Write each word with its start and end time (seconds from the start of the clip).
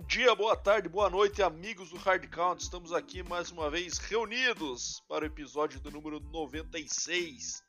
Bom 0.00 0.06
dia, 0.06 0.34
boa 0.34 0.56
tarde, 0.56 0.88
boa 0.88 1.10
noite, 1.10 1.42
amigos 1.42 1.90
do 1.90 1.98
Hard 1.98 2.26
Count. 2.30 2.62
Estamos 2.62 2.90
aqui 2.90 3.22
mais 3.22 3.50
uma 3.52 3.68
vez 3.68 3.98
reunidos 3.98 5.04
para 5.06 5.24
o 5.24 5.26
episódio 5.26 5.78
do 5.78 5.90
número 5.90 6.18
96. 6.18 7.62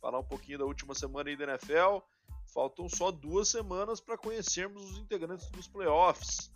Falar 0.00 0.18
um 0.18 0.24
pouquinho 0.24 0.58
da 0.58 0.64
última 0.64 0.94
semana 0.94 1.28
aí 1.28 1.36
da 1.36 1.44
NFL. 1.44 1.98
Faltam 2.54 2.88
só 2.88 3.10
duas 3.10 3.48
semanas 3.48 4.00
para 4.00 4.16
conhecermos 4.16 4.92
os 4.92 4.98
integrantes 4.98 5.50
dos 5.50 5.68
playoffs. 5.68 6.50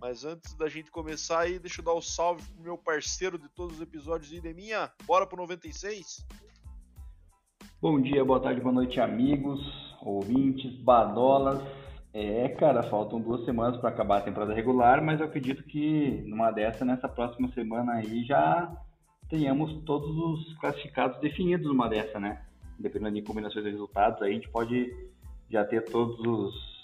Mas 0.00 0.24
antes 0.24 0.54
da 0.54 0.68
gente 0.68 0.92
começar 0.92 1.40
aí, 1.40 1.58
deixa 1.58 1.80
eu 1.80 1.84
dar 1.84 1.92
o 1.92 1.98
um 1.98 2.02
salve 2.02 2.48
pro 2.52 2.62
meu 2.62 2.78
parceiro 2.78 3.36
de 3.36 3.48
todos 3.48 3.76
os 3.76 3.82
episódios, 3.82 4.32
Ideminha. 4.32 4.92
Bora 5.04 5.26
pro 5.26 5.36
96? 5.36 6.24
Bom 7.82 8.00
dia, 8.00 8.24
boa 8.24 8.40
tarde, 8.40 8.60
boa 8.60 8.72
noite, 8.72 9.00
amigos, 9.00 9.60
ouvintes, 10.00 10.72
badolas. 10.82 11.60
É, 12.12 12.48
cara, 12.48 12.82
faltam 12.84 13.20
duas 13.20 13.44
semanas 13.44 13.78
para 13.78 13.90
acabar 13.90 14.18
a 14.18 14.22
temporada 14.22 14.54
regular, 14.54 15.02
mas 15.02 15.20
eu 15.20 15.26
acredito 15.26 15.62
que 15.64 16.22
numa 16.26 16.50
dessa, 16.50 16.84
nessa 16.84 17.08
próxima 17.08 17.48
semana 17.52 17.94
aí, 17.94 18.24
já 18.24 18.72
tenhamos 19.28 19.82
todos 19.84 20.16
os 20.16 20.58
classificados 20.58 21.20
definidos 21.20 21.66
numa 21.66 21.88
dessa, 21.88 22.18
né? 22.18 22.42
Dependendo 22.78 23.14
de 23.16 23.22
combinações 23.22 23.64
de 23.64 23.70
resultados, 23.70 24.22
aí 24.22 24.30
a 24.30 24.34
gente 24.34 24.48
pode 24.48 24.90
já 25.50 25.64
ter 25.64 25.84
todos 25.84 26.18
os 26.20 26.78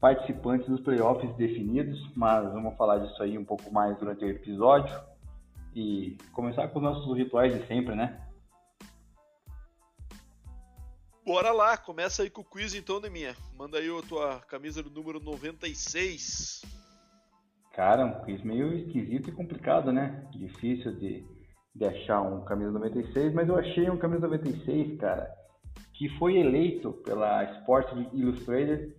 participantes 0.00 0.68
dos 0.68 0.80
playoffs 0.80 1.34
definidos, 1.36 2.10
mas 2.16 2.52
vamos 2.52 2.76
falar 2.76 2.98
disso 2.98 3.22
aí 3.22 3.36
um 3.38 3.44
pouco 3.44 3.72
mais 3.72 3.96
durante 3.98 4.24
o 4.24 4.28
episódio 4.28 4.94
e 5.74 6.16
começar 6.32 6.68
com 6.68 6.78
os 6.78 6.84
nossos 6.84 7.16
rituais 7.16 7.52
de 7.52 7.66
sempre, 7.66 7.94
né? 7.94 8.20
Bora 11.28 11.52
lá, 11.52 11.76
começa 11.76 12.22
aí 12.22 12.30
com 12.30 12.40
o 12.40 12.44
quiz 12.44 12.74
então, 12.74 13.02
Deminha. 13.02 13.36
Manda 13.54 13.76
aí 13.76 13.86
a 13.86 14.00
tua 14.00 14.40
camisa 14.48 14.82
do 14.82 14.88
número 14.88 15.20
96. 15.20 16.62
Cara, 17.74 18.06
um 18.06 18.24
quiz 18.24 18.42
meio 18.42 18.72
esquisito 18.72 19.28
e 19.28 19.32
complicado, 19.32 19.92
né? 19.92 20.26
Difícil 20.30 20.96
de, 20.96 21.26
de 21.74 21.84
achar 21.84 22.22
um 22.22 22.46
camisa 22.46 22.70
96, 22.70 23.34
mas 23.34 23.46
eu 23.46 23.58
achei 23.58 23.90
um 23.90 23.98
camisa 23.98 24.22
96, 24.26 24.98
cara, 24.98 25.30
que 25.92 26.08
foi 26.18 26.38
eleito 26.38 26.94
pela 27.04 27.44
Sports 27.58 27.92
Illustrated 28.14 28.96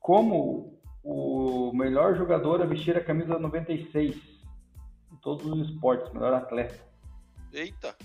como 0.00 0.82
o 1.04 1.72
melhor 1.72 2.16
jogador 2.16 2.60
a 2.60 2.66
vestir 2.66 2.96
a 2.96 3.04
camisa 3.04 3.38
96 3.38 4.16
em 5.12 5.16
todos 5.22 5.46
os 5.46 5.70
esportes, 5.70 6.12
melhor 6.12 6.34
atleta. 6.34 6.76
Eita! 7.52 7.96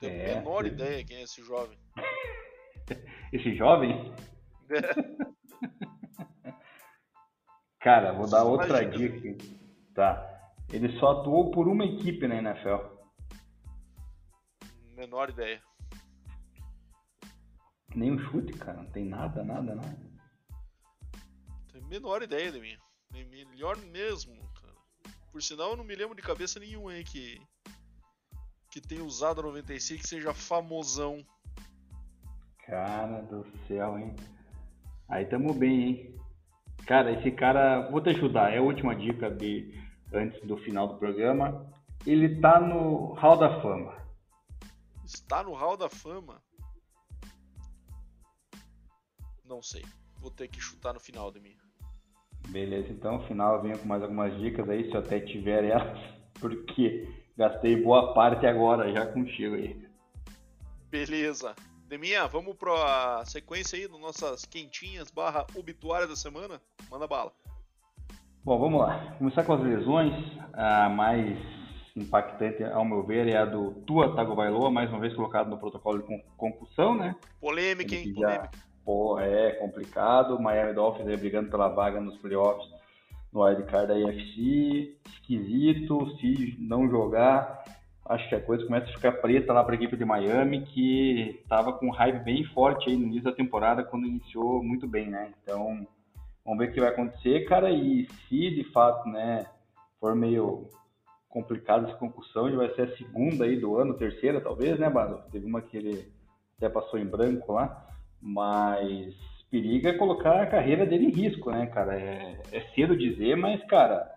Tenho 0.00 0.20
é, 0.20 0.32
a 0.32 0.38
menor 0.40 0.66
ideia 0.66 1.04
quem 1.04 1.18
é 1.18 1.22
esse 1.22 1.40
jovem. 1.40 1.78
Esse 3.32 3.54
jovem? 3.56 4.14
Cara, 7.80 8.12
vou 8.12 8.28
dar 8.28 8.44
outra 8.44 8.84
dica 8.84 9.16
aqui. 9.28 9.36
Tá. 9.94 10.30
Ele 10.72 10.98
só 10.98 11.20
atuou 11.20 11.50
por 11.50 11.68
uma 11.68 11.84
equipe 11.84 12.26
na 12.26 12.36
NFL. 12.36 12.94
Menor 14.96 15.28
ideia. 15.28 15.62
Nem 17.94 18.12
um 18.12 18.18
chute, 18.18 18.54
cara. 18.54 18.82
Não 18.82 18.90
tem 18.90 19.04
nada, 19.04 19.44
nada, 19.44 19.74
nada. 19.74 19.98
Tem 21.72 21.82
menor 21.82 22.22
ideia 22.22 22.50
de 22.50 22.58
mim. 22.58 22.76
Melhor 23.12 23.76
mesmo, 23.76 24.34
cara. 24.54 24.74
Por 25.30 25.42
sinal, 25.42 25.72
eu 25.72 25.76
não 25.76 25.84
me 25.84 25.94
lembro 25.94 26.16
de 26.16 26.22
cabeça 26.22 26.58
nenhum 26.58 26.88
aí 26.88 27.04
que 27.04 27.40
que 28.70 28.80
tenha 28.80 29.04
usado 29.04 29.40
a 29.40 29.44
96 29.44 30.00
que 30.00 30.08
seja 30.08 30.34
famosão. 30.34 31.24
Cara 32.66 33.22
do 33.22 33.46
céu, 33.66 33.98
hein? 33.98 34.14
Aí 35.08 35.26
tamo 35.26 35.52
bem, 35.52 35.82
hein? 35.82 36.14
Cara, 36.86 37.12
esse 37.12 37.30
cara, 37.30 37.88
vou 37.90 38.00
te 38.00 38.10
ajudar, 38.10 38.52
é 38.52 38.58
a 38.58 38.62
última 38.62 38.94
dica 38.94 39.30
de 39.30 39.74
antes 40.12 40.40
do 40.46 40.56
final 40.56 40.88
do 40.88 40.98
programa. 40.98 41.66
Ele 42.06 42.40
tá 42.40 42.60
no 42.60 43.12
Hall 43.14 43.38
da 43.38 43.60
Fama. 43.60 43.96
Está 45.04 45.42
no 45.42 45.54
Hall 45.54 45.76
da 45.76 45.88
Fama? 45.88 46.42
Não 49.44 49.62
sei. 49.62 49.84
Vou 50.18 50.30
ter 50.30 50.48
que 50.48 50.60
chutar 50.60 50.94
no 50.94 51.00
final 51.00 51.30
de 51.30 51.40
mim. 51.40 51.56
Beleza, 52.48 52.92
então 52.92 53.18
no 53.18 53.26
final 53.26 53.56
eu 53.56 53.62
venho 53.62 53.78
com 53.78 53.86
mais 53.86 54.02
algumas 54.02 54.38
dicas 54.38 54.68
aí, 54.68 54.88
se 54.88 54.94
eu 54.94 55.00
até 55.00 55.20
tiver 55.20 55.64
elas, 55.64 55.98
porque 56.40 57.08
gastei 57.36 57.82
boa 57.82 58.12
parte 58.12 58.46
agora 58.46 58.92
já 58.92 59.06
contigo 59.06 59.54
aí. 59.54 59.88
Beleza. 60.90 61.54
Deminha, 61.88 62.26
vamos 62.26 62.56
para 62.56 63.18
a 63.18 63.24
sequência 63.26 63.78
aí 63.78 63.86
das 63.86 64.00
nossas 64.00 64.44
quentinhas 64.44 65.10
barra 65.10 65.46
obituária 65.54 66.06
da 66.06 66.16
semana? 66.16 66.60
Manda 66.90 67.06
bala. 67.06 67.32
Bom, 68.42 68.58
vamos 68.58 68.80
lá. 68.80 69.14
Começar 69.18 69.44
com 69.44 69.52
as 69.52 69.62
lesões. 69.62 70.12
A 70.54 70.88
mais 70.88 71.38
impactante, 71.94 72.64
ao 72.64 72.84
meu 72.84 73.04
ver, 73.04 73.28
é 73.28 73.36
a 73.36 73.44
do 73.44 73.72
Tua 73.86 74.14
Tagovailoa, 74.16 74.70
mais 74.70 74.90
uma 74.90 75.00
vez 75.00 75.14
colocado 75.14 75.48
no 75.48 75.58
protocolo 75.58 76.02
de 76.02 76.24
concussão, 76.36 76.94
né? 76.94 77.14
Polêmica, 77.40 77.94
hein? 77.94 78.14
Polêmica. 78.14 78.50
Pô, 78.84 79.18
é 79.18 79.52
complicado. 79.52 80.40
Miami 80.40 80.72
Dolphins 80.74 81.06
aí 81.06 81.16
brigando 81.16 81.50
pela 81.50 81.68
vaga 81.68 82.00
nos 82.00 82.16
playoffs 82.18 82.66
no 83.32 83.44
wildcard 83.44 83.88
da 83.88 83.98
IFC. 83.98 84.96
Esquisito 85.06 86.16
se 86.18 86.56
não 86.58 86.88
jogar 86.88 87.64
acho 88.06 88.28
que 88.28 88.34
a 88.34 88.40
coisa 88.40 88.64
começa 88.64 88.86
a 88.86 88.92
ficar 88.92 89.12
preta 89.12 89.52
lá 89.52 89.64
para 89.64 89.74
a 89.74 89.76
equipe 89.76 89.96
de 89.96 90.04
Miami, 90.04 90.62
que 90.66 91.40
estava 91.42 91.72
com 91.72 91.86
um 91.86 91.92
hype 91.92 92.22
bem 92.22 92.44
forte 92.44 92.90
aí 92.90 92.96
no 92.96 93.04
início 93.04 93.24
da 93.24 93.32
temporada, 93.32 93.82
quando 93.82 94.06
iniciou 94.06 94.62
muito 94.62 94.86
bem, 94.86 95.08
né? 95.08 95.32
Então, 95.42 95.86
vamos 96.44 96.58
ver 96.58 96.70
o 96.70 96.72
que 96.72 96.80
vai 96.80 96.90
acontecer, 96.90 97.46
cara, 97.46 97.70
e 97.70 98.06
se 98.28 98.50
de 98.50 98.64
fato, 98.72 99.08
né, 99.08 99.46
for 99.98 100.14
meio 100.14 100.68
complicado 101.28 101.86
essa 101.86 101.96
concussão, 101.96 102.50
já 102.50 102.56
vai 102.56 102.74
ser 102.74 102.82
a 102.82 102.96
segunda 102.96 103.44
aí 103.44 103.58
do 103.58 103.76
ano, 103.76 103.98
terceira 103.98 104.40
talvez, 104.40 104.78
né, 104.78 104.88
Bado? 104.88 105.20
Teve 105.32 105.46
uma 105.46 105.62
que 105.62 105.76
ele 105.76 106.12
até 106.56 106.68
passou 106.68 106.98
em 106.98 107.06
branco 107.06 107.52
lá, 107.52 107.88
mas 108.20 109.14
periga 109.50 109.90
é 109.90 109.98
colocar 109.98 110.42
a 110.42 110.46
carreira 110.46 110.86
dele 110.86 111.06
em 111.06 111.10
risco, 111.10 111.50
né, 111.50 111.66
cara? 111.66 111.98
É, 111.98 112.40
é 112.52 112.60
cedo 112.74 112.96
dizer, 112.96 113.36
mas, 113.36 113.64
cara, 113.64 114.13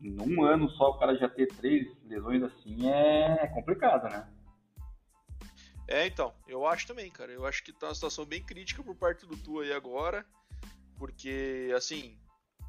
num 0.00 0.44
ano 0.44 0.70
só 0.70 0.90
o 0.90 0.98
cara 0.98 1.16
já 1.16 1.28
ter 1.28 1.46
três 1.48 1.86
lesões 2.04 2.42
assim 2.42 2.88
é 2.88 3.46
complicado, 3.48 4.08
né? 4.08 4.28
É, 5.88 6.06
então, 6.06 6.34
eu 6.46 6.66
acho 6.66 6.86
também, 6.86 7.10
cara. 7.10 7.32
Eu 7.32 7.46
acho 7.46 7.64
que 7.64 7.72
tá 7.72 7.88
uma 7.88 7.94
situação 7.94 8.24
bem 8.24 8.42
crítica 8.44 8.82
por 8.82 8.94
parte 8.94 9.26
do 9.26 9.36
Tu 9.36 9.60
aí 9.60 9.72
agora, 9.72 10.26
porque, 10.98 11.72
assim, 11.74 12.18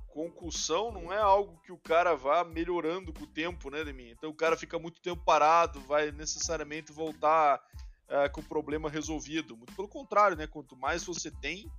concussão 0.08 0.92
não 0.92 1.12
é 1.12 1.20
algo 1.20 1.60
que 1.62 1.72
o 1.72 1.78
cara 1.78 2.16
vá 2.16 2.44
melhorando 2.44 3.14
com 3.14 3.24
o 3.24 3.28
tempo, 3.28 3.70
né, 3.70 3.84
Demi? 3.84 4.12
Então 4.12 4.30
o 4.30 4.36
cara 4.36 4.58
fica 4.58 4.80
muito 4.80 5.02
tempo 5.02 5.24
parado, 5.24 5.82
vai 5.82 6.12
necessariamente 6.12 6.92
voltar 6.92 7.62
é, 8.08 8.30
com 8.30 8.42
o 8.42 8.46
problema 8.46 8.90
resolvido. 8.90 9.56
Muito 9.56 9.76
pelo 9.76 9.88
contrário, 9.88 10.38
né? 10.38 10.48
Quanto 10.48 10.78
mais 10.78 11.04
você 11.04 11.30
tem, 11.30 11.70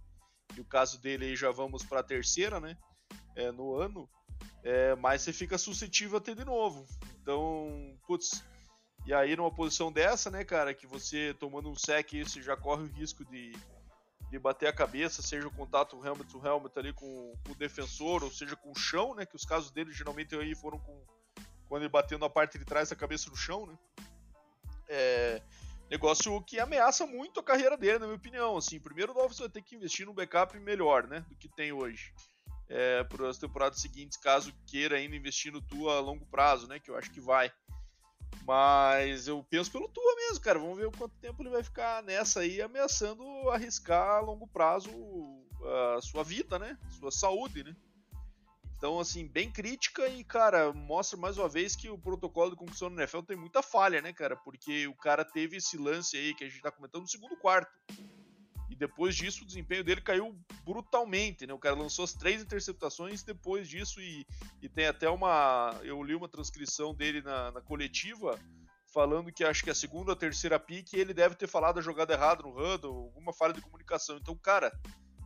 e 0.56 0.60
o 0.60 0.64
caso 0.64 1.00
dele 1.00 1.24
aí 1.24 1.36
já 1.36 1.50
vamos 1.50 1.84
para 1.84 2.00
a 2.00 2.04
terceira, 2.04 2.60
né? 2.60 2.76
É, 3.34 3.50
no 3.50 3.74
ano, 3.74 4.08
é, 4.62 4.94
mais 4.96 5.22
você 5.22 5.32
fica 5.32 5.56
suscetível 5.56 6.18
a 6.18 6.20
ter 6.20 6.34
de 6.34 6.44
novo. 6.44 6.86
Então, 7.20 7.96
putz, 8.06 8.44
e 9.06 9.14
aí 9.14 9.34
numa 9.34 9.52
posição 9.52 9.90
dessa, 9.90 10.30
né, 10.30 10.44
cara, 10.44 10.74
que 10.74 10.86
você 10.86 11.34
tomando 11.38 11.70
um 11.70 11.74
sec, 11.74 12.12
você 12.12 12.42
já 12.42 12.56
corre 12.56 12.82
o 12.82 12.86
risco 12.86 13.24
de, 13.24 13.52
de 14.30 14.38
bater 14.38 14.68
a 14.68 14.72
cabeça, 14.72 15.22
seja 15.22 15.46
o 15.46 15.54
contato 15.54 16.04
helmet 16.04 16.30
to 16.30 16.44
helmet 16.44 16.78
ali 16.78 16.92
com, 16.92 17.34
com, 17.44 17.52
o 17.52 17.56
defensor, 17.56 18.22
ou 18.22 18.30
seja 18.30 18.56
com 18.56 18.70
o 18.70 18.76
chão, 18.76 19.14
né, 19.14 19.24
que 19.24 19.36
os 19.36 19.44
casos 19.44 19.70
dele 19.70 19.92
geralmente 19.92 20.34
aí 20.36 20.54
foram 20.54 20.78
com 20.78 21.04
quando 21.68 21.82
ele 21.82 21.90
bateu 21.90 22.18
na 22.18 22.28
parte 22.28 22.58
de 22.58 22.64
trás 22.64 22.90
da 22.90 22.96
cabeça 22.96 23.30
no 23.30 23.36
chão, 23.36 23.64
né. 23.64 23.78
É, 24.88 25.40
negócio 25.88 26.42
que 26.42 26.58
ameaça 26.58 27.06
muito 27.06 27.38
a 27.38 27.44
carreira 27.44 27.76
dele, 27.76 28.00
na 28.00 28.06
minha 28.06 28.16
opinião. 28.16 28.56
Assim, 28.56 28.80
primeiro 28.80 29.12
o 29.12 29.14
Dolphins 29.14 29.38
vai 29.38 29.48
ter 29.48 29.62
que 29.62 29.76
investir 29.76 30.04
num 30.04 30.12
backup 30.12 30.58
melhor, 30.58 31.06
né, 31.06 31.24
do 31.28 31.36
que 31.36 31.48
tem 31.48 31.72
hoje 31.72 32.12
é, 32.70 33.02
para 33.02 33.28
as 33.28 33.36
temporadas 33.36 33.80
seguintes, 33.80 34.16
caso 34.16 34.54
queira 34.64 34.96
ainda 34.96 35.16
investir 35.16 35.52
no 35.52 35.60
Tua 35.60 35.96
a 35.96 36.00
longo 36.00 36.24
prazo, 36.26 36.68
né? 36.68 36.78
Que 36.78 36.90
eu 36.90 36.96
acho 36.96 37.10
que 37.10 37.20
vai. 37.20 37.52
Mas 38.46 39.26
eu 39.26 39.44
penso 39.50 39.72
pelo 39.72 39.88
Tua 39.88 40.14
mesmo, 40.14 40.40
cara. 40.40 40.58
Vamos 40.58 40.78
ver 40.78 40.88
quanto 40.96 41.14
tempo 41.16 41.42
ele 41.42 41.50
vai 41.50 41.64
ficar 41.64 42.00
nessa 42.04 42.40
aí, 42.40 42.62
ameaçando 42.62 43.24
arriscar 43.50 44.18
a 44.18 44.20
longo 44.20 44.46
prazo 44.46 44.88
a 45.96 46.00
sua 46.00 46.22
vida, 46.22 46.58
né? 46.58 46.78
Sua 46.98 47.10
saúde, 47.10 47.64
né? 47.64 47.74
Então, 48.76 48.98
assim, 48.98 49.26
bem 49.26 49.50
crítica 49.50 50.08
e, 50.08 50.24
cara, 50.24 50.72
mostra 50.72 51.18
mais 51.18 51.36
uma 51.36 51.48
vez 51.48 51.76
que 51.76 51.90
o 51.90 51.98
protocolo 51.98 52.50
de 52.50 52.56
concussão 52.56 52.88
no 52.88 52.98
NFL 52.98 53.20
tem 53.20 53.36
muita 53.36 53.60
falha, 53.60 54.00
né, 54.00 54.10
cara? 54.10 54.36
Porque 54.36 54.86
o 54.86 54.94
cara 54.94 55.22
teve 55.22 55.56
esse 55.58 55.76
lance 55.76 56.16
aí 56.16 56.34
que 56.34 56.44
a 56.44 56.48
gente 56.48 56.62
tá 56.62 56.70
comentando 56.70 57.02
no 57.02 57.08
segundo 57.08 57.36
quarto 57.36 57.70
depois 58.80 59.14
disso 59.14 59.44
o 59.44 59.46
desempenho 59.46 59.84
dele 59.84 60.00
caiu 60.00 60.34
brutalmente, 60.64 61.46
né? 61.46 61.52
O 61.52 61.58
cara 61.58 61.76
lançou 61.76 62.02
as 62.02 62.14
três 62.14 62.40
interceptações 62.40 63.22
depois 63.22 63.68
disso 63.68 64.00
e, 64.00 64.26
e 64.62 64.70
tem 64.70 64.86
até 64.86 65.06
uma. 65.10 65.78
Eu 65.82 66.02
li 66.02 66.14
uma 66.14 66.30
transcrição 66.30 66.94
dele 66.94 67.20
na, 67.20 67.52
na 67.52 67.60
coletiva 67.60 68.40
falando 68.86 69.30
que 69.30 69.44
acho 69.44 69.62
que 69.62 69.68
a 69.68 69.74
segunda 69.74 70.12
ou 70.12 70.14
a 70.14 70.18
terceira 70.18 70.58
pique 70.58 70.96
ele 70.96 71.12
deve 71.12 71.34
ter 71.34 71.46
falado 71.46 71.78
a 71.78 71.82
jogada 71.82 72.14
errada 72.14 72.42
no 72.42 72.56
huddle, 72.58 73.04
alguma 73.04 73.34
falha 73.34 73.52
de 73.52 73.60
comunicação. 73.60 74.16
Então, 74.16 74.34
cara, 74.34 74.72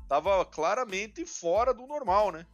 tava 0.08 0.44
claramente 0.44 1.24
fora 1.24 1.72
do 1.72 1.86
normal, 1.86 2.32
né? 2.32 2.44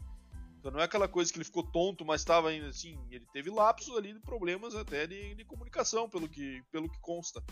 Então 0.59 0.71
não 0.71 0.81
é 0.81 0.85
aquela 0.85 1.09
coisa 1.09 1.33
que 1.33 1.39
ele 1.39 1.47
ficou 1.47 1.63
tonto, 1.63 2.05
mas 2.05 2.21
estava 2.21 2.53
assim. 2.53 3.03
Ele 3.11 3.25
teve 3.33 3.49
lapsos 3.49 3.97
ali 3.97 4.13
de 4.13 4.21
problemas 4.21 4.75
até 4.75 5.07
de, 5.07 5.35
de, 5.35 5.47
comunicação, 5.47 6.11
pelo 6.11 6.29
que, 6.29 6.63
pelo 6.71 6.91
que 6.91 7.01
consta. 7.01 7.43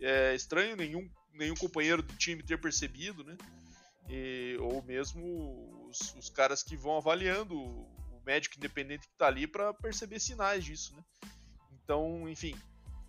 É 0.00 0.34
estranho 0.34 0.76
nenhum, 0.76 1.08
nenhum 1.34 1.54
companheiro 1.54 2.02
do 2.02 2.14
time 2.16 2.42
ter 2.42 2.60
percebido, 2.60 3.24
né? 3.24 3.36
E, 4.08 4.56
ou 4.60 4.82
mesmo 4.82 5.86
os, 5.88 6.14
os, 6.14 6.28
caras 6.28 6.62
que 6.62 6.76
vão 6.76 6.96
avaliando 6.96 7.56
o 7.56 8.22
médico 8.24 8.56
independente 8.56 9.06
que 9.06 9.12
está 9.12 9.26
ali 9.26 9.46
para 9.46 9.72
perceber 9.74 10.18
sinais 10.18 10.64
disso, 10.64 10.94
né? 10.96 11.04
Então, 11.72 12.28
enfim, 12.28 12.56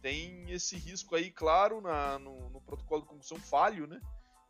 tem 0.02 0.50
esse 0.52 0.76
risco 0.76 1.16
aí, 1.16 1.32
claro, 1.32 1.82
na, 1.82 2.20
no, 2.20 2.50
no 2.50 2.62
protocolo 2.62 3.02
de 3.02 3.08
concussão 3.08 3.40
falho, 3.40 3.88
né? 3.88 4.00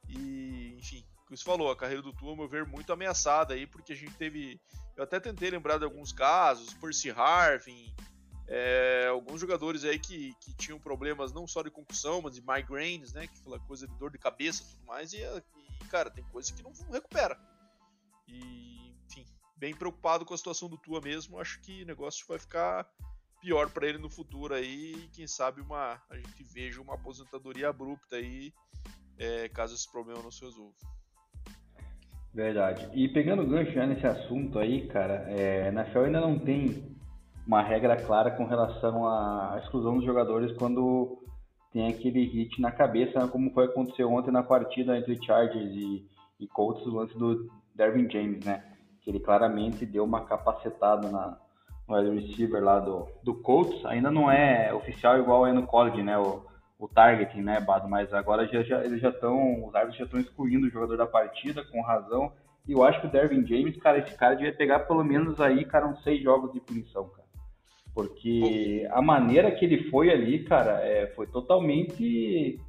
E, 0.07 0.75
enfim, 0.77 1.05
o 1.23 1.27
que 1.27 1.37
você 1.37 1.43
falou, 1.43 1.71
a 1.71 1.75
carreira 1.75 2.01
do 2.01 2.13
Tua, 2.13 2.31
ao 2.31 2.35
meu 2.35 2.47
ver, 2.47 2.65
muito 2.65 2.91
ameaçada 2.91 3.53
aí, 3.53 3.65
porque 3.65 3.93
a 3.93 3.95
gente 3.95 4.13
teve. 4.15 4.59
Eu 4.95 5.03
até 5.03 5.19
tentei 5.19 5.49
lembrar 5.49 5.77
de 5.77 5.85
alguns 5.85 6.11
casos, 6.11 6.73
Percy 6.73 7.11
Harvin, 7.11 7.93
é, 8.53 9.07
alguns 9.07 9.39
jogadores 9.39 9.85
aí 9.85 9.97
que, 9.97 10.33
que 10.41 10.53
tinham 10.57 10.77
problemas 10.77 11.31
não 11.31 11.47
só 11.47 11.63
de 11.63 11.71
concussão, 11.71 12.21
mas 12.21 12.35
de 12.35 12.41
migraines, 12.41 13.13
né? 13.13 13.25
Que 13.25 13.39
aquela 13.39 13.57
coisa 13.59 13.87
de 13.87 13.97
dor 13.97 14.11
de 14.11 14.17
cabeça 14.17 14.61
e 14.61 14.65
tudo 14.65 14.85
mais, 14.85 15.13
e, 15.13 15.19
e 15.19 15.85
cara, 15.85 16.11
tem 16.11 16.21
coisa 16.25 16.53
que 16.53 16.61
não 16.61 16.73
recupera. 16.91 17.39
E, 18.27 18.93
enfim, 19.05 19.25
bem 19.55 19.73
preocupado 19.73 20.25
com 20.25 20.33
a 20.33 20.37
situação 20.37 20.67
do 20.67 20.77
Tua 20.77 20.99
mesmo, 20.99 21.39
acho 21.39 21.61
que 21.61 21.83
o 21.83 21.85
negócio 21.85 22.25
vai 22.27 22.37
ficar 22.37 22.85
pior 23.39 23.69
para 23.69 23.87
ele 23.87 23.97
no 23.97 24.09
futuro 24.09 24.53
aí, 24.53 24.95
e 24.95 25.07
quem 25.13 25.27
sabe 25.27 25.61
uma, 25.61 26.01
a 26.09 26.17
gente 26.17 26.43
veja 26.43 26.81
uma 26.81 26.95
aposentadoria 26.95 27.69
abrupta 27.69 28.17
aí, 28.17 28.53
é, 29.17 29.47
caso 29.47 29.73
esse 29.73 29.89
problema 29.89 30.21
não 30.21 30.29
se 30.29 30.43
resolva. 30.43 30.75
Verdade. 32.33 32.89
E 32.93 33.07
pegando 33.07 33.43
o 33.43 33.47
gancho 33.47 33.71
já 33.71 33.87
nesse 33.87 34.05
assunto 34.05 34.59
aí, 34.59 34.87
cara, 34.89 35.25
é, 35.29 35.71
FEL 35.93 36.03
ainda 36.03 36.19
não 36.19 36.37
tem 36.37 36.91
uma 37.45 37.61
regra 37.61 37.95
clara 37.95 38.31
com 38.31 38.45
relação 38.45 39.07
à 39.07 39.59
exclusão 39.61 39.95
dos 39.95 40.05
jogadores 40.05 40.51
quando 40.57 41.17
tem 41.71 41.87
aquele 41.87 42.23
hit 42.25 42.61
na 42.61 42.71
cabeça, 42.71 43.27
como 43.27 43.51
foi 43.51 43.65
acontecer 43.65 44.03
ontem 44.03 44.31
na 44.31 44.43
partida 44.43 44.97
entre 44.97 45.23
Chargers 45.23 45.71
e, 45.73 46.05
e 46.39 46.47
Colts, 46.47 46.85
o 46.85 46.95
lance 46.95 47.17
do 47.17 47.49
Dervin 47.73 48.09
James, 48.09 48.45
né? 48.45 48.63
Que 49.01 49.09
ele 49.09 49.19
claramente 49.19 49.85
deu 49.85 50.03
uma 50.03 50.25
capacetada 50.25 51.09
na, 51.09 51.37
no 51.87 51.95
wide 51.95 52.27
receiver 52.27 52.63
lá 52.63 52.79
do, 52.79 53.07
do 53.23 53.33
Colts, 53.35 53.85
ainda 53.85 54.11
não 54.11 54.29
é 54.29 54.73
oficial 54.73 55.17
igual 55.17 55.47
é 55.47 55.53
no 55.53 55.65
college, 55.65 56.03
né? 56.03 56.17
O, 56.17 56.43
o 56.77 56.87
targeting, 56.87 57.41
né, 57.41 57.59
Bado? 57.61 57.87
Mas 57.87 58.13
agora 58.13 58.45
já, 58.47 58.63
já, 58.63 58.83
eles 58.83 58.99
já 58.99 59.09
estão, 59.09 59.65
os 59.65 59.75
árbitros 59.75 59.97
já 59.97 60.05
estão 60.05 60.19
excluindo 60.19 60.67
o 60.67 60.69
jogador 60.69 60.97
da 60.97 61.07
partida, 61.07 61.63
com 61.63 61.81
razão. 61.81 62.33
E 62.67 62.73
eu 62.73 62.83
acho 62.83 62.99
que 63.01 63.07
o 63.07 63.11
Dervin 63.11 63.45
James, 63.45 63.77
cara, 63.77 63.99
esse 63.99 64.15
cara 64.17 64.35
devia 64.35 64.53
pegar 64.53 64.79
pelo 64.81 65.03
menos 65.03 65.39
aí, 65.39 65.63
cara, 65.63 65.87
uns 65.87 66.03
seis 66.03 66.21
jogos 66.21 66.51
de 66.51 66.59
punição, 66.59 67.07
cara. 67.09 67.20
Porque 67.93 68.87
a 68.91 69.01
maneira 69.01 69.51
que 69.51 69.65
ele 69.65 69.89
foi 69.89 70.09
ali, 70.09 70.43
cara, 70.43 70.79
é, 70.81 71.07
foi 71.07 71.27
totalmente. 71.27 72.59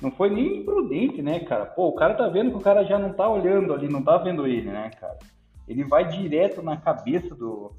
Não 0.00 0.10
foi 0.10 0.30
nem 0.30 0.58
imprudente, 0.58 1.20
né, 1.20 1.40
cara? 1.40 1.66
Pô, 1.66 1.88
o 1.88 1.94
cara 1.94 2.14
tá 2.14 2.28
vendo 2.28 2.50
que 2.50 2.56
o 2.56 2.62
cara 2.62 2.84
já 2.84 2.98
não 2.98 3.12
tá 3.12 3.28
olhando 3.28 3.74
ali, 3.74 3.88
não 3.88 4.02
tá 4.02 4.16
vendo 4.16 4.46
ele, 4.46 4.70
né, 4.70 4.90
cara? 4.98 5.18
Ele 5.68 5.84
vai 5.84 6.08
direto 6.08 6.62
na 6.62 6.76
cabeça 6.76 7.34
do, 7.34 7.72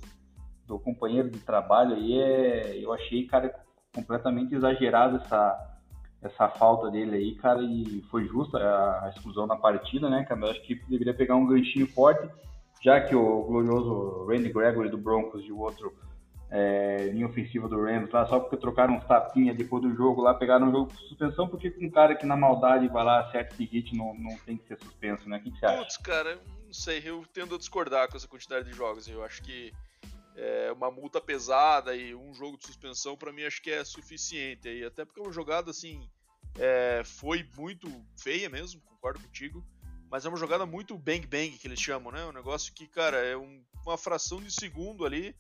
do 0.68 0.80
companheiro 0.80 1.30
de 1.30 1.40
trabalho 1.40 1.96
aí 1.96 2.20
é, 2.20 2.78
eu 2.78 2.94
achei, 2.94 3.26
cara, 3.26 3.54
completamente 3.94 4.54
exagerado 4.56 5.18
essa, 5.18 5.80
essa 6.22 6.48
falta 6.48 6.90
dele 6.90 7.16
aí, 7.18 7.36
cara, 7.36 7.62
e 7.62 8.02
foi 8.10 8.26
justa 8.26 8.58
a, 8.58 9.06
a 9.06 9.10
exclusão 9.10 9.46
na 9.46 9.56
partida, 9.56 10.10
né, 10.10 10.24
cara, 10.24 10.42
eu 10.42 10.52
acho 10.52 10.62
que 10.62 10.76
deveria 10.88 11.14
pegar 11.14 11.36
um 11.36 11.48
ganchinho 11.48 11.88
forte, 11.88 12.30
já 12.82 13.02
que 13.02 13.16
o 13.16 13.44
glorioso 13.44 14.26
Randy 14.28 14.54
Gregory 14.54 14.90
do 14.90 14.98
Broncos 14.98 15.44
e 15.44 15.52
o 15.52 15.60
outro 15.60 15.92
é, 16.52 17.10
linha 17.14 17.28
ofensiva 17.28 17.70
do 17.70 17.82
Rams 17.82 18.12
lá, 18.12 18.26
só 18.26 18.38
porque 18.40 18.58
trocaram 18.58 18.98
uns 18.98 19.06
tapinhas 19.06 19.58
depois 19.58 19.82
do 19.82 19.96
jogo 19.96 20.22
lá, 20.22 20.34
pegaram 20.34 20.68
um 20.68 20.72
jogo 20.72 20.88
por 20.88 21.00
suspensão, 21.00 21.48
porque 21.48 21.72
com 21.72 21.86
um 21.86 21.90
cara 21.90 22.14
que 22.14 22.26
na 22.26 22.36
maldade 22.36 22.90
vai 22.90 23.06
lá, 23.06 23.22
acerta 23.22 23.54
o 23.54 23.58
seguinte, 23.58 23.96
não, 23.96 24.14
não 24.14 24.38
tem 24.40 24.58
que 24.58 24.68
ser 24.68 24.78
suspenso, 24.84 25.30
né? 25.30 25.38
O 25.38 25.42
que, 25.42 25.52
que 25.52 25.58
você 25.58 25.66
acha? 25.66 25.78
Putz, 25.78 25.98
cara, 25.98 26.36
não 26.66 26.74
sei, 26.74 27.02
eu 27.06 27.26
tendo 27.34 27.56
a 27.56 27.58
discordar 27.58 28.10
com 28.10 28.18
essa 28.18 28.28
quantidade 28.28 28.70
de 28.70 28.76
jogos, 28.76 29.08
eu 29.08 29.24
acho 29.24 29.42
que 29.42 29.72
é, 30.36 30.72
uma 30.74 30.92
multa 30.92 31.22
pesada 31.22 31.96
e 31.96 32.14
um 32.14 32.34
jogo 32.34 32.58
de 32.58 32.66
suspensão, 32.66 33.16
para 33.16 33.32
mim 33.32 33.44
acho 33.44 33.62
que 33.62 33.72
é 33.72 33.84
suficiente. 33.86 34.68
aí 34.68 34.84
até 34.84 35.06
porque 35.06 35.22
uma 35.22 35.32
jogada 35.32 35.72
assim 35.72 36.06
é, 36.60 37.02
foi 37.06 37.48
muito 37.58 37.88
feia 38.22 38.50
mesmo, 38.50 38.82
concordo 38.82 39.22
contigo. 39.22 39.66
Mas 40.10 40.26
é 40.26 40.28
uma 40.28 40.38
jogada 40.38 40.66
muito 40.66 40.98
bang 40.98 41.26
bang 41.26 41.52
que 41.52 41.66
eles 41.66 41.80
chamam, 41.80 42.12
né? 42.12 42.26
Um 42.26 42.34
negócio 42.34 42.74
que, 42.74 42.86
cara, 42.86 43.16
é 43.20 43.38
um, 43.38 43.64
uma 43.86 43.98
fração 43.98 44.42
de 44.42 44.52
segundo 44.52 45.06
ali 45.06 45.34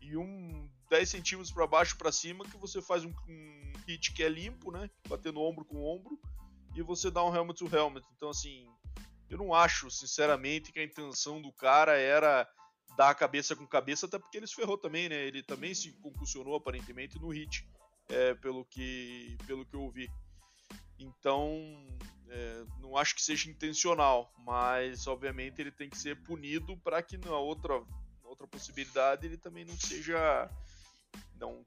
e 0.00 0.16
um 0.16 0.68
10 0.90 1.08
centímetros 1.08 1.52
para 1.52 1.66
baixo 1.66 1.96
para 1.96 2.12
cima 2.12 2.44
que 2.44 2.56
você 2.56 2.80
faz 2.80 3.04
um, 3.04 3.12
um, 3.28 3.72
hit 3.86 4.12
que 4.12 4.22
é 4.22 4.28
limpo, 4.28 4.70
né? 4.70 4.90
Batendo 5.08 5.40
ombro 5.40 5.64
com 5.64 5.82
ombro 5.82 6.18
e 6.74 6.82
você 6.82 7.10
dá 7.10 7.24
um 7.24 7.34
helmet 7.34 7.58
to 7.58 7.74
helmet. 7.74 8.06
Então, 8.16 8.30
assim, 8.30 8.68
eu 9.28 9.38
não 9.38 9.54
acho, 9.54 9.90
sinceramente, 9.90 10.72
que 10.72 10.78
a 10.78 10.84
intenção 10.84 11.40
do 11.40 11.52
cara 11.52 11.96
era 11.96 12.48
dar 12.96 13.14
cabeça 13.14 13.56
com 13.56 13.66
cabeça, 13.66 14.06
até 14.06 14.18
porque 14.18 14.36
ele 14.36 14.46
se 14.46 14.54
ferrou 14.54 14.78
também, 14.78 15.08
né? 15.08 15.26
Ele 15.26 15.42
também 15.42 15.74
se 15.74 15.92
concussionou 16.00 16.54
aparentemente 16.54 17.18
no 17.18 17.28
hit, 17.28 17.68
é, 18.08 18.34
pelo, 18.34 18.64
que, 18.64 19.36
pelo 19.46 19.64
que 19.66 19.74
eu 19.74 19.90
vi. 19.90 20.08
Então, 20.98 21.50
é, 22.28 22.64
não 22.80 22.96
acho 22.96 23.14
que 23.14 23.22
seja 23.22 23.50
intencional, 23.50 24.32
mas 24.38 25.06
obviamente 25.06 25.60
ele 25.60 25.70
tem 25.70 25.90
que 25.90 25.98
ser 25.98 26.16
punido 26.22 26.76
para 26.78 27.02
que 27.02 27.16
na 27.18 27.36
outra, 27.36 27.82
outra 28.36 28.46
possibilidade 28.46 29.26
ele 29.26 29.38
também 29.38 29.64
não 29.64 29.76
seja. 29.78 30.50
não 31.34 31.64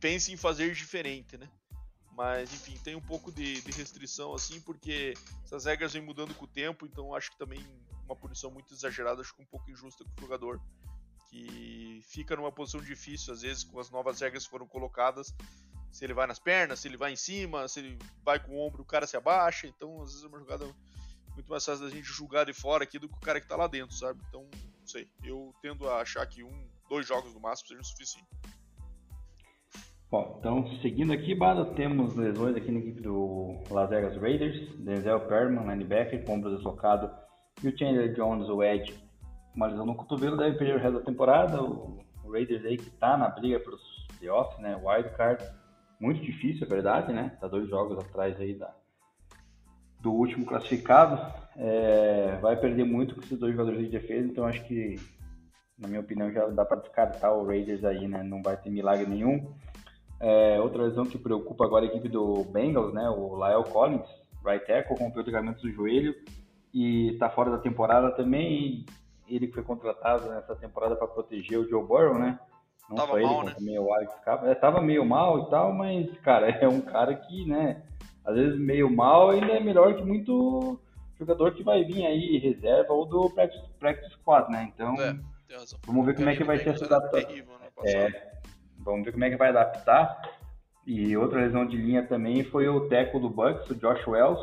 pense 0.00 0.32
em 0.32 0.36
fazer 0.36 0.72
diferente, 0.72 1.36
né? 1.36 1.48
Mas 2.12 2.52
enfim, 2.54 2.78
tem 2.82 2.94
um 2.94 3.00
pouco 3.00 3.30
de, 3.32 3.60
de 3.60 3.72
restrição 3.72 4.32
assim, 4.32 4.60
porque 4.60 5.12
essas 5.44 5.64
regras 5.66 5.92
vêm 5.92 6.02
mudando 6.02 6.34
com 6.34 6.44
o 6.44 6.48
tempo, 6.48 6.86
então 6.86 7.14
acho 7.14 7.30
que 7.32 7.38
também 7.38 7.62
uma 8.04 8.16
punição 8.16 8.50
muito 8.50 8.72
exagerada, 8.72 9.20
acho 9.20 9.34
que 9.34 9.42
um 9.42 9.46
pouco 9.46 9.70
injusta 9.70 10.04
com 10.04 10.10
o 10.16 10.20
jogador, 10.20 10.60
que 11.28 12.00
fica 12.08 12.36
numa 12.36 12.52
posição 12.52 12.80
difícil, 12.80 13.34
às 13.34 13.42
vezes, 13.42 13.64
com 13.64 13.78
as 13.80 13.90
novas 13.90 14.20
regras 14.20 14.44
que 14.44 14.50
foram 14.50 14.66
colocadas. 14.66 15.34
Se 15.90 16.04
ele 16.04 16.14
vai 16.14 16.26
nas 16.26 16.38
pernas, 16.38 16.80
se 16.80 16.88
ele 16.88 16.96
vai 16.96 17.12
em 17.12 17.16
cima, 17.16 17.66
se 17.68 17.80
ele 17.80 17.98
vai 18.22 18.38
com 18.38 18.52
o 18.52 18.66
ombro, 18.66 18.82
o 18.82 18.86
cara 18.86 19.06
se 19.06 19.16
abaixa. 19.16 19.66
Então, 19.66 20.02
às 20.02 20.10
vezes, 20.10 20.24
é 20.24 20.28
uma 20.28 20.38
jogada 20.38 20.64
muito 21.34 21.50
mais 21.50 21.64
fácil 21.64 21.84
da 21.84 21.90
gente 21.90 22.04
julgar 22.04 22.46
de 22.46 22.52
fora 22.52 22.84
aqui 22.84 22.98
do 22.98 23.08
que 23.08 23.16
o 23.16 23.20
cara 23.20 23.40
que 23.40 23.48
tá 23.48 23.56
lá 23.56 23.66
dentro, 23.66 23.94
sabe? 23.94 24.20
Então, 24.28 24.48
não 24.86 24.88
sei. 24.88 25.08
Eu 25.24 25.52
tendo 25.60 25.88
a 25.88 26.00
achar 26.00 26.24
que 26.26 26.44
um, 26.44 26.68
dois 26.88 27.06
jogos 27.06 27.34
no 27.34 27.40
máximo 27.40 27.68
sejam 27.68 27.82
suficientes. 27.82 28.30
Bom, 30.08 30.36
então 30.38 30.80
seguindo 30.80 31.12
aqui, 31.12 31.34
Bada, 31.34 31.64
temos 31.74 32.14
lesões 32.14 32.54
aqui 32.54 32.70
na 32.70 32.78
equipe 32.78 33.02
do 33.02 33.60
Las 33.68 33.90
Vegas 33.90 34.16
Raiders, 34.16 34.72
Denzel 34.78 35.26
Perman, 35.26 35.68
linebacker, 35.68 36.24
ombro 36.30 36.54
deslocado 36.54 37.10
e 37.62 37.68
o 37.68 37.76
Chandler 37.76 38.14
Jones, 38.14 38.48
o 38.48 38.62
Ed, 38.62 38.94
uma 39.52 39.66
lesão 39.66 39.84
no 39.84 39.96
cotovelo, 39.96 40.36
deve 40.36 40.56
perder 40.56 40.76
o 40.76 40.78
resto 40.78 40.98
da 41.00 41.04
temporada. 41.04 41.60
O, 41.60 42.04
Raiders 42.28 42.64
aí 42.64 42.76
que 42.76 42.90
tá 42.90 43.16
na 43.16 43.28
briga 43.28 43.60
para 43.60 43.72
os 43.72 44.06
playoffs, 44.18 44.58
né? 44.58 44.76
Wild 44.82 45.16
card, 45.16 45.44
muito 46.00 46.20
difícil, 46.20 46.66
é 46.66 46.68
verdade, 46.68 47.12
né? 47.12 47.36
Tá 47.40 47.46
dois 47.46 47.68
jogos 47.68 47.96
atrás 47.98 48.38
aí 48.40 48.52
da, 48.52 48.74
do 50.00 50.12
último 50.12 50.44
classificado. 50.44 51.20
É, 51.56 52.38
vai 52.40 52.56
perder 52.56 52.84
muito 52.84 53.14
com 53.14 53.22
esses 53.22 53.38
dois 53.38 53.52
jogadores 53.52 53.80
de 53.80 53.90
defesa, 53.90 54.28
então 54.28 54.44
acho 54.44 54.62
que, 54.64 54.96
na 55.78 55.88
minha 55.88 56.00
opinião, 56.00 56.30
já 56.30 56.46
dá 56.48 56.64
para 56.64 56.80
descartar 56.80 57.32
o 57.32 57.46
Raiders 57.46 57.84
aí, 57.84 58.06
né? 58.06 58.22
Não 58.22 58.42
vai 58.42 58.56
ter 58.56 58.70
milagre 58.70 59.06
nenhum. 59.06 59.54
É, 60.20 60.60
outra 60.60 60.82
lesão 60.82 61.04
que 61.04 61.18
preocupa 61.18 61.64
agora 61.64 61.84
a 61.84 61.88
equipe 61.88 62.08
do 62.08 62.44
Bengals, 62.44 62.92
né? 62.92 63.08
O 63.08 63.36
Lyle 63.36 63.70
Collins, 63.70 64.08
right 64.44 64.66
tackle, 64.66 64.96
rompeu 64.98 65.22
o 65.22 65.26
ligamento 65.26 65.62
do 65.62 65.70
joelho 65.70 66.14
e 66.72 67.12
está 67.12 67.30
fora 67.30 67.50
da 67.50 67.58
temporada 67.58 68.10
também. 68.10 68.84
ele 69.26 69.48
foi 69.48 69.62
contratado 69.62 70.28
nessa 70.28 70.54
temporada 70.54 70.94
para 70.94 71.08
proteger 71.08 71.58
o 71.58 71.68
Joe 71.68 71.84
Burrow, 71.84 72.18
né? 72.18 72.38
Não 72.88 72.96
tava 72.96 73.18
ele, 73.18 73.26
mal, 73.26 73.44
né? 73.44 73.54
também 73.56 73.78
o 73.78 73.92
Alex. 73.92 74.14
É, 74.44 74.54
tava 74.54 74.80
meio 74.80 75.04
mal 75.04 75.40
e 75.40 75.50
tal, 75.50 75.72
mas, 75.72 76.16
cara, 76.18 76.48
é 76.62 76.68
um 76.68 76.80
cara 76.80 77.14
que, 77.14 77.44
né, 77.46 77.82
às 78.26 78.34
vezes 78.34 78.58
meio 78.58 78.90
mal 78.90 79.30
ainda 79.30 79.52
é 79.52 79.60
melhor 79.60 79.94
que 79.94 80.04
muito 80.04 80.78
jogador 81.18 81.54
que 81.54 81.62
vai 81.62 81.84
vir 81.84 82.04
aí 82.04 82.38
reserva 82.38 82.92
ou 82.92 83.06
do 83.06 83.30
practice, 83.30 83.64
practice 83.78 84.12
squad, 84.14 84.50
né? 84.50 84.70
Então, 84.74 84.94
é, 85.00 85.16
vamos 85.86 86.04
ver 86.04 86.14
como 86.14 86.28
é 86.28 86.36
que 86.36 86.44
vai 86.44 86.58
ser 86.58 86.70
essa 86.70 86.84
adaptação. 86.84 87.30
É, 87.84 88.32
vamos 88.78 89.04
ver 89.04 89.12
como 89.12 89.24
é 89.24 89.30
que 89.30 89.36
vai 89.36 89.48
adaptar. 89.48 90.20
E 90.86 91.16
outra 91.16 91.40
lesão 91.40 91.66
de 91.66 91.76
linha 91.76 92.06
também 92.06 92.44
foi 92.44 92.68
o 92.68 92.88
teco 92.88 93.18
do 93.18 93.30
Bucks, 93.30 93.70
o 93.70 93.74
Josh 93.74 94.06
Wells, 94.06 94.40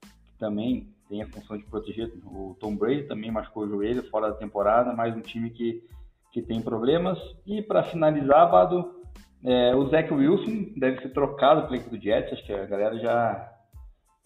que 0.00 0.38
também 0.38 0.88
tem 1.08 1.22
a 1.22 1.26
função 1.26 1.56
de 1.56 1.64
proteger. 1.64 2.12
O 2.24 2.56
Tom 2.60 2.76
Brady 2.76 3.04
também 3.04 3.30
machucou 3.30 3.64
o 3.64 3.68
joelho 3.68 4.08
fora 4.08 4.30
da 4.30 4.36
temporada, 4.36 4.92
mais 4.92 5.14
um 5.14 5.20
time 5.20 5.50
que, 5.50 5.82
que 6.30 6.40
tem 6.40 6.62
problemas. 6.62 7.18
E 7.46 7.60
para 7.60 7.82
finalizar, 7.82 8.50
Bado, 8.50 9.01
é, 9.44 9.74
o 9.74 9.88
Zach 9.88 10.12
Wilson 10.12 10.72
deve 10.76 11.00
ser 11.00 11.10
trocado 11.10 11.62
pelo 11.62 11.76
equipe 11.76 11.96
do 11.96 12.02
Jets. 12.02 12.32
Acho 12.32 12.44
que 12.44 12.52
a 12.52 12.66
galera 12.66 12.98
já 12.98 13.52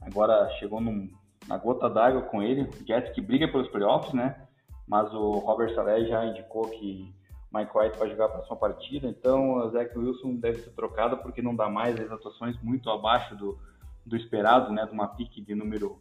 agora 0.03 0.49
chegou 0.59 0.81
num, 0.81 1.11
na 1.49 1.57
gota 1.57 1.89
d'água 1.89 2.23
com 2.23 2.43
ele. 2.43 2.63
O 2.63 2.87
Jets 2.87 3.15
que 3.15 3.21
briga 3.21 3.49
pelos 3.49 3.69
playoffs, 3.69 4.13
né? 4.13 4.47
mas 4.87 5.13
o 5.13 5.39
Robert 5.39 5.75
Saleh 5.75 6.07
já 6.07 6.25
indicou 6.25 6.69
que 6.71 7.13
Mike 7.53 7.77
White 7.77 7.99
vai 7.99 8.09
jogar 8.09 8.27
a 8.27 8.29
próxima 8.29 8.57
partida, 8.57 9.09
então 9.09 9.55
o 9.55 9.71
Zach 9.71 9.97
Wilson 9.99 10.37
deve 10.37 10.59
ser 10.59 10.71
trocado 10.71 11.19
porque 11.19 11.43
não 11.43 11.57
dá 11.57 11.69
mais 11.69 11.99
as 11.99 12.11
atuações 12.11 12.57
muito 12.63 12.89
abaixo 12.91 13.35
do, 13.35 13.59
do 14.05 14.17
esperado, 14.17 14.73
né, 14.73 14.85
de 14.85 14.93
uma 14.93 15.09
pique 15.09 15.41
de 15.41 15.55
número 15.55 15.99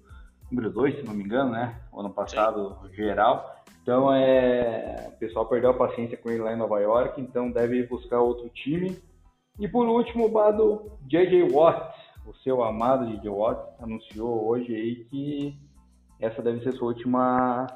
número 0.52 0.72
2, 0.72 0.98
se 0.98 1.04
não 1.04 1.14
me 1.14 1.24
engano, 1.24 1.52
né, 1.52 1.82
o 1.92 2.00
ano 2.00 2.14
passado 2.14 2.78
Sim. 2.84 2.94
geral. 2.94 3.56
Então 3.86 4.12
é, 4.12 5.12
o 5.14 5.20
pessoal 5.20 5.46
perdeu 5.46 5.70
a 5.70 5.74
paciência 5.76 6.18
com 6.18 6.32
ele 6.32 6.42
lá 6.42 6.52
em 6.52 6.58
Nova 6.58 6.80
York, 6.80 7.22
então 7.22 7.52
deve 7.52 7.84
buscar 7.84 8.20
outro 8.20 8.50
time. 8.50 8.98
E 9.60 9.68
por 9.68 9.88
último, 9.88 10.26
o 10.26 10.30
Bado 10.30 10.92
J.J. 11.08 11.52
Watt, 11.52 11.96
o 12.26 12.34
seu 12.38 12.64
amado 12.64 13.06
J.J. 13.06 13.30
Watt, 13.30 13.62
anunciou 13.80 14.48
hoje 14.48 14.76
aí 14.76 14.96
que 15.06 15.56
essa 16.20 16.42
deve 16.42 16.64
ser 16.64 16.72
sua 16.72 16.88
última 16.88 17.68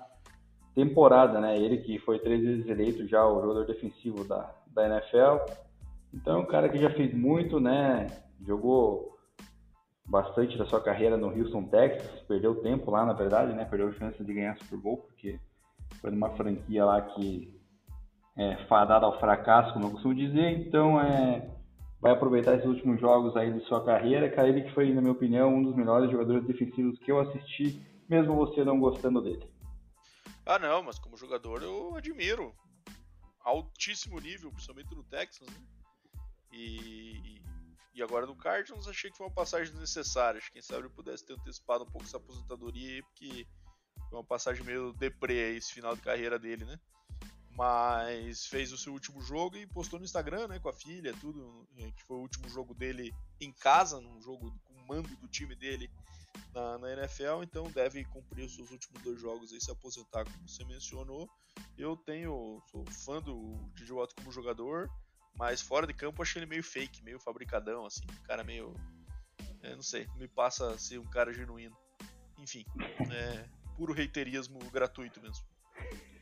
temporada, 0.73 1.39
né? 1.39 1.55
Ele 1.55 1.77
que 1.77 1.99
foi 1.99 2.17
três 2.17 2.41
vezes 2.41 2.67
eleito 2.67 3.07
já 3.07 3.23
o 3.27 3.39
jogador 3.41 3.67
defensivo 3.67 4.23
da, 4.23 4.51
da 4.73 4.87
NFL. 4.87 5.45
Então, 6.11 6.39
é 6.39 6.41
um 6.41 6.47
cara 6.47 6.69
que 6.69 6.79
já 6.79 6.89
fez 6.89 7.13
muito, 7.13 7.59
né? 7.59 8.07
Jogou 8.47 9.15
bastante 10.07 10.57
da 10.57 10.65
sua 10.65 10.81
carreira 10.81 11.15
no 11.17 11.27
Houston, 11.27 11.65
Texas. 11.65 12.19
Perdeu 12.27 12.63
tempo 12.63 12.89
lá, 12.89 13.05
na 13.05 13.13
verdade, 13.13 13.53
né? 13.53 13.63
Perdeu 13.63 13.89
a 13.89 13.91
chance 13.91 14.23
de 14.23 14.33
ganhar 14.33 14.57
Super 14.57 14.79
Bowl, 14.79 14.97
porque 14.97 15.39
foi 15.95 16.11
numa 16.11 16.35
franquia 16.35 16.85
lá 16.85 17.01
que 17.01 17.59
é 18.37 18.55
fadada 18.67 19.05
ao 19.05 19.19
fracasso, 19.19 19.73
como 19.73 19.87
eu 19.87 19.91
costumo 19.91 20.15
dizer. 20.15 20.59
Então, 20.59 20.99
é, 20.99 21.49
vai 21.99 22.13
aproveitar 22.13 22.55
esses 22.55 22.65
últimos 22.65 22.99
jogos 22.99 23.35
aí 23.35 23.51
de 23.51 23.65
sua 23.65 23.83
carreira. 23.83 24.29
Cara, 24.29 24.47
ele 24.47 24.63
que 24.63 24.73
foi, 24.73 24.93
na 24.93 25.01
minha 25.01 25.13
opinião, 25.13 25.53
um 25.53 25.63
dos 25.63 25.75
melhores 25.75 26.09
jogadores 26.09 26.45
defensivos 26.47 26.97
que 26.99 27.11
eu 27.11 27.19
assisti, 27.19 27.81
mesmo 28.07 28.35
você 28.35 28.63
não 28.63 28.79
gostando 28.79 29.21
dele. 29.21 29.45
Ah, 30.45 30.57
não, 30.57 30.81
mas 30.83 30.97
como 30.97 31.17
jogador 31.17 31.61
eu 31.61 31.95
admiro. 31.95 32.53
Altíssimo 33.41 34.19
nível, 34.19 34.51
principalmente 34.51 34.95
no 34.95 35.03
Texas, 35.03 35.47
né? 35.47 35.61
E, 36.51 37.41
e 37.93 38.01
agora 38.01 38.25
no 38.25 38.35
Cardinals 38.35 38.87
achei 38.87 39.11
que 39.11 39.17
foi 39.17 39.27
uma 39.27 39.33
passagem 39.33 39.71
desnecessária. 39.71 40.37
Acho 40.37 40.47
que 40.47 40.53
quem 40.53 40.61
sabe 40.61 40.83
ele 40.83 40.89
pudesse 40.89 41.25
ter 41.25 41.33
antecipado 41.33 41.83
um 41.83 41.87
pouco 41.87 42.05
essa 42.05 42.17
aposentadoria 42.17 42.95
aí, 42.95 43.01
porque 43.03 43.45
foi 44.09 44.17
uma 44.17 44.23
passagem 44.23 44.63
meio 44.63 44.91
deprê 44.93 45.55
esse 45.55 45.71
final 45.71 45.95
de 45.95 46.01
carreira 46.01 46.39
dele, 46.39 46.65
né? 46.65 46.79
Mas 47.51 48.45
fez 48.47 48.71
o 48.71 48.77
seu 48.77 48.93
último 48.93 49.21
jogo 49.21 49.57
e 49.57 49.67
postou 49.67 49.99
no 49.99 50.05
Instagram, 50.05 50.47
né, 50.47 50.59
com 50.59 50.69
a 50.69 50.73
filha, 50.73 51.13
tudo, 51.19 51.67
é, 51.77 51.91
que 51.91 52.03
foi 52.03 52.17
o 52.17 52.21
último 52.21 52.47
jogo 52.49 52.73
dele 52.73 53.13
em 53.39 53.51
casa, 53.51 53.99
num 53.99 54.21
jogo 54.21 54.57
com 54.63 54.73
o 54.73 54.87
mando 54.87 55.09
do 55.17 55.27
time 55.27 55.55
dele 55.55 55.89
na, 56.53 56.77
na, 56.77 56.93
NFL, 56.93 57.43
então 57.43 57.69
deve 57.71 58.05
cumprir 58.05 58.45
os 58.45 58.55
seus 58.55 58.71
últimos 58.71 59.01
dois 59.03 59.19
jogos 59.19 59.51
e 59.51 59.59
se 59.59 59.69
aposentar, 59.69 60.23
como 60.23 60.47
você 60.47 60.63
mencionou. 60.65 61.29
Eu 61.77 61.97
tenho, 61.97 62.63
sou 62.71 62.85
fã 62.85 63.21
do 63.21 63.69
Didi 63.75 63.91
Watt 63.91 64.15
como 64.15 64.31
jogador, 64.31 64.89
mas 65.35 65.61
fora 65.61 65.85
de 65.85 65.93
campo 65.93 66.21
achei 66.21 66.41
ele 66.41 66.49
meio 66.49 66.63
fake, 66.63 67.03
meio 67.03 67.19
fabricadão, 67.19 67.85
assim, 67.85 68.05
cara 68.23 68.43
meio. 68.43 68.73
É, 69.61 69.75
não 69.75 69.83
sei, 69.83 70.07
me 70.15 70.27
passa 70.27 70.71
a 70.71 70.77
ser 70.77 70.97
um 70.97 71.09
cara 71.09 71.33
genuíno. 71.33 71.77
Enfim, 72.37 72.65
é 73.11 73.58
puro 73.79 73.93
reiterismo 73.93 74.59
gratuito 74.73 75.21
mesmo. 75.21 75.45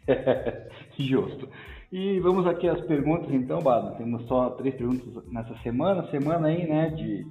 Justo. 0.96 1.50
E 1.92 2.20
vamos 2.20 2.46
aqui 2.46 2.70
às 2.70 2.80
perguntas 2.82 3.34
então, 3.34 3.60
Bado. 3.60 3.98
Temos 3.98 4.28
só 4.28 4.52
três 4.52 4.76
perguntas 4.76 5.26
nessa 5.32 5.58
semana. 5.64 6.08
Semana 6.12 6.50
aí, 6.50 6.68
né, 6.68 6.92
de 6.92 7.26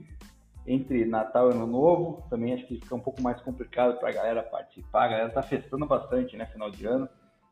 entre 0.67 1.05
Natal 1.05 1.49
e 1.49 1.55
Ano 1.55 1.67
Novo. 1.69 2.27
Também 2.29 2.55
acho 2.55 2.67
que 2.67 2.81
fica 2.81 2.97
um 2.97 3.01
pouco 3.01 3.23
mais 3.23 3.41
complicado 3.43 4.01
para 4.01 4.09
a 4.09 4.13
galera 4.13 4.43
participar. 4.43 5.05
A 5.05 5.09
galera 5.09 5.31
tá 5.31 5.43
festando 5.45 5.87
bastante, 5.87 6.37
né? 6.37 6.45
Final 6.47 6.73
de 6.73 6.85
ano. 6.87 7.09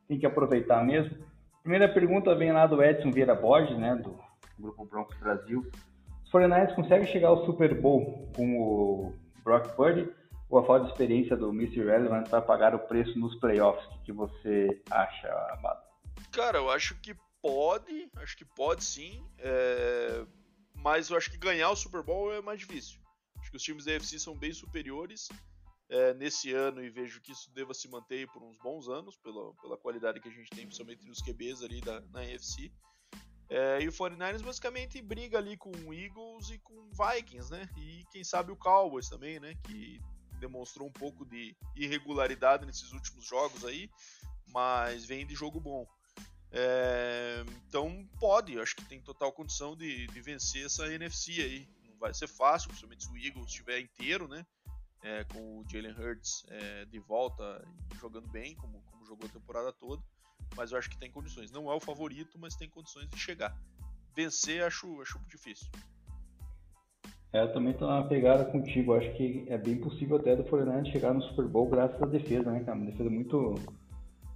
Tem 0.08 0.18
que 0.18 0.26
aproveitar 0.26 0.84
mesmo. 0.84 1.16
Primeira 1.62 1.88
pergunta 1.88 2.34
vem 2.34 2.52
lá 2.52 2.66
do 2.66 2.82
Edson 2.82 3.12
Vieira 3.12 3.36
Borges, 3.36 3.78
né? 3.78 3.94
Do 3.94 4.18
Grupo 4.58 4.84
Broncos 4.84 5.16
Brasil. 5.18 5.64
Os 6.24 6.32
49ers 6.32 6.74
conseguem 6.74 7.06
chegar 7.06 7.28
ao 7.28 7.46
Super 7.46 7.80
Bowl 7.80 8.28
com 8.34 8.58
o 8.58 9.14
Brock 9.44 9.76
Purdy 9.76 10.10
ou 10.54 10.60
a 10.60 10.66
falta 10.66 10.84
de 10.84 10.92
experiência 10.92 11.36
do 11.36 11.50
Mr. 11.50 11.84
Relevant 11.84 12.28
para 12.28 12.42
pagar 12.42 12.74
o 12.74 12.78
preço 12.78 13.18
nos 13.18 13.34
playoffs? 13.36 13.84
O 13.96 14.02
que 14.02 14.12
você 14.12 14.82
acha, 14.90 15.28
Amado? 15.52 15.82
Cara, 16.30 16.58
eu 16.58 16.70
acho 16.70 16.94
que 17.00 17.14
pode, 17.40 18.08
acho 18.16 18.36
que 18.36 18.44
pode 18.44 18.84
sim, 18.84 19.26
é... 19.38 20.24
mas 20.74 21.10
eu 21.10 21.16
acho 21.16 21.30
que 21.30 21.36
ganhar 21.36 21.70
o 21.70 21.76
Super 21.76 22.02
Bowl 22.02 22.32
é 22.32 22.40
mais 22.40 22.60
difícil 22.60 23.04
que 23.54 23.56
os 23.56 23.62
times 23.62 23.84
da 23.84 23.92
UFC 23.92 24.18
são 24.18 24.36
bem 24.36 24.52
superiores 24.52 25.28
é, 25.88 26.12
nesse 26.14 26.52
ano 26.52 26.82
e 26.82 26.90
vejo 26.90 27.20
que 27.20 27.30
isso 27.30 27.48
deva 27.52 27.72
se 27.72 27.88
manter 27.88 28.26
por 28.32 28.42
uns 28.42 28.56
bons 28.58 28.88
anos, 28.88 29.16
pela, 29.18 29.54
pela 29.54 29.76
qualidade 29.76 30.20
que 30.20 30.28
a 30.28 30.32
gente 30.32 30.50
tem, 30.50 30.66
principalmente 30.66 31.06
nos 31.06 31.22
QBs 31.22 31.62
ali 31.62 31.80
da, 31.80 32.00
na 32.12 32.20
UFC. 32.20 32.72
É, 33.48 33.80
e 33.80 33.86
o 33.86 33.92
49ers 33.92 34.42
basicamente 34.42 35.00
briga 35.00 35.38
ali 35.38 35.56
com 35.56 35.70
o 35.70 35.94
Eagles 35.94 36.50
e 36.50 36.58
com 36.58 36.90
Vikings, 36.90 37.48
né? 37.48 37.68
E 37.76 38.02
quem 38.10 38.24
sabe 38.24 38.50
o 38.50 38.56
Cowboys 38.56 39.08
também, 39.08 39.38
né? 39.38 39.54
Que 39.62 40.00
demonstrou 40.46 40.88
um 40.88 40.92
pouco 40.92 41.24
de 41.24 41.56
irregularidade 41.74 42.66
nesses 42.66 42.92
últimos 42.92 43.26
jogos 43.26 43.64
aí, 43.64 43.90
mas 44.48 45.04
vem 45.04 45.26
de 45.26 45.34
jogo 45.34 45.58
bom. 45.60 45.86
É, 46.50 47.44
então 47.66 48.08
pode, 48.20 48.58
acho 48.60 48.76
que 48.76 48.84
tem 48.84 49.00
total 49.00 49.32
condição 49.32 49.76
de, 49.76 50.06
de 50.06 50.20
vencer 50.20 50.66
essa 50.66 50.86
NFC 50.86 51.32
aí 51.42 51.68
vai 52.04 52.12
ser 52.12 52.26
fácil, 52.26 52.68
principalmente 52.68 53.04
se 53.04 53.10
o 53.10 53.16
Eagles 53.16 53.46
estiver 53.46 53.80
inteiro, 53.80 54.28
né? 54.28 54.46
É, 55.02 55.24
com 55.24 55.58
o 55.58 55.64
Jalen 55.68 55.92
Hurts 55.92 56.44
é, 56.48 56.84
de 56.84 56.98
volta 56.98 57.66
jogando 57.98 58.28
bem, 58.28 58.54
como, 58.56 58.82
como 58.90 59.06
jogou 59.06 59.26
a 59.26 59.32
temporada 59.32 59.72
toda. 59.72 60.02
Mas 60.54 60.70
eu 60.70 60.78
acho 60.78 60.90
que 60.90 60.98
tem 60.98 61.10
condições. 61.10 61.50
Não 61.50 61.70
é 61.70 61.74
o 61.74 61.80
favorito, 61.80 62.38
mas 62.38 62.56
tem 62.56 62.68
condições 62.68 63.08
de 63.08 63.18
chegar. 63.18 63.56
Vencer, 64.14 64.62
acho, 64.62 65.00
acho 65.00 65.18
difícil. 65.26 65.70
É, 67.34 67.42
eu 67.42 67.52
também 67.52 67.72
tô 67.72 67.84
na 67.84 68.04
pegada 68.04 68.44
contigo. 68.44 68.94
Acho 68.94 69.12
que 69.14 69.44
é 69.48 69.58
bem 69.58 69.76
possível 69.76 70.16
até 70.16 70.36
do 70.36 70.44
Fortnite 70.44 70.92
chegar 70.92 71.12
no 71.12 71.20
Super 71.22 71.46
Bowl 71.46 71.68
graças 71.68 72.00
à 72.00 72.06
defesa, 72.06 72.48
né, 72.48 72.60
cara? 72.60 72.78
Uma 72.78 72.86
defesa 72.86 73.10
muito, 73.10 73.56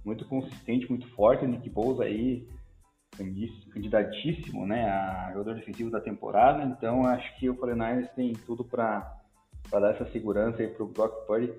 muito 0.03 0.25
consistente, 0.25 0.89
muito 0.89 1.07
forte. 1.15 1.45
O 1.45 1.47
Nick 1.47 1.69
Bosa 1.69 2.03
aí 2.03 2.45
candidatíssimo 3.73 4.65
né, 4.65 4.85
a 4.85 5.31
jogador 5.31 5.55
defensivo 5.55 5.89
da 5.89 5.99
temporada, 5.99 6.63
então 6.63 7.05
acho 7.05 7.37
que 7.37 7.49
o 7.49 7.55
49ers 7.55 8.07
tem 8.15 8.33
tudo 8.45 8.63
para 8.63 9.17
dar 9.71 9.91
essa 9.91 10.05
segurança 10.11 10.65
para 10.67 10.83
o 10.83 10.87
Brock 10.87 11.25
Purdy. 11.25 11.53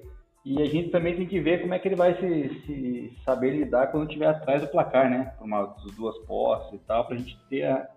E 0.45 0.63
a 0.63 0.67
gente 0.67 0.91
também 0.91 1.17
tem 1.17 1.27
que 1.27 1.41
ver 1.41 1.61
como 1.61 1.75
é 1.75 1.79
que 1.79 1.89
ele 1.89 1.97
vai 1.97 2.15
se, 2.19 2.63
se 2.67 3.13
saber 3.25 3.51
lidar 3.51 3.89
quando 3.89 4.07
estiver 4.07 4.27
atrás 4.27 4.63
do 4.63 4.69
placar, 4.69 5.11
né? 5.11 5.35
Por 5.39 5.45
uma 5.45 5.75
duas 5.97 6.17
posses 6.27 6.75
e 6.75 6.85
tal, 6.85 7.07
para 7.07 7.17
a 7.17 7.19
gente 7.19 7.39
ter 7.49 7.65
a 7.65 7.89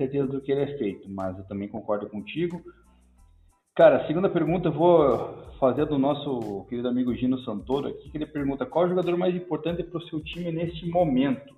certeza 0.00 0.26
do 0.26 0.40
que 0.40 0.50
ele 0.50 0.62
é 0.62 0.78
feito. 0.78 1.08
Mas 1.08 1.36
eu 1.36 1.44
também 1.44 1.68
concordo 1.68 2.08
contigo. 2.08 2.62
Cara, 3.76 4.06
segunda 4.06 4.28
pergunta 4.28 4.68
eu 4.68 4.72
vou 4.72 5.50
fazer 5.58 5.86
do 5.86 5.98
nosso 5.98 6.64
querido 6.68 6.88
amigo 6.88 7.14
Gino 7.14 7.38
Santoro 7.40 7.88
aqui, 7.88 8.10
que 8.10 8.16
ele 8.16 8.26
pergunta 8.26 8.66
qual 8.66 8.84
é 8.84 8.86
o 8.86 8.90
jogador 8.90 9.16
mais 9.16 9.34
importante 9.34 9.82
para 9.84 9.98
o 9.98 10.08
seu 10.08 10.20
time 10.22 10.50
neste 10.50 10.86
momento. 10.86 11.54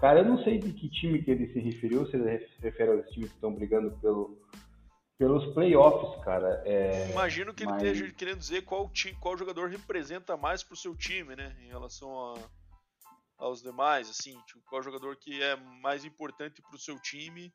Cara, 0.00 0.20
eu 0.20 0.24
não 0.24 0.42
sei 0.44 0.58
de 0.58 0.72
que 0.72 0.88
time 0.88 1.22
que 1.22 1.30
ele 1.30 1.52
se 1.52 1.58
referiu, 1.60 2.06
se 2.06 2.16
ele 2.16 2.38
se 2.38 2.60
refere 2.62 2.92
aos 2.92 3.08
times 3.10 3.30
que 3.30 3.34
estão 3.34 3.52
brigando 3.52 3.90
pelo, 4.00 4.38
pelos 5.18 5.44
playoffs, 5.52 6.24
cara. 6.24 6.62
É, 6.64 7.10
Imagino 7.10 7.52
que 7.52 7.64
mas... 7.64 7.82
ele 7.82 7.92
esteja 7.92 8.14
querendo 8.14 8.38
dizer 8.38 8.62
qual, 8.62 8.88
time, 8.90 9.16
qual 9.20 9.36
jogador 9.36 9.68
representa 9.68 10.36
mais 10.36 10.62
pro 10.62 10.76
seu 10.76 10.94
time, 10.94 11.34
né? 11.34 11.54
Em 11.60 11.68
relação 11.68 12.10
a, 12.10 12.34
aos 13.38 13.62
demais, 13.62 14.10
assim, 14.10 14.36
tipo, 14.46 14.60
qual 14.68 14.82
jogador 14.82 15.16
que 15.16 15.40
é 15.40 15.56
mais 15.80 16.04
importante 16.04 16.60
pro 16.60 16.78
seu 16.78 16.98
time 16.98 17.52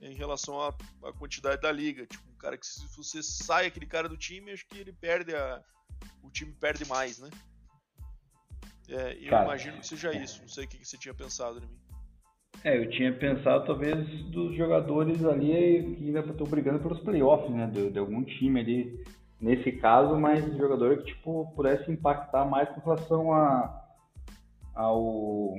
em 0.00 0.14
relação 0.14 0.60
à, 0.60 0.74
à 1.04 1.12
quantidade 1.12 1.62
da 1.62 1.70
liga. 1.70 2.06
Tipo, 2.06 2.28
um 2.28 2.36
cara 2.36 2.58
que 2.58 2.66
se 2.66 2.84
você 2.96 3.22
sai 3.22 3.66
aquele 3.66 3.86
cara 3.86 4.08
do 4.08 4.16
time, 4.16 4.50
acho 4.50 4.66
que 4.66 4.78
ele 4.78 4.92
perde 4.92 5.34
a. 5.34 5.62
O 6.22 6.30
time 6.30 6.52
perde 6.52 6.84
mais, 6.86 7.18
né? 7.18 7.30
É, 8.88 9.16
eu 9.20 9.30
Cara, 9.30 9.44
imagino 9.44 9.78
que 9.78 9.86
seja 9.86 10.12
isso. 10.12 10.40
Não 10.40 10.48
sei 10.48 10.64
o 10.64 10.68
que 10.68 10.84
você 10.84 10.98
tinha 10.98 11.14
pensado 11.14 11.58
em 11.58 11.66
mim. 11.66 11.78
É, 12.64 12.76
eu 12.76 12.90
tinha 12.90 13.12
pensado 13.12 13.64
talvez 13.64 14.06
dos 14.24 14.54
jogadores 14.56 15.24
ali 15.24 15.94
que 15.96 16.06
ainda 16.06 16.20
estão 16.20 16.46
brigando 16.46 16.80
pelos 16.80 17.00
playoffs, 17.00 17.50
né? 17.50 17.66
De, 17.66 17.90
de, 17.90 17.98
algum 17.98 18.24
time 18.24 18.60
ali, 18.60 19.04
nesse 19.40 19.72
caso, 19.72 20.18
mas 20.18 20.44
jogador 20.56 20.98
que 20.98 21.14
tipo, 21.14 21.52
pudesse 21.54 21.90
impactar 21.90 22.44
mais 22.44 22.68
com 22.70 22.80
relação 22.80 23.32
a, 23.32 23.79
ao, 24.74 25.56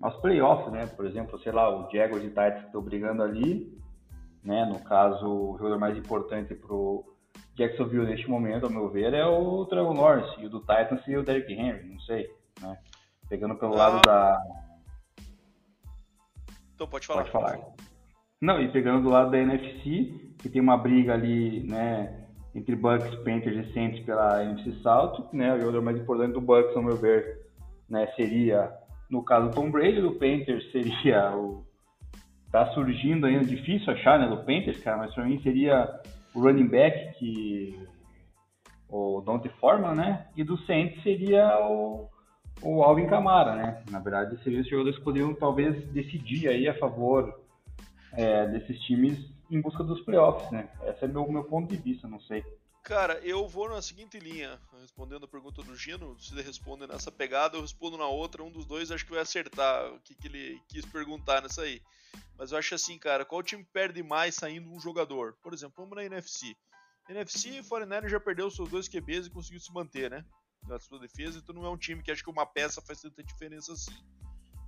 aos 0.00 0.14
playoffs, 0.20 0.72
né? 0.72 0.86
Por 0.86 1.06
exemplo, 1.06 1.38
sei 1.40 1.52
lá, 1.52 1.68
o 1.68 1.90
Jaguars 1.90 2.24
e 2.24 2.28
Titans 2.28 2.60
que 2.60 2.66
estão 2.66 2.82
brigando 2.82 3.22
ali, 3.22 3.76
né? 4.42 4.64
No 4.66 4.80
caso, 4.80 5.26
o 5.26 5.56
jogador 5.58 5.78
mais 5.78 5.96
importante 5.96 6.54
pro 6.54 7.04
Jacksonville 7.54 8.06
neste 8.06 8.28
momento, 8.28 8.64
ao 8.64 8.72
meu 8.72 8.88
ver, 8.88 9.14
é 9.14 9.24
o 9.26 9.64
Trevor 9.66 9.94
Lawrence, 9.94 10.40
e 10.40 10.46
o 10.46 10.50
do 10.50 10.60
Titans 10.60 11.06
e 11.06 11.16
o 11.16 11.22
Derrick 11.22 11.52
Henry, 11.52 11.88
não 11.88 12.00
sei 12.00 12.28
né? 12.60 12.78
Pegando 13.28 13.56
pelo 13.56 13.74
ah. 13.74 13.76
lado 13.76 14.02
da. 14.02 14.38
Então 16.74 16.86
pode 16.86 17.06
falar. 17.06 17.20
Pode 17.20 17.32
falar. 17.32 17.60
Não, 18.40 18.60
e 18.60 18.70
pegando 18.70 19.02
do 19.02 19.08
lado 19.08 19.30
da 19.30 19.38
NFC, 19.38 20.34
que 20.38 20.50
tem 20.50 20.60
uma 20.60 20.76
briga 20.76 21.14
ali, 21.14 21.62
né, 21.62 22.26
entre 22.54 22.76
Bucks, 22.76 23.14
Panthers 23.16 23.66
e 23.66 23.72
Saints 23.72 24.04
pela 24.04 24.42
NFC 24.44 24.72
South, 24.82 25.30
né, 25.32 25.54
o 25.54 25.60
jogador 25.60 25.80
mais 25.80 25.96
importante 25.96 26.32
do 26.32 26.40
Bucks, 26.40 26.76
ao 26.76 26.82
meu 26.82 26.96
ver, 26.96 27.43
né, 27.94 28.08
seria 28.16 28.70
no 29.08 29.22
caso 29.22 29.50
Tom 29.52 29.70
Brady, 29.70 30.00
do 30.00 30.12
Panthers 30.12 30.70
seria 30.72 31.36
o. 31.36 31.64
Tá 32.50 32.72
surgindo 32.72 33.26
ainda, 33.26 33.44
difícil 33.44 33.92
achar, 33.92 34.18
né, 34.18 34.28
do 34.28 34.38
Panthers, 34.38 34.80
cara, 34.80 34.98
mas 34.98 35.14
para 35.14 35.24
mim 35.24 35.40
seria 35.42 36.00
o 36.34 36.40
running 36.40 36.68
back, 36.68 37.18
que. 37.18 37.78
O 38.88 39.22
Dante 39.22 39.48
Foreman, 39.60 39.94
né? 39.94 40.26
E 40.36 40.44
do 40.44 40.56
Saints 40.66 41.02
seria 41.02 41.58
o, 41.66 42.08
o 42.62 42.82
Alvin 42.82 43.06
Kamara, 43.06 43.56
né? 43.56 43.82
Na 43.90 43.98
verdade, 43.98 44.36
esses 44.36 44.68
jogadores 44.68 44.98
poderiam 45.00 45.34
talvez 45.34 45.84
decidir 45.88 46.48
aí 46.48 46.68
a 46.68 46.78
favor 46.78 47.40
é, 48.12 48.46
desses 48.48 48.78
times 48.82 49.18
em 49.50 49.60
busca 49.60 49.82
dos 49.82 50.00
playoffs, 50.02 50.48
né? 50.52 50.68
Esse 50.86 51.06
é 51.06 51.08
meu 51.08 51.28
meu 51.28 51.42
ponto 51.44 51.68
de 51.68 51.76
vista, 51.76 52.06
não 52.06 52.20
sei. 52.20 52.44
Cara, 52.84 53.18
eu 53.20 53.48
vou 53.48 53.66
na 53.70 53.80
seguinte 53.80 54.18
linha, 54.20 54.60
respondendo 54.78 55.24
a 55.24 55.28
pergunta 55.28 55.62
do 55.62 55.74
Gino, 55.74 56.20
se 56.20 56.34
ele 56.34 56.42
responde 56.42 56.86
nessa 56.86 57.10
pegada, 57.10 57.56
eu 57.56 57.62
respondo 57.62 57.96
na 57.96 58.06
outra, 58.06 58.44
um 58.44 58.52
dos 58.52 58.66
dois 58.66 58.90
acho 58.90 59.06
que 59.06 59.12
vai 59.12 59.20
acertar 59.20 59.90
o 59.90 59.98
que, 60.00 60.14
que 60.14 60.28
ele 60.28 60.60
quis 60.68 60.84
perguntar 60.84 61.40
nessa 61.40 61.62
aí. 61.62 61.80
Mas 62.36 62.52
eu 62.52 62.58
acho 62.58 62.74
assim, 62.74 62.98
cara, 62.98 63.24
qual 63.24 63.42
time 63.42 63.64
perde 63.64 64.02
mais 64.02 64.34
saindo 64.34 64.70
um 64.70 64.78
jogador? 64.78 65.34
Por 65.42 65.54
exemplo, 65.54 65.76
vamos 65.78 65.96
na 65.96 66.04
NFC. 66.04 66.54
NFC, 67.08 67.62
49 67.66 68.06
já 68.06 68.20
perdeu 68.20 68.50
seus 68.50 68.68
dois 68.68 68.86
QBs 68.86 69.28
e 69.28 69.30
conseguiu 69.30 69.60
se 69.60 69.72
manter, 69.72 70.10
né? 70.10 70.22
Na 70.68 70.78
sua 70.78 70.98
defesa, 70.98 71.38
então 71.38 71.54
não 71.54 71.64
é 71.64 71.70
um 71.70 71.78
time 71.78 72.02
que 72.02 72.10
acho 72.10 72.22
que 72.22 72.30
uma 72.30 72.44
peça 72.44 72.82
faz 72.82 73.00
tanta 73.00 73.24
diferença 73.24 73.72
assim. 73.72 73.96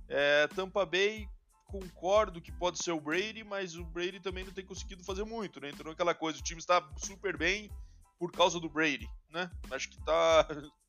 É, 0.09 0.47
Tampa 0.47 0.87
Bay, 0.87 1.29
concordo 1.67 2.41
que 2.41 2.51
pode 2.51 2.83
ser 2.83 2.93
o 2.93 2.99
Brady, 2.99 3.43
mas 3.43 3.75
o 3.75 3.85
Brady 3.85 4.19
também 4.19 4.43
não 4.43 4.53
tem 4.53 4.65
conseguido 4.65 5.03
fazer 5.03 5.23
muito, 5.23 5.59
né? 5.59 5.69
Então 5.69 5.91
aquela 5.91 6.15
coisa, 6.15 6.39
o 6.39 6.43
time 6.43 6.59
está 6.59 6.81
super 6.97 7.37
bem, 7.37 7.69
por 8.19 8.31
causa 8.31 8.59
do 8.59 8.69
Brady, 8.69 9.07
né? 9.29 9.49
Acho 9.71 9.89
que 9.89 10.03
tá 10.03 10.47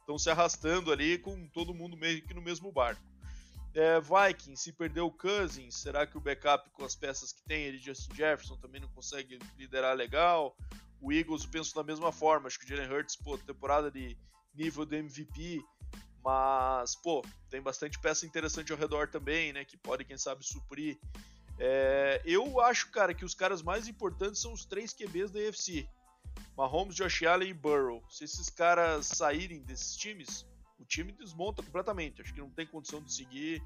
estão 0.00 0.18
se 0.18 0.30
arrastando 0.30 0.90
ali 0.92 1.18
com 1.18 1.48
todo 1.48 1.74
mundo 1.74 1.96
meio 1.96 2.22
que 2.22 2.34
no 2.34 2.42
mesmo 2.42 2.72
barco. 2.72 3.02
É, 3.72 4.00
se 4.56 4.72
perdeu 4.72 5.06
o 5.06 5.12
Cousins, 5.12 5.76
será 5.76 6.04
que 6.04 6.18
o 6.18 6.20
backup 6.20 6.68
com 6.70 6.84
as 6.84 6.96
peças 6.96 7.32
que 7.32 7.42
tem, 7.44 7.62
ele 7.62 7.78
Justin 7.78 8.14
Jefferson 8.14 8.56
também 8.56 8.80
não 8.80 8.88
consegue 8.88 9.38
liderar 9.56 9.96
legal? 9.96 10.56
O 11.00 11.12
Eagles, 11.12 11.44
eu 11.44 11.50
penso 11.50 11.74
da 11.74 11.84
mesma 11.84 12.10
forma, 12.10 12.48
acho 12.48 12.58
que 12.58 12.64
o 12.64 12.68
Jalen 12.68 12.92
Hurts, 12.92 13.16
pô, 13.16 13.38
temporada 13.38 13.90
de 13.90 14.18
nível 14.52 14.84
do 14.84 14.96
MVP, 14.96 15.62
mas, 16.22 16.96
pô, 16.96 17.24
tem 17.48 17.62
bastante 17.62 17.98
peça 18.00 18.26
interessante 18.26 18.72
ao 18.72 18.78
redor 18.78 19.08
também, 19.08 19.52
né, 19.52 19.64
que 19.64 19.76
pode, 19.76 20.04
quem 20.04 20.18
sabe, 20.18 20.44
suprir. 20.44 20.98
É, 21.58 22.20
eu 22.24 22.60
acho, 22.60 22.90
cara, 22.90 23.14
que 23.14 23.24
os 23.24 23.34
caras 23.34 23.62
mais 23.62 23.86
importantes 23.86 24.40
são 24.40 24.52
os 24.52 24.64
três 24.64 24.92
QBs 24.92 25.30
da 25.30 25.38
UFC. 25.38 25.88
Mahomes, 26.56 26.94
Josh 26.94 27.22
Allen 27.22 27.50
e 27.50 27.54
Burrow. 27.54 28.02
Se 28.08 28.24
esses 28.24 28.50
caras 28.50 29.06
saírem 29.06 29.62
desses 29.62 29.96
times, 29.96 30.46
o 30.78 30.84
time 30.84 31.12
desmonta 31.12 31.62
completamente. 31.62 32.20
Acho 32.20 32.34
que 32.34 32.40
não 32.40 32.50
tem 32.50 32.66
condição 32.66 33.02
de 33.02 33.12
seguir 33.12 33.62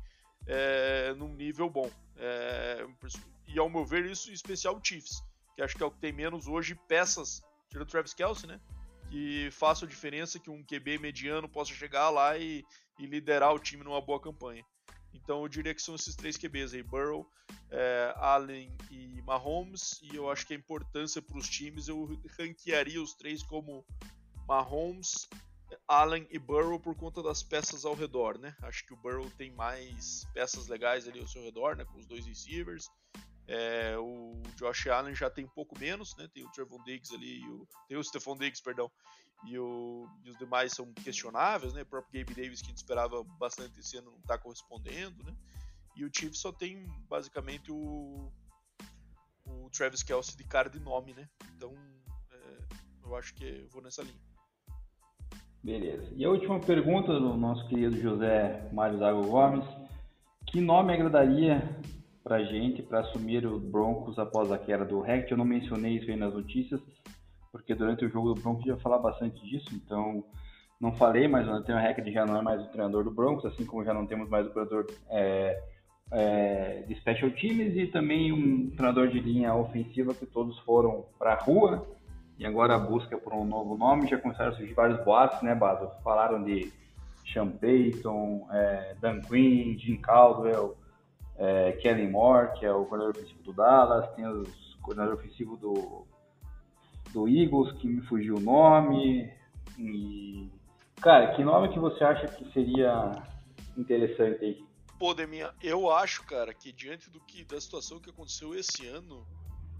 é, 0.46 1.14
num 1.14 1.34
nível 1.34 1.68
bom. 1.68 1.90
É, 2.16 2.86
e 3.46 3.58
ao 3.58 3.68
meu 3.68 3.84
ver, 3.84 4.04
isso 4.06 4.30
em 4.30 4.34
especial 4.34 4.76
o 4.76 4.84
Chiefs, 4.84 5.22
que 5.54 5.62
acho 5.62 5.76
que 5.76 5.82
é 5.82 5.86
o 5.86 5.90
que 5.90 5.98
tem 5.98 6.12
menos 6.12 6.46
hoje 6.46 6.74
peças, 6.88 7.42
tirando 7.68 7.88
o 7.88 7.90
Travis 7.90 8.14
Kelsey, 8.14 8.48
né? 8.48 8.60
Que 9.10 9.50
façam 9.52 9.88
diferença 9.88 10.38
que 10.38 10.50
um 10.50 10.64
QB 10.64 10.98
mediano 10.98 11.48
possa 11.48 11.72
chegar 11.72 12.10
lá 12.10 12.36
e, 12.38 12.64
e 12.98 13.06
liderar 13.06 13.54
o 13.54 13.58
time 13.58 13.84
numa 13.84 14.00
boa 14.00 14.20
campanha. 14.20 14.64
Então 15.14 15.42
eu 15.42 15.48
diria 15.48 15.74
que 15.74 15.80
são 15.80 15.94
esses 15.94 16.14
três 16.14 16.36
QBs 16.36 16.74
aí, 16.74 16.82
Burrow, 16.82 17.26
é, 17.70 18.12
Allen 18.16 18.76
e 18.90 19.22
Mahomes, 19.22 20.00
e 20.02 20.14
eu 20.16 20.30
acho 20.30 20.46
que 20.46 20.52
a 20.52 20.56
importância 20.56 21.22
para 21.22 21.38
os 21.38 21.48
times, 21.48 21.88
eu 21.88 22.20
ranquearia 22.38 23.00
os 23.00 23.14
três 23.14 23.42
como 23.42 23.84
Mahomes, 24.46 25.28
Allen 25.88 26.26
e 26.30 26.38
Burrow 26.38 26.78
por 26.78 26.94
conta 26.94 27.22
das 27.22 27.42
peças 27.42 27.84
ao 27.84 27.94
redor, 27.94 28.38
né? 28.38 28.54
Acho 28.62 28.84
que 28.86 28.92
o 28.92 28.96
Burrow 28.96 29.30
tem 29.30 29.50
mais 29.52 30.26
peças 30.32 30.68
legais 30.68 31.08
ali 31.08 31.20
ao 31.20 31.28
seu 31.28 31.42
redor, 31.42 31.76
né? 31.76 31.84
Com 31.84 31.98
os 31.98 32.06
dois 32.06 32.26
receivers. 32.26 32.88
É, 33.46 33.96
o 33.98 34.42
Josh 34.56 34.86
Allen 34.86 35.14
já 35.14 35.28
tem 35.28 35.44
um 35.44 35.48
pouco 35.48 35.78
menos, 35.78 36.16
né? 36.16 36.28
Tem 36.32 36.44
o 36.44 36.50
Trevon 36.50 36.82
Diggs 36.84 37.14
ali, 37.14 37.46
o, 37.48 37.66
tem 37.88 37.96
o 37.96 38.04
Stephon 38.04 38.36
Diggs, 38.36 38.62
perdão, 38.62 38.90
e, 39.46 39.58
o, 39.58 40.08
e, 40.24 40.30
os 40.30 40.38
demais 40.38 40.72
são 40.72 40.92
questionáveis, 40.92 41.74
né? 41.74 41.82
O 41.82 41.86
próprio 41.86 42.20
Gabe 42.20 42.34
Davis, 42.34 42.60
que 42.60 42.66
a 42.66 42.68
gente 42.70 42.78
esperava 42.78 43.22
bastante 43.38 43.78
esse 43.80 43.96
ano, 43.96 44.10
não 44.10 44.18
está 44.18 44.38
correspondendo, 44.38 45.22
né? 45.24 45.34
E 45.96 46.04
o 46.04 46.10
Chiefs 46.12 46.40
só 46.40 46.52
tem 46.52 46.86
basicamente 47.08 47.70
o, 47.70 48.32
o 49.46 49.70
Travis 49.70 50.02
Kelsey 50.02 50.36
de 50.36 50.44
cara 50.44 50.68
de 50.68 50.80
nome, 50.80 51.14
né? 51.14 51.28
Então, 51.56 51.72
é, 52.32 52.58
eu 53.04 53.16
acho 53.16 53.34
que 53.34 53.44
eu 53.44 53.68
vou 53.68 53.82
nessa 53.82 54.02
linha. 54.02 54.20
Beleza. 55.62 56.06
E 56.14 56.24
a 56.24 56.30
última 56.30 56.60
pergunta 56.60 57.12
do 57.18 57.36
nosso 57.36 57.66
querido 57.68 57.98
José 58.00 58.68
Mário 58.72 58.98
Zago 58.98 59.26
Gomes. 59.26 59.64
Que 60.46 60.60
nome 60.60 60.92
agradaria 60.92 61.80
pra 62.22 62.44
gente 62.44 62.82
para 62.82 63.00
assumir 63.00 63.46
o 63.46 63.58
Broncos 63.58 64.18
após 64.18 64.52
a 64.52 64.58
queda 64.58 64.84
do 64.84 65.00
Rect? 65.00 65.30
Eu 65.30 65.38
não 65.38 65.44
mencionei 65.44 65.96
isso 65.96 66.10
aí 66.10 66.16
nas 66.16 66.34
notícias, 66.34 66.80
porque 67.54 67.72
durante 67.72 68.04
o 68.04 68.10
jogo 68.10 68.34
do 68.34 68.40
Broncos 68.42 68.66
ia 68.66 68.76
falar 68.78 68.98
bastante 68.98 69.40
disso, 69.48 69.68
então 69.76 70.24
não 70.80 70.92
falei, 70.92 71.28
mas 71.28 71.46
o 71.46 71.52
Nathaniel 71.52 71.84
Hackett 71.84 72.12
já 72.12 72.26
não 72.26 72.36
é 72.36 72.42
mais 72.42 72.60
o 72.60 72.66
treinador 72.66 73.04
do 73.04 73.12
Broncos, 73.12 73.46
assim 73.46 73.64
como 73.64 73.84
já 73.84 73.94
não 73.94 74.06
temos 74.06 74.28
mais 74.28 74.44
o 74.44 74.50
treinador 74.50 74.86
é, 75.08 75.62
é, 76.10 76.84
de 76.88 76.96
special 76.96 77.30
teams 77.30 77.76
e 77.76 77.86
também 77.86 78.32
um 78.32 78.70
treinador 78.70 79.06
de 79.06 79.20
linha 79.20 79.54
ofensiva 79.54 80.12
que 80.12 80.26
todos 80.26 80.58
foram 80.58 81.04
para 81.16 81.34
a 81.34 81.38
rua 81.38 81.86
e 82.40 82.44
agora 82.44 82.74
a 82.74 82.78
busca 82.78 83.16
por 83.16 83.32
um 83.32 83.44
novo 83.44 83.78
nome. 83.78 84.08
Já 84.08 84.18
começaram 84.18 84.50
a 84.50 84.56
surgir 84.56 84.74
vários 84.74 85.04
boatos, 85.04 85.40
né, 85.42 85.54
Baso? 85.54 85.88
Falaram 86.02 86.42
de 86.42 86.72
Sean 87.32 87.50
Payton, 87.50 88.48
é, 88.50 88.96
Dan 89.00 89.20
Quinn, 89.20 89.78
Jim 89.78 89.98
Caldwell, 89.98 90.76
é, 91.38 91.70
Kellen 91.80 92.10
Moore, 92.10 92.58
que 92.58 92.66
é 92.66 92.72
o 92.72 92.84
coordenador 92.84 93.22
ofensivo 93.22 93.44
do 93.44 93.52
Dallas, 93.52 94.10
tem 94.16 94.26
o 94.26 94.42
coordenador 94.82 95.14
ofensivo 95.14 95.56
do 95.56 96.04
do 97.14 97.28
Eagles, 97.28 97.72
que 97.78 97.86
me 97.86 98.02
fugiu 98.02 98.34
o 98.34 98.40
nome. 98.40 99.32
E, 99.78 100.50
cara, 101.00 101.34
que 101.34 101.44
nome 101.44 101.72
que 101.72 101.78
você 101.78 102.02
acha 102.02 102.26
que 102.26 102.52
seria 102.52 103.12
interessante 103.76 104.44
aí? 104.44 104.64
Pô, 104.98 105.14
Deminha, 105.14 105.54
eu 105.62 105.90
acho, 105.90 106.24
cara, 106.24 106.52
que 106.52 106.72
diante 106.72 107.08
do 107.08 107.20
que 107.20 107.44
da 107.44 107.60
situação 107.60 108.00
que 108.00 108.10
aconteceu 108.10 108.54
esse 108.54 108.86
ano, 108.86 109.26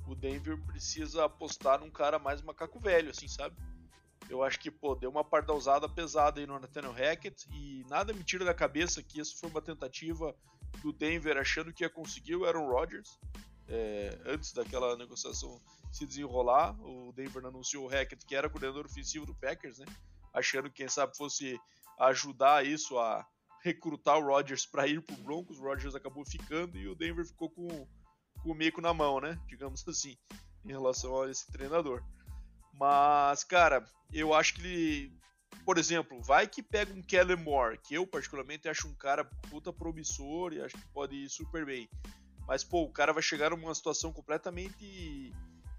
o 0.07 0.15
Denver 0.15 0.59
precisa 0.65 1.25
apostar 1.25 1.81
num 1.81 1.91
cara 1.91 2.19
mais 2.19 2.41
macaco 2.41 2.79
velho, 2.79 3.11
assim, 3.11 3.27
sabe? 3.29 3.57
Eu 4.29 4.43
acho 4.43 4.59
que, 4.59 4.71
pô, 4.71 4.95
deu 4.95 5.11
uma 5.11 5.25
pardalzada 5.25 5.89
pesada 5.89 6.41
aí 6.41 6.47
no 6.47 6.59
Nathaniel 6.59 6.93
Hackett 6.93 7.47
e 7.53 7.85
nada 7.89 8.13
me 8.13 8.25
tira 8.25 8.45
da 8.45 8.55
cabeça 8.55 9.03
que 9.03 9.21
isso 9.21 9.39
foi 9.39 9.51
uma 9.51 9.61
tentativa 9.61 10.35
do 10.83 10.93
Denver 10.93 11.37
achando 11.37 11.73
que 11.73 11.85
ia 11.85 11.91
conseguir 11.91 12.37
o 12.37 12.45
Aaron 12.45 12.67
Rodgers 12.67 13.19
é, 13.69 14.19
antes 14.27 14.53
daquela 14.53 14.97
negociação 14.97 15.61
se 15.95 16.07
desenrolar. 16.07 16.75
O 16.81 17.13
Denver 17.13 17.47
anunciou 17.47 17.85
o 17.85 17.89
Hackett, 17.89 18.27
que 18.27 18.35
era 18.35 18.51
coordenador 18.51 18.85
ofensivo 18.85 19.25
do 19.25 19.35
Packers, 19.35 19.79
né? 19.79 19.87
Achando 20.33 20.69
que 20.69 20.77
quem 20.77 20.89
sabe 20.89 21.17
fosse 21.17 21.59
ajudar 21.99 22.67
isso 22.67 22.99
a 22.99 23.25
recrutar 23.63 24.19
o 24.19 24.27
Rodgers 24.27 24.67
para 24.67 24.87
ir 24.87 25.01
pro 25.01 25.17
Broncos. 25.17 25.59
O 25.59 25.63
Rodgers 25.63 25.95
acabou 25.95 26.25
ficando 26.25 26.77
e 26.77 26.89
o 26.89 26.95
Denver 26.95 27.25
ficou 27.25 27.49
com, 27.49 27.69
com 28.43 28.51
o 28.51 28.55
mico 28.55 28.81
na 28.81 28.93
mão, 28.93 29.21
né? 29.21 29.41
Digamos 29.47 29.87
assim, 29.87 30.17
em 30.65 30.69
relação 30.69 31.23
a 31.23 31.31
esse 31.31 31.51
treinador. 31.53 32.03
Mas, 32.73 33.45
cara, 33.45 33.85
eu 34.13 34.35
acho 34.35 34.55
que 34.55 34.61
ele. 34.61 35.25
Por 35.65 35.79
exemplo, 35.79 36.21
vai 36.21 36.47
que 36.49 36.63
pega 36.63 36.93
um 36.93 37.01
Kellen 37.01 37.37
Moore, 37.37 37.79
que 37.79 37.95
eu 37.95 38.07
particularmente 38.07 38.69
acho 38.69 38.89
um 38.89 38.95
cara 38.95 39.25
puta 39.49 39.73
promissor 39.73 40.53
e 40.53 40.61
acho 40.61 40.77
que 40.77 40.89
pode 40.89 41.15
ir 41.15 41.31
super 41.31 41.65
bem. 41.65 41.89
Mas, 42.47 42.65
pô, 42.65 42.83
o 42.83 42.93
cara 42.93 43.13
vai 43.13 43.23
chegar 43.23 43.51
numa 43.51 43.75
situação 43.75 44.13
completamente 44.13 45.33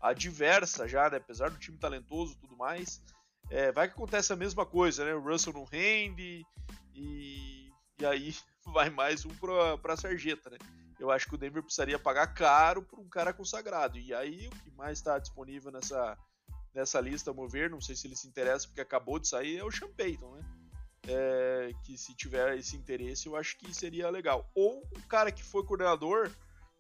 adversa 0.10 0.88
já, 0.88 1.10
né? 1.10 1.18
Apesar 1.18 1.50
do 1.50 1.58
time 1.58 1.78
talentoso 1.78 2.34
e 2.34 2.38
tudo 2.38 2.56
mais. 2.56 3.02
É, 3.50 3.72
vai 3.72 3.88
que 3.88 3.94
acontece 3.94 4.34
a 4.34 4.36
mesma 4.36 4.66
coisa, 4.66 5.06
né? 5.06 5.14
O 5.14 5.22
Russell 5.22 5.54
não 5.54 5.66
rende 5.66 6.46
e, 6.94 7.70
e 8.00 8.06
aí 8.06 8.36
vai 8.74 8.90
mais 8.90 9.26
um 9.26 9.30
pra, 9.36 9.78
pra 9.78 9.98
sarjeta, 9.98 10.50
né? 10.50 10.58
Eu 11.00 11.12
acho 11.12 11.28
que 11.28 11.36
o 11.36 11.38
Denver 11.38 11.62
precisaria 11.62 12.00
pagar 12.00 12.28
caro 12.28 12.82
por 12.82 13.00
um 13.00 13.10
cara 13.10 13.34
consagrado. 13.34 13.98
E 13.98 14.14
aí 14.14 14.48
o 14.48 14.52
que 14.52 14.72
mais 14.72 14.98
está 14.98 15.20
disponível 15.20 15.72
nessa, 15.72 16.18
nessa 16.74 17.00
lista, 17.00 17.32
a 17.32 17.34
mover, 17.34 17.70
não 17.70 17.82
sei 17.82 17.96
se 17.96 18.08
ele 18.08 18.16
se 18.16 18.28
interessa 18.28 18.68
porque 18.68 18.82
acabou 18.82 19.20
de 19.20 19.28
sair, 19.28 19.58
é 19.58 19.64
o 19.64 19.72
Sean 19.72 19.92
Payton, 19.92 20.36
né? 20.36 20.46
É, 21.08 21.72
que 21.84 21.98
se 21.98 22.16
tiver 22.16 22.58
esse 22.58 22.76
interesse, 22.76 23.28
eu 23.28 23.36
acho 23.36 23.58
que 23.58 23.72
seria 23.74 24.10
legal. 24.10 24.50
Ou 24.56 24.82
um 24.98 25.02
cara 25.02 25.32
que 25.32 25.44
foi 25.44 25.64
coordenador 25.64 26.32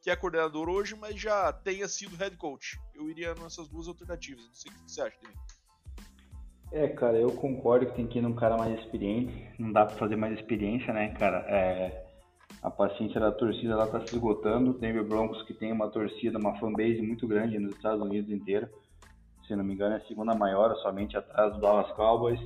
que 0.05 0.11
é 0.11 0.15
coordenador 0.15 0.69
hoje, 0.69 0.95
mas 0.95 1.19
já 1.19 1.51
tenha 1.51 1.87
sido 1.87 2.15
head 2.15 2.37
coach. 2.37 2.79
Eu 2.93 3.09
iria 3.09 3.33
nessas 3.33 3.67
duas 3.67 3.87
alternativas. 3.87 4.45
Não 4.45 4.53
sei 4.53 4.71
o 4.71 4.75
que 4.75 4.91
você 4.91 5.01
acha, 5.01 5.17
David. 5.19 5.39
É, 6.71 6.87
cara, 6.89 7.17
eu 7.17 7.31
concordo 7.31 7.87
que 7.87 7.95
tem 7.95 8.05
que 8.05 8.19
ir 8.19 8.21
num 8.21 8.35
cara 8.35 8.55
mais 8.55 8.79
experiente. 8.79 9.33
Não 9.57 9.71
dá 9.71 9.83
para 9.83 9.95
fazer 9.95 10.15
mais 10.15 10.37
experiência, 10.37 10.93
né, 10.93 11.09
cara? 11.15 11.39
É, 11.49 12.05
a 12.61 12.69
paciência 12.69 13.19
da 13.19 13.31
torcida 13.31 13.75
lá 13.75 13.87
tá 13.87 13.99
se 14.05 14.13
esgotando. 14.13 14.69
O 14.69 14.73
Denver 14.77 15.03
Broncos 15.03 15.41
que 15.41 15.55
tem 15.55 15.71
uma 15.71 15.89
torcida, 15.89 16.37
uma 16.37 16.55
fanbase 16.59 17.01
muito 17.01 17.27
grande 17.27 17.57
nos 17.57 17.75
Estados 17.75 17.99
Unidos 17.99 18.29
inteiro. 18.29 18.69
Se 19.47 19.55
não 19.55 19.63
me 19.63 19.73
engano, 19.73 19.95
é 19.95 19.97
a 19.97 20.05
segunda 20.05 20.35
maior, 20.35 20.75
somente 20.83 21.17
atrás 21.17 21.51
do 21.51 21.61
Dallas 21.61 21.91
Cowboys. 21.93 22.39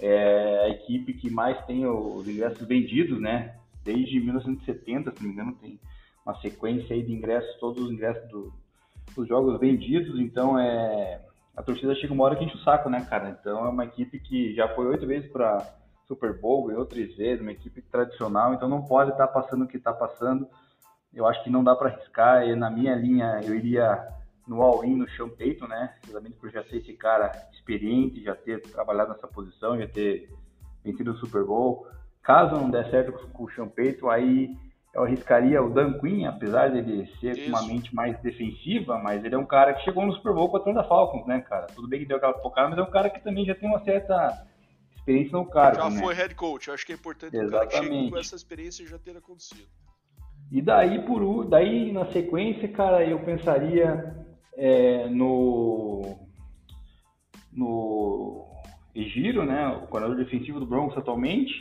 é 0.00 0.64
a 0.64 0.68
equipe 0.70 1.14
que 1.14 1.30
mais 1.30 1.64
tem 1.66 1.86
os 1.86 2.26
ingressos 2.26 2.66
vendidos, 2.66 3.20
né? 3.20 3.60
Desde 3.84 4.18
1970, 4.18 5.12
se 5.12 5.22
não 5.22 5.28
me 5.28 5.32
engano, 5.32 5.54
tem 5.60 5.78
uma 6.26 6.38
sequência 6.40 6.94
aí 6.94 7.02
de 7.04 7.12
ingressos, 7.12 7.54
todos 7.60 7.84
os 7.84 7.90
ingressos 7.90 8.28
do, 8.28 8.52
dos 9.14 9.28
jogos 9.28 9.60
vendidos, 9.60 10.18
então 10.18 10.58
é 10.58 11.22
a 11.56 11.62
torcida 11.62 11.94
chega 11.94 12.12
uma 12.12 12.24
hora 12.24 12.36
que 12.36 12.44
enche 12.44 12.56
o 12.56 12.60
saco, 12.60 12.90
né, 12.90 13.06
cara? 13.08 13.30
Então 13.40 13.64
é 13.64 13.68
uma 13.70 13.84
equipe 13.84 14.18
que 14.18 14.54
já 14.54 14.68
foi 14.74 14.86
oito 14.88 15.06
vezes 15.06 15.30
para 15.30 15.66
Super 16.06 16.38
Bowl, 16.38 16.66
ganhou 16.66 16.84
três 16.84 17.16
vezes, 17.16 17.40
uma 17.40 17.52
equipe 17.52 17.80
tradicional, 17.80 18.52
então 18.52 18.68
não 18.68 18.82
pode 18.82 19.12
estar 19.12 19.26
tá 19.26 19.32
passando 19.32 19.64
o 19.64 19.68
que 19.68 19.78
está 19.78 19.92
passando. 19.92 20.46
Eu 21.14 21.26
acho 21.26 21.42
que 21.42 21.48
não 21.48 21.64
dá 21.64 21.74
para 21.74 21.88
arriscar, 21.88 22.46
e 22.46 22.54
na 22.54 22.70
minha 22.70 22.94
linha 22.94 23.40
eu 23.42 23.54
iria 23.54 24.06
no 24.46 24.60
all-in 24.60 24.96
no 24.96 25.30
Payton, 25.30 25.66
né? 25.66 25.94
Exatamente 26.06 26.36
por 26.36 26.50
já 26.50 26.62
ser 26.64 26.76
esse 26.76 26.92
cara 26.92 27.32
experiente, 27.52 28.22
já 28.22 28.34
ter 28.34 28.60
trabalhado 28.60 29.12
nessa 29.12 29.26
posição, 29.26 29.78
já 29.78 29.88
ter 29.88 30.28
vencido 30.84 31.12
o 31.12 31.16
Super 31.16 31.42
Bowl. 31.44 31.86
Caso 32.22 32.54
não 32.56 32.70
der 32.70 32.90
certo 32.90 33.12
com 33.12 33.44
o 33.44 33.70
Payton, 33.70 34.10
aí 34.10 34.54
eu 34.96 35.04
arriscaria 35.04 35.62
o 35.62 35.68
Dan 35.68 35.98
Quinn, 35.98 36.24
apesar 36.24 36.70
dele 36.70 37.06
ser 37.20 37.36
Isso. 37.36 37.50
uma 37.50 37.60
mente 37.66 37.94
mais 37.94 38.18
defensiva, 38.20 38.98
mas 38.98 39.22
ele 39.22 39.34
é 39.34 39.38
um 39.38 39.44
cara 39.44 39.74
que 39.74 39.84
chegou 39.84 40.06
no 40.06 40.14
Super 40.14 40.32
Bowl 40.32 40.48
com 40.48 40.56
a 40.56 40.60
Atlanta 40.60 40.84
Falcons, 40.84 41.26
né, 41.26 41.40
cara? 41.42 41.66
Tudo 41.66 41.86
bem 41.86 42.00
que 42.00 42.06
deu 42.06 42.16
aquela 42.16 42.32
focada, 42.40 42.70
mas 42.70 42.78
é 42.78 42.82
um 42.82 42.90
cara 42.90 43.10
que 43.10 43.22
também 43.22 43.44
já 43.44 43.54
tem 43.54 43.68
uma 43.68 43.84
certa 43.84 44.46
experiência 44.96 45.36
no 45.36 45.44
cargo, 45.44 45.82
Já 45.82 45.90
né? 45.90 46.00
foi 46.00 46.14
head 46.14 46.34
coach, 46.34 46.70
acho 46.70 46.86
que 46.86 46.92
é 46.92 46.94
importante 46.94 47.36
Exatamente. 47.36 47.56
o 47.56 47.70
cara 47.70 47.84
que 47.84 47.94
chegou 47.94 48.10
com 48.10 48.18
essa 48.18 48.36
experiência 48.36 48.86
já 48.86 48.98
ter 48.98 49.16
acontecido. 49.18 49.68
E 50.50 50.62
daí, 50.62 51.04
por, 51.04 51.44
daí 51.44 51.92
na 51.92 52.06
sequência, 52.06 52.66
cara, 52.68 53.04
eu 53.04 53.18
pensaria 53.18 54.16
é, 54.56 55.08
no 55.08 56.16
no 57.52 58.46
Egiro, 58.94 59.44
né, 59.44 59.68
o 59.68 59.86
coordenador 59.88 60.24
defensivo 60.24 60.58
do 60.58 60.66
Broncos 60.66 60.96
atualmente, 60.96 61.52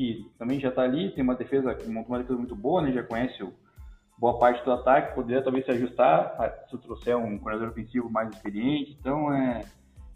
que 0.00 0.32
também 0.38 0.58
já 0.58 0.70
está 0.70 0.80
ali, 0.80 1.10
tem 1.10 1.22
uma 1.22 1.34
defesa, 1.34 1.76
montou 1.86 2.14
uma 2.14 2.20
defesa 2.20 2.38
muito 2.38 2.56
boa, 2.56 2.80
né, 2.80 2.90
já 2.90 3.02
conhece 3.02 3.46
boa 4.16 4.38
parte 4.38 4.64
do 4.64 4.72
ataque, 4.72 5.14
poderia 5.14 5.42
talvez 5.42 5.66
se 5.66 5.72
ajustar 5.72 6.64
se 6.70 6.78
trouxer 6.78 7.18
um 7.18 7.36
coordenador 7.38 7.68
ofensivo 7.68 8.08
mais 8.08 8.30
experiente. 8.30 8.96
Então, 8.98 9.30
é, 9.30 9.62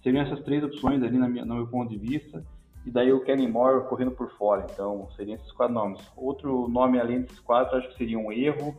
seriam 0.03 0.23
essas 0.25 0.41
três 0.41 0.65
opções 0.65 1.03
ali 1.03 1.19
minha, 1.19 1.45
no 1.45 1.57
meu 1.57 1.67
ponto 1.67 1.91
de 1.91 1.99
vista. 1.99 2.43
E 2.87 2.91
daí 2.91 3.13
o 3.13 3.23
Kenny 3.25 3.47
Moore 3.47 3.87
correndo 3.87 4.13
por 4.13 4.31
fora. 4.39 4.65
Então, 4.73 5.07
seriam 5.17 5.37
esses 5.37 5.53
quatro 5.53 5.75
nomes. 5.75 6.01
Outro 6.17 6.67
nome 6.67 6.99
além 6.99 7.21
desses 7.21 7.41
quatro, 7.41 7.77
acho 7.77 7.89
que 7.89 7.99
seria 7.99 8.19
um 8.19 8.33
erro, 8.33 8.75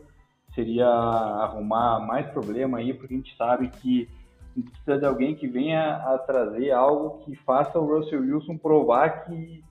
seria 0.56 0.88
arrumar 0.88 2.00
mais 2.00 2.26
problema 2.30 2.78
aí, 2.78 2.92
porque 2.92 3.14
a 3.14 3.16
gente 3.16 3.36
sabe 3.36 3.68
que 3.68 4.08
a 4.56 4.58
gente 4.58 4.70
precisa 4.72 4.98
de 4.98 5.06
alguém 5.06 5.36
que 5.36 5.46
venha 5.46 5.98
a 5.98 6.18
trazer 6.18 6.72
algo 6.72 7.18
que 7.24 7.36
faça 7.36 7.78
o 7.78 7.86
Russell 7.86 8.22
Wilson 8.22 8.58
provar 8.58 9.24
que 9.24 9.64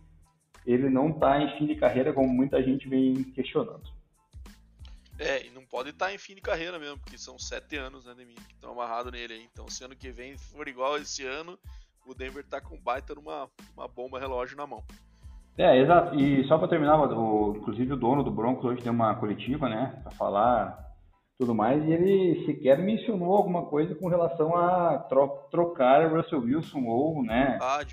ele 0.65 0.89
não 0.89 1.09
está 1.09 1.41
em 1.41 1.57
fim 1.57 1.65
de 1.65 1.75
carreira, 1.75 2.13
como 2.13 2.27
muita 2.27 2.61
gente 2.63 2.87
vem 2.87 3.23
questionando. 3.23 3.83
É, 5.17 5.45
e 5.45 5.49
não 5.51 5.65
pode 5.65 5.91
estar 5.91 6.07
tá 6.07 6.13
em 6.13 6.17
fim 6.17 6.35
de 6.35 6.41
carreira 6.41 6.77
mesmo, 6.77 6.99
porque 6.99 7.17
são 7.17 7.39
sete 7.39 7.77
anos, 7.77 8.05
né, 8.05 8.13
de 8.13 8.25
mim, 8.25 8.35
que 8.35 8.53
estão 8.53 8.71
amarrados 8.71 9.11
nele 9.11 9.33
aí. 9.33 9.47
Então, 9.51 9.67
se 9.69 9.83
ano 9.83 9.95
que 9.95 10.11
vem 10.11 10.37
for 10.37 10.67
igual 10.67 10.97
esse 10.97 11.25
ano, 11.25 11.57
o 12.05 12.13
Denver 12.13 12.43
tá 12.43 12.59
com 12.59 12.77
baita 12.77 13.15
numa 13.15 13.49
uma 13.75 13.87
bomba 13.87 14.19
relógio 14.19 14.57
na 14.57 14.67
mão. 14.67 14.83
É, 15.57 15.79
exato. 15.79 16.15
E 16.15 16.45
só 16.47 16.57
para 16.57 16.67
terminar, 16.67 16.99
o, 16.99 17.55
inclusive 17.55 17.93
o 17.93 17.97
dono 17.97 18.23
do 18.23 18.31
Broncos 18.31 18.65
hoje 18.65 18.81
tem 18.81 18.91
uma 18.91 19.15
coletiva, 19.15 19.69
né, 19.69 19.99
para 20.03 20.11
falar 20.11 20.85
tudo 21.37 21.53
mais, 21.53 21.83
e 21.83 21.91
ele 21.91 22.45
sequer 22.45 22.77
mencionou 22.77 23.35
alguma 23.35 23.65
coisa 23.65 23.93
com 23.95 24.07
relação 24.07 24.55
a 24.55 24.99
tro 24.99 25.27
trocar 25.51 26.09
Russell 26.09 26.39
Wilson 26.39 26.85
ou, 26.85 27.23
né, 27.23 27.57
ah, 27.61 27.83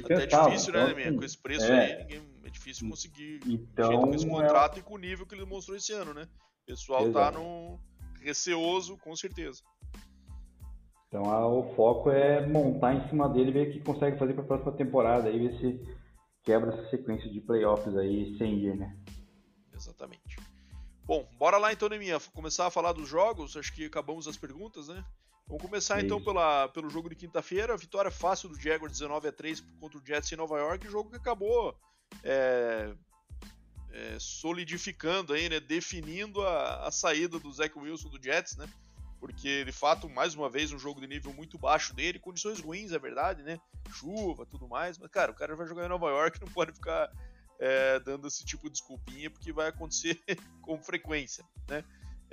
até 0.00 0.26
difícil, 0.26 0.72
né, 0.72 0.90
então, 0.90 0.98
assim, 0.98 1.16
com 1.16 1.24
esse 1.24 1.38
preço 1.38 1.64
é, 1.66 1.84
aí, 1.84 1.98
ninguém, 1.98 2.22
é 2.44 2.50
difícil 2.50 2.88
conseguir 2.88 3.40
então, 3.46 4.00
com 4.02 4.14
esse 4.14 4.28
contrato 4.28 4.76
é... 4.76 4.80
e 4.80 4.82
com 4.82 4.94
o 4.94 4.98
nível 4.98 5.26
que 5.26 5.34
ele 5.34 5.44
mostrou 5.44 5.76
esse 5.76 5.92
ano, 5.92 6.14
né? 6.14 6.28
O 6.62 6.66
pessoal 6.66 7.02
tá 7.02 7.08
Exato. 7.08 7.36
tá 7.36 7.38
num 7.38 7.78
receoso, 8.20 8.96
com 8.98 9.14
certeza. 9.16 9.62
Então 11.08 11.24
a, 11.30 11.46
o 11.46 11.74
foco 11.74 12.10
é 12.10 12.46
montar 12.46 12.94
em 12.94 13.08
cima 13.08 13.28
dele, 13.28 13.52
ver 13.52 13.68
o 13.68 13.72
que 13.72 13.80
consegue 13.80 14.18
fazer 14.18 14.32
para 14.32 14.44
a 14.44 14.46
próxima 14.46 14.72
temporada, 14.72 15.28
aí 15.28 15.48
ver 15.48 15.58
se 15.58 15.80
quebra 16.42 16.72
essa 16.72 16.90
sequência 16.90 17.30
de 17.30 17.40
playoffs 17.40 17.94
aí 17.96 18.36
sem 18.38 18.58
ir, 18.58 18.76
né? 18.76 18.96
Exatamente. 19.74 20.36
Bom, 21.04 21.28
bora 21.36 21.58
lá 21.58 21.72
então, 21.72 21.88
Neminha, 21.88 22.18
começar 22.32 22.66
a 22.66 22.70
falar 22.70 22.92
dos 22.92 23.08
jogos. 23.08 23.56
Acho 23.56 23.74
que 23.74 23.84
acabamos 23.84 24.26
as 24.26 24.36
perguntas, 24.36 24.88
né? 24.88 25.04
Vamos 25.52 25.66
começar 25.66 26.02
então 26.02 26.18
pela, 26.18 26.66
pelo 26.68 26.88
jogo 26.88 27.10
de 27.10 27.14
quinta-feira. 27.14 27.76
Vitória 27.76 28.10
fácil 28.10 28.48
do 28.48 28.58
Jaguars 28.58 28.90
19 28.90 29.28
a 29.28 29.32
3 29.32 29.62
contra 29.78 29.98
o 29.98 30.02
Jets 30.02 30.32
em 30.32 30.36
Nova 30.36 30.56
York. 30.58 30.88
Jogo 30.88 31.10
que 31.10 31.16
acabou 31.16 31.78
é, 32.24 32.90
é, 33.90 34.16
solidificando 34.18 35.34
aí, 35.34 35.50
né? 35.50 35.60
Definindo 35.60 36.40
a, 36.40 36.86
a, 36.86 36.90
saída 36.90 37.38
do 37.38 37.52
Zach 37.52 37.78
Wilson 37.78 38.08
do 38.08 38.22
Jets, 38.22 38.56
né? 38.56 38.66
Porque 39.20 39.62
de 39.62 39.72
fato, 39.72 40.08
mais 40.08 40.34
uma 40.34 40.48
vez, 40.48 40.72
um 40.72 40.78
jogo 40.78 41.02
de 41.02 41.06
nível 41.06 41.34
muito 41.34 41.58
baixo 41.58 41.94
dele, 41.94 42.18
condições 42.18 42.58
ruins, 42.58 42.90
é 42.90 42.98
verdade, 42.98 43.42
né? 43.42 43.60
Chuva, 43.90 44.46
tudo 44.46 44.66
mais. 44.66 44.96
Mas, 44.96 45.10
cara, 45.10 45.32
o 45.32 45.34
cara 45.34 45.54
vai 45.54 45.66
jogar 45.66 45.84
em 45.84 45.90
Nova 45.90 46.08
York, 46.08 46.40
não 46.40 46.48
pode 46.48 46.72
ficar 46.72 47.12
é, 47.60 48.00
dando 48.00 48.26
esse 48.26 48.42
tipo 48.42 48.68
de 48.68 48.72
desculpinha, 48.72 49.28
porque 49.28 49.52
vai 49.52 49.68
acontecer 49.68 50.18
com 50.62 50.82
frequência, 50.82 51.44
né? 51.68 51.84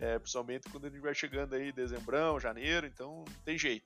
É, 0.02 0.18
principalmente 0.18 0.70
quando 0.70 0.86
ele 0.86 1.00
vai 1.00 1.14
chegando 1.14 1.56
aí 1.56 1.74
dezembrão, 1.74 2.40
janeiro, 2.40 2.88
então 2.88 3.26
não 3.28 3.44
tem 3.44 3.58
jeito. 3.58 3.86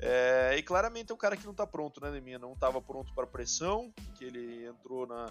É, 0.00 0.54
e 0.56 0.62
claramente 0.62 1.10
é 1.10 1.14
um 1.14 1.18
cara 1.18 1.36
que 1.36 1.44
não 1.44 1.52
está 1.52 1.66
pronto, 1.66 2.00
né, 2.00 2.10
Neminha? 2.10 2.38
Não 2.38 2.52
estava 2.52 2.80
pronto 2.80 3.12
para 3.14 3.26
pressão, 3.26 3.92
que 4.16 4.24
ele 4.24 4.66
entrou 4.66 5.06
na 5.06 5.26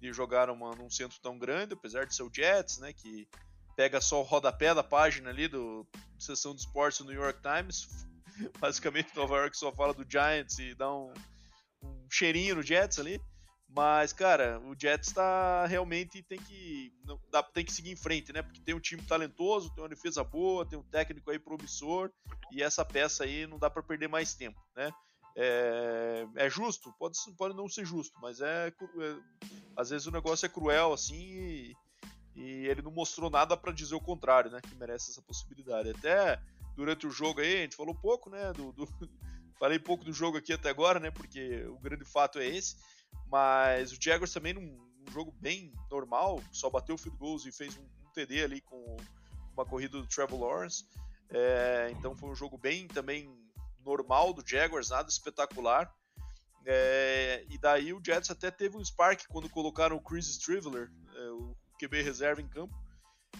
de 0.00 0.12
jogar 0.12 0.48
numa, 0.48 0.74
num 0.74 0.90
centro 0.90 1.16
tão 1.20 1.38
grande, 1.38 1.74
apesar 1.74 2.04
de 2.04 2.14
ser 2.14 2.24
o 2.24 2.30
Jets, 2.34 2.78
né, 2.78 2.92
que 2.92 3.28
pega 3.76 4.00
só 4.00 4.20
o 4.20 4.24
rodapé 4.24 4.74
da 4.74 4.82
página 4.82 5.30
ali 5.30 5.46
do 5.46 5.86
sessão 6.18 6.52
de 6.52 6.60
esportes 6.62 6.98
do 6.98 7.04
New 7.04 7.22
York 7.22 7.40
Times. 7.40 7.86
Basicamente, 8.58 9.14
Nova 9.14 9.36
York 9.36 9.56
só 9.56 9.70
fala 9.72 9.94
do 9.94 10.04
Giants 10.08 10.58
e 10.58 10.74
dá 10.74 10.92
um, 10.92 11.12
um 11.84 12.08
cheirinho 12.10 12.56
no 12.56 12.62
Jets 12.62 12.98
ali. 12.98 13.20
Mas, 13.74 14.12
cara, 14.12 14.60
o 14.60 14.78
Jets 14.78 15.12
tá 15.12 15.64
realmente 15.66 16.22
tem 16.22 16.38
que 16.38 16.92
tem 17.54 17.64
que 17.64 17.72
seguir 17.72 17.90
em 17.90 17.96
frente, 17.96 18.30
né? 18.30 18.42
Porque 18.42 18.60
tem 18.60 18.74
um 18.74 18.80
time 18.80 19.02
talentoso, 19.02 19.72
tem 19.74 19.82
uma 19.82 19.88
defesa 19.88 20.22
boa, 20.22 20.66
tem 20.66 20.78
um 20.78 20.82
técnico 20.82 21.30
aí 21.30 21.38
promissor 21.38 22.10
e 22.50 22.62
essa 22.62 22.84
peça 22.84 23.24
aí 23.24 23.46
não 23.46 23.58
dá 23.58 23.70
para 23.70 23.82
perder 23.82 24.08
mais 24.08 24.34
tempo, 24.34 24.60
né? 24.76 24.92
É, 25.34 26.26
é, 26.36 26.50
justo? 26.50 26.92
Pode, 26.98 27.16
pode 27.38 27.56
não 27.56 27.66
ser 27.66 27.86
justo, 27.86 28.18
mas 28.20 28.42
é, 28.42 28.68
é, 28.68 28.72
às 29.74 29.88
vezes 29.88 30.06
o 30.06 30.12
negócio 30.12 30.44
é 30.44 30.50
cruel 30.50 30.92
assim 30.92 31.16
e, 31.16 31.76
e 32.36 32.66
ele 32.66 32.82
não 32.82 32.90
mostrou 32.90 33.30
nada 33.30 33.56
para 33.56 33.72
dizer 33.72 33.94
o 33.94 34.00
contrário, 34.00 34.50
né? 34.50 34.60
Que 34.60 34.74
merece 34.74 35.10
essa 35.10 35.22
possibilidade. 35.22 35.88
Até 35.88 36.38
durante 36.76 37.06
o 37.06 37.10
jogo 37.10 37.40
aí 37.40 37.56
a 37.56 37.62
gente 37.62 37.76
falou 37.76 37.94
pouco, 37.94 38.28
né? 38.28 38.52
Do, 38.52 38.70
do 38.72 38.86
falei 39.58 39.78
pouco 39.78 40.04
do 40.04 40.12
jogo 40.12 40.36
aqui 40.36 40.52
até 40.52 40.68
agora, 40.68 41.00
né? 41.00 41.10
Porque 41.10 41.64
o 41.64 41.78
grande 41.78 42.04
fato 42.04 42.38
é 42.38 42.46
esse. 42.46 42.76
Mas 43.32 43.92
o 43.92 43.96
Jaguars 43.98 44.30
também 44.30 44.52
num, 44.52 44.60
num 44.60 45.10
jogo 45.10 45.34
bem 45.40 45.72
normal, 45.90 46.42
só 46.52 46.68
bateu 46.68 46.98
field 46.98 47.18
goals 47.18 47.46
e 47.46 47.50
fez 47.50 47.78
um, 47.78 47.82
um 47.82 48.10
TD 48.12 48.44
ali 48.44 48.60
com 48.60 48.98
uma 49.54 49.64
corrida 49.64 49.98
do 49.98 50.06
Trevor 50.06 50.38
Lawrence. 50.38 50.84
É, 51.30 51.88
então 51.92 52.14
foi 52.14 52.28
um 52.28 52.34
jogo 52.34 52.58
bem 52.58 52.86
também 52.86 53.34
normal 53.82 54.34
do 54.34 54.46
Jaguars, 54.46 54.90
nada 54.90 55.08
espetacular. 55.08 55.90
É, 56.66 57.42
e 57.48 57.56
daí 57.56 57.94
o 57.94 58.02
Jets 58.04 58.30
até 58.30 58.50
teve 58.50 58.76
um 58.76 58.84
spark 58.84 59.24
quando 59.28 59.48
colocaram 59.48 59.96
o 59.96 60.00
Chris 60.02 60.28
Striveler, 60.28 60.90
é, 61.16 61.30
o 61.30 61.56
QB 61.80 62.02
reserva 62.02 62.42
em 62.42 62.46
campo, 62.46 62.78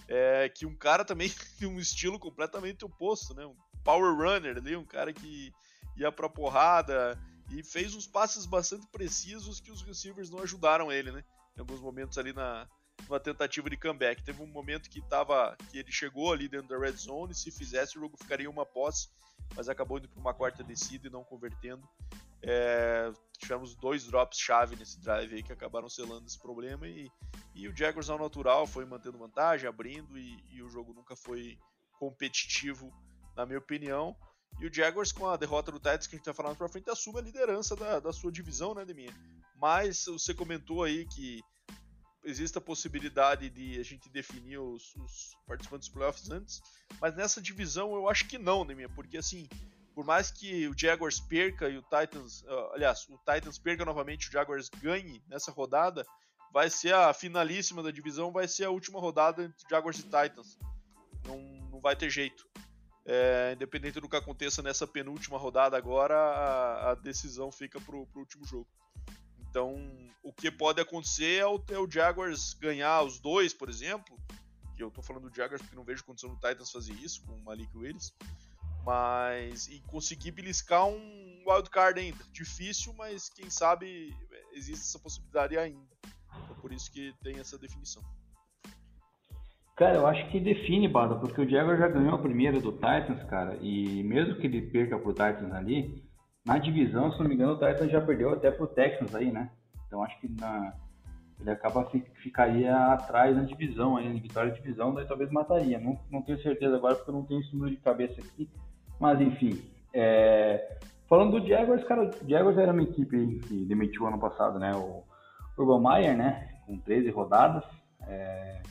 é, 0.07 0.49
que 0.49 0.65
um 0.65 0.75
cara 0.75 1.05
também 1.05 1.31
de 1.59 1.67
um 1.67 1.79
estilo 1.79 2.17
completamente 2.17 2.83
oposto, 2.83 3.35
né? 3.35 3.45
Um 3.45 3.55
power 3.83 4.15
runner 4.15 4.57
ali, 4.57 4.75
um 4.75 4.85
cara 4.85 5.13
que 5.13 5.53
ia 5.95 6.11
pra 6.11 6.27
porrada, 6.27 7.15
e 7.49 7.63
fez 7.63 7.95
uns 7.95 8.07
passes 8.07 8.45
bastante 8.45 8.87
precisos 8.87 9.59
que 9.59 9.71
os 9.71 9.81
receivers 9.81 10.29
não 10.29 10.39
ajudaram 10.39 10.91
ele, 10.91 11.11
né? 11.11 11.23
Em 11.55 11.59
alguns 11.59 11.79
momentos 11.79 12.17
ali 12.17 12.33
na 12.33 12.67
uma 13.07 13.19
tentativa 13.19 13.69
de 13.69 13.77
comeback. 13.77 14.23
Teve 14.23 14.41
um 14.41 14.47
momento 14.47 14.89
que 14.89 15.01
tava 15.01 15.55
que 15.69 15.77
ele 15.77 15.91
chegou 15.91 16.31
ali 16.31 16.47
dentro 16.47 16.67
da 16.67 16.77
red 16.77 16.93
zone, 16.93 17.33
se 17.33 17.51
fizesse 17.51 17.97
o 17.97 18.01
jogo 18.01 18.17
ficaria 18.17 18.49
uma 18.49 18.65
posse, 18.65 19.09
mas 19.55 19.69
acabou 19.69 19.97
indo 19.97 20.07
para 20.07 20.19
uma 20.19 20.33
quarta 20.33 20.63
descida 20.63 21.07
e 21.07 21.11
não 21.11 21.23
convertendo. 21.23 21.87
É, 22.41 23.11
tivemos 23.37 23.73
dois 23.75 24.05
drops 24.05 24.37
chave 24.37 24.75
nesse 24.75 24.99
drive 24.99 25.33
aí 25.33 25.43
que 25.43 25.53
acabaram 25.53 25.87
selando 25.87 26.25
esse 26.25 26.37
problema 26.37 26.85
e, 26.85 27.09
e 27.55 27.69
o 27.69 27.75
Jaguars 27.75 28.09
ao 28.09 28.19
natural 28.19 28.67
foi 28.67 28.83
mantendo 28.83 29.17
vantagem, 29.17 29.67
abrindo 29.67 30.17
e, 30.17 30.43
e 30.51 30.61
o 30.61 30.69
jogo 30.69 30.93
nunca 30.93 31.15
foi 31.15 31.57
competitivo, 31.97 32.93
na 33.35 33.45
minha 33.45 33.59
opinião. 33.59 34.15
E 34.59 34.67
o 34.67 34.73
Jaguars, 34.73 35.11
com 35.11 35.27
a 35.27 35.35
derrota 35.35 35.71
do 35.71 35.79
Titans 35.79 36.07
que 36.07 36.15
a 36.15 36.17
gente 36.17 36.25
tá 36.25 36.33
falando 36.33 36.55
pra 36.55 36.69
frente, 36.69 36.89
assume 36.89 37.19
a 37.19 37.21
liderança 37.21 37.75
da, 37.75 37.99
da 37.99 38.13
sua 38.13 38.31
divisão, 38.31 38.73
né, 38.73 38.85
Deminha? 38.85 39.13
Mas 39.59 40.05
você 40.05 40.33
comentou 40.33 40.83
aí 40.83 41.05
que 41.05 41.41
existe 42.23 42.57
a 42.57 42.61
possibilidade 42.61 43.49
de 43.49 43.79
a 43.79 43.83
gente 43.83 44.09
definir 44.09 44.57
os, 44.57 44.95
os 44.95 45.37
participantes 45.45 45.87
dos 45.87 45.93
playoffs 45.93 46.29
antes, 46.29 46.61
mas 47.01 47.15
nessa 47.15 47.41
divisão 47.41 47.93
eu 47.95 48.07
acho 48.07 48.27
que 48.27 48.37
não, 48.37 48.65
Deminha, 48.65 48.89
porque 48.89 49.17
assim, 49.17 49.47
por 49.93 50.05
mais 50.05 50.31
que 50.31 50.67
o 50.67 50.77
Jaguars 50.77 51.19
perca 51.19 51.69
e 51.69 51.77
o 51.77 51.81
Titans, 51.83 52.41
uh, 52.43 52.73
aliás, 52.73 53.07
o 53.09 53.17
Titans 53.17 53.59
perca 53.59 53.85
novamente, 53.85 54.29
o 54.29 54.31
Jaguars 54.31 54.69
ganhe 54.69 55.21
nessa 55.27 55.51
rodada, 55.51 56.05
vai 56.51 56.69
ser 56.69 56.93
a 56.93 57.13
finalíssima 57.13 57.83
da 57.83 57.91
divisão, 57.91 58.31
vai 58.31 58.47
ser 58.47 58.65
a 58.65 58.69
última 58.69 58.99
rodada 58.99 59.43
entre 59.43 59.67
Jaguars 59.69 59.99
e 59.99 60.03
Titans. 60.03 60.57
Não, 61.25 61.39
não 61.71 61.81
vai 61.81 61.95
ter 61.95 62.09
jeito. 62.09 62.47
É, 63.05 63.51
independente 63.53 63.99
do 63.99 64.07
que 64.07 64.15
aconteça 64.15 64.61
nessa 64.61 64.87
penúltima 64.87 65.37
rodada 65.37 65.77
agora, 65.77 66.15
a, 66.15 66.91
a 66.91 66.95
decisão 66.95 67.51
fica 67.51 67.79
pro, 67.81 68.05
pro 68.07 68.21
último 68.21 68.45
jogo. 68.45 68.67
Então, 69.49 69.75
o 70.23 70.31
que 70.33 70.49
pode 70.49 70.81
acontecer 70.81 71.39
é 71.39 71.45
o, 71.45 71.61
é 71.69 71.77
o, 71.77 71.89
Jaguars 71.89 72.53
ganhar 72.55 73.03
os 73.03 73.19
dois, 73.19 73.53
por 73.53 73.69
exemplo. 73.69 74.17
Que 74.75 74.81
eu 74.81 74.89
tô 74.89 75.03
falando 75.03 75.29
do 75.29 75.35
Jaguars 75.35 75.61
porque 75.61 75.75
não 75.75 75.83
vejo 75.83 76.03
condição 76.03 76.29
do 76.29 76.35
Titans 76.37 76.71
fazer 76.71 76.93
isso 76.93 77.21
com 77.23 77.33
o 77.33 77.43
Malik 77.43 77.69
Willis. 77.77 78.13
Mas. 78.83 79.67
E 79.67 79.79
conseguir 79.81 80.31
beliscar 80.31 80.87
um 80.87 81.43
wildcard 81.45 81.99
ainda. 81.99 82.23
Difícil, 82.31 82.93
mas 82.93 83.29
quem 83.29 83.49
sabe 83.49 84.15
existe 84.53 84.81
essa 84.81 84.97
possibilidade 84.97 85.55
ainda. 85.57 85.93
Então, 86.43 86.55
por 86.55 86.71
isso 86.71 86.91
que 86.91 87.13
tem 87.21 87.37
essa 87.37 87.57
definição. 87.57 88.01
Cara, 89.83 89.97
eu 89.97 90.07
acho 90.07 90.25
que 90.29 90.39
define, 90.39 90.87
Bada, 90.87 91.15
porque 91.15 91.41
o 91.41 91.49
Jaguars 91.49 91.77
já 91.77 91.89
ganhou 91.89 92.15
a 92.15 92.17
primeira 92.17 92.57
do 92.57 92.71
Titans, 92.71 93.21
cara, 93.23 93.57
e 93.59 94.01
mesmo 94.01 94.35
que 94.35 94.47
ele 94.47 94.61
perca 94.61 94.97
pro 94.97 95.11
Titans 95.11 95.51
ali, 95.51 96.01
na 96.45 96.57
divisão, 96.57 97.11
se 97.11 97.19
não 97.19 97.27
me 97.27 97.35
engano, 97.35 97.51
o 97.51 97.57
Titans 97.57 97.91
já 97.91 97.99
perdeu 97.99 98.31
até 98.31 98.49
pro 98.49 98.65
Texans 98.65 99.13
aí, 99.13 99.29
né? 99.29 99.51
Então 99.85 100.01
acho 100.01 100.17
que 100.21 100.29
na, 100.39 100.73
ele 101.37 101.51
acaba 101.51 101.85
ficaria 102.15 102.73
atrás 102.93 103.35
na 103.35 103.43
divisão 103.43 103.97
aí, 103.97 104.07
vitória 104.21 104.53
de 104.53 104.61
divisão, 104.61 104.93
daí 104.93 105.05
talvez 105.05 105.29
mataria. 105.31 105.77
Não, 105.81 105.99
não 106.09 106.21
tenho 106.21 106.41
certeza 106.41 106.77
agora 106.77 106.95
porque 106.95 107.09
eu 107.09 107.15
não 107.15 107.25
tenho 107.25 107.41
esse 107.41 107.53
número 107.53 107.75
de 107.75 107.81
cabeça 107.81 108.21
aqui. 108.21 108.49
Mas 108.97 109.19
enfim. 109.19 109.61
É... 109.93 110.77
Falando 111.09 111.41
do 111.41 111.45
Jaguars, 111.45 111.83
cara, 111.83 112.09
o 112.09 112.29
Jaguars 112.29 112.57
era 112.57 112.71
uma 112.71 112.83
equipe 112.83 113.41
que 113.41 113.65
demitiu 113.65 114.07
ano 114.07 114.17
passado, 114.17 114.57
né? 114.57 114.71
O 114.73 115.03
Urban 115.57 115.81
Meyer, 115.81 116.15
né? 116.15 116.47
Com 116.65 116.79
13 116.79 117.09
rodadas. 117.09 117.65
É... 118.07 118.61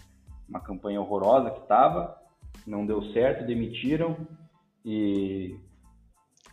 Uma 0.52 0.60
campanha 0.60 1.00
horrorosa 1.00 1.50
que 1.50 1.66
tava. 1.66 2.14
Não 2.66 2.84
deu 2.84 3.02
certo, 3.12 3.46
demitiram. 3.46 4.14
E 4.84 5.56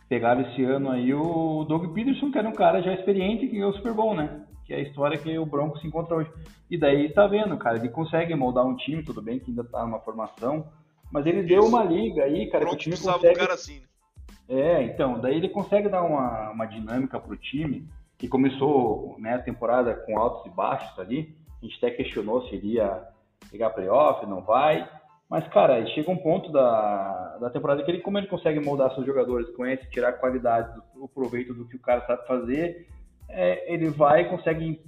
pegaram 0.08 0.40
esse 0.40 0.64
ano 0.64 0.90
aí 0.90 1.12
o 1.12 1.64
Doug 1.64 1.92
Peterson, 1.92 2.30
que 2.30 2.38
era 2.38 2.48
um 2.48 2.54
cara 2.54 2.80
já 2.80 2.94
experiente 2.94 3.46
que 3.46 3.56
ganhou 3.56 3.70
o 3.70 3.74
Super 3.74 3.92
Bowl, 3.92 4.14
né? 4.14 4.46
Que 4.64 4.72
é 4.72 4.76
a 4.78 4.82
história 4.82 5.18
que 5.18 5.38
o 5.38 5.44
Broncos 5.44 5.82
se 5.82 5.86
encontra 5.86 6.16
hoje. 6.16 6.32
E 6.70 6.78
daí 6.78 7.12
tá 7.12 7.26
vendo, 7.26 7.58
cara, 7.58 7.76
ele 7.76 7.90
consegue 7.90 8.34
moldar 8.34 8.64
um 8.64 8.74
time, 8.74 9.04
tudo 9.04 9.20
bem 9.20 9.38
que 9.38 9.50
ainda 9.50 9.64
tá 9.64 9.84
numa 9.84 10.00
formação, 10.00 10.66
mas 11.12 11.26
ele 11.26 11.40
Isso. 11.40 11.48
deu 11.48 11.64
uma 11.66 11.84
liga 11.84 12.24
aí, 12.24 12.48
cara, 12.48 12.64
que 12.64 12.74
o 12.74 12.76
time 12.78 12.96
consegue... 12.96 13.34
um 13.34 13.34
cara 13.34 13.54
assim, 13.54 13.80
né? 13.80 13.86
É, 14.48 14.82
então, 14.82 15.20
daí 15.20 15.36
ele 15.36 15.48
consegue 15.50 15.88
dar 15.88 16.02
uma, 16.02 16.50
uma 16.50 16.66
dinâmica 16.66 17.20
pro 17.20 17.36
time, 17.36 17.86
que 18.18 18.26
começou 18.26 19.16
né, 19.18 19.34
a 19.34 19.42
temporada 19.42 19.94
com 19.94 20.18
altos 20.18 20.44
e 20.46 20.54
baixos 20.54 20.98
ali, 20.98 21.36
a 21.62 21.64
gente 21.64 21.76
até 21.76 21.90
questionou 21.90 22.48
se 22.48 22.54
iria 22.56 23.02
pegar 23.50 23.70
playoff, 23.70 24.26
não 24.26 24.42
vai, 24.42 24.88
mas, 25.30 25.46
cara, 25.46 25.86
chega 25.94 26.10
um 26.10 26.16
ponto 26.16 26.50
da, 26.50 27.38
da 27.38 27.50
temporada 27.50 27.84
que 27.84 27.90
ele, 27.90 28.00
como 28.00 28.18
ele 28.18 28.26
consegue 28.26 28.58
moldar 28.58 28.92
seus 28.92 29.06
jogadores, 29.06 29.48
conhece, 29.54 29.88
tirar 29.90 30.08
a 30.08 30.12
qualidade, 30.12 30.74
do, 30.74 31.04
o 31.04 31.08
proveito 31.08 31.54
do 31.54 31.68
que 31.68 31.76
o 31.76 31.80
cara 31.80 32.04
sabe 32.04 32.26
fazer, 32.26 32.88
é, 33.28 33.72
ele 33.72 33.90
vai, 33.90 34.28
consegue 34.28 34.82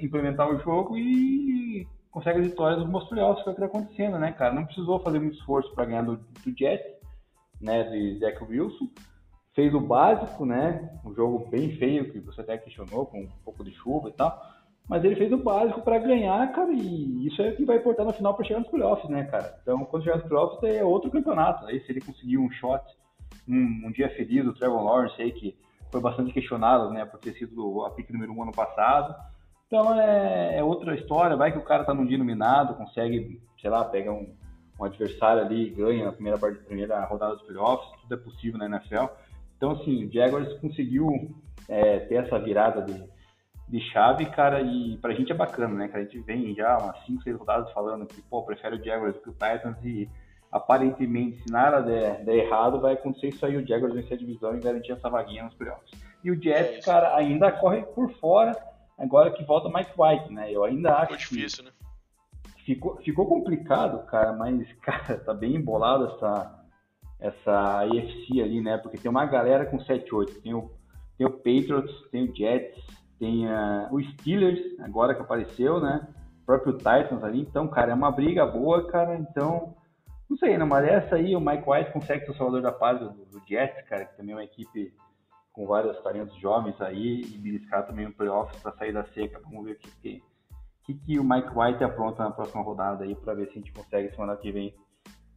implementar 0.00 0.48
o 0.48 0.60
jogo 0.60 0.96
e 0.96 1.84
consegue 2.12 2.38
as 2.38 2.46
vitórias 2.46 2.88
meus 2.88 3.08
playoffs, 3.08 3.42
que 3.42 3.48
é 3.48 3.52
o 3.52 3.56
que 3.56 3.64
está 3.64 3.78
acontecendo, 3.78 4.18
né, 4.20 4.30
cara? 4.30 4.54
Não 4.54 4.66
precisou 4.66 5.00
fazer 5.00 5.18
muito 5.18 5.36
esforço 5.36 5.74
para 5.74 5.86
ganhar 5.86 6.02
do, 6.02 6.16
do 6.16 6.56
Jets, 6.56 6.96
né, 7.60 7.82
de 7.90 8.20
Zach 8.20 8.44
Wilson. 8.44 8.88
Fez 9.52 9.74
o 9.74 9.80
básico, 9.80 10.46
né, 10.46 10.96
um 11.04 11.12
jogo 11.12 11.48
bem 11.50 11.72
feio, 11.72 12.12
que 12.12 12.20
você 12.20 12.40
até 12.40 12.56
questionou, 12.56 13.06
com 13.06 13.22
um 13.22 13.42
pouco 13.44 13.64
de 13.64 13.72
chuva 13.72 14.10
e 14.10 14.12
tal 14.12 14.40
mas 14.88 15.04
ele 15.04 15.16
fez 15.16 15.30
o 15.32 15.36
básico 15.36 15.82
para 15.82 15.98
ganhar, 15.98 16.50
cara, 16.52 16.72
e 16.72 17.26
isso 17.26 17.42
é 17.42 17.50
o 17.50 17.56
que 17.56 17.64
vai 17.64 17.76
importar 17.76 18.04
no 18.04 18.12
final 18.12 18.34
para 18.34 18.44
chegar 18.46 18.60
nos 18.60 18.70
playoffs, 18.70 19.08
né, 19.10 19.24
cara? 19.24 19.58
Então, 19.62 19.84
quando 19.84 20.04
chegar 20.04 20.16
nos 20.16 20.26
playoffs 20.26 20.62
é 20.62 20.82
outro 20.82 21.10
campeonato. 21.10 21.66
Aí, 21.66 21.80
se 21.80 21.92
ele 21.92 22.00
conseguir 22.00 22.38
um 22.38 22.50
shot, 22.52 22.82
um, 23.46 23.86
um 23.86 23.92
dia 23.92 24.08
feliz, 24.10 24.46
o 24.46 24.54
Trevor 24.54 24.82
Lawrence 24.82 25.20
aí, 25.20 25.30
que 25.30 25.54
foi 25.90 26.00
bastante 26.00 26.32
questionado, 26.32 26.90
né, 26.90 27.04
por 27.04 27.20
ter 27.20 27.32
sido 27.34 27.84
a 27.84 27.90
pick 27.90 28.10
número 28.10 28.32
um 28.32 28.42
ano 28.42 28.52
passado. 28.52 29.14
Então, 29.66 30.00
é, 30.00 30.56
é, 30.56 30.64
outra 30.64 30.94
história. 30.94 31.36
Vai 31.36 31.52
que 31.52 31.58
o 31.58 31.64
cara 31.64 31.84
tá 31.84 31.92
num 31.92 32.06
dia 32.06 32.16
iluminado, 32.16 32.74
consegue, 32.74 33.38
sei 33.60 33.68
lá, 33.68 33.84
pega 33.84 34.10
um, 34.10 34.34
um 34.80 34.84
adversário 34.84 35.42
ali 35.42 35.66
e 35.66 35.70
ganha 35.70 36.06
na 36.06 36.12
primeira, 36.12 36.38
primeira 36.38 37.04
rodada 37.04 37.36
dos 37.36 37.44
playoffs. 37.44 37.90
Tudo 38.00 38.14
é 38.14 38.16
possível 38.16 38.58
na 38.58 38.64
NFL. 38.64 39.04
Então, 39.58 39.72
assim, 39.72 40.06
o 40.06 40.12
Jaguars 40.12 40.50
conseguiu 40.60 41.34
é, 41.68 41.98
ter 42.00 42.14
essa 42.14 42.38
virada 42.38 42.82
de 42.82 43.17
de 43.68 43.80
chave, 43.92 44.26
cara, 44.26 44.60
e 44.62 44.96
pra 44.98 45.14
gente 45.14 45.30
é 45.30 45.34
bacana, 45.34 45.74
né? 45.74 45.88
Que 45.88 45.96
a 45.96 46.02
gente 46.02 46.18
vem 46.20 46.54
já 46.54 46.78
umas 46.78 47.04
5, 47.04 47.22
6 47.22 47.36
rodadas 47.36 47.72
falando 47.72 48.06
que, 48.06 48.20
pô, 48.22 48.42
prefere 48.42 48.76
o 48.76 48.84
Jaguars 48.84 49.14
do 49.14 49.20
que 49.20 49.28
o 49.28 49.32
Titans 49.32 49.76
e 49.84 50.08
aparentemente, 50.50 51.42
se 51.42 51.52
nada 51.52 51.82
der, 51.82 52.24
der 52.24 52.46
errado, 52.46 52.80
vai 52.80 52.94
acontecer 52.94 53.28
isso 53.28 53.44
aí, 53.44 53.56
o 53.56 53.66
Jaguars 53.66 53.94
vencer 53.94 54.14
a 54.14 54.18
divisão 54.20 54.56
e 54.56 54.60
garantir 54.60 54.92
essa 54.92 55.10
vaguinha 55.10 55.44
nos 55.44 55.54
playoffs. 55.54 55.90
E 56.24 56.30
o 56.30 56.42
Jets, 56.42 56.78
é 56.78 56.80
cara, 56.80 57.14
ainda 57.14 57.52
corre 57.52 57.82
por 57.82 58.10
fora, 58.14 58.56
agora 58.96 59.30
que 59.30 59.44
volta 59.44 59.68
Mike 59.68 59.92
White, 59.96 60.32
né? 60.32 60.50
Eu 60.50 60.64
ainda 60.64 60.94
acho 60.94 61.12
ficou 61.12 61.16
difícil, 61.18 61.64
né? 61.64 61.70
ficou, 62.68 62.96
ficou 62.98 63.26
complicado, 63.26 64.04
cara, 64.06 64.34
mas, 64.34 64.70
cara, 64.82 65.18
tá 65.18 65.32
bem 65.32 65.56
embolado 65.56 66.06
essa, 66.06 66.64
essa 67.18 67.80
AFC 67.80 68.42
ali, 68.42 68.60
né? 68.60 68.76
Porque 68.76 68.98
tem 68.98 69.10
uma 69.10 69.24
galera 69.24 69.64
com 69.64 69.78
7-8, 69.78 70.42
tem 70.42 70.52
o, 70.52 70.70
tem 71.16 71.26
o 71.26 71.30
Patriots, 71.30 72.10
tem 72.10 72.24
o 72.24 72.36
Jets, 72.36 72.78
tem 73.18 73.46
uh, 73.46 73.88
o 73.90 74.02
Steelers, 74.02 74.60
agora 74.80 75.14
que 75.14 75.20
apareceu, 75.20 75.80
né? 75.80 76.06
O 76.42 76.46
próprio 76.46 76.74
Titans 76.74 77.22
ali. 77.22 77.40
Então, 77.40 77.68
cara, 77.68 77.92
é 77.92 77.94
uma 77.94 78.10
briga 78.10 78.46
boa, 78.46 78.86
cara. 78.86 79.16
Então, 79.16 79.74
não 80.28 80.36
sei, 80.36 80.56
numa 80.58 80.80
dessa 80.80 81.16
aí 81.16 81.34
o 81.34 81.40
Mike 81.40 81.68
White 81.68 81.92
consegue 81.92 82.24
ser 82.24 82.32
o 82.32 82.34
salvador 82.34 82.62
da 82.62 82.72
paz 82.72 83.00
do, 83.00 83.10
do 83.10 83.42
Jets, 83.48 83.82
cara, 83.88 84.04
que 84.04 84.16
também 84.16 84.32
é 84.32 84.36
uma 84.36 84.44
equipe 84.44 84.92
com 85.52 85.66
vários 85.66 86.00
talentos 86.02 86.36
jovens 86.38 86.80
aí 86.80 87.22
e 87.22 87.38
beliscar 87.38 87.86
também 87.86 88.06
um 88.06 88.12
playoffs 88.12 88.60
para 88.62 88.72
sair 88.72 88.92
da 88.92 89.04
seca. 89.04 89.40
Vamos 89.44 89.64
ver 89.64 89.72
o 89.72 89.78
que, 89.78 89.90
que, 90.00 90.22
que, 90.84 90.94
que 90.94 91.18
o 91.18 91.24
Mike 91.24 91.50
White 91.54 91.82
apronta 91.82 92.22
na 92.22 92.30
próxima 92.30 92.62
rodada 92.62 93.04
aí 93.04 93.14
para 93.14 93.34
ver 93.34 93.46
se 93.46 93.52
a 93.52 93.54
gente 93.54 93.72
consegue 93.72 94.10
semana 94.10 94.36
que 94.36 94.52
vem 94.52 94.74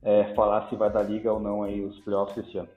é, 0.03 0.33
falar 0.35 0.69
se 0.69 0.75
vai 0.75 0.91
dar 0.91 1.03
liga 1.03 1.31
ou 1.31 1.39
não 1.39 1.63
aí 1.63 1.83
os 1.83 1.99
playoffs 2.01 2.37
esse 2.37 2.57
ano. 2.57 2.69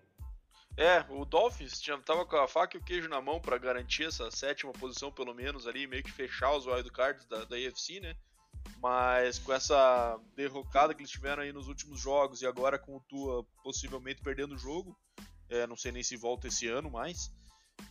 É, 0.76 1.04
o 1.08 1.24
Dolphins 1.24 1.80
já 1.80 1.96
tava 1.98 2.26
com 2.26 2.36
a 2.36 2.48
faca 2.48 2.76
e 2.76 2.80
o 2.80 2.82
queijo 2.82 3.08
na 3.08 3.20
mão 3.20 3.40
para 3.40 3.58
garantir 3.58 4.04
essa 4.04 4.28
sétima 4.30 4.72
posição, 4.72 5.12
pelo 5.12 5.32
menos, 5.32 5.68
ali, 5.68 5.86
meio 5.86 6.02
que 6.02 6.10
fechar 6.10 6.52
os 6.52 6.66
wildcards 6.66 7.24
da, 7.26 7.44
da 7.44 7.56
AFC, 7.56 8.00
né? 8.00 8.16
Mas 8.78 9.38
com 9.38 9.52
essa 9.52 10.18
derrocada 10.34 10.92
que 10.92 11.00
eles 11.00 11.10
tiveram 11.10 11.42
aí 11.42 11.52
nos 11.52 11.68
últimos 11.68 12.00
jogos 12.00 12.42
e 12.42 12.46
agora 12.46 12.78
com 12.78 12.96
o 12.96 13.00
Tua 13.00 13.44
possivelmente 13.62 14.20
perdendo 14.20 14.54
o 14.54 14.58
jogo, 14.58 14.98
é, 15.48 15.66
não 15.66 15.76
sei 15.76 15.92
nem 15.92 16.02
se 16.02 16.16
volta 16.16 16.48
esse 16.48 16.66
ano 16.66 16.90
mais, 16.90 17.32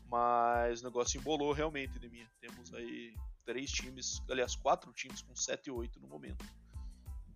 mas 0.08 0.82
o 0.82 0.84
negócio 0.84 1.18
embolou 1.18 1.54
realmente 1.54 1.98
de 1.98 2.10
mim. 2.10 2.28
Temos 2.42 2.74
aí 2.74 3.16
três 3.46 3.72
times, 3.72 4.22
aliás, 4.30 4.56
quatro 4.56 4.92
times 4.92 5.22
com 5.22 5.36
7 5.36 5.68
e 5.68 5.72
8 5.72 6.00
no 6.02 6.08
momento. 6.08 6.46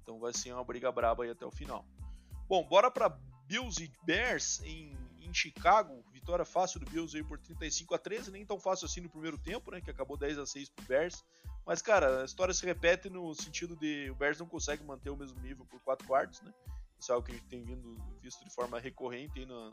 Então 0.02 0.20
vai 0.20 0.34
ser 0.34 0.52
uma 0.54 0.64
briga 0.64 0.92
braba 0.92 1.24
aí 1.24 1.30
até 1.30 1.46
o 1.46 1.52
final. 1.52 1.86
Bom, 2.48 2.68
bora 2.68 2.92
para 2.92 3.10
Bills 3.46 3.82
e 3.82 3.92
Bears 4.06 4.62
em 4.62 5.07
em 5.28 5.34
Chicago, 5.34 6.04
vitória 6.12 6.46
fácil 6.46 6.80
do 6.80 6.90
Bills 6.90 7.16
aí 7.16 7.24
por 7.24 7.40
35 7.40 7.96
a 7.96 7.98
13, 7.98 8.32
nem 8.32 8.46
tão 8.46 8.60
fácil 8.60 8.86
assim 8.86 9.02
no 9.02 9.10
primeiro 9.10 9.38
tempo, 9.38 9.72
né, 9.72 9.82
que 9.82 9.90
acabou 9.90 10.18
10 10.18 10.40
a 10.40 10.46
6 10.46 10.70
pro 10.70 10.86
Bears. 10.86 11.24
Mas 11.66 11.82
cara, 11.82 12.22
a 12.22 12.26
história 12.26 12.54
se 12.54 12.66
repete 12.66 13.10
no 13.10 13.34
sentido 13.36 13.76
de 13.76 14.10
o 14.10 14.16
Bears 14.16 14.40
não 14.40 14.48
consegue 14.48 14.84
manter 14.84 15.10
o 15.10 15.18
mesmo 15.18 15.40
nível 15.42 15.66
por 15.66 15.80
4 15.82 16.08
quartos, 16.08 16.42
né? 16.42 16.54
Isso 17.00 17.12
é 17.12 17.16
algo 17.16 17.26
que 17.26 17.34
a 17.34 17.36
gente 17.36 17.48
tem 17.48 17.64
vindo 17.64 17.96
visto 18.22 18.44
de 18.44 18.50
forma 18.50 18.80
recorrente 18.80 19.40
aí 19.40 19.46
na, 19.46 19.72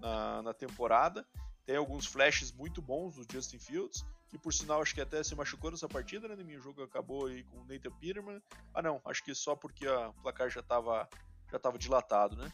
na, 0.00 0.42
na 0.42 0.54
temporada. 0.54 1.26
Tem 1.64 1.76
alguns 1.76 2.04
flashes 2.04 2.52
muito 2.52 2.82
bons 2.82 3.14
do 3.14 3.26
Justin 3.32 3.58
Fields, 3.58 4.04
que 4.28 4.38
por 4.38 4.52
sinal 4.52 4.82
acho 4.82 4.94
que 4.94 5.00
até 5.00 5.22
se 5.22 5.34
machucou 5.34 5.70
nessa 5.70 5.88
partida, 5.88 6.28
né? 6.28 6.36
Meu 6.42 6.60
jogo 6.60 6.82
acabou 6.82 7.26
aí 7.26 7.42
com 7.44 7.58
o 7.58 7.64
Nathan 7.64 7.90
Peterman. 7.92 8.42
Ah 8.74 8.82
não, 8.82 9.00
acho 9.04 9.24
que 9.24 9.34
só 9.34 9.56
porque 9.56 9.88
o 9.88 10.12
placar 10.14 10.50
já 10.50 10.60
estava 10.60 11.08
já 11.50 11.58
tava 11.58 11.78
dilatado, 11.78 12.36
né? 12.36 12.52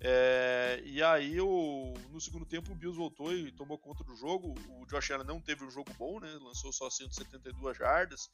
É, 0.00 0.82
e 0.84 1.02
aí, 1.02 1.40
o, 1.40 1.94
no 2.10 2.20
segundo 2.20 2.44
tempo, 2.44 2.72
o 2.72 2.74
Bills 2.74 2.98
voltou 2.98 3.32
e 3.32 3.50
tomou 3.52 3.78
conta 3.78 4.04
do 4.04 4.14
jogo. 4.14 4.54
O 4.68 4.86
Josh 4.86 5.10
Allen 5.10 5.26
não 5.26 5.40
teve 5.40 5.64
um 5.64 5.70
jogo 5.70 5.92
bom, 5.98 6.20
né? 6.20 6.30
Lançou 6.42 6.72
só 6.72 6.90
172 6.90 7.76
jardas, 7.76 8.30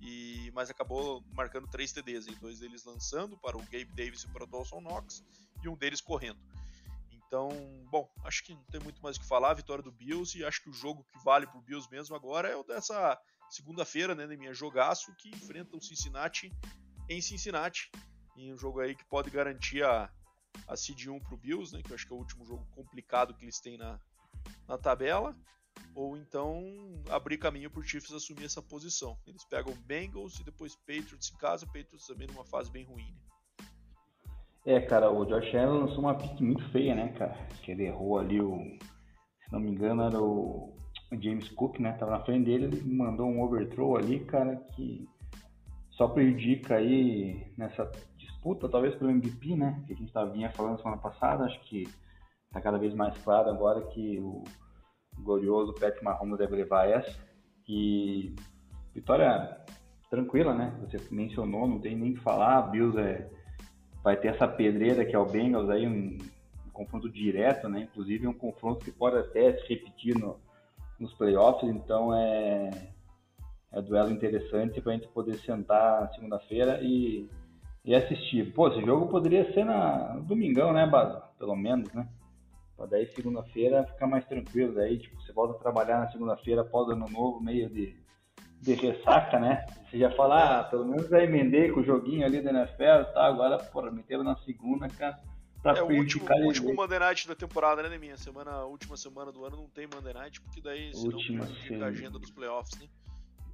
e, 0.00 0.50
mas 0.54 0.68
acabou 0.68 1.24
marcando 1.32 1.66
três 1.68 1.92
TDs, 1.92 2.26
dois 2.38 2.60
deles 2.60 2.84
lançando 2.84 3.36
para 3.38 3.56
o 3.56 3.62
Gabe 3.62 3.92
Davis 3.94 4.24
e 4.24 4.28
para 4.28 4.44
o 4.44 4.46
Dawson 4.46 4.80
Knox, 4.80 5.24
e 5.64 5.68
um 5.68 5.76
deles 5.76 6.00
correndo. 6.00 6.38
Então, 7.10 7.48
bom, 7.90 8.08
acho 8.24 8.44
que 8.44 8.54
não 8.54 8.62
tem 8.64 8.80
muito 8.80 9.02
mais 9.02 9.16
o 9.16 9.20
que 9.20 9.26
falar. 9.26 9.50
A 9.50 9.54
vitória 9.54 9.82
do 9.82 9.90
Bills, 9.90 10.38
e 10.38 10.44
acho 10.44 10.62
que 10.62 10.70
o 10.70 10.74
jogo 10.74 11.04
que 11.04 11.18
vale 11.24 11.46
para 11.46 11.58
o 11.58 11.62
Bills 11.62 11.88
mesmo 11.90 12.14
agora 12.14 12.48
é 12.48 12.56
o 12.56 12.62
dessa 12.62 13.18
segunda-feira, 13.50 14.14
né? 14.14 14.26
Minha 14.26 14.52
jogaço, 14.52 15.14
que 15.16 15.30
enfrenta 15.30 15.76
o 15.76 15.80
Cincinnati 15.80 16.52
em 17.08 17.20
Cincinnati. 17.20 17.90
Em 18.36 18.52
um 18.52 18.56
jogo 18.56 18.80
aí 18.80 18.94
que 18.94 19.04
pode 19.06 19.30
garantir 19.30 19.82
a 19.82 20.10
a 20.66 20.76
seed 20.76 21.06
1 21.06 21.20
pro 21.20 21.36
Bills, 21.36 21.74
né, 21.74 21.82
que 21.82 21.90
eu 21.90 21.94
acho 21.94 22.06
que 22.06 22.12
é 22.12 22.16
o 22.16 22.18
último 22.18 22.44
jogo 22.44 22.66
complicado 22.74 23.34
que 23.34 23.44
eles 23.44 23.60
têm 23.60 23.76
na, 23.76 23.98
na 24.68 24.78
tabela, 24.78 25.36
ou 25.94 26.16
então 26.16 26.62
abrir 27.10 27.38
caminho 27.38 27.70
para 27.70 27.80
o 27.80 27.84
Chiefs 27.84 28.12
assumir 28.12 28.44
essa 28.44 28.62
posição. 28.62 29.18
Eles 29.26 29.44
pegam 29.44 29.74
Bengals 29.86 30.38
e 30.40 30.44
depois 30.44 30.76
Patriots 30.76 31.32
em 31.32 31.38
casa, 31.38 31.66
Patriots 31.66 32.06
também 32.06 32.26
numa 32.26 32.44
fase 32.44 32.70
bem 32.70 32.84
ruim. 32.84 33.10
Né? 33.10 33.26
É, 34.66 34.80
cara, 34.80 35.10
o 35.12 35.24
Josh 35.24 35.54
Allen 35.54 35.82
lançou 35.82 36.00
uma 36.00 36.16
pique 36.16 36.42
muito 36.42 36.68
feia, 36.72 36.92
né, 36.92 37.12
cara? 37.12 37.34
Que 37.62 37.70
ele 37.70 37.84
errou 37.84 38.18
ali 38.18 38.40
o. 38.40 38.58
Se 39.44 39.52
não 39.52 39.60
me 39.60 39.70
engano, 39.70 40.02
era 40.02 40.20
o, 40.20 40.76
o 41.12 41.22
James 41.22 41.48
Cook, 41.50 41.78
né? 41.78 41.92
Tava 41.92 42.10
na 42.10 42.24
frente 42.24 42.46
dele, 42.46 42.64
ele 42.64 42.82
mandou 42.82 43.28
um 43.28 43.42
overthrow 43.42 43.96
ali, 43.96 44.24
cara, 44.24 44.56
que 44.74 45.08
só 45.92 46.08
prejudica 46.08 46.76
aí 46.76 47.52
nessa 47.56 47.90
disputa, 48.26 48.68
talvez 48.68 48.94
pelo 48.94 49.10
MVP, 49.10 49.56
né? 49.56 49.82
Que 49.86 49.92
a 49.92 49.96
gente 49.96 50.12
tava, 50.12 50.30
vinha 50.30 50.50
falando 50.50 50.78
semana 50.78 51.00
passada, 51.00 51.44
acho 51.44 51.60
que 51.62 51.88
tá 52.52 52.60
cada 52.60 52.78
vez 52.78 52.94
mais 52.94 53.16
claro 53.18 53.50
agora 53.50 53.82
que 53.82 54.18
o 54.18 54.44
glorioso 55.18 55.74
Patrick 55.74 56.04
Mahomes 56.04 56.38
deve 56.38 56.56
levar 56.56 56.88
essa. 56.88 57.18
E 57.68 58.34
vitória 58.94 59.60
tranquila, 60.10 60.54
né? 60.54 60.72
Você 60.80 60.98
mencionou, 61.10 61.66
não 61.66 61.80
tem 61.80 61.96
nem 61.96 62.14
que 62.14 62.20
falar. 62.20 62.62
Bills 62.70 62.98
é, 62.98 63.28
vai 64.02 64.16
ter 64.16 64.28
essa 64.28 64.46
pedreira 64.46 65.04
que 65.04 65.14
é 65.14 65.18
o 65.18 65.26
Bengals 65.26 65.68
aí, 65.68 65.86
um, 65.86 66.16
um 66.66 66.70
confronto 66.72 67.08
direto, 67.08 67.68
né? 67.68 67.82
Inclusive 67.82 68.26
um 68.26 68.34
confronto 68.34 68.84
que 68.84 68.92
pode 68.92 69.18
até 69.18 69.56
se 69.58 69.68
repetir 69.68 70.16
no, 70.18 70.38
nos 70.98 71.12
playoffs. 71.14 71.68
Então 71.68 72.14
é, 72.14 72.70
é 73.72 73.82
duelo 73.82 74.10
interessante 74.10 74.80
para 74.80 74.92
a 74.92 74.94
gente 74.94 75.08
poder 75.08 75.36
sentar 75.38 76.12
segunda-feira 76.14 76.80
e, 76.82 77.28
e 77.86 77.94
assistir. 77.94 78.52
Pô, 78.52 78.68
esse 78.68 78.84
jogo 78.84 79.06
poderia 79.06 79.50
ser 79.54 79.64
na, 79.64 80.14
no 80.14 80.22
domingão, 80.22 80.72
né, 80.72 80.84
Baso? 80.84 81.22
Pelo 81.38 81.54
menos, 81.54 81.90
né? 81.92 82.06
Pra 82.76 82.84
daí 82.84 83.06
segunda-feira 83.14 83.86
ficar 83.86 84.08
mais 84.08 84.26
tranquilo. 84.26 84.74
Daí, 84.74 84.98
tipo, 84.98 85.22
você 85.22 85.32
volta 85.32 85.54
a 85.54 85.60
trabalhar 85.60 86.00
na 86.00 86.10
segunda-feira 86.10 86.62
após 86.62 86.90
ano 86.90 87.06
novo, 87.08 87.40
meio 87.40 87.70
de, 87.70 87.96
de 88.60 88.74
ressaca, 88.74 89.38
né? 89.38 89.64
Você 89.88 89.98
já 89.98 90.10
fala, 90.10 90.60
ah, 90.60 90.64
pelo 90.64 90.84
menos 90.84 91.08
já 91.08 91.22
emendei 91.22 91.70
com 91.70 91.80
o 91.80 91.84
joguinho 91.84 92.26
ali 92.26 92.42
da 92.42 92.50
NFL, 92.50 93.12
tá? 93.14 93.24
Agora, 93.24 93.58
porra, 93.58 93.90
meteu 93.92 94.24
na 94.24 94.36
segunda, 94.38 94.88
cara. 94.88 95.18
Pra 95.62 95.78
é 95.78 95.82
o 95.82 95.86
último, 95.86 96.26
o 96.28 96.46
último 96.46 96.74
Monday 96.74 96.98
Night 96.98 97.26
da 97.26 97.34
temporada, 97.34 97.88
né, 97.88 97.98
minha 97.98 98.16
semana, 98.16 98.64
última 98.64 98.96
semana 98.96 99.32
do 99.32 99.44
ano 99.44 99.56
não 99.56 99.68
tem 99.68 99.88
Monday 99.92 100.12
Night, 100.12 100.40
porque 100.40 100.60
daí 100.60 100.92
última, 100.94 101.44
não 101.44 101.46
prejudica 101.46 101.84
a 101.84 101.88
agenda 101.88 102.18
dos 102.18 102.30
playoffs, 102.30 102.78
né? 102.78 102.86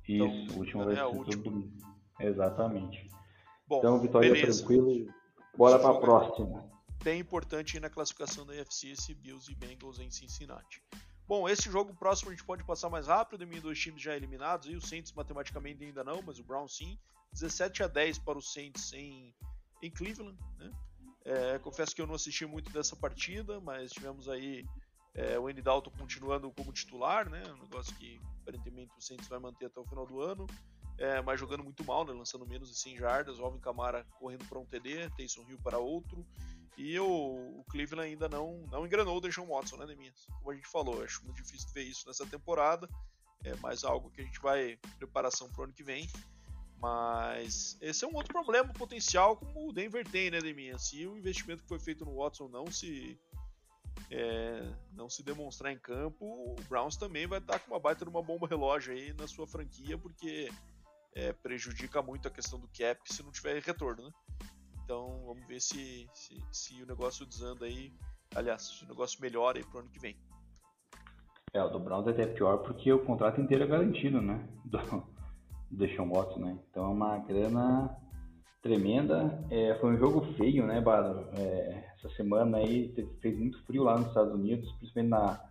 Isso, 0.09 0.25
então, 0.25 0.59
última 0.59 0.85
vez 0.87 0.99
é 0.99 1.01
a 1.03 1.07
última. 1.07 1.63
Exatamente. 2.19 3.09
Bom, 3.73 3.79
então, 3.79 4.01
vitória 4.01 4.33
beleza. 4.33 4.59
tranquila. 4.59 5.15
Bora 5.57 5.79
pra 5.79 5.95
próxima 5.95 6.73
bem 7.03 7.21
importante 7.21 7.81
na 7.81 7.91
classificação 7.91 8.47
da 8.47 8.53
UFC 8.53 8.91
esse 8.91 9.13
Bills 9.15 9.51
e 9.51 9.55
Bengals 9.55 9.99
em 9.99 10.11
Cincinnati. 10.11 10.83
Bom, 11.27 11.49
esse 11.49 11.71
jogo 11.71 11.95
próximo 11.95 12.31
a 12.31 12.35
gente 12.35 12.45
pode 12.45 12.65
passar 12.65 12.91
mais 12.91 13.07
rápido, 13.07 13.45
em 13.45 13.61
dois 13.61 13.79
times 13.79 14.03
já 14.03 14.15
eliminados, 14.15 14.69
e 14.69 14.77
o 14.77 14.81
Saints 14.81 15.13
matematicamente 15.13 15.85
ainda 15.85 16.05
não, 16.05 16.23
mas 16.23 16.39
o 16.39 16.45
Brown 16.45 16.69
sim. 16.69 16.99
17 17.33 17.83
a 17.83 17.87
10 17.87 18.19
para 18.19 18.39
o 18.39 18.43
Saints 18.43 18.93
em, 18.93 19.35
em 19.83 19.91
Cleveland. 19.91 20.39
Né? 20.59 20.71
É, 21.25 21.59
confesso 21.59 21.95
que 21.95 22.03
eu 22.03 22.07
não 22.07 22.15
assisti 22.15 22.47
muito 22.47 22.71
dessa 22.71 22.95
partida, 22.95 23.61
mas 23.61 23.91
tivemos 23.93 24.29
aí 24.29 24.65
é, 25.15 25.39
o 25.39 25.49
Andy 25.49 25.63
Dalton 25.63 25.91
continuando 25.99 26.53
como 26.53 26.73
titular, 26.73 27.29
né? 27.29 27.43
um 27.49 27.63
negócio 27.63 27.95
que 27.97 28.21
aparentemente 28.43 28.93
o 28.97 29.01
Saints 29.01 29.29
vai 29.29 29.39
manter 29.39 29.67
até 29.67 29.81
o 29.81 29.87
final 29.87 30.07
do 30.07 30.21
ano. 30.21 30.47
É, 31.03 31.21
mas 31.21 31.41
jogando 31.41 31.65
muito 31.65 31.85
mal, 31.85 32.05
né? 32.05 32.13
lançando 32.13 32.47
menos 32.47 32.69
de 32.69 32.79
100 32.79 32.99
jardas, 32.99 33.41
Alvin 33.41 33.59
Kamara 33.59 34.07
correndo 34.21 34.45
para 34.45 34.61
um 34.61 34.65
TD, 34.65 35.11
Taysom 35.17 35.45
Hill 35.49 35.59
para 35.59 35.77
outro, 35.77 36.25
e 36.79 36.97
o, 37.01 37.59
o, 37.59 37.65
Cleveland 37.69 38.09
ainda 38.09 38.29
não, 38.29 38.65
não 38.71 38.87
engrenou 38.87 39.17
o 39.17 39.21
Deshaun 39.21 39.49
Watson, 39.49 39.79
né, 39.79 39.87
Deminhas? 39.87 40.25
Como 40.39 40.53
a 40.53 40.55
gente 40.55 40.69
falou, 40.69 41.03
acho 41.03 41.25
muito 41.25 41.43
difícil 41.43 41.69
ver 41.75 41.83
isso 41.83 42.07
nessa 42.07 42.25
temporada. 42.25 42.89
É 43.43 43.57
mais 43.57 43.83
algo 43.83 44.13
que 44.13 44.21
a 44.21 44.25
gente 44.25 44.41
vai 44.41 44.79
preparação 44.97 45.51
para 45.51 45.63
o 45.63 45.65
ano 45.65 45.73
que 45.73 45.83
vem. 45.83 46.09
Mas 46.79 47.77
esse 47.81 48.05
é 48.05 48.09
um 48.09 48.15
outro 48.15 48.33
problema 48.33 48.73
potencial 48.73 49.37
como 49.37 49.69
o 49.69 49.73
Denver 49.73 50.09
tem, 50.09 50.31
né, 50.31 50.39
Deminhas? 50.39 50.87
Se 50.89 51.05
o 51.05 51.19
investimento 51.19 51.65
que 51.65 51.69
foi 51.69 51.81
feito 51.81 52.05
no 52.05 52.15
Watson 52.15 52.47
não 52.47 52.71
se 52.71 53.19
é, 54.09 54.73
não 54.93 55.11
se 55.11 55.25
demonstrar 55.25 55.73
em 55.73 55.79
campo, 55.79 56.25
o 56.25 56.55
Browns 56.69 56.97
também 56.97 57.27
vai 57.27 57.41
estar 57.41 57.59
com 57.59 57.73
uma 57.73 57.81
baita 57.81 58.05
de 58.05 58.11
uma 58.11 58.23
bomba 58.23 58.47
relógio 58.47 58.95
aí 58.95 59.13
na 59.15 59.27
sua 59.27 59.49
franquia, 59.49 59.99
porque 59.99 60.49
é, 61.15 61.33
prejudica 61.33 62.03
muito 62.03 62.29
a 62.29 62.31
questão 62.31 62.59
do 62.59 62.69
cap 62.69 63.01
se 63.05 63.23
não 63.23 63.31
tiver 63.31 63.61
retorno, 63.63 64.05
né? 64.05 64.11
Então 64.85 65.23
vamos 65.27 65.47
ver 65.47 65.61
se, 65.61 66.09
se, 66.15 66.43
se 66.51 66.83
o 66.83 66.87
negócio 66.87 67.27
desanda 67.27 67.67
aí. 67.67 67.93
Aliás, 68.35 68.63
se 68.63 68.85
o 68.85 68.89
negócio 68.89 69.21
melhora 69.21 69.59
aí 69.59 69.65
pro 69.65 69.81
ano 69.81 69.91
que 69.91 69.99
vem. 69.99 70.17
É, 71.53 71.63
o 71.63 71.69
do 71.69 71.79
Browns 71.79 72.07
é 72.07 72.11
até 72.11 72.27
pior 72.27 72.59
porque 72.59 72.91
o 72.93 73.05
contrato 73.05 73.41
inteiro 73.41 73.65
é 73.65 73.67
garantido, 73.67 74.21
né? 74.21 74.49
Do, 74.65 74.79
do 74.79 75.07
Deshaun 75.71 76.11
Watson, 76.11 76.41
né? 76.41 76.59
Então 76.71 76.85
é 76.85 76.89
uma 76.89 77.19
grana 77.19 77.95
tremenda. 78.63 79.45
É, 79.51 79.75
foi 79.81 79.95
um 79.95 79.99
jogo 79.99 80.33
feio, 80.35 80.67
né, 80.67 80.81
Bado? 80.81 81.29
É, 81.37 81.93
essa 81.97 82.09
semana 82.17 82.59
aí 82.59 82.95
fez 83.21 83.39
muito 83.39 83.63
frio 83.65 83.83
lá 83.83 83.99
nos 83.99 84.09
Estados 84.09 84.33
Unidos, 84.33 84.71
principalmente 84.79 85.11
na, 85.11 85.45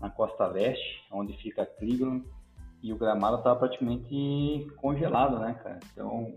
na 0.00 0.10
costa 0.10 0.46
leste, 0.46 1.06
onde 1.10 1.36
fica 1.36 1.66
Cleveland, 1.66 2.24
e 2.84 2.92
o 2.92 2.98
gramado 2.98 3.38
estava 3.38 3.58
praticamente 3.58 4.66
congelado, 4.76 5.38
né, 5.38 5.54
cara? 5.54 5.80
Então 5.90 6.34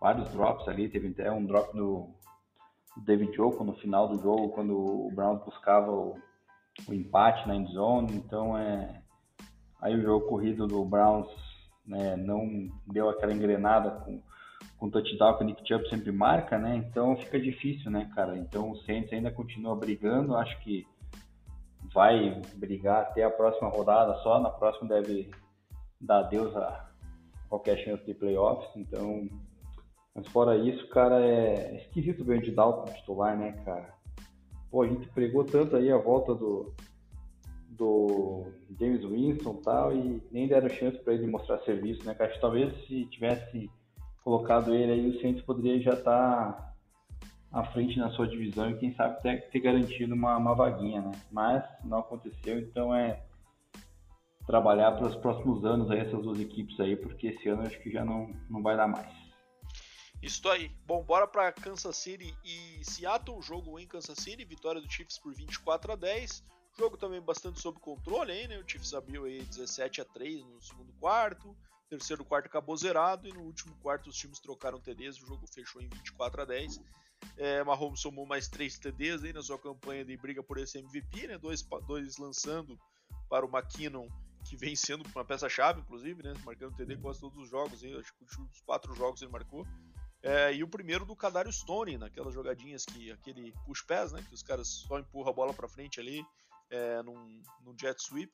vários 0.00 0.30
drops 0.30 0.68
ali, 0.68 0.88
teve 0.88 1.08
até 1.08 1.28
um 1.32 1.44
drop 1.44 1.76
no 1.76 2.14
David 2.98 3.34
Joko 3.34 3.64
no 3.64 3.72
final 3.74 4.06
do 4.06 4.22
jogo, 4.22 4.50
quando 4.50 4.76
o 4.76 5.10
Browns 5.10 5.44
buscava 5.44 5.90
o, 5.90 6.16
o 6.86 6.94
empate 6.94 7.48
na 7.48 7.56
endzone, 7.56 8.14
então 8.14 8.56
é 8.56 9.02
aí 9.82 9.96
o 9.98 10.02
jogo 10.02 10.28
corrido 10.28 10.68
do 10.68 10.84
Browns 10.84 11.28
né, 11.84 12.14
não 12.14 12.70
deu 12.86 13.10
aquela 13.10 13.32
engrenada 13.32 13.90
com 13.90 14.22
com 14.76 14.88
touchdown 14.88 15.36
que 15.36 15.42
o 15.42 15.46
Nick 15.46 15.66
Chubb 15.66 15.88
sempre 15.88 16.12
marca, 16.12 16.56
né? 16.56 16.76
Então 16.76 17.16
fica 17.16 17.40
difícil, 17.40 17.90
né, 17.90 18.08
cara? 18.14 18.38
Então 18.38 18.70
o 18.70 18.76
Saints 18.82 19.12
ainda 19.12 19.32
continua 19.32 19.74
brigando, 19.74 20.36
acho 20.36 20.56
que 20.60 20.86
vai 21.92 22.40
brigar 22.54 23.02
até 23.02 23.24
a 23.24 23.30
próxima 23.30 23.68
rodada 23.68 24.14
só, 24.22 24.38
na 24.40 24.50
próxima 24.50 24.88
deve 24.88 25.28
dar 26.00 26.20
adeus 26.20 26.54
a 26.56 26.88
qualquer 27.48 27.78
chance 27.78 28.04
de 28.04 28.14
playoffs, 28.14 28.70
então 28.76 29.28
mas 30.18 30.26
fora 30.28 30.56
isso, 30.56 30.88
cara, 30.88 31.24
é 31.24 31.76
esquisito 31.76 32.24
ver 32.24 32.34
o 32.34 32.38
Andy 32.38 32.50
Dalton 32.50 32.92
titular, 32.92 33.38
né, 33.38 33.52
cara? 33.64 33.94
Pô, 34.68 34.82
a 34.82 34.88
gente 34.88 35.08
pregou 35.10 35.44
tanto 35.44 35.76
aí 35.76 35.92
a 35.92 35.96
volta 35.96 36.34
do, 36.34 36.74
do 37.68 38.46
James 38.80 39.04
Winston 39.04 39.58
e 39.60 39.62
tal, 39.62 39.96
e 39.96 40.22
nem 40.32 40.48
deram 40.48 40.68
chance 40.68 40.98
para 40.98 41.14
ele 41.14 41.28
mostrar 41.28 41.60
serviço, 41.60 42.04
né, 42.04 42.14
cara? 42.14 42.36
Talvez 42.40 42.74
se 42.86 43.04
tivesse 43.04 43.70
colocado 44.24 44.74
ele 44.74 44.90
aí, 44.90 45.08
o 45.08 45.20
Saints 45.20 45.44
poderia 45.44 45.80
já 45.80 45.92
estar 45.92 46.52
tá 46.52 46.74
à 47.52 47.64
frente 47.66 47.96
na 47.96 48.10
sua 48.10 48.26
divisão 48.26 48.70
e 48.70 48.76
quem 48.76 48.92
sabe 48.94 49.14
até 49.18 49.36
ter 49.36 49.60
garantido 49.60 50.14
uma, 50.14 50.36
uma 50.36 50.54
vaguinha, 50.54 51.00
né? 51.00 51.12
Mas 51.30 51.64
não 51.84 52.00
aconteceu, 52.00 52.58
então 52.58 52.92
é 52.92 53.22
trabalhar 54.48 54.92
para 54.92 55.06
os 55.06 55.14
próximos 55.14 55.62
anos 55.62 55.90
aí 55.90 56.00
essas 56.00 56.22
duas 56.22 56.40
equipes 56.40 56.80
aí, 56.80 56.96
porque 56.96 57.28
esse 57.28 57.50
ano 57.50 57.66
acho 57.66 57.78
que 57.80 57.90
já 57.90 58.02
não, 58.02 58.34
não 58.48 58.62
vai 58.62 58.78
dar 58.78 58.88
mais. 58.88 59.14
Isso 60.22 60.48
aí. 60.48 60.70
Bom, 60.86 61.04
bora 61.04 61.28
para 61.28 61.52
Kansas 61.52 61.94
City 61.98 62.34
e 62.42 62.82
Seattle, 62.82 63.42
jogo 63.42 63.78
em 63.78 63.86
Kansas 63.86 64.18
City, 64.18 64.46
vitória 64.46 64.80
do 64.80 64.90
Chiefs 64.90 65.18
por 65.18 65.34
24 65.34 65.92
a 65.92 65.96
10. 65.96 66.42
Jogo 66.78 66.96
também 66.96 67.20
bastante 67.20 67.60
sob 67.60 67.78
controle 67.78 68.32
aí, 68.32 68.48
né? 68.48 68.58
O 68.58 68.66
Chiefs 68.66 68.94
abriu 68.94 69.26
aí 69.26 69.42
17 69.42 70.00
a 70.00 70.04
3 70.06 70.42
no 70.46 70.62
segundo 70.62 70.92
quarto, 70.94 71.54
terceiro 71.90 72.24
quarto 72.24 72.46
acabou 72.46 72.76
zerado 72.76 73.28
e 73.28 73.32
no 73.32 73.42
último 73.42 73.74
quarto 73.82 74.08
os 74.08 74.16
times 74.16 74.40
trocaram 74.40 74.80
TDs, 74.80 75.20
o 75.22 75.26
jogo 75.26 75.46
fechou 75.46 75.82
em 75.82 75.88
24 75.88 76.42
a 76.42 76.44
10. 76.46 76.80
É, 77.36 77.62
Mahomes 77.64 78.00
somou 78.00 78.24
mais 78.24 78.48
3 78.48 78.78
TDs 78.78 79.24
aí 79.24 79.32
na 79.32 79.42
sua 79.42 79.58
campanha 79.58 80.04
de 80.06 80.16
briga 80.16 80.42
por 80.42 80.56
esse 80.56 80.78
MVP, 80.78 81.26
né? 81.26 81.36
Dois, 81.36 81.62
dois 81.86 82.16
lançando 82.16 82.78
para 83.28 83.44
o 83.44 83.48
McKinnon, 83.48 84.08
que 84.48 84.56
vem 84.56 84.74
sendo 84.74 85.04
uma 85.14 85.24
peça-chave, 85.24 85.80
inclusive, 85.80 86.22
né? 86.22 86.34
Marcando 86.44 86.74
TD 86.76 86.96
quase 86.96 87.20
todos 87.20 87.38
os 87.38 87.48
jogos, 87.48 87.82
aí, 87.84 87.94
acho 87.96 88.12
que 88.14 88.24
os 88.24 88.60
quatro 88.62 88.94
jogos 88.94 89.20
ele 89.20 89.30
marcou. 89.30 89.66
É, 90.22 90.52
e 90.52 90.64
o 90.64 90.68
primeiro 90.68 91.04
do 91.04 91.14
Kadarius 91.14 91.60
Stone, 91.60 91.96
naquelas 91.96 92.34
jogadinhas 92.34 92.84
que 92.84 93.10
aquele 93.12 93.52
push 93.64 93.82
pass, 93.82 94.12
né, 94.12 94.24
que 94.26 94.34
os 94.34 94.42
caras 94.42 94.68
só 94.68 94.98
empurram 94.98 95.30
a 95.30 95.32
bola 95.32 95.54
para 95.54 95.68
frente 95.68 96.00
ali 96.00 96.24
é, 96.70 97.02
num, 97.02 97.42
num, 97.64 97.78
jet 97.78 98.02
sweep 98.02 98.32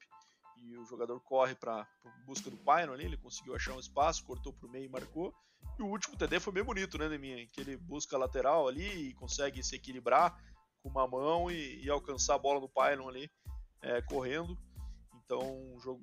e 0.57 0.77
o 0.79 0.85
jogador 0.87 1.21
corre 1.21 1.55
para 1.55 1.87
busca 2.25 2.49
do 2.49 2.57
Pyron 2.57 2.95
ali, 2.95 3.05
ele 3.05 3.17
conseguiu 3.19 3.55
achar 3.55 3.75
um 3.75 3.81
espaço, 3.81 4.25
cortou 4.25 4.53
para 4.53 4.67
o 4.67 4.71
meio 4.71 4.87
e 4.87 4.89
marcou. 4.89 5.35
E 5.79 5.83
o 5.83 5.87
último 5.87 6.17
TD 6.17 6.41
foi 6.41 6.53
bem 6.53 6.65
bonito, 6.65 6.97
né, 6.97 7.09
Neminha? 7.09 7.47
Que 7.49 7.61
ele 7.61 7.77
busca 7.77 8.17
a 8.17 8.19
lateral 8.19 8.67
ali 8.67 9.11
e 9.11 9.15
consegue 9.15 9.63
se 9.63 9.77
equilibrar 9.77 10.39
com 10.83 10.89
uma 10.89 11.07
mão 11.07 11.51
e, 11.51 11.85
e 11.85 11.91
alcançar 11.91 12.35
a 12.35 12.39
bola 12.39 12.61
no 12.61 12.69
Pyron 12.69 13.09
ali 13.09 13.31
é, 13.83 14.01
correndo. 14.03 14.57
Então, 15.25 15.41
um 15.75 15.81
jogo 15.81 16.03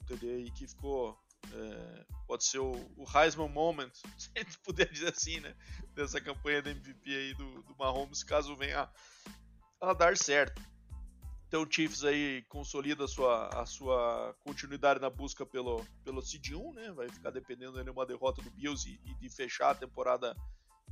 um 0.00 0.04
TD 0.06 0.30
aí 0.30 0.50
que 0.50 0.66
ficou 0.66 1.18
É, 1.52 2.04
pode 2.26 2.44
ser 2.44 2.58
o, 2.58 2.72
o 2.96 3.04
Heisman 3.14 3.48
Moment, 3.48 3.92
se 4.18 4.30
a 4.34 4.40
gente 4.40 4.58
puder 4.60 4.90
dizer 4.90 5.12
assim, 5.12 5.38
né? 5.40 5.54
Dessa 5.94 6.20
campanha 6.20 6.62
da 6.62 6.70
MVP 6.70 7.14
aí 7.14 7.34
do, 7.34 7.62
do 7.62 7.76
Mahomes, 7.76 8.24
caso 8.24 8.56
venha 8.56 8.90
a, 9.80 9.90
a 9.90 9.92
dar 9.92 10.16
certo. 10.16 10.60
Então 11.48 11.62
o 11.62 11.70
Chiefs 11.70 12.04
aí 12.04 12.42
consolida 12.48 13.04
a 13.04 13.08
sua, 13.08 13.48
a 13.48 13.64
sua 13.64 14.34
continuidade 14.40 15.00
na 15.00 15.08
busca 15.08 15.46
pelo, 15.46 15.84
pelo 16.02 16.20
Seed 16.20 16.50
1, 16.52 16.72
né? 16.72 16.92
Vai 16.92 17.08
ficar 17.08 17.30
dependendo 17.30 17.82
de 17.82 17.90
uma 17.90 18.04
derrota 18.04 18.42
do 18.42 18.50
Bills 18.50 18.88
e, 18.88 19.00
e 19.08 19.14
de 19.14 19.28
fechar 19.30 19.70
a 19.70 19.74
temporada 19.74 20.36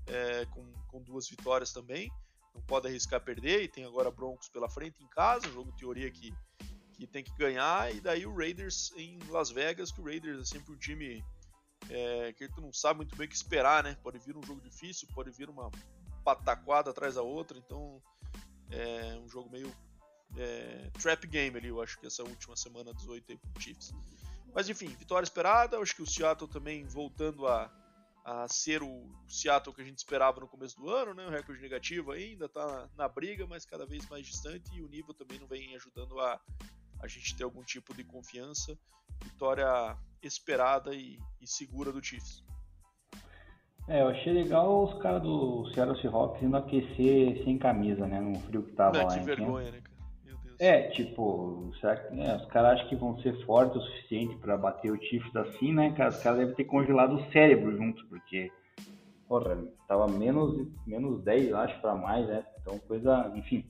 é, 0.07 0.47
com, 0.47 0.73
com 0.87 1.03
duas 1.03 1.29
vitórias 1.29 1.73
também. 1.73 2.11
Não 2.55 2.63
pode 2.63 2.87
arriscar 2.87 3.21
perder 3.21 3.65
e 3.65 3.69
tem 3.69 3.85
agora 3.85 4.13
Broncos 4.13 4.49
pela 4.49 4.69
frente 4.69 5.03
em 5.03 5.09
casa, 5.09 5.51
jogo 5.51 5.73
teoria 5.73 6.09
que, 6.09 6.33
que 6.95 7.07
tem 7.07 7.25
que 7.25 7.35
ganhar, 7.37 7.95
e 7.95 8.01
daí 8.01 8.25
o 8.27 8.35
Raiders 8.35 8.93
em 8.97 9.19
Las 9.29 9.51
Vegas, 9.51 9.91
que 9.91 10.01
o 10.01 10.05
Raiders 10.05 10.41
é 10.41 10.45
sempre 10.45 10.73
um 10.73 10.79
time 10.79 11.25
é, 11.91 12.33
que 12.33 12.49
tu 12.49 12.61
não 12.61 12.73
sabe 12.73 12.99
muito 12.99 13.17
bem 13.17 13.27
o 13.27 13.31
que 13.31 13.37
esperar, 13.37 13.83
né? 13.83 13.97
Pode 14.03 14.19
vir 14.19 14.37
um 14.37 14.43
jogo 14.43 14.61
difícil, 14.61 15.09
pode 15.15 15.31
vir 15.31 15.51
uma 15.51 15.71
pataquada 16.25 16.91
atrás 16.91 17.17
da 17.17 17.23
outra, 17.23 17.59
então 17.59 18.01
é 18.71 19.19
um 19.19 19.29
jogo 19.29 19.51
meio 19.51 19.71
é, 20.37 20.91
trap 21.01 21.27
game 21.27 21.57
ali, 21.57 21.69
eu 21.69 21.83
acho 21.83 21.99
que 21.99 22.07
essa 22.07 22.23
última 22.23 22.57
semana 22.57 22.95
18 22.95 23.33
aí 23.33 23.39
pro 23.39 23.63
Chiefs. 23.63 23.93
Mas 24.55 24.69
enfim, 24.69 24.89
vitória 24.89 25.25
esperada, 25.25 25.79
acho 25.79 25.95
que 25.95 26.03
o 26.03 26.07
Seattle 26.07 26.49
também 26.49 26.85
voltando 26.85 27.47
a, 27.47 27.71
a 28.25 28.49
ser 28.49 28.83
o 28.83 29.09
Seattle 29.29 29.75
que 29.75 29.83
a 29.83 29.85
gente 29.85 29.99
esperava 29.99 30.41
no 30.41 30.49
começo 30.49 30.77
do 30.77 30.89
ano, 30.89 31.13
né? 31.13 31.27
O 31.27 31.31
recorde 31.31 31.61
negativo 31.61 32.13
ainda 32.13 32.47
está 32.47 32.65
na, 32.65 32.89
na, 32.97 33.09
briga, 33.09 33.47
mas 33.47 33.67
cada 33.67 33.85
vez 33.85 34.09
mais 34.09 34.27
distante 34.27 34.73
e 34.73 34.83
o 34.83 34.89
nível 34.89 35.13
também 35.13 35.39
não 35.39 35.47
vem 35.47 35.75
ajudando 35.75 36.19
a, 36.21 36.41
a 37.03 37.07
gente 37.07 37.37
ter 37.37 37.45
algum 37.45 37.63
tipo 37.63 37.95
de 37.95 38.05
confiança. 38.05 38.77
Vitória 39.23 39.97
esperada 40.23 40.95
e, 40.95 41.19
e 41.41 41.47
segura 41.47 41.93
do 41.93 42.03
Chiefs. 42.03 42.43
É, 43.87 44.01
eu 44.01 44.09
achei 44.09 44.33
legal 44.33 44.85
os 44.85 44.95
caras 45.03 45.23
do 45.23 45.67
Seattle 45.75 46.01
Seahawks 46.01 46.43
indo 46.43 46.57
aquecer 46.57 47.45
sem 47.45 47.59
camisa, 47.59 48.07
né? 48.07 48.19
No 48.19 48.39
frio 48.41 48.63
que 48.63 48.73
tava 48.73 48.99
é, 48.99 49.05
lá. 49.05 49.19
Que 49.19 49.25
vergonha, 49.25 49.71
né, 49.71 49.81
cara? 49.83 49.95
É, 50.59 50.89
tipo, 50.91 51.73
será 51.81 51.97
que, 51.97 52.15
né, 52.15 52.37
os 52.37 52.47
caras 52.47 52.75
acham 52.75 52.89
que 52.89 52.97
vão 52.97 53.19
ser 53.21 53.45
fortes 53.45 53.77
o 53.77 53.85
suficiente 53.87 54.37
para 54.37 54.57
bater 54.57 54.93
o 54.93 55.03
Chiefs 55.03 55.35
assim, 55.35 55.73
né, 55.73 55.93
cara? 55.97 56.11
Os 56.11 56.23
caras 56.23 56.39
devem 56.39 56.55
ter 56.55 56.65
congelado 56.65 57.17
o 57.17 57.33
cérebro 57.33 57.77
juntos, 57.77 58.03
porque, 58.05 58.53
porra, 59.29 59.59
tava 59.89 60.07
menos, 60.07 60.67
menos 60.87 61.23
10, 61.25 61.53
acho, 61.55 61.81
para 61.81 61.97
mais, 61.97 62.27
né? 62.27 62.45
Então, 62.61 62.79
coisa, 62.79 63.33
enfim. 63.35 63.67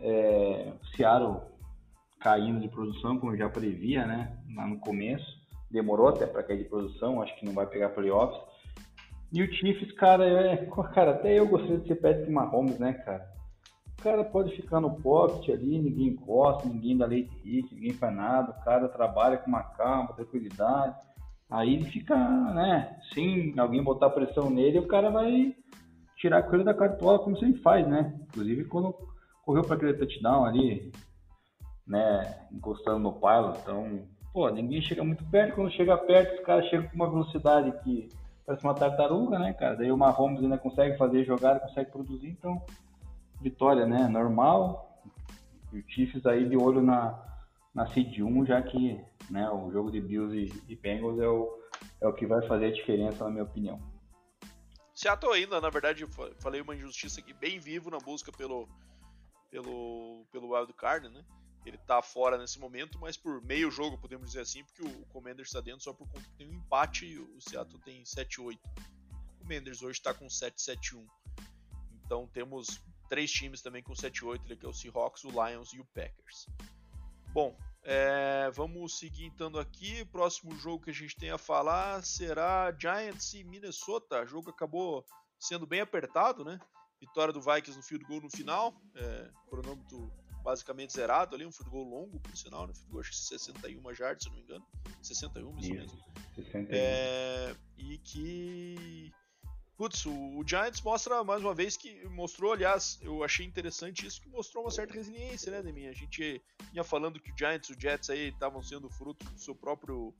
É, 0.00 0.72
o 0.80 0.96
Seattle 0.96 1.40
caindo 2.20 2.60
de 2.60 2.68
produção, 2.68 3.18
como 3.18 3.32
eu 3.32 3.38
já 3.38 3.48
previa, 3.48 4.06
né, 4.06 4.36
lá 4.54 4.66
no 4.66 4.78
começo. 4.78 5.26
Demorou 5.70 6.08
até 6.08 6.26
para 6.26 6.42
cair 6.42 6.58
de 6.58 6.68
produção, 6.68 7.22
acho 7.22 7.36
que 7.38 7.44
não 7.44 7.52
vai 7.52 7.66
pegar 7.66 7.90
playoffs. 7.90 8.40
E 9.32 9.42
o 9.42 9.52
Chiefs, 9.52 9.92
cara, 9.92 10.24
é, 10.24 10.66
cara, 10.94 11.10
até 11.12 11.38
eu 11.38 11.46
gostaria 11.46 11.78
de 11.78 11.86
ser 11.86 11.96
Patrick 11.96 12.30
Mahomes, 12.30 12.78
né, 12.78 12.94
cara? 12.94 13.28
O 13.98 14.02
cara 14.02 14.24
pode 14.24 14.54
ficar 14.54 14.80
no 14.80 14.94
pocket 15.00 15.50
ali, 15.50 15.78
ninguém 15.78 16.08
encosta, 16.08 16.68
ninguém 16.68 16.96
dá 16.96 17.04
leite 17.04 17.34
hit, 17.44 17.74
ninguém 17.74 17.92
faz 17.92 18.14
nada, 18.14 18.52
o 18.52 18.64
cara 18.64 18.88
trabalha 18.88 19.36
com 19.36 19.48
uma 19.48 19.62
calma, 19.62 20.14
tranquilidade. 20.14 20.96
Aí 21.50 21.74
ele 21.74 21.84
fica, 21.84 22.16
né, 22.16 22.96
sem 23.12 23.58
alguém 23.58 23.82
botar 23.82 24.10
pressão 24.10 24.50
nele, 24.50 24.78
o 24.78 24.86
cara 24.86 25.10
vai 25.10 25.54
tirar 26.16 26.38
a 26.38 26.42
coisa 26.42 26.64
da 26.64 26.74
cartola 26.74 27.18
como 27.18 27.38
sempre 27.38 27.60
faz, 27.60 27.86
né? 27.86 28.14
Inclusive 28.28 28.64
quando 28.64 28.94
correu 29.44 29.62
para 29.62 29.76
aquele 29.76 29.94
touchdown 29.94 30.44
ali, 30.44 30.92
né, 31.88 32.46
encostando 32.52 32.98
no 32.98 33.12
pilot, 33.14 33.58
então, 33.60 34.06
pô, 34.32 34.48
ninguém 34.50 34.80
chega 34.82 35.02
muito 35.02 35.24
perto, 35.24 35.54
quando 35.54 35.72
chega 35.72 35.96
perto, 35.96 36.38
os 36.38 36.46
caras 36.46 36.66
chegam 36.66 36.88
com 36.88 36.94
uma 36.94 37.10
velocidade 37.10 37.72
que 37.82 38.08
parece 38.46 38.64
uma 38.64 38.74
tartaruga, 38.74 39.38
né, 39.38 39.52
cara? 39.54 39.76
Daí 39.76 39.90
o 39.90 39.96
Mahomes 39.96 40.42
ainda 40.42 40.58
consegue 40.58 40.96
fazer 40.96 41.24
jogada, 41.24 41.60
consegue 41.60 41.90
produzir, 41.90 42.28
então 42.28 42.62
vitória, 43.40 43.86
né? 43.86 44.08
Normal. 44.08 45.02
E 45.72 45.78
o 45.78 45.84
Chiefs 45.86 46.24
aí 46.26 46.48
de 46.48 46.56
olho 46.56 46.82
na, 46.82 47.22
na 47.74 47.86
Seed 47.86 48.20
1, 48.20 48.46
já 48.46 48.62
que 48.62 49.00
né, 49.30 49.48
o 49.50 49.70
jogo 49.70 49.90
de 49.90 50.00
Bills 50.00 50.34
e, 50.34 50.72
e 50.72 50.76
Bengals 50.76 51.20
é 51.20 51.28
o, 51.28 51.58
é 52.00 52.08
o 52.08 52.12
que 52.12 52.26
vai 52.26 52.46
fazer 52.46 52.66
a 52.66 52.72
diferença, 52.72 53.24
na 53.24 53.30
minha 53.30 53.44
opinião. 53.44 53.80
Seattle 54.94 55.32
ainda, 55.32 55.60
na 55.60 55.70
verdade, 55.70 56.06
falei 56.40 56.60
uma 56.60 56.74
injustiça 56.74 57.20
aqui, 57.20 57.32
bem 57.32 57.60
vivo 57.60 57.90
na 57.90 57.98
busca 57.98 58.32
pelo, 58.32 58.68
pelo, 59.50 60.24
pelo 60.32 60.54
Wild 60.54 60.72
Card, 60.72 61.08
né? 61.08 61.22
Ele 61.64 61.78
tá 61.78 62.00
fora 62.00 62.38
nesse 62.38 62.58
momento, 62.58 62.98
mas 62.98 63.16
por 63.16 63.42
meio 63.42 63.70
jogo, 63.70 63.98
podemos 63.98 64.28
dizer 64.28 64.40
assim, 64.40 64.64
porque 64.64 64.82
o 64.82 65.06
Commanders 65.06 65.48
está 65.48 65.60
dentro 65.60 65.82
só 65.82 65.92
por 65.92 66.08
conta 66.08 66.24
que 66.24 66.36
tem 66.36 66.48
um 66.48 66.54
empate 66.54 67.06
e 67.06 67.18
o 67.18 67.40
Seattle 67.40 67.80
tem 67.80 68.02
7-8. 68.02 68.56
O 68.56 69.38
Commanders 69.40 69.82
hoje 69.82 69.98
está 69.98 70.14
com 70.14 70.26
7-7-1. 70.26 71.06
Então 72.04 72.26
temos 72.28 72.80
três 73.08 73.30
times 73.30 73.60
também 73.60 73.82
com 73.82 73.92
7-8, 73.92 74.56
que 74.56 74.64
é 74.64 74.68
o 74.68 74.72
Seahawks, 74.72 75.24
o 75.24 75.30
Lions 75.30 75.72
e 75.72 75.80
o 75.80 75.84
Packers. 75.86 76.46
Bom, 77.32 77.56
é, 77.82 78.50
vamos 78.50 78.98
seguir 78.98 79.26
então 79.26 79.48
aqui. 79.58 80.02
O 80.02 80.06
próximo 80.06 80.54
jogo 80.56 80.84
que 80.84 80.90
a 80.90 80.94
gente 80.94 81.16
tem 81.16 81.30
a 81.30 81.38
falar 81.38 82.04
será 82.04 82.74
Giants 82.78 83.34
e 83.34 83.44
Minnesota. 83.44 84.22
O 84.22 84.26
jogo 84.26 84.50
acabou 84.50 85.04
sendo 85.38 85.66
bem 85.66 85.80
apertado, 85.80 86.44
né? 86.44 86.58
Vitória 87.00 87.32
do 87.32 87.40
Vikings 87.40 87.76
no 87.76 87.82
field 87.82 88.04
goal 88.04 88.20
no 88.20 88.30
final. 88.30 88.74
É, 88.94 89.30
cronômetro 89.48 90.12
basicamente 90.42 90.92
zerado 90.92 91.34
ali, 91.34 91.44
um 91.44 91.52
field 91.52 91.70
goal 91.70 91.84
longo, 91.84 92.20
por 92.20 92.36
sinal, 92.36 92.66
né? 92.66 92.74
Field 92.74 92.90
goal 92.90 93.00
acho 93.00 93.10
que 93.10 93.16
61 93.16 93.94
jardas, 93.94 94.22
se 94.22 94.28
não 94.28 94.36
me 94.36 94.42
engano. 94.42 94.66
61, 95.02 95.58
isso, 95.58 95.60
isso 95.60 95.74
mesmo. 95.74 96.04
61. 96.34 96.66
É, 96.70 97.54
e 97.76 97.98
que 97.98 99.12
Putz, 99.78 100.06
o, 100.06 100.10
o, 100.10 100.44
Giants 100.44 100.82
mostra 100.82 101.22
mais 101.22 101.40
uma 101.40 101.54
vez 101.54 101.76
que 101.76 102.04
mostrou, 102.08 102.52
aliás, 102.52 102.98
eu 103.00 103.22
achei 103.22 103.46
interessante 103.46 104.04
isso, 104.04 104.20
que 104.20 104.28
mostrou 104.28 104.64
uma 104.64 104.72
certa 104.72 104.92
resiliência, 104.92 105.52
né, 105.52 105.62
Deminha? 105.62 105.90
A 105.90 105.94
gente 105.94 106.42
ia 106.72 106.82
falando 106.82 107.20
que 107.20 107.30
o 107.30 107.38
Giants 107.38 107.68
e 107.68 107.74
o 107.74 107.80
Jets 107.80 108.10
aí 108.10 108.30
estavam 108.30 108.60
sendo 108.60 108.90
fruto 108.90 109.24
do 109.24 109.38
seu 109.38 109.54
próprio. 109.54 110.12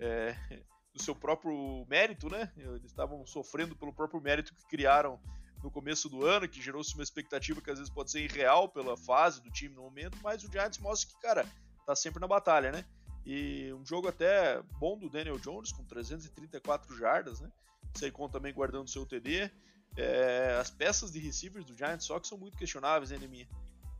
É, 0.00 0.34
do 0.94 1.02
seu 1.02 1.14
próprio 1.14 1.84
mérito, 1.90 2.30
né? 2.30 2.50
Eles 2.56 2.86
estavam 2.86 3.26
sofrendo 3.26 3.76
pelo 3.76 3.92
próprio 3.92 4.18
mérito 4.18 4.54
que 4.54 4.66
criaram 4.66 5.20
no 5.66 5.70
começo 5.70 6.08
do 6.08 6.24
ano, 6.24 6.48
que 6.48 6.62
gerou-se 6.62 6.94
uma 6.94 7.02
expectativa 7.02 7.60
que 7.60 7.68
às 7.68 7.78
vezes 7.78 7.92
pode 7.92 8.12
ser 8.12 8.20
irreal 8.20 8.68
pela 8.68 8.96
fase 8.96 9.42
do 9.42 9.50
time 9.50 9.74
no 9.74 9.82
momento, 9.82 10.16
mas 10.22 10.44
o 10.44 10.50
Giants 10.50 10.78
mostra 10.78 11.10
que, 11.10 11.20
cara, 11.20 11.44
tá 11.84 11.96
sempre 11.96 12.20
na 12.20 12.28
batalha, 12.28 12.70
né? 12.70 12.84
E 13.24 13.72
um 13.72 13.84
jogo 13.84 14.06
até 14.06 14.62
bom 14.78 14.96
do 14.96 15.10
Daniel 15.10 15.40
Jones, 15.40 15.72
com 15.72 15.84
334 15.84 16.96
jardas, 16.96 17.40
né? 17.40 17.50
Saquon 17.96 18.28
também 18.28 18.54
guardando 18.54 18.88
seu 18.88 19.04
TD. 19.04 19.50
É, 19.96 20.56
as 20.60 20.70
peças 20.70 21.10
de 21.10 21.18
receivers 21.18 21.64
do 21.64 21.76
Giants 21.76 22.06
só 22.06 22.20
que 22.20 22.28
são 22.28 22.38
muito 22.38 22.56
questionáveis, 22.56 23.10
hein, 23.10 23.18
Neminha? 23.18 23.48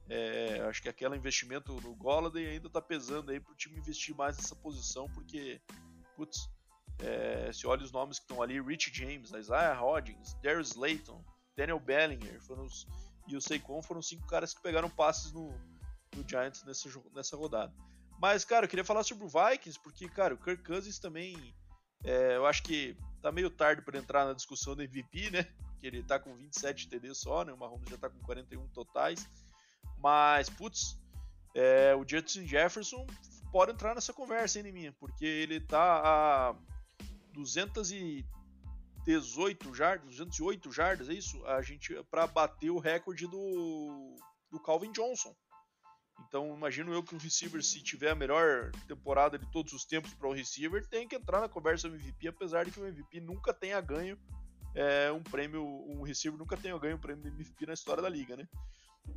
É, 0.09 0.61
acho 0.69 0.81
que 0.81 0.89
aquele 0.89 1.17
investimento 1.17 1.73
no 1.81 1.97
Golladay 1.97 2.47
ainda 2.47 2.71
tá 2.71 2.81
pesando 2.81 3.33
aí 3.33 3.41
pro 3.41 3.57
time 3.57 3.77
investir 3.79 4.15
mais 4.15 4.37
nessa 4.37 4.55
posição, 4.55 5.09
porque, 5.09 5.61
putz, 6.15 6.49
é, 7.01 7.51
se 7.53 7.67
olha 7.67 7.83
os 7.83 7.91
nomes 7.91 8.21
que 8.21 8.25
estão 8.25 8.41
ali, 8.41 8.61
Rich 8.61 8.93
James, 8.95 9.33
Isaiah 9.33 9.75
Hodgins, 9.75 10.35
Darius 10.41 10.69
Slayton, 10.69 11.21
Daniel 11.57 11.81
Bellinger 11.81 12.41
foram 12.43 12.65
os, 12.65 12.87
e 13.27 13.37
o 13.37 13.41
Saquon 13.41 13.83
foram 13.83 14.03
cinco 14.03 14.27
caras 14.27 14.55
que 14.55 14.63
pegaram 14.63 14.91
passes 14.91 15.33
no, 15.33 15.51
no 16.15 16.29
Giants 16.29 16.63
nessa, 16.65 16.89
nessa 17.15 17.37
rodada. 17.37 17.75
Mas, 18.21 18.45
cara, 18.45 18.65
eu 18.65 18.69
queria 18.69 18.85
falar 18.85 19.03
sobre 19.03 19.25
o 19.25 19.29
Vikings, 19.29 19.79
porque, 19.81 20.09
cara, 20.09 20.35
o 20.35 20.39
Kirk 20.39 20.63
Cousins 20.63 20.99
também, 20.99 21.55
é, 22.05 22.37
eu 22.37 22.47
acho 22.47 22.63
que 22.63 22.97
tá 23.21 23.33
meio 23.33 23.51
tarde 23.51 23.83
para 23.83 23.99
entrar 23.99 24.25
na 24.25 24.33
discussão 24.33 24.75
do 24.75 24.83
MVP, 24.83 25.31
né? 25.31 25.43
Porque 25.43 25.87
ele 25.87 26.03
tá 26.03 26.19
com 26.19 26.35
27 26.35 26.89
TD 26.89 27.15
só, 27.15 27.45
né? 27.45 27.53
O 27.53 27.59
Mahomes 27.59 27.89
já 27.91 27.99
tá 27.99 28.09
com 28.09 28.19
41 28.21 28.67
totais. 28.69 29.29
Mas, 29.99 30.49
putz, 30.49 30.99
é, 31.55 31.95
o 31.95 32.07
Justin 32.09 32.47
Jefferson 32.47 33.07
pode 33.53 33.73
entrar 33.73 33.95
nessa 33.95 34.13
conversa, 34.13 34.59
hein, 34.59 34.73
minha? 34.73 34.93
Porque 34.93 35.25
ele 35.25 35.61
tá 35.61 36.03
a 36.05 36.57
218 39.07 39.73
jardas, 39.75 40.07
208 40.07 40.73
jardas, 40.73 41.09
é 41.09 41.15
isso? 41.15 41.45
A 41.47 41.63
gente 41.63 41.95
para 42.11 42.27
bater 42.27 42.71
o 42.71 42.79
recorde 42.79 43.27
do, 43.29 44.17
do 44.51 44.61
Calvin 44.61 44.91
Johnson. 44.91 45.35
Então, 46.27 46.57
imagino 46.57 46.93
eu 46.93 47.03
que 47.03 47.15
o 47.15 47.19
receiver, 47.19 47.63
se 47.63 47.83
tiver 47.83 48.11
a 48.11 48.15
melhor 48.15 48.73
temporada 48.89 49.39
de 49.39 49.47
todos 49.53 49.73
os 49.73 49.85
tempos 49.85 50.13
para 50.15 50.29
o 50.29 50.33
receiver, 50.33 50.87
tem 50.89 51.07
que 51.07 51.15
entrar 51.15 51.41
na 51.41 51.49
conversa 51.49 51.87
MVP, 51.87 52.29
apesar 52.29 52.65
de 52.65 52.73
que 52.73 52.81
o 52.81 52.87
MVP 52.87 53.21
nunca 53.21 53.55
tenha 53.55 53.81
ganho 53.81 54.19
é, 54.75 55.13
um 55.13 55.23
prêmio, 55.23 55.65
um 55.65 56.03
receiver 56.03 56.39
nunca 56.39 56.57
tenha 56.57 56.77
ganho 56.79 56.97
um 56.97 57.01
prêmio 57.01 57.23
de 57.23 57.29
MVP 57.29 57.67
na 57.67 57.75
história 57.75 58.03
da 58.03 58.09
liga, 58.09 58.37
né? 58.37 58.49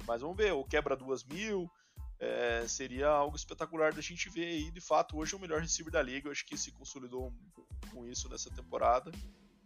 Mas 0.06 0.22
vamos 0.22 0.38
ver, 0.38 0.54
o 0.54 0.64
quebra 0.64 0.96
duas 0.96 1.24
mil, 1.24 1.70
é, 2.20 2.68
seria 2.68 3.08
algo 3.08 3.36
espetacular 3.36 3.94
da 3.94 4.02
gente 4.02 4.30
ver 4.30 4.46
aí, 4.46 4.72
de 4.72 4.82
fato, 4.82 5.18
hoje 5.18 5.34
é 5.34 5.38
o 5.38 5.40
melhor 5.40 5.62
receiver 5.62 5.92
da 5.92 6.02
liga, 6.02 6.28
eu 6.28 6.32
acho 6.32 6.46
que 6.46 6.58
se 6.58 6.72
consolidou 6.72 7.34
com 7.92 8.06
isso 8.06 8.30
nessa 8.30 8.52
temporada. 8.52 9.12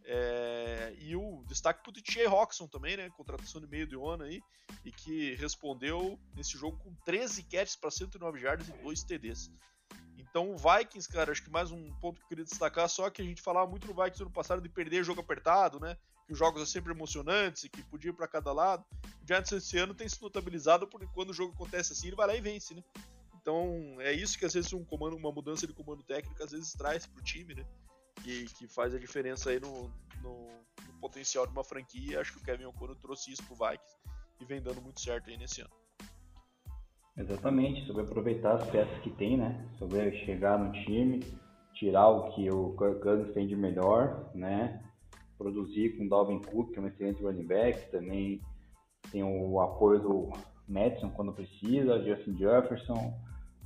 É, 0.05 0.95
e 0.99 1.15
o 1.15 1.43
destaque 1.47 1.81
para 1.81 1.89
o 1.89 1.93
DJ 1.93 2.25
Roxon 2.27 2.67
também, 2.67 2.97
né? 2.97 3.09
Contratação 3.11 3.61
de 3.61 3.67
meio 3.67 3.87
de 3.87 3.95
ano 3.95 4.23
aí, 4.23 4.41
e 4.83 4.91
que 4.91 5.35
respondeu 5.35 6.19
nesse 6.35 6.57
jogo 6.57 6.77
com 6.77 6.93
13 7.05 7.43
catches 7.43 7.75
para 7.75 7.89
109 7.89 8.39
jardas 8.39 8.67
e 8.67 8.73
2 8.83 9.03
TDs. 9.03 9.49
Então 10.17 10.51
o 10.51 10.57
Vikings, 10.57 11.07
cara, 11.07 11.31
acho 11.31 11.43
que 11.43 11.49
mais 11.49 11.71
um 11.71 11.93
ponto 11.99 12.17
que 12.17 12.23
eu 12.23 12.29
queria 12.29 12.43
destacar, 12.43 12.89
só 12.89 13.09
que 13.09 13.21
a 13.21 13.25
gente 13.25 13.41
falava 13.41 13.69
muito 13.69 13.87
no 13.87 13.93
Vikings 13.93 14.23
no 14.23 14.31
passado 14.31 14.61
de 14.61 14.69
perder 14.69 15.03
jogo 15.03 15.21
apertado, 15.21 15.79
né? 15.79 15.95
Que 16.25 16.33
os 16.33 16.39
jogos 16.39 16.59
são 16.59 16.65
sempre 16.65 16.91
emocionantes 16.91 17.63
e 17.63 17.69
que 17.69 17.83
podia 17.83 18.09
ir 18.09 18.13
para 18.13 18.27
cada 18.27 18.51
lado. 18.51 18.83
O 19.21 19.27
Giants 19.27 19.51
esse 19.51 19.77
ano 19.77 19.93
tem 19.93 20.09
se 20.09 20.21
notabilizado 20.21 20.87
porque 20.87 21.07
quando 21.13 21.29
o 21.29 21.33
jogo 21.33 21.53
acontece 21.53 21.93
assim, 21.93 22.07
ele 22.07 22.15
vai 22.15 22.27
lá 22.27 22.35
e 22.35 22.41
vence, 22.41 22.73
né? 22.73 22.83
Então 23.39 23.97
é 23.99 24.11
isso 24.11 24.37
que 24.37 24.45
às 24.45 24.53
vezes 24.53 24.73
um 24.73 24.83
comando, 24.83 25.15
uma 25.15 25.31
mudança 25.31 25.67
de 25.67 25.73
comando 25.73 26.01
técnico 26.03 26.41
às 26.41 26.51
vezes 26.51 26.73
traz 26.73 27.05
pro 27.05 27.21
time, 27.21 27.53
né? 27.53 27.65
Que, 28.23 28.45
que 28.45 28.67
faz 28.67 28.95
a 28.95 28.99
diferença 28.99 29.49
aí 29.49 29.59
no, 29.59 29.91
no, 30.21 30.47
no 30.87 30.99
potencial 31.01 31.45
de 31.45 31.51
uma 31.51 31.63
franquia. 31.63 32.21
Acho 32.21 32.33
que 32.33 32.39
o 32.39 32.43
Kevin 32.43 32.65
O'Connor 32.65 32.95
trouxe 32.95 33.31
isso 33.31 33.43
pro 33.43 33.55
Vikings 33.55 33.97
e 34.39 34.45
vem 34.45 34.61
dando 34.61 34.81
muito 34.81 35.01
certo 35.01 35.29
aí 35.29 35.37
nesse 35.37 35.61
ano. 35.61 35.71
Exatamente, 37.15 37.85
sobre 37.85 38.01
aproveitar 38.03 38.55
as 38.55 38.69
peças 38.71 38.97
que 39.01 39.11
tem, 39.11 39.37
né? 39.37 39.69
Sobre 39.77 40.11
chegar 40.25 40.57
no 40.57 40.71
time, 40.83 41.19
tirar 41.73 42.09
o 42.09 42.33
que 42.33 42.49
o 42.49 42.75
Kirk 42.75 43.01
Cousins 43.01 43.33
tem 43.33 43.45
de 43.45 43.55
melhor, 43.55 44.31
né? 44.33 44.83
Produzir 45.37 45.95
com 45.95 46.05
o 46.05 46.09
Dalvin 46.09 46.41
Cook, 46.41 46.71
que 46.71 46.79
é 46.79 46.81
um 46.81 46.87
excelente 46.87 47.21
running 47.21 47.45
back, 47.45 47.91
também 47.91 48.41
tem 49.11 49.23
o 49.23 49.59
apoio 49.59 49.99
do 49.99 50.29
Madison 50.67 51.09
quando 51.09 51.33
precisa, 51.33 52.01
Justin 52.03 52.37
Jefferson, 52.37 53.13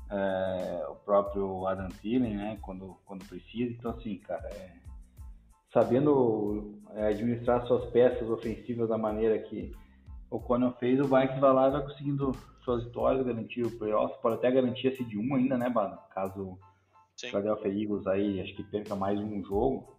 é, 0.09 0.85
o 0.89 0.95
próprio 0.95 1.67
Adam 1.67 1.89
Thielen, 2.01 2.35
né, 2.35 2.57
quando, 2.61 2.97
quando 3.05 3.25
precisa. 3.25 3.71
Então, 3.71 3.91
assim, 3.91 4.17
cara, 4.19 4.47
é, 4.49 4.71
sabendo 5.73 6.79
é, 6.93 7.07
administrar 7.07 7.65
suas 7.67 7.89
peças 7.91 8.29
ofensivas 8.29 8.89
da 8.89 8.97
maneira 8.97 9.37
que 9.39 9.75
o 10.29 10.39
Conan 10.39 10.73
fez, 10.73 10.99
o 10.99 11.03
Vikings 11.03 11.39
vai 11.39 11.53
lá 11.53 11.67
e 11.67 11.71
vai 11.71 11.83
conseguindo 11.83 12.31
suas 12.63 12.83
vitórias, 12.83 13.25
garantir 13.25 13.63
o 13.63 13.77
playoff, 13.77 14.21
pode 14.21 14.35
até 14.35 14.51
garantir 14.51 14.89
a 14.89 14.95
seed 14.95 15.13
1 15.15 15.35
ainda, 15.35 15.57
né, 15.57 15.69
Bado? 15.69 15.97
Caso 16.13 16.41
o 16.43 16.59
Philadelphia 17.17 17.69
Eagles 17.69 18.07
aí, 18.07 18.41
acho 18.41 18.53
que 18.55 18.63
perca 18.63 18.95
mais 18.95 19.19
um 19.19 19.43
jogo. 19.43 19.97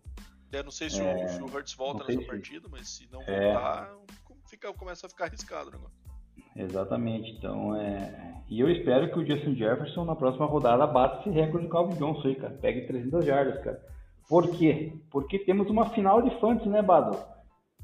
Eu 0.52 0.64
não 0.64 0.70
sei 0.70 0.88
se, 0.88 1.00
é, 1.00 1.24
o, 1.24 1.28
se 1.28 1.42
o 1.42 1.46
Hurts 1.46 1.74
volta 1.74 2.04
nessa 2.04 2.26
partida, 2.26 2.68
mas 2.70 2.88
se 2.88 3.09
não 3.11 3.22
é. 3.22 3.52
voltar, 3.52 3.94
fica, 4.48 4.72
começa 4.72 5.06
a 5.06 5.11
ficar 5.11 5.26
arriscado 5.26 5.68
o 5.68 5.72
negócio. 5.72 6.07
Exatamente. 6.57 7.32
Então, 7.32 7.74
é... 7.74 8.28
E 8.49 8.61
eu 8.61 8.70
espero 8.70 9.11
que 9.11 9.18
o 9.18 9.26
Justin 9.26 9.55
Jefferson 9.55 10.05
na 10.05 10.16
próxima 10.16 10.47
rodada 10.47 10.86
bata 10.86 11.20
esse 11.20 11.30
recorde 11.30 11.66
do 11.66 11.70
Calvin 11.70 11.97
Johnson 11.97 12.28
aí, 12.28 12.34
cara. 12.34 12.57
Pegue 12.61 12.86
300 12.86 13.24
jardas, 13.24 13.62
cara. 13.62 13.80
Por 14.28 14.51
quê? 14.51 14.93
Porque 15.11 15.39
temos 15.39 15.68
uma 15.68 15.91
final 15.91 16.22
de 16.22 16.30
fantasy, 16.41 16.68
né, 16.68 16.82
Bado? 16.82 17.18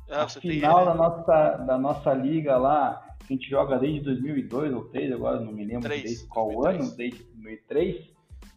É, 0.08 0.16
a 0.16 0.28
final 0.28 0.76
tem... 0.76 0.84
da, 0.86 0.94
nossa, 0.94 1.56
da 1.56 1.78
nossa 1.78 2.14
liga 2.14 2.56
lá, 2.56 3.02
que 3.26 3.32
a 3.32 3.36
gente 3.36 3.48
joga 3.48 3.78
desde 3.78 4.00
2002 4.00 4.72
ou 4.72 4.80
2003, 4.80 5.12
agora 5.12 5.40
não 5.40 5.52
me 5.52 5.64
lembro 5.64 5.82
3, 5.82 6.02
desde 6.02 6.26
qual 6.26 6.48
2003. 6.48 6.80
ano, 6.80 6.96
desde 6.96 7.22
2003. 7.24 8.14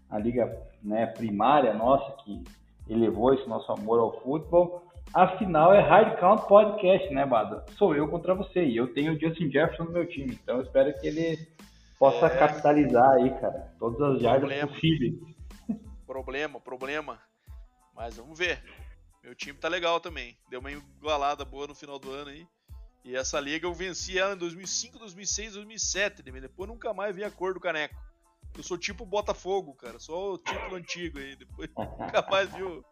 A 0.10 0.20
liga 0.20 0.62
né, 0.82 1.08
primária 1.08 1.74
nossa, 1.74 2.12
que 2.24 2.44
elevou 2.90 3.34
esse 3.34 3.48
nosso 3.48 3.70
amor 3.72 4.00
ao 4.00 4.22
futebol. 4.22 4.87
Afinal, 5.14 5.74
é 5.74 5.82
Hard 5.82 6.20
Count 6.20 6.48
Podcast, 6.48 7.14
né, 7.14 7.26
Bada? 7.26 7.66
Sou 7.78 7.96
eu 7.96 8.08
contra 8.08 8.36
você 8.36 8.64
e 8.64 8.78
eu 8.78 8.94
tenho 8.94 9.14
o 9.14 9.20
Justin 9.20 9.50
Jefferson 9.50 9.86
no 9.86 9.92
meu 9.92 10.08
time, 10.08 10.38
então 10.42 10.58
eu 10.58 10.64
espero 10.64 10.94
que 11.00 11.08
ele 11.08 11.48
possa 11.98 12.28
é... 12.28 12.38
capitalizar 12.38 13.10
aí, 13.12 13.30
cara, 13.40 13.74
todas 13.80 14.00
as 14.02 14.22
jardas 14.22 14.70
possíveis. 14.70 15.16
Problema, 16.06 16.60
problema. 16.60 17.20
Mas 17.96 18.16
vamos 18.18 18.38
ver. 18.38 18.64
Meu 19.24 19.36
time 19.36 19.58
tá 19.58 19.68
legal 19.68 20.00
também. 20.00 20.38
Deu 20.50 20.60
uma 20.60 20.72
igualada 20.72 21.44
boa 21.44 21.68
no 21.68 21.76
final 21.76 21.98
do 21.98 22.12
ano 22.12 22.30
aí. 22.30 22.48
E 23.04 23.16
essa 23.16 23.40
liga 23.40 23.66
eu 23.66 23.74
venci 23.74 24.20
ela 24.20 24.36
em 24.36 24.38
2005, 24.38 25.00
2006, 25.00 25.54
2007. 25.54 26.22
Depois 26.22 26.70
nunca 26.70 26.94
mais 26.94 27.16
vi 27.16 27.24
a 27.24 27.32
cor 27.32 27.54
do 27.54 27.60
caneco. 27.60 27.96
Eu 28.56 28.64
sou 28.64 28.78
tipo 28.78 29.06
Botafogo, 29.06 29.74
cara. 29.74 30.00
Só 30.00 30.34
o 30.34 30.38
título 30.38 30.76
antigo 30.76 31.18
aí. 31.18 31.36
Depois 31.36 31.70
nunca 31.76 32.26
mais 32.30 32.54
viu 32.54 32.86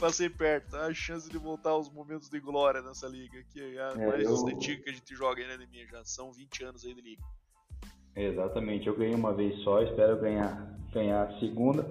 passei 0.00 0.30
perto. 0.30 0.70
Tá? 0.70 0.86
A 0.86 0.94
chance 0.94 1.28
de 1.30 1.36
voltar 1.36 1.70
aos 1.70 1.92
momentos 1.92 2.28
de 2.28 2.40
glória 2.40 2.80
nessa 2.80 3.06
liga, 3.06 3.42
que 3.52 3.76
é 3.76 3.80
a 3.80 3.92
é, 3.92 4.06
mais 4.06 4.24
eu... 4.24 4.48
antiga 4.48 4.82
que 4.82 4.90
a 4.90 4.92
gente 4.92 5.14
joga 5.14 5.42
aí 5.42 5.58
na 5.58 5.66
minha 5.66 5.86
já 5.86 6.02
são 6.04 6.32
20 6.32 6.64
anos 6.64 6.84
aí 6.84 6.94
de 6.94 7.02
liga. 7.02 7.22
Exatamente, 8.16 8.88
eu 8.88 8.96
ganhei 8.96 9.14
uma 9.14 9.32
vez 9.32 9.62
só, 9.62 9.82
espero 9.82 10.20
ganhar, 10.20 10.76
ganhar 10.92 11.22
a 11.22 11.38
segunda. 11.38 11.86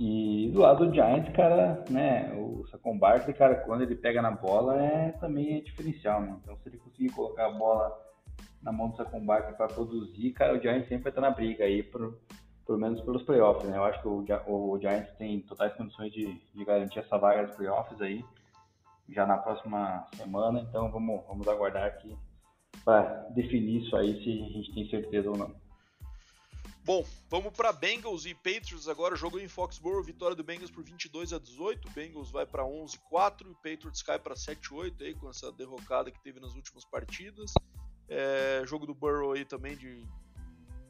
E 0.00 0.50
do 0.52 0.60
lado 0.60 0.86
do 0.86 0.92
Giants, 0.92 1.32
cara, 1.36 1.84
né, 1.88 2.34
o 2.34 2.66
Sacon 2.68 2.98
Barkley, 2.98 3.36
cara, 3.36 3.54
quando 3.56 3.82
ele 3.82 3.94
pega 3.94 4.20
na 4.20 4.32
bola, 4.32 4.82
é 4.82 5.12
também 5.12 5.58
é 5.58 5.60
diferencial, 5.60 6.20
né? 6.20 6.36
Então, 6.42 6.56
se 6.56 6.68
ele 6.68 6.78
conseguir 6.78 7.10
colocar 7.10 7.46
a 7.46 7.50
bola 7.50 7.96
na 8.60 8.72
mão 8.72 8.88
do 8.88 8.96
Sacon 8.96 9.24
Barkley 9.24 9.54
para 9.54 9.68
produzir, 9.68 10.32
cara, 10.32 10.56
o 10.56 10.60
Giants 10.60 10.88
sempre 10.88 11.04
vai 11.04 11.10
estar 11.10 11.20
na 11.20 11.30
briga 11.30 11.64
aí 11.64 11.82
pro, 11.84 12.18
pelo 12.66 12.78
menos 12.78 13.00
pelos 13.00 13.22
playoffs, 13.22 13.68
né? 13.68 13.76
Eu 13.76 13.84
acho 13.84 14.00
que 14.00 14.08
o, 14.08 14.24
o 14.46 14.78
Giants 14.80 15.12
tem 15.18 15.40
totais 15.42 15.74
condições 15.74 16.12
de, 16.12 16.40
de 16.54 16.64
garantir 16.64 17.00
essa 17.00 17.18
vaga 17.18 17.46
dos 17.46 17.56
playoffs 17.56 18.00
aí 18.00 18.24
já 19.08 19.26
na 19.26 19.36
próxima 19.36 20.06
semana, 20.16 20.60
então 20.60 20.90
vamos, 20.90 21.24
vamos 21.26 21.46
aguardar 21.48 21.84
aqui 21.84 22.16
para 22.84 23.02
definir 23.30 23.82
isso 23.82 23.96
aí 23.96 24.22
se 24.22 24.42
a 24.42 24.48
gente 24.48 24.74
tem 24.74 24.88
certeza 24.88 25.30
ou 25.30 25.36
não. 25.36 25.54
Bom, 26.84 27.06
vamos 27.30 27.52
para 27.52 27.72
Bengals 27.72 28.26
e 28.26 28.34
Patriots 28.34 28.88
agora. 28.88 29.14
Jogo 29.14 29.38
em 29.38 29.46
Foxborough, 29.46 30.02
vitória 30.02 30.34
do 30.34 30.42
Bengals 30.42 30.70
por 30.70 30.82
22 30.82 31.32
a 31.32 31.38
18. 31.38 31.86
O 31.86 31.90
Bengals 31.92 32.32
vai 32.32 32.44
para 32.44 32.64
11-4 32.64 33.42
e 33.42 33.54
Patriots 33.54 34.02
cai 34.02 34.18
para 34.18 34.34
7-8 34.34 35.00
aí 35.00 35.14
com 35.14 35.30
essa 35.30 35.52
derrocada 35.52 36.10
que 36.10 36.20
teve 36.20 36.40
nas 36.40 36.54
últimas 36.56 36.84
partidas. 36.84 37.52
É, 38.08 38.62
jogo 38.66 38.84
do 38.84 38.94
Burrow 38.94 39.32
aí 39.32 39.44
também 39.44 39.76
de 39.76 40.04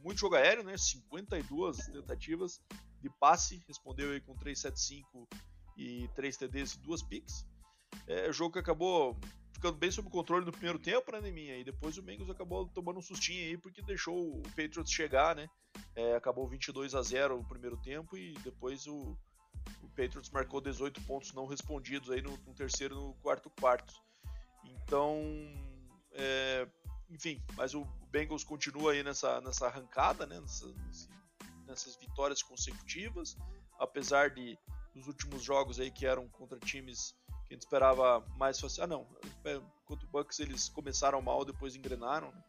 muito 0.03 0.19
jogo 0.19 0.35
aéreo, 0.35 0.65
né? 0.65 0.77
52 0.77 1.77
tentativas 1.87 2.61
de 3.01 3.09
passe, 3.09 3.63
respondeu 3.67 4.11
aí 4.11 4.21
com 4.21 4.37
375 4.37 5.29
e 5.77 6.09
3 6.15 6.37
TDs 6.37 6.75
e 6.75 6.79
2 6.81 7.03
picks. 7.03 7.47
É, 8.07 8.33
jogo 8.33 8.55
que 8.55 8.59
acabou 8.59 9.19
ficando 9.53 9.79
bem 9.79 9.91
sob 9.91 10.11
controle 10.11 10.45
no 10.45 10.53
primeiro 10.53 10.79
tempo, 10.79 11.13
né, 11.13 11.21
minha 11.31 11.57
E 11.57 11.65
depois 11.65 11.97
o 11.97 12.03
Bengals 12.03 12.31
acabou 12.31 12.67
tomando 12.69 12.99
um 12.99 13.03
sustinho 13.03 13.45
aí 13.45 13.57
porque 13.57 13.81
deixou 13.83 14.39
o 14.39 14.43
Patriots 14.57 14.91
chegar, 14.91 15.37
né? 15.37 15.49
É, 15.95 16.17
acabou 16.17 16.49
22 16.49 16.95
a 16.95 17.03
0 17.03 17.37
no 17.37 17.49
primeiro 17.49 17.77
tempo 17.77 18.17
e 18.17 18.35
depois 18.43 18.87
o, 18.87 19.17
o 19.83 19.89
Patriots 19.91 20.31
marcou 20.31 20.61
18 20.61 21.01
pontos 21.03 21.33
não 21.33 21.47
respondidos 21.47 22.11
aí 22.11 22.21
no, 22.21 22.37
no 22.39 22.55
terceiro 22.55 22.95
no 22.95 23.15
quarto 23.23 23.51
quarto. 23.51 23.95
Então, 24.65 25.23
é, 26.13 26.67
enfim, 27.13 27.43
mas 27.55 27.75
o 27.75 27.85
Bengals 28.11 28.43
continua 28.43 28.93
aí 28.93 29.03
nessa, 29.03 29.41
nessa 29.41 29.67
arrancada, 29.67 30.27
né? 30.27 30.41
Nessa, 30.41 30.75
nessas 31.67 31.97
vitórias 31.97 32.43
consecutivas, 32.43 33.37
apesar 33.79 34.31
de 34.31 34.59
nos 34.95 35.07
últimos 35.07 35.43
jogos 35.43 35.79
aí 35.79 35.91
que 35.91 36.07
eram 36.07 36.29
contra 36.29 36.59
times 36.59 37.15
que 37.47 37.55
a 37.55 37.55
gente 37.55 37.63
esperava 37.63 38.21
mais 38.37 38.59
fácil. 38.59 38.85
Ah, 38.85 38.87
não, 38.87 39.07
é, 39.45 39.61
contra 39.85 40.07
o 40.07 40.11
Bucks 40.11 40.41
eles 40.41 40.69
começaram 40.69 41.21
mal, 41.21 41.45
depois 41.45 41.77
engrenaram, 41.77 42.33
né? 42.33 42.43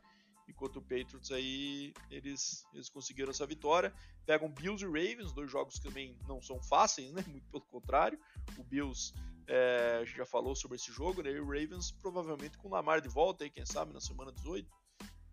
Enquanto 0.47 0.77
o 0.77 0.81
Patriots 0.81 1.31
aí 1.31 1.93
eles, 2.09 2.65
eles 2.73 2.89
conseguiram 2.89 3.31
essa 3.31 3.45
vitória. 3.45 3.93
Pegam 4.25 4.49
Bills 4.49 4.83
e 4.83 4.87
Ravens, 4.87 5.31
dois 5.31 5.49
jogos 5.49 5.75
que 5.75 5.83
também 5.83 6.17
não 6.27 6.41
são 6.41 6.61
fáceis, 6.61 7.11
né? 7.11 7.23
Muito 7.27 7.47
pelo 7.49 7.63
contrário. 7.65 8.19
O 8.57 8.63
Bills 8.63 9.13
é, 9.47 9.99
a 10.01 10.05
gente 10.05 10.17
já 10.17 10.25
falou 10.25 10.55
sobre 10.55 10.77
esse 10.77 10.91
jogo, 10.91 11.21
né? 11.21 11.31
E 11.31 11.39
o 11.39 11.45
Ravens 11.45 11.91
provavelmente 11.91 12.57
com 12.57 12.67
o 12.67 12.71
Lamar 12.71 13.01
de 13.01 13.09
volta 13.09 13.43
aí, 13.43 13.49
quem 13.49 13.65
sabe, 13.65 13.93
na 13.93 14.01
semana 14.01 14.31
18, 14.31 14.69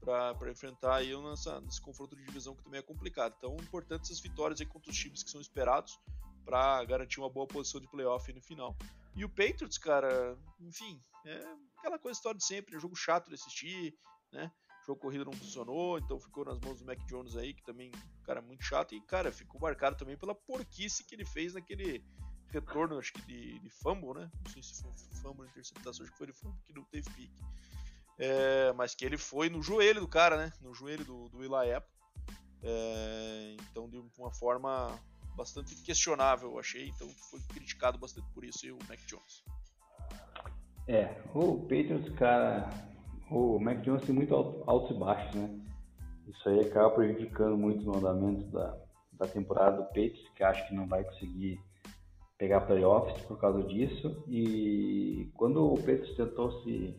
para 0.00 0.50
enfrentar 0.50 0.96
aí 0.96 1.16
nessa, 1.22 1.60
nesse 1.60 1.80
confronto 1.80 2.16
de 2.16 2.24
divisão 2.24 2.56
que 2.56 2.62
também 2.62 2.80
é 2.80 2.82
complicado. 2.82 3.34
Então, 3.36 3.56
importante 3.56 4.02
essas 4.02 4.20
vitórias 4.20 4.60
aí 4.60 4.66
contra 4.66 4.90
os 4.90 4.96
times 4.96 5.22
que 5.22 5.30
são 5.30 5.40
esperados 5.40 5.98
para 6.44 6.84
garantir 6.84 7.20
uma 7.20 7.30
boa 7.30 7.46
posição 7.46 7.80
de 7.80 7.88
playoff 7.88 8.32
no 8.32 8.40
final. 8.42 8.76
E 9.14 9.24
o 9.24 9.28
Patriots, 9.28 9.78
cara, 9.78 10.36
enfim, 10.60 11.00
é 11.24 11.44
aquela 11.78 11.98
coisa 11.98 12.16
história 12.16 12.38
de 12.38 12.44
sempre, 12.44 12.76
é 12.76 12.80
jogo 12.80 12.96
chato 12.96 13.28
de 13.28 13.34
assistir, 13.34 13.94
né? 14.32 14.50
Jogo 14.90 15.00
corrido 15.00 15.24
não 15.24 15.32
funcionou, 15.32 15.98
então 15.98 16.18
ficou 16.18 16.44
nas 16.44 16.58
mãos 16.58 16.80
do 16.80 16.84
Mac 16.84 16.98
Jones 17.06 17.36
aí, 17.36 17.54
que 17.54 17.62
também, 17.62 17.92
cara, 18.24 18.42
muito 18.42 18.64
chato. 18.64 18.92
E, 18.92 19.00
cara, 19.00 19.30
ficou 19.30 19.60
marcado 19.60 19.96
também 19.96 20.16
pela 20.16 20.34
porquice 20.34 21.04
que 21.04 21.14
ele 21.14 21.24
fez 21.24 21.54
naquele 21.54 22.04
retorno, 22.48 22.98
acho 22.98 23.12
que 23.12 23.22
de, 23.22 23.60
de 23.60 23.70
fumble, 23.70 24.14
né? 24.14 24.28
Não 24.44 24.52
sei 24.52 24.60
se 24.60 24.82
foi 24.82 24.92
fumble 25.22 25.46
interceptação, 25.46 26.02
acho 26.02 26.10
que 26.10 26.18
foi 26.18 26.26
de 26.26 26.32
fumble 26.32 26.60
que 26.66 26.72
não 26.72 26.82
teve 26.86 27.08
pique. 27.10 27.40
É, 28.18 28.72
mas 28.72 28.92
que 28.92 29.04
ele 29.04 29.16
foi 29.16 29.48
no 29.48 29.62
joelho 29.62 30.00
do 30.00 30.08
cara, 30.08 30.36
né? 30.36 30.52
No 30.60 30.74
joelho 30.74 31.04
do, 31.04 31.28
do 31.28 31.44
Eli 31.44 31.72
Apple. 31.72 31.94
É, 32.64 33.56
então, 33.70 33.88
de 33.88 34.02
uma 34.18 34.32
forma 34.32 34.98
bastante 35.36 35.72
questionável, 35.84 36.50
eu 36.50 36.58
achei. 36.58 36.88
Então, 36.88 37.08
foi 37.30 37.38
criticado 37.42 37.96
bastante 37.96 38.26
por 38.34 38.44
isso 38.44 38.66
e 38.66 38.72
o 38.72 38.78
Mac 38.88 38.98
Jones. 39.06 39.44
É, 40.88 41.22
o 41.32 41.60
Patriots, 41.60 42.12
cara, 42.16 42.68
o 43.30 43.58
Mac 43.60 43.80
Jones 43.82 44.04
tem 44.04 44.14
muito 44.14 44.34
altos 44.34 44.90
e 44.90 44.98
baixos, 44.98 45.34
né? 45.34 45.60
Isso 46.28 46.48
aí 46.48 46.60
acaba 46.60 46.90
prejudicando 46.90 47.56
muito 47.56 47.84
no 47.84 47.96
andamento 47.96 48.44
da, 48.46 48.76
da 49.12 49.26
temporada 49.26 49.78
do 49.78 49.84
Patriots, 49.84 50.28
que 50.34 50.42
acho 50.42 50.66
que 50.68 50.74
não 50.74 50.86
vai 50.86 51.04
conseguir 51.04 51.60
pegar 52.36 52.62
playoffs 52.62 53.20
por 53.22 53.38
causa 53.38 53.62
disso. 53.62 54.24
E 54.28 55.30
quando 55.34 55.64
o 55.64 55.76
Patriots 55.76 56.16
tentou 56.16 56.50
se, 56.62 56.96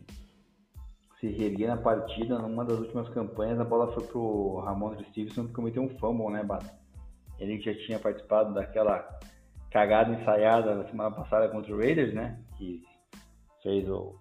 se 1.20 1.28
reerguer 1.28 1.68
na 1.68 1.76
partida, 1.76 2.38
numa 2.38 2.64
das 2.64 2.78
últimas 2.78 3.08
campanhas, 3.10 3.60
a 3.60 3.64
bola 3.64 3.92
foi 3.92 4.04
pro 4.04 4.60
Ramon 4.60 4.96
Stevenson 5.10 5.46
que 5.46 5.52
cometeu 5.52 5.82
um 5.82 5.98
fumble, 5.98 6.30
né, 6.30 6.42
Bata? 6.42 6.80
Ele 7.38 7.60
já 7.60 7.74
tinha 7.74 7.98
participado 7.98 8.54
daquela 8.54 9.08
cagada 9.70 10.12
ensaiada 10.12 10.74
na 10.74 10.84
semana 10.84 11.10
passada 11.10 11.48
contra 11.48 11.74
o 11.74 11.78
Raiders, 11.78 12.14
né? 12.14 12.38
Que 12.56 12.82
fez 13.62 13.88
o, 13.88 14.14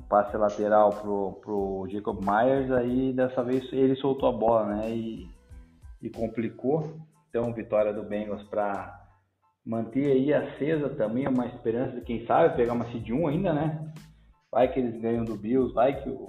o 0.00 0.08
passe 0.08 0.36
lateral 0.36 0.90
pro, 0.90 1.32
pro 1.42 1.88
Jacob 1.90 2.18
Myers, 2.20 2.70
aí 2.72 3.12
dessa 3.12 3.44
vez 3.44 3.70
ele 3.72 3.94
soltou 3.96 4.28
a 4.28 4.32
bola, 4.32 4.64
né? 4.66 4.90
E, 4.90 5.28
e 6.02 6.10
complicou. 6.10 6.98
Então, 7.28 7.52
vitória 7.52 7.92
do 7.92 8.02
Bengals 8.02 8.42
para 8.44 8.98
manter 9.64 10.10
aí 10.10 10.32
acesa 10.32 10.88
também 10.90 11.28
uma 11.28 11.46
esperança 11.46 11.96
de 11.96 12.00
quem 12.00 12.26
sabe 12.26 12.56
pegar 12.56 12.72
uma 12.72 12.90
seed 12.90 13.10
1 13.10 13.26
ainda, 13.28 13.52
né? 13.52 13.92
Vai 14.50 14.72
que 14.72 14.80
eles 14.80 15.00
ganham 15.00 15.24
do 15.24 15.36
Bills, 15.36 15.72
vai 15.72 16.02
que 16.02 16.08
o, 16.08 16.28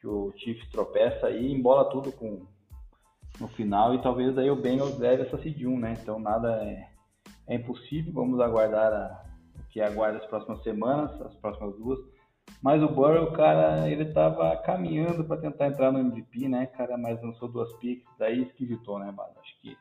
que 0.00 0.06
o 0.06 0.32
Chiefs 0.38 0.70
tropeça 0.70 1.26
aí, 1.26 1.52
embola 1.52 1.90
tudo 1.90 2.12
com 2.12 2.46
no 3.38 3.48
final 3.48 3.94
e 3.94 4.00
talvez 4.00 4.34
daí 4.34 4.50
o 4.50 4.56
Bengals 4.56 4.98
leve 4.98 5.24
essa 5.24 5.36
seed 5.42 5.62
1, 5.62 5.78
né? 5.78 5.94
Então 6.00 6.18
nada 6.18 6.64
é, 6.64 6.88
é 7.48 7.56
impossível, 7.56 8.12
vamos 8.12 8.40
aguardar 8.40 8.90
a, 8.92 9.22
o 9.58 9.68
que 9.70 9.80
aguarda 9.80 10.18
as 10.18 10.26
próximas 10.26 10.62
semanas, 10.62 11.20
as 11.20 11.34
próximas 11.34 11.76
duas. 11.76 11.98
Mas 12.62 12.82
o 12.82 12.88
Burrow, 12.88 13.32
cara, 13.32 13.88
ele 13.88 14.06
tava 14.12 14.56
caminhando 14.58 15.24
para 15.24 15.40
tentar 15.40 15.68
entrar 15.68 15.92
no 15.92 16.00
MVP, 16.00 16.48
né, 16.48 16.66
cara, 16.66 16.96
mas 16.96 17.22
lançou 17.22 17.48
duas 17.48 17.72
picks, 17.74 18.08
daí 18.18 18.42
esquisitou, 18.42 18.98
né, 18.98 19.06
mano? 19.06 19.30
Acho 19.40 19.60
que 19.60 19.76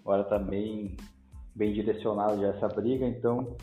agora 0.00 0.24
tá 0.24 0.38
bem, 0.38 0.96
bem 1.54 1.72
direcionado 1.72 2.40
já 2.40 2.48
essa 2.48 2.68
briga, 2.68 3.06
então. 3.06 3.56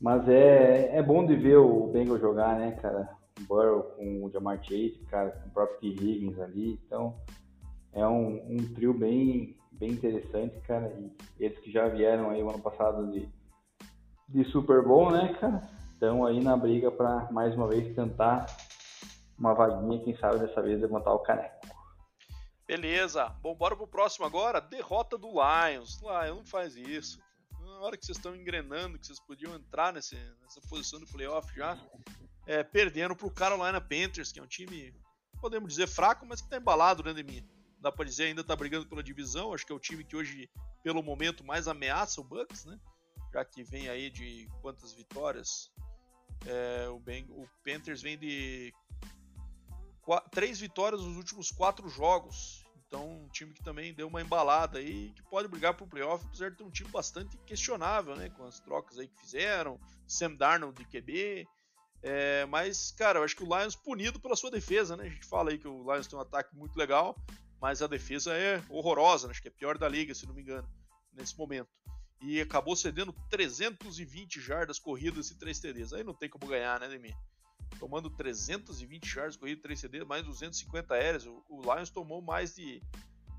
Mas 0.00 0.28
é, 0.28 0.96
é 0.96 1.02
bom 1.02 1.26
de 1.26 1.34
ver 1.36 1.56
o 1.56 1.88
Bengals 1.88 2.20
jogar, 2.20 2.56
né, 2.58 2.72
cara? 2.80 3.08
O 3.40 3.44
Burrow 3.44 3.82
com 3.96 4.24
o 4.24 4.30
Jamar 4.30 4.62
Chase, 4.62 5.00
cara, 5.10 5.30
com 5.30 5.48
o 5.48 5.52
próprio 5.52 5.78
T. 5.80 5.86
Higgins 5.88 6.38
ali, 6.38 6.78
então 6.86 7.16
é 7.92 8.06
um, 8.06 8.54
um 8.54 8.74
trio 8.74 8.94
bem, 8.94 9.56
bem 9.72 9.90
interessante, 9.90 10.60
cara. 10.60 10.92
E 11.38 11.44
eles 11.44 11.58
que 11.58 11.70
já 11.70 11.88
vieram 11.88 12.30
aí 12.30 12.42
o 12.42 12.48
ano 12.48 12.60
passado 12.60 13.10
de, 13.10 13.28
de 14.28 14.44
Super 14.50 14.82
Bowl, 14.82 15.10
né, 15.10 15.34
cara? 15.40 15.79
Estão 16.00 16.24
aí 16.24 16.40
na 16.40 16.56
briga 16.56 16.90
para 16.90 17.30
mais 17.30 17.54
uma 17.54 17.68
vez 17.68 17.94
tentar 17.94 18.46
uma 19.36 19.52
vaguinha, 19.52 20.02
quem 20.02 20.16
sabe 20.16 20.38
dessa 20.38 20.62
vez 20.62 20.80
levantar 20.80 21.12
o 21.12 21.18
caneco. 21.18 21.66
Beleza. 22.66 23.28
Bom, 23.42 23.54
bora 23.54 23.76
pro 23.76 23.86
próximo 23.86 24.24
agora. 24.24 24.62
Derrota 24.62 25.18
do 25.18 25.28
Lions. 25.28 26.00
Lions 26.00 26.38
não 26.38 26.44
faz 26.46 26.74
isso. 26.74 27.20
Na 27.60 27.80
hora 27.80 27.98
que 27.98 28.06
vocês 28.06 28.16
estão 28.16 28.34
engrenando, 28.34 28.98
que 28.98 29.06
vocês 29.06 29.20
podiam 29.20 29.54
entrar 29.54 29.92
nesse, 29.92 30.16
nessa 30.40 30.62
posição 30.70 30.98
de 30.98 31.04
playoff 31.04 31.54
já, 31.54 31.76
é, 32.46 32.64
perdendo 32.64 33.14
pro 33.14 33.30
Carolina 33.30 33.78
Panthers, 33.78 34.32
que 34.32 34.40
é 34.40 34.42
um 34.42 34.46
time, 34.46 34.94
podemos 35.38 35.68
dizer, 35.68 35.86
fraco, 35.86 36.24
mas 36.24 36.40
que 36.40 36.48
tá 36.48 36.56
embalado, 36.56 37.04
né, 37.04 37.12
de 37.12 37.22
mim 37.22 37.46
dá 37.78 37.92
para 37.92 38.06
dizer, 38.06 38.24
ainda 38.24 38.40
está 38.40 38.56
brigando 38.56 38.86
pela 38.86 39.02
divisão. 39.02 39.52
Acho 39.52 39.66
que 39.66 39.72
é 39.72 39.76
o 39.76 39.78
time 39.78 40.02
que 40.02 40.16
hoje, 40.16 40.48
pelo 40.82 41.02
momento, 41.02 41.44
mais 41.44 41.68
ameaça 41.68 42.22
o 42.22 42.24
Bucks, 42.24 42.64
né? 42.64 42.80
Já 43.34 43.44
que 43.44 43.62
vem 43.62 43.86
aí 43.90 44.08
de 44.08 44.48
quantas 44.62 44.94
vitórias? 44.94 45.70
É, 46.46 46.88
o, 46.88 46.98
ben, 46.98 47.26
o 47.30 47.46
Panthers 47.64 48.02
vem 48.02 48.18
de 48.18 48.72
três 50.30 50.58
vitórias 50.58 51.02
nos 51.02 51.16
últimos 51.16 51.50
quatro 51.50 51.88
jogos. 51.88 52.64
Então, 52.86 53.08
um 53.08 53.28
time 53.28 53.52
que 53.54 53.62
também 53.62 53.94
deu 53.94 54.08
uma 54.08 54.20
embalada 54.20 54.78
aí, 54.78 55.12
que 55.14 55.22
pode 55.22 55.46
brigar 55.46 55.74
pro 55.74 55.86
playoff, 55.86 56.24
apesar 56.26 56.50
de 56.50 56.56
ter 56.56 56.64
um 56.64 56.70
time 56.70 56.90
bastante 56.90 57.36
questionável, 57.46 58.16
né? 58.16 58.28
Com 58.30 58.44
as 58.44 58.58
trocas 58.58 58.98
aí 58.98 59.06
que 59.06 59.20
fizeram, 59.20 59.78
Sam 60.08 60.34
Darnold 60.34 60.76
de 60.76 60.84
QB. 60.84 61.46
É, 62.02 62.46
mas, 62.46 62.90
cara, 62.90 63.20
eu 63.20 63.24
acho 63.24 63.36
que 63.36 63.44
o 63.44 63.58
Lions 63.58 63.76
punido 63.76 64.18
pela 64.18 64.34
sua 64.34 64.50
defesa, 64.50 64.96
né? 64.96 65.04
A 65.04 65.08
gente 65.08 65.24
fala 65.26 65.50
aí 65.50 65.58
que 65.58 65.68
o 65.68 65.84
Lions 65.84 66.08
tem 66.08 66.18
um 66.18 66.22
ataque 66.22 66.56
muito 66.56 66.76
legal, 66.76 67.14
mas 67.60 67.80
a 67.80 67.86
defesa 67.86 68.32
é 68.32 68.60
horrorosa, 68.68 69.28
né? 69.28 69.32
acho 69.32 69.42
que 69.42 69.48
é 69.48 69.52
pior 69.52 69.78
da 69.78 69.88
liga, 69.88 70.14
se 70.14 70.26
não 70.26 70.34
me 70.34 70.42
engano, 70.42 70.68
nesse 71.12 71.38
momento. 71.38 71.68
E 72.20 72.40
acabou 72.40 72.76
cedendo 72.76 73.14
320 73.30 74.40
jardas 74.40 74.78
corridas 74.78 75.30
e 75.30 75.38
3 75.38 75.58
TDs. 75.58 75.92
Aí 75.92 76.04
não 76.04 76.14
tem 76.14 76.28
como 76.28 76.46
ganhar, 76.46 76.78
né, 76.78 76.88
Demi? 76.88 77.14
Tomando 77.78 78.10
320 78.10 79.06
jardas 79.06 79.36
corridas 79.36 79.60
e 79.60 79.62
3 79.62 79.80
TDs, 79.80 80.06
mais 80.06 80.24
250 80.24 80.94
aéreas. 80.94 81.26
O, 81.26 81.62
Lions 81.62 81.88
tomou 81.88 82.20
mais 82.20 82.54
de 82.54 82.82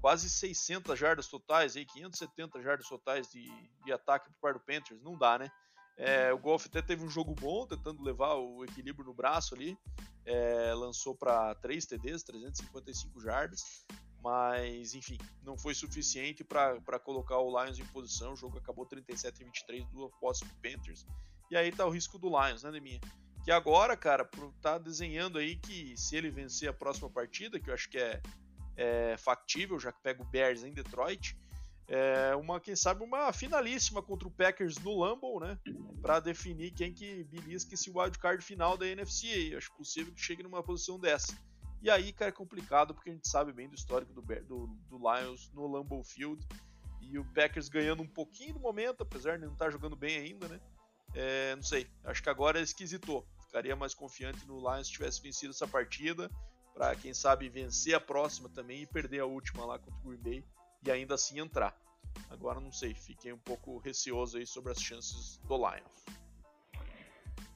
quase 0.02 0.30
600 0.30 0.98
jardas 0.98 1.28
totais, 1.28 1.76
aí, 1.76 1.86
570 1.86 2.62
jardas 2.62 2.88
totais 2.88 3.30
de, 3.30 3.48
de 3.86 3.92
ataque 3.92 4.30
por 4.32 4.40
parte 4.40 4.58
do 4.58 4.66
Panthers. 4.66 5.02
Não 5.04 5.16
dá, 5.16 5.38
né? 5.38 5.52
É, 5.96 6.34
o 6.34 6.40
Golf 6.40 6.66
até 6.66 6.82
teve 6.82 7.06
um 7.06 7.10
jogo 7.10 7.36
bom, 7.36 7.68
tentando 7.68 8.02
levar 8.02 8.34
o 8.34 8.64
equilíbrio 8.64 9.06
no 9.06 9.14
braço 9.14 9.54
ali. 9.54 9.78
É, 10.26 10.74
lançou 10.74 11.16
para 11.16 11.54
3 11.56 11.86
TDs, 11.86 12.24
355 12.24 13.22
jardas 13.22 13.86
mas 14.24 14.94
enfim, 14.94 15.18
não 15.44 15.58
foi 15.58 15.74
suficiente 15.74 16.44
para 16.44 17.00
colocar 17.00 17.38
o 17.40 17.64
Lions 17.64 17.80
em 17.80 17.86
posição. 17.86 18.34
O 18.34 18.36
jogo 18.36 18.58
acabou 18.58 18.86
37 18.86 19.42
a 19.42 19.46
23, 19.46 19.86
duas 19.90 20.12
posses 20.20 20.48
pro 20.48 20.72
Panthers. 20.72 21.06
E 21.50 21.58
aí 21.58 21.72
tá 21.72 21.86
o 21.86 21.90
risco 21.90 22.18
do 22.18 22.30
Lions, 22.30 22.64
né, 22.64 22.72
Deminha? 22.72 23.02
Que 23.44 23.52
agora, 23.52 23.98
cara, 23.98 24.30
tá 24.62 24.78
desenhando 24.78 25.38
aí 25.38 25.56
que 25.56 25.98
se 25.98 26.16
ele 26.16 26.30
vencer 26.30 26.70
a 26.70 26.74
próxima 26.74 27.10
partida, 27.10 27.60
que 27.60 27.70
eu 27.70 27.74
acho 27.74 27.90
que 27.90 27.98
é, 27.98 28.22
é 28.78 29.18
factível, 29.18 29.80
já 29.80 29.92
que 29.92 30.02
pega 30.02 30.22
o 30.22 30.26
Bears 30.26 30.64
em 30.64 30.72
Detroit, 30.72 31.36
é 31.88 32.34
uma, 32.36 32.60
quem 32.60 32.76
sabe, 32.76 33.04
uma 33.04 33.34
finalíssima 33.34 34.02
contra 34.02 34.26
o 34.26 34.32
Packers 34.32 34.78
no 34.78 34.98
Lambeau, 34.98 35.42
né? 35.42 35.60
Para 36.02 36.22
definir 36.22 36.72
quem 36.72 36.94
que 36.94 37.26
belisca 37.26 37.74
esse 37.74 37.90
wildcard 37.90 38.42
final 38.46 38.78
da 38.78 38.88
NFC. 38.88 39.50
Eu 39.52 39.58
acho 39.58 39.76
possível 39.76 40.14
que 40.14 40.22
chegue 40.22 40.42
numa 40.42 40.64
posição 40.64 40.98
dessa. 40.98 41.36
E 41.82 41.90
aí, 41.90 42.14
cara, 42.14 42.30
é 42.30 42.32
complicado 42.32 42.94
porque 42.94 43.10
a 43.10 43.14
gente 43.14 43.28
sabe 43.28 43.52
bem 43.52 43.68
do 43.68 43.76
histórico 43.76 44.14
do, 44.14 44.22
do, 44.22 44.68
do 44.90 44.98
Lions 44.98 45.52
no 45.54 45.68
Lambeau 45.68 46.04
Field. 46.04 46.46
E 47.02 47.18
o 47.18 47.26
Packers 47.34 47.68
ganhando 47.68 48.04
um 48.04 48.08
pouquinho 48.08 48.54
no 48.54 48.60
momento, 48.60 49.02
apesar 49.02 49.38
de 49.38 49.46
não 49.46 49.54
estar 49.54 49.72
jogando 49.72 49.96
bem 49.96 50.18
ainda, 50.18 50.48
né? 50.48 50.60
É, 51.14 51.56
não 51.56 51.64
sei, 51.64 51.88
acho 52.06 52.22
que 52.22 52.30
agora 52.30 52.60
é 52.60 52.62
esquisitou. 52.62 53.28
Ficaria 53.48 53.76
mais 53.76 53.94
confiante 53.94 54.46
no 54.46 54.60
Lions 54.60 54.88
se 54.88 54.94
tivesse 54.94 55.22
vencido 55.22 55.52
essa 55.52 55.68
partida, 55.68 56.30
para 56.74 56.96
quem 56.96 57.14
sabe 57.14 57.50
vencer 57.50 57.96
a 57.96 58.00
próxima 58.00 58.48
também 58.48 58.84
e 58.84 58.86
perder 58.86 59.20
a 59.20 59.26
última 59.26 59.66
lá 59.66 59.78
contra 59.80 60.00
o 60.00 60.04
Green 60.04 60.22
Bay 60.22 60.46
e 60.86 60.92
ainda 60.92 61.16
assim 61.16 61.40
entrar. 61.40 61.76
Agora 62.30 62.60
não 62.60 62.72
sei, 62.72 62.94
fiquei 62.94 63.34
um 63.34 63.38
pouco 63.38 63.78
receoso 63.80 64.38
aí 64.38 64.46
sobre 64.46 64.72
as 64.72 64.82
chances 64.82 65.38
do 65.44 65.58
Lions. 65.58 66.21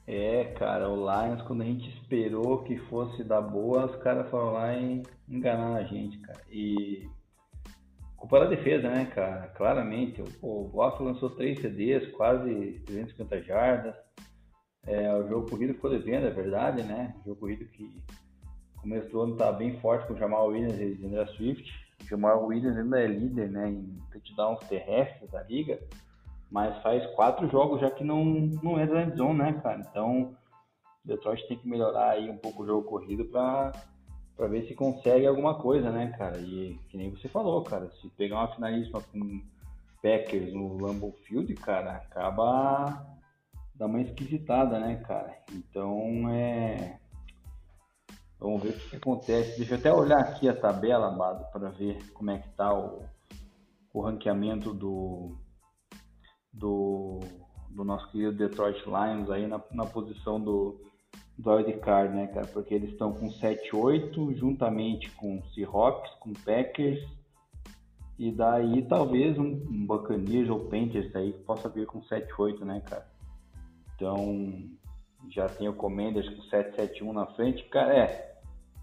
É, 0.06 0.44
cara, 0.56 0.88
o 0.88 0.96
Lions, 0.96 1.42
quando 1.42 1.62
a 1.62 1.64
gente 1.64 1.88
esperou 1.98 2.62
que 2.62 2.78
fosse 2.88 3.24
dar 3.24 3.40
boa, 3.40 3.86
os 3.86 3.96
caras 3.96 4.30
foram 4.30 4.52
lá 4.52 4.72
e 4.76 5.02
enganaram 5.28 5.74
a 5.74 5.82
gente, 5.82 6.18
cara. 6.18 6.40
E 6.48 7.08
culpa 8.16 8.40
da 8.40 8.46
defesa, 8.46 8.88
né, 8.88 9.06
cara? 9.06 9.48
Claramente. 9.48 10.22
O 10.40 10.68
Goff 10.68 11.02
lançou 11.02 11.30
três 11.30 11.60
CDs, 11.60 12.08
quase 12.12 12.80
350 12.86 13.42
jardas. 13.42 13.96
É, 14.86 15.12
o 15.12 15.28
jogo 15.28 15.50
corrido 15.50 15.74
ficou 15.74 15.90
devendo, 15.90 16.28
é 16.28 16.30
verdade, 16.30 16.84
né? 16.84 17.12
O 17.20 17.30
jogo 17.30 17.40
corrido 17.40 17.64
que 17.66 18.00
começo 18.76 19.08
do 19.08 19.20
ano 19.20 19.36
tá 19.36 19.50
bem 19.50 19.80
forte 19.80 20.06
com 20.06 20.14
o 20.14 20.18
Jamal 20.18 20.46
Williams 20.46 20.78
e 20.80 21.02
o 21.02 21.08
André 21.08 21.26
Swift. 21.26 21.68
O 22.04 22.06
Jamal 22.06 22.46
Williams 22.46 22.76
ainda 22.76 23.00
é 23.00 23.06
líder, 23.08 23.50
né, 23.50 23.68
em 23.68 23.98
touchdowns 24.12 24.60
terrestres 24.68 25.28
da 25.32 25.42
liga 25.42 25.80
mas 26.50 26.80
faz 26.82 27.04
quatro 27.14 27.48
jogos 27.48 27.80
já 27.80 27.90
que 27.90 28.04
não, 28.04 28.24
não 28.24 28.78
é 28.78 28.86
da 28.86 29.08
zone, 29.14 29.38
né, 29.38 29.52
cara? 29.62 29.80
Então, 29.80 30.34
Detroit 31.04 31.46
tem 31.48 31.58
que 31.58 31.68
melhorar 31.68 32.10
aí 32.10 32.30
um 32.30 32.36
pouco 32.36 32.62
o 32.62 32.66
jogo 32.66 32.88
corrido 32.88 33.24
para 33.26 33.72
para 34.36 34.48
ver 34.48 34.68
se 34.68 34.74
consegue 34.74 35.26
alguma 35.26 35.54
coisa, 35.54 35.90
né, 35.90 36.14
cara? 36.18 36.36
E 36.38 36.78
que 36.90 36.98
nem 36.98 37.10
você 37.10 37.26
falou, 37.26 37.62
cara, 37.62 37.90
se 37.90 38.08
pegar 38.10 38.36
uma 38.36 38.54
finalíssima 38.54 39.00
com 39.00 39.42
Packers 40.02 40.52
no 40.52 40.76
Lambeau 40.76 41.12
Field, 41.24 41.54
cara, 41.54 41.92
acaba 41.92 43.06
dá 43.74 43.86
uma 43.86 44.02
esquisitada, 44.02 44.78
né, 44.78 44.96
cara? 44.96 45.38
Então, 45.52 46.28
é 46.28 46.98
Vamos 48.38 48.62
ver 48.62 48.70
o 48.70 48.72
que, 48.74 48.90
que 48.90 48.96
acontece. 48.96 49.56
Deixa 49.58 49.74
eu 49.74 49.78
até 49.78 49.92
olhar 49.92 50.18
aqui 50.18 50.48
a 50.48 50.54
tabela, 50.54 51.08
Amado, 51.08 51.50
para 51.50 51.70
ver 51.70 52.12
como 52.12 52.30
é 52.30 52.38
que 52.38 52.48
tá 52.50 52.72
o, 52.72 53.02
o 53.92 54.00
ranqueamento 54.00 54.74
do 54.74 55.36
do, 56.58 57.20
do 57.70 57.84
nosso 57.84 58.10
querido 58.10 58.32
Detroit 58.32 58.82
Lions 58.86 59.30
aí 59.30 59.46
na, 59.46 59.60
na 59.72 59.84
posição 59.84 60.40
do, 60.40 60.80
do 61.38 61.50
wildcard, 61.50 62.14
né, 62.14 62.26
cara? 62.28 62.46
Porque 62.46 62.74
eles 62.74 62.90
estão 62.90 63.12
com 63.12 63.28
7-8, 63.28 64.34
juntamente 64.34 65.10
com 65.12 65.42
Seahawks, 65.54 66.10
com 66.20 66.32
Packers, 66.32 67.06
e 68.18 68.32
daí 68.32 68.82
talvez 68.82 69.38
um, 69.38 69.62
um 69.70 69.86
Buccaneers 69.86 70.48
ou 70.48 70.60
Panthers 70.60 71.14
aí 71.14 71.32
que 71.32 71.40
possa 71.40 71.68
vir 71.68 71.86
com 71.86 72.00
7-8, 72.00 72.60
né, 72.60 72.80
cara? 72.80 73.06
Então, 73.94 74.64
já 75.30 75.48
tem 75.48 75.68
o 75.68 75.74
Commanders 75.74 76.28
com 76.28 76.42
7-7-1 76.42 77.12
na 77.12 77.26
frente. 77.26 77.64
Cara, 77.64 77.94
é, 77.94 78.38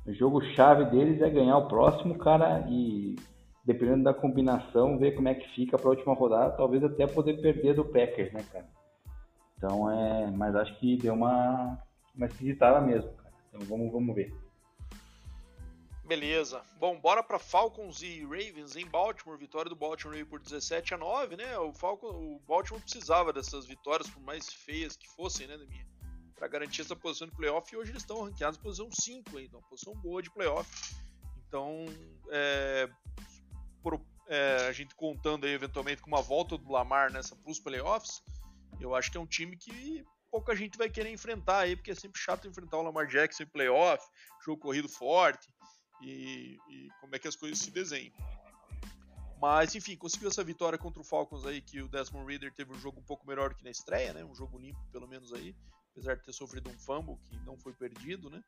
o 0.05 0.13
jogo 0.13 0.41
chave 0.53 0.85
deles 0.85 1.21
é 1.21 1.29
ganhar 1.29 1.57
o 1.57 1.67
próximo, 1.67 2.17
cara, 2.17 2.65
e 2.69 3.15
dependendo 3.63 4.03
da 4.03 4.13
combinação, 4.13 4.97
ver 4.97 5.15
como 5.15 5.27
é 5.27 5.35
que 5.35 5.47
fica 5.55 5.77
para 5.77 5.87
a 5.87 5.91
última 5.91 6.13
rodada, 6.13 6.55
talvez 6.55 6.83
até 6.83 7.07
poder 7.07 7.41
perder 7.41 7.75
do 7.75 7.85
Packers, 7.85 8.33
né, 8.33 8.43
cara? 8.51 8.67
Então 9.57 9.89
é, 9.89 10.29
mas 10.31 10.55
acho 10.55 10.77
que 10.79 10.97
deu 10.97 11.13
uma 11.13 11.79
uma 12.15 12.25
esquisitada 12.27 12.79
mesmo, 12.81 13.11
cara. 13.13 13.33
Então 13.49 13.61
vamos, 13.67 13.91
vamos 13.91 14.15
ver. 14.15 14.33
Beleza. 16.05 16.61
Bom, 16.79 16.99
bora 16.99 17.23
para 17.23 17.39
Falcons 17.39 18.01
e 18.01 18.23
Ravens 18.23 18.75
em 18.75 18.85
Baltimore. 18.85 19.37
Vitória 19.37 19.69
do 19.69 19.75
Baltimore 19.75 20.25
por 20.25 20.39
17 20.39 20.93
a 20.93 20.97
9, 20.97 21.37
né? 21.37 21.57
O 21.57 21.73
Falcon, 21.73 22.07
o 22.09 22.41
Baltimore 22.45 22.81
precisava 22.81 23.31
dessas 23.31 23.65
vitórias, 23.65 24.09
por 24.09 24.21
mais 24.21 24.51
feias 24.51 24.97
que 24.97 25.07
fossem, 25.07 25.47
né, 25.47 25.57
minha, 25.57 25.87
para 26.35 26.47
garantir 26.49 26.81
essa 26.81 26.95
posição 26.95 27.27
de 27.27 27.35
playoff. 27.35 27.73
E 27.73 27.77
hoje 27.77 27.91
eles 27.91 28.03
estão 28.03 28.21
ranqueados 28.21 28.57
na 28.57 28.63
posição 28.63 28.89
5, 28.91 29.39
então, 29.39 29.61
posição 29.69 29.95
boa 29.95 30.21
de 30.21 30.29
playoff. 30.29 30.69
Então, 31.47 31.85
é, 32.29 32.89
por, 33.83 34.01
é, 34.27 34.67
a 34.67 34.71
gente 34.71 34.95
contando 34.95 35.45
aí 35.45 35.51
eventualmente 35.51 36.01
com 36.01 36.07
uma 36.07 36.21
volta 36.21 36.57
do 36.57 36.71
Lamar 36.71 37.11
nessa 37.11 37.37
os 37.45 37.59
playoffs, 37.59 38.23
eu 38.79 38.95
acho 38.95 39.11
que 39.11 39.17
é 39.17 39.21
um 39.21 39.27
time 39.27 39.55
que 39.57 40.03
pouca 40.31 40.55
gente 40.55 40.77
vai 40.77 40.89
querer 40.89 41.11
enfrentar 41.11 41.59
aí, 41.59 41.75
porque 41.75 41.91
é 41.91 41.95
sempre 41.95 42.19
chato 42.19 42.47
enfrentar 42.47 42.77
o 42.77 42.81
Lamar 42.81 43.05
Jackson 43.05 43.43
em 43.43 43.47
playoff, 43.47 44.03
jogo 44.43 44.61
corrido 44.61 44.89
forte 44.89 45.47
e, 46.01 46.57
e 46.69 46.87
como 46.99 47.15
é 47.15 47.19
que 47.19 47.27
as 47.27 47.35
coisas 47.35 47.59
se 47.59 47.69
desenham. 47.69 48.13
Mas, 49.39 49.75
enfim, 49.75 49.97
conseguiu 49.97 50.29
essa 50.29 50.43
vitória 50.43 50.77
contra 50.77 51.01
o 51.01 51.03
Falcons 51.03 51.45
aí, 51.45 51.61
que 51.61 51.81
o 51.81 51.89
Desmond 51.89 52.25
Reader 52.25 52.53
teve 52.53 52.71
um 52.71 52.79
jogo 52.79 53.01
um 53.01 53.03
pouco 53.03 53.27
melhor 53.27 53.53
que 53.53 53.63
na 53.63 53.69
estreia, 53.69 54.13
né? 54.13 54.23
Um 54.23 54.33
jogo 54.33 54.57
limpo, 54.57 54.79
pelo 54.89 55.05
menos 55.05 55.33
aí, 55.33 55.53
apesar 55.91 56.15
de 56.15 56.23
ter 56.23 56.31
sofrido 56.31 56.69
um 56.69 56.79
fumble 56.79 57.17
que 57.25 57.35
não 57.45 57.57
foi 57.57 57.73
perdido, 57.73 58.29
né? 58.29 58.41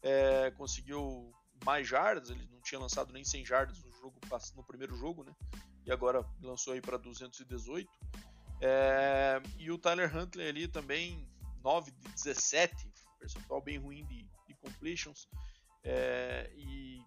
É, 0.00 0.50
conseguiu 0.52 1.30
mais 1.64 1.86
jardas, 1.86 2.30
ele 2.30 2.46
não 2.50 2.60
tinha 2.60 2.80
lançado 2.80 3.12
nem 3.12 3.24
100 3.24 3.44
jardas 3.44 3.82
no, 3.82 3.92
jogo, 3.92 4.18
no 4.56 4.64
primeiro 4.64 4.96
jogo, 4.96 5.24
né? 5.24 5.34
E 5.84 5.92
agora 5.92 6.24
lançou 6.42 6.74
aí 6.74 6.80
para 6.80 6.96
218. 6.96 7.88
É, 8.60 9.40
e 9.58 9.70
o 9.70 9.78
Tyler 9.78 10.14
Huntley 10.14 10.48
ali 10.48 10.68
também, 10.68 11.28
9 11.62 11.90
de 11.90 12.08
17, 12.12 12.92
percentual 13.18 13.62
bem 13.62 13.78
ruim 13.78 14.04
de, 14.06 14.28
de 14.46 14.54
completions. 14.54 15.28
É, 15.84 16.50
e, 16.56 17.00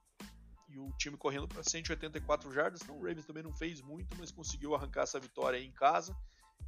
e, 0.69 0.79
o 0.79 0.91
time 0.97 1.17
correndo 1.17 1.47
para 1.47 1.63
184 1.63 2.51
jardas. 2.51 2.81
Então 2.81 2.97
o 2.97 3.03
Ravens 3.03 3.25
também 3.25 3.43
não 3.43 3.53
fez 3.53 3.81
muito, 3.81 4.15
mas 4.17 4.31
conseguiu 4.31 4.73
arrancar 4.73 5.03
essa 5.03 5.19
vitória 5.19 5.59
em 5.59 5.71
casa 5.71 6.15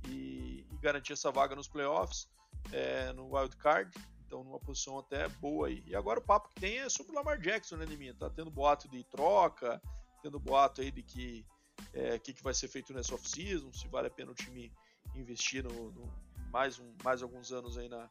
e, 0.08 0.66
e 0.70 0.78
garantir 0.82 1.14
essa 1.14 1.32
vaga 1.32 1.56
nos 1.56 1.68
playoffs 1.68 2.28
é, 2.72 3.12
no 3.14 3.36
wild 3.36 3.56
card. 3.58 3.92
Então 4.34 4.44
numa 4.44 4.60
posição 4.60 4.98
até 4.98 5.28
boa 5.30 5.68
aí. 5.68 5.84
E 5.86 5.96
agora 5.96 6.20
o 6.20 6.24
papo 6.24 6.50
que 6.50 6.60
tem 6.60 6.80
é 6.80 6.90
sobre 6.90 7.12
o 7.12 7.16
Lamar 7.16 7.40
Jackson, 7.40 7.78
né, 7.78 7.86
Liminha? 7.86 8.16
Tá 8.16 8.32
tendo 8.32 8.50
boato 8.50 8.90
de 8.90 9.04
troca, 9.04 9.80
tendo 10.24 10.40
boato 10.40 10.82
aí 10.82 10.90
de 10.90 11.04
que 11.04 11.46
é, 11.94 12.18
que, 12.18 12.34
que 12.34 12.42
vai 12.42 12.54
ser 12.56 12.68
feito 12.68 12.92
nessa 12.96 13.14
off-season, 13.14 13.72
se 13.72 13.88
vale 13.88 14.08
a 14.08 14.10
pena 14.10 14.32
o 14.32 14.36
time 14.36 14.74
investir 15.14 15.64
no, 15.64 15.92
no 15.92 16.12
mais, 16.52 16.80
um, 16.80 16.96
mais 17.04 17.22
alguns 17.22 17.52
anos 17.52 17.78
aí 17.78 17.88
na, 17.88 18.10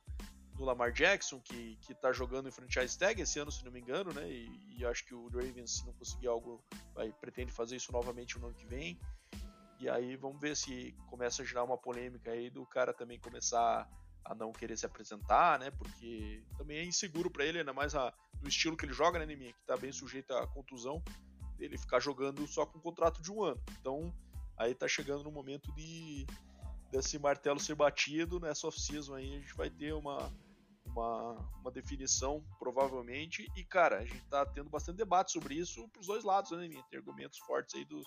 no 0.56 0.64
Lamar 0.64 0.92
Jackson, 0.92 1.40
que, 1.40 1.76
que 1.82 1.92
tá 1.92 2.12
jogando 2.12 2.48
em 2.48 2.52
franchise 2.52 2.96
tag 2.96 3.20
esse 3.20 3.40
ano, 3.40 3.50
se 3.50 3.64
não 3.64 3.72
me 3.72 3.80
engano, 3.80 4.12
né? 4.12 4.30
E, 4.30 4.78
e 4.78 4.84
acho 4.84 5.04
que 5.04 5.14
o 5.16 5.26
Ravens, 5.28 5.78
se 5.78 5.86
não 5.86 5.92
conseguir 5.94 6.28
algo, 6.28 6.62
vai, 6.94 7.12
pretende 7.12 7.50
fazer 7.50 7.74
isso 7.74 7.90
novamente 7.90 8.38
no 8.38 8.46
ano 8.46 8.54
que 8.54 8.66
vem. 8.66 8.96
E 9.80 9.88
aí 9.88 10.14
vamos 10.14 10.40
ver 10.40 10.56
se 10.56 10.94
começa 11.08 11.42
a 11.42 11.44
gerar 11.44 11.64
uma 11.64 11.76
polêmica 11.76 12.30
aí 12.30 12.48
do 12.48 12.64
cara 12.64 12.92
também 12.92 13.18
começar 13.18 13.90
a 14.24 14.34
não 14.34 14.52
querer 14.52 14.76
se 14.76 14.86
apresentar, 14.86 15.58
né? 15.58 15.70
Porque 15.70 16.42
também 16.56 16.78
é 16.78 16.84
inseguro 16.84 17.30
para 17.30 17.44
ele, 17.44 17.58
ainda 17.58 17.72
mais 17.72 17.94
a, 17.94 18.12
no 18.40 18.48
estilo 18.48 18.76
que 18.76 18.84
ele 18.84 18.92
joga, 18.92 19.18
né, 19.18 19.26
Neminha? 19.26 19.52
Que 19.52 19.64
tá 19.66 19.76
bem 19.76 19.92
sujeito 19.92 20.32
à 20.32 20.46
contusão, 20.46 21.02
ele 21.58 21.78
ficar 21.78 22.00
jogando 22.00 22.46
só 22.46 22.66
com 22.66 22.78
um 22.78 22.82
contrato 22.82 23.22
de 23.22 23.30
um 23.30 23.42
ano. 23.42 23.62
Então, 23.80 24.14
aí 24.56 24.74
tá 24.74 24.86
chegando 24.88 25.24
no 25.24 25.30
momento 25.30 25.72
de 25.74 26.26
desse 26.90 27.18
martelo 27.18 27.58
ser 27.58 27.74
batido 27.74 28.38
nessa 28.38 28.66
off-season 28.66 29.14
aí, 29.14 29.36
a 29.36 29.40
gente 29.40 29.54
vai 29.54 29.70
ter 29.70 29.94
uma, 29.94 30.30
uma, 30.84 31.32
uma 31.60 31.70
definição, 31.70 32.44
provavelmente. 32.58 33.50
E, 33.56 33.64
cara, 33.64 34.00
a 34.00 34.04
gente 34.04 34.22
tá 34.28 34.44
tendo 34.44 34.68
bastante 34.68 34.98
debate 34.98 35.32
sobre 35.32 35.54
isso 35.54 35.88
pros 35.88 36.06
dois 36.06 36.22
lados, 36.22 36.50
né, 36.50 36.68
Minha? 36.68 36.82
Tem 36.90 36.98
argumentos 36.98 37.38
fortes 37.38 37.74
aí, 37.74 37.84
do, 37.86 38.02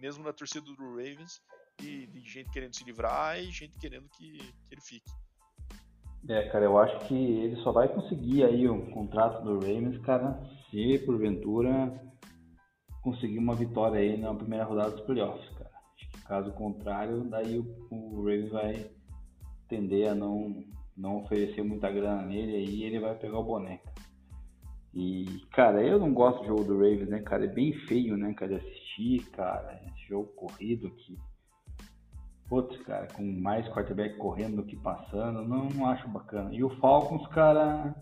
mesmo 0.00 0.24
na 0.24 0.32
torcida 0.32 0.64
do 0.64 0.74
Ravens, 0.74 1.42
de, 1.78 2.06
de 2.06 2.20
gente 2.22 2.50
querendo 2.50 2.74
se 2.74 2.82
livrar 2.82 3.38
e 3.38 3.50
gente 3.50 3.78
querendo 3.78 4.08
que, 4.08 4.38
que 4.38 4.74
ele 4.74 4.80
fique. 4.80 5.10
É, 6.28 6.42
cara, 6.50 6.66
eu 6.66 6.78
acho 6.78 7.06
que 7.06 7.14
ele 7.14 7.56
só 7.62 7.72
vai 7.72 7.88
conseguir 7.88 8.44
aí 8.44 8.68
um 8.68 8.90
contrato 8.90 9.42
do 9.42 9.54
Ravens, 9.54 9.96
cara, 10.02 10.38
se 10.70 10.98
porventura 10.98 11.98
conseguir 13.02 13.38
uma 13.38 13.54
vitória 13.54 13.98
aí 13.98 14.18
na 14.18 14.34
primeira 14.34 14.64
rodada 14.64 14.90
dos 14.90 15.00
playoffs, 15.00 15.48
cara. 15.56 15.70
Caso 16.26 16.52
contrário, 16.52 17.24
daí 17.24 17.58
o, 17.58 17.64
o 17.90 18.18
Ravens 18.18 18.50
vai 18.50 18.90
tender 19.68 20.10
a 20.10 20.14
não, 20.14 20.62
não 20.94 21.22
oferecer 21.22 21.62
muita 21.62 21.90
grana 21.90 22.22
nele 22.22 22.56
aí 22.56 22.82
ele 22.82 23.00
vai 23.00 23.14
pegar 23.14 23.38
o 23.38 23.44
boneco. 23.44 23.88
E, 24.92 25.24
cara, 25.52 25.82
eu 25.82 25.98
não 25.98 26.12
gosto 26.12 26.40
do 26.40 26.46
jogo 26.48 26.64
do 26.64 26.74
Ravens, 26.74 27.08
né, 27.08 27.20
cara? 27.20 27.44
É 27.44 27.48
bem 27.48 27.72
feio, 27.86 28.18
né, 28.18 28.34
cara, 28.34 28.58
de 28.58 28.66
assistir, 28.66 29.30
cara. 29.30 29.80
Esse 29.86 30.08
jogo 30.08 30.28
corrido 30.34 30.88
aqui. 30.88 31.16
Putz, 32.48 32.76
cara, 32.82 33.06
com 33.08 33.22
mais 33.22 33.68
quarterback 33.68 34.16
correndo 34.16 34.56
do 34.56 34.64
que 34.64 34.76
passando, 34.76 35.42
não, 35.42 35.68
não 35.68 35.86
acho 35.86 36.08
bacana. 36.08 36.52
E 36.54 36.64
o 36.64 36.70
Falcons, 36.80 37.26
cara, 37.28 37.94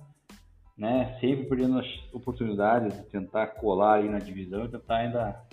né, 0.79 1.17
sempre 1.21 1.47
perdendo 1.47 1.81
as 1.81 1.87
oportunidades 2.13 2.97
de 2.97 3.05
tentar 3.07 3.49
colar 3.49 3.95
aí 3.95 4.09
na 4.09 4.19
divisão 4.19 4.65
e 4.65 4.69
tentar 4.69 4.97
ainda 4.97 5.45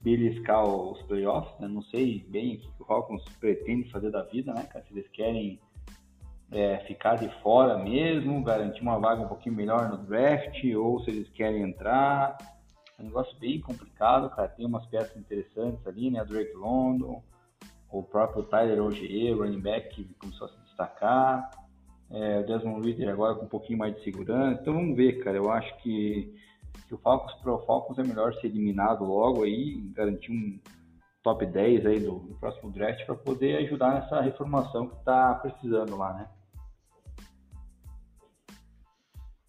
beliscar 0.00 0.64
os 0.64 1.02
playoffs, 1.02 1.58
né? 1.58 1.68
Não 1.68 1.82
sei 1.82 2.24
bem 2.28 2.56
o 2.56 2.60
que 2.60 2.82
o 2.82 2.84
Falcons 2.86 3.22
pretende 3.38 3.90
fazer 3.90 4.10
da 4.10 4.22
vida, 4.22 4.52
né, 4.54 4.62
cara? 4.62 4.84
Se 4.86 4.92
eles 4.92 5.08
querem 5.08 5.60
é, 6.52 6.78
ficar 6.86 7.16
de 7.16 7.28
fora 7.42 7.78
mesmo, 7.78 8.42
garantir 8.42 8.80
uma 8.82 8.98
vaga 8.98 9.22
um 9.22 9.28
pouquinho 9.28 9.54
melhor 9.54 9.88
no 9.88 9.98
draft, 9.98 10.64
ou 10.74 11.00
se 11.00 11.10
eles 11.10 11.28
querem 11.30 11.62
entrar. 11.62 12.36
É 12.98 13.02
um 13.02 13.06
negócio 13.06 13.36
bem 13.38 13.60
complicado, 13.60 14.30
cara. 14.30 14.48
Tem 14.48 14.66
umas 14.66 14.86
peças 14.86 15.16
interessantes 15.16 15.86
ali, 15.86 16.10
né? 16.10 16.24
Drake 16.24 16.54
London, 16.54 17.22
o 17.90 18.02
próprio 18.02 18.42
Tyler 18.44 18.82
Ogier, 18.82 19.36
running 19.36 19.60
back, 19.60 19.94
que 19.94 20.14
começou 20.14 20.46
a 20.46 20.50
se 20.50 20.58
destacar. 20.60 21.50
É, 22.10 22.40
o 22.40 22.46
Desmond 22.46 22.86
Reader 22.86 23.12
agora 23.12 23.34
com 23.34 23.44
um 23.44 23.48
pouquinho 23.48 23.78
mais 23.78 23.94
de 23.94 24.02
segurança. 24.02 24.60
Então 24.60 24.74
vamos 24.74 24.96
ver, 24.96 25.22
cara. 25.22 25.36
Eu 25.36 25.50
acho 25.50 25.76
que 25.78 26.34
que 26.86 26.94
o 26.94 26.98
Falcons 26.98 27.32
pro 27.40 27.64
Falcons 27.66 27.98
é 27.98 28.02
melhor 28.02 28.34
ser 28.34 28.48
eliminado 28.48 29.04
logo 29.04 29.44
aí, 29.44 29.80
garantir 29.92 30.32
um 30.32 30.58
top 31.22 31.46
10 31.46 31.86
aí 31.86 32.00
do, 32.00 32.18
do 32.18 32.34
próximo 32.34 32.70
draft 32.72 33.04
para 33.06 33.14
poder 33.14 33.64
ajudar 33.64 33.94
nessa 33.94 34.20
reformação 34.20 34.88
que 34.88 34.96
está 34.96 35.34
precisando 35.36 35.96
lá, 35.96 36.12
né? 36.14 36.28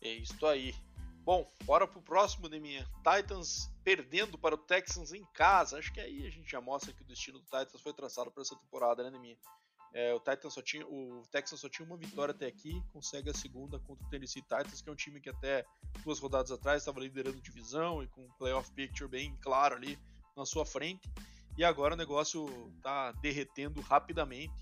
É 0.04 0.10
isso 0.10 0.46
aí. 0.46 0.76
Bom, 1.24 1.52
bora 1.66 1.88
pro 1.88 2.02
próximo, 2.02 2.48
Neminha. 2.48 2.86
Titans 2.98 3.71
perdendo 3.84 4.38
para 4.38 4.56
o 4.56 4.58
Texans 4.58 5.14
em 5.14 5.26
casa. 5.34 5.78
Acho 5.78 5.92
que 5.94 6.00
aí 6.00 6.26
a 6.26 6.30
gente 6.30 6.50
já 6.50 6.62
mostra 6.62 6.94
que 6.94 7.02
o 7.02 7.06
destino 7.06 7.40
do 7.40 7.46
Titans 7.46 7.82
foi 7.82 7.94
traçado 7.94 8.32
para 8.32 8.42
essa 8.42 8.56
temporada, 8.56 9.04
né, 9.04 9.10
Neminha? 9.10 9.38
É, 9.94 10.14
o 10.14 10.20
Titans 10.20 10.54
só 10.54 10.62
tinha, 10.62 10.88
o 10.88 11.24
Texas 11.32 11.60
só 11.60 11.68
tinha 11.68 11.86
uma 11.86 11.98
vitória 11.98 12.34
até 12.34 12.48
aqui, 12.48 12.82
consegue 12.94 13.30
a 13.30 13.34
segunda 13.34 13.78
contra 13.80 14.06
o 14.06 14.10
Tennessee 14.10 14.42
Titans, 14.42 14.82
que 14.82 14.90
é 14.90 14.94
um 14.94 14.96
time 14.96 15.20
que 15.20 15.30
até 15.30 15.66
duas 16.04 16.18
rodadas 16.20 16.52
atrás 16.52 16.82
estava 16.82 17.02
liderando 17.02 17.42
divisão 17.42 18.02
e 18.02 18.08
com 18.08 18.22
um 18.22 18.32
playoff 18.38 18.72
picture 18.72 19.10
bem 19.10 19.36
claro 19.42 19.76
ali 19.76 20.00
na 20.36 20.46
sua 20.46 20.66
frente. 20.66 21.10
E 21.58 21.64
agora 21.66 21.94
o 21.94 21.98
negócio 21.98 22.48
está 22.78 23.12
derretendo 23.12 23.82
rapidamente. 23.82 24.54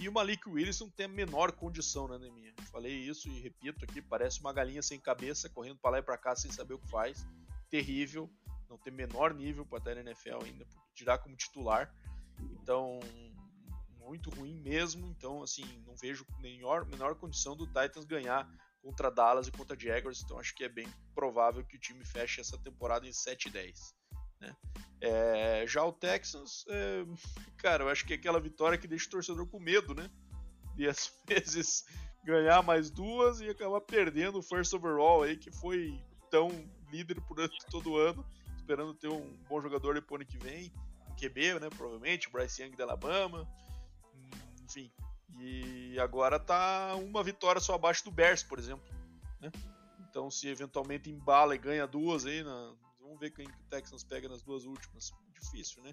E 0.00 0.08
o 0.08 0.12
Malik 0.12 0.48
Willis 0.48 0.80
não 0.80 0.88
tem 0.88 1.04
a 1.04 1.08
menor 1.10 1.52
condição, 1.52 2.08
né, 2.08 2.16
Neminha? 2.16 2.54
Falei 2.72 2.94
isso 2.94 3.28
e 3.28 3.38
repito 3.38 3.84
aqui, 3.84 4.00
parece 4.00 4.40
uma 4.40 4.52
galinha 4.52 4.80
sem 4.80 4.98
cabeça, 4.98 5.50
correndo 5.50 5.78
para 5.78 5.90
lá 5.90 5.98
e 5.98 6.02
para 6.02 6.16
cá 6.16 6.34
sem 6.34 6.50
saber 6.50 6.72
o 6.72 6.78
que 6.78 6.88
faz. 6.88 7.26
Terrível, 7.68 8.30
não 8.70 8.78
tem 8.78 8.92
menor 8.92 9.34
nível 9.34 9.66
para 9.66 9.78
estar 9.78 9.94
na 9.96 10.00
NFL 10.02 10.44
ainda, 10.44 10.66
tirar 10.94 11.18
como 11.18 11.36
titular. 11.36 11.92
Então, 12.52 13.00
muito 13.98 14.30
ruim 14.30 14.54
mesmo, 14.60 15.06
então 15.06 15.42
assim, 15.42 15.64
não 15.86 15.94
vejo 15.96 16.24
menor, 16.38 16.86
menor 16.86 17.16
condição 17.16 17.56
do 17.56 17.66
Titans 17.66 18.04
ganhar 18.04 18.48
contra 18.80 19.10
Dallas 19.10 19.46
e 19.46 19.52
contra 19.52 19.78
Jaguars, 19.78 20.22
então 20.22 20.38
acho 20.38 20.54
que 20.54 20.64
é 20.64 20.68
bem 20.68 20.88
provável 21.14 21.64
que 21.64 21.76
o 21.76 21.80
time 21.80 22.04
feche 22.04 22.40
essa 22.40 22.56
temporada 22.58 23.06
em 23.06 23.10
7-10. 23.10 23.74
Né? 24.40 24.56
É, 25.02 25.64
já 25.66 25.84
o 25.84 25.92
Texans, 25.92 26.64
é, 26.68 27.04
cara, 27.58 27.84
eu 27.84 27.88
acho 27.88 28.06
que 28.06 28.14
é 28.14 28.16
aquela 28.16 28.40
vitória 28.40 28.78
que 28.78 28.88
deixa 28.88 29.06
o 29.06 29.10
torcedor 29.10 29.46
com 29.46 29.60
medo, 29.60 29.94
né? 29.94 30.10
De 30.74 30.88
às 30.88 31.12
vezes 31.28 31.84
ganhar 32.24 32.62
mais 32.62 32.90
duas 32.90 33.40
e 33.40 33.48
acabar 33.48 33.80
perdendo 33.80 34.38
o 34.38 34.42
first 34.42 34.72
overall 34.72 35.22
aí, 35.22 35.36
que 35.36 35.50
foi 35.50 36.02
tão 36.30 36.48
líder 36.90 37.20
por 37.22 37.36
todo 37.70 37.96
ano, 37.96 38.24
esperando 38.70 38.94
ter 38.94 39.08
um 39.08 39.36
bom 39.48 39.60
jogador 39.60 39.94
depois 39.94 40.20
ano 40.20 40.30
que 40.30 40.38
vem, 40.38 40.72
QB, 41.18 41.58
né? 41.60 41.68
Provavelmente, 41.76 42.28
o 42.28 42.30
Bryce 42.30 42.62
Young 42.62 42.76
da 42.76 42.84
Alabama 42.84 43.48
enfim. 44.70 44.90
E 45.38 45.98
agora 45.98 46.38
tá 46.38 46.94
uma 46.96 47.22
vitória 47.22 47.60
só 47.60 47.74
abaixo 47.74 48.04
do 48.04 48.10
Bears, 48.10 48.42
por 48.42 48.58
exemplo. 48.58 48.84
Né? 49.40 49.50
Então, 50.08 50.30
se 50.30 50.48
eventualmente 50.48 51.10
embala 51.10 51.54
e 51.54 51.58
ganha 51.58 51.86
duas 51.86 52.24
aí, 52.24 52.42
na... 52.42 52.72
vamos 53.00 53.18
ver 53.18 53.30
quem 53.30 53.46
o 53.46 53.68
Texans 53.68 54.04
pega 54.04 54.28
nas 54.28 54.42
duas 54.42 54.64
últimas. 54.64 55.12
Difícil, 55.40 55.82
né? 55.82 55.92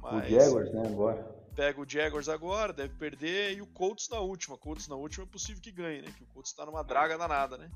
Mas 0.00 0.26
o 0.26 0.30
Jaguars, 0.30 0.72
né, 0.72 0.86
agora. 0.86 1.22
Pega 1.54 1.80
o 1.80 1.88
Jaguars 1.88 2.28
agora, 2.28 2.72
deve 2.72 2.94
perder, 2.94 3.56
e 3.56 3.60
o 3.60 3.66
Colts 3.66 4.08
na 4.08 4.20
última. 4.20 4.56
Colts 4.56 4.88
na 4.88 4.96
última 4.96 5.24
é 5.24 5.28
possível 5.28 5.60
que 5.60 5.72
ganhe, 5.72 6.00
né? 6.00 6.12
Que 6.16 6.24
o 6.24 6.26
Colts 6.28 6.52
tá 6.52 6.64
numa 6.64 6.82
draga 6.82 7.18
danada, 7.18 7.58
né? 7.58 7.70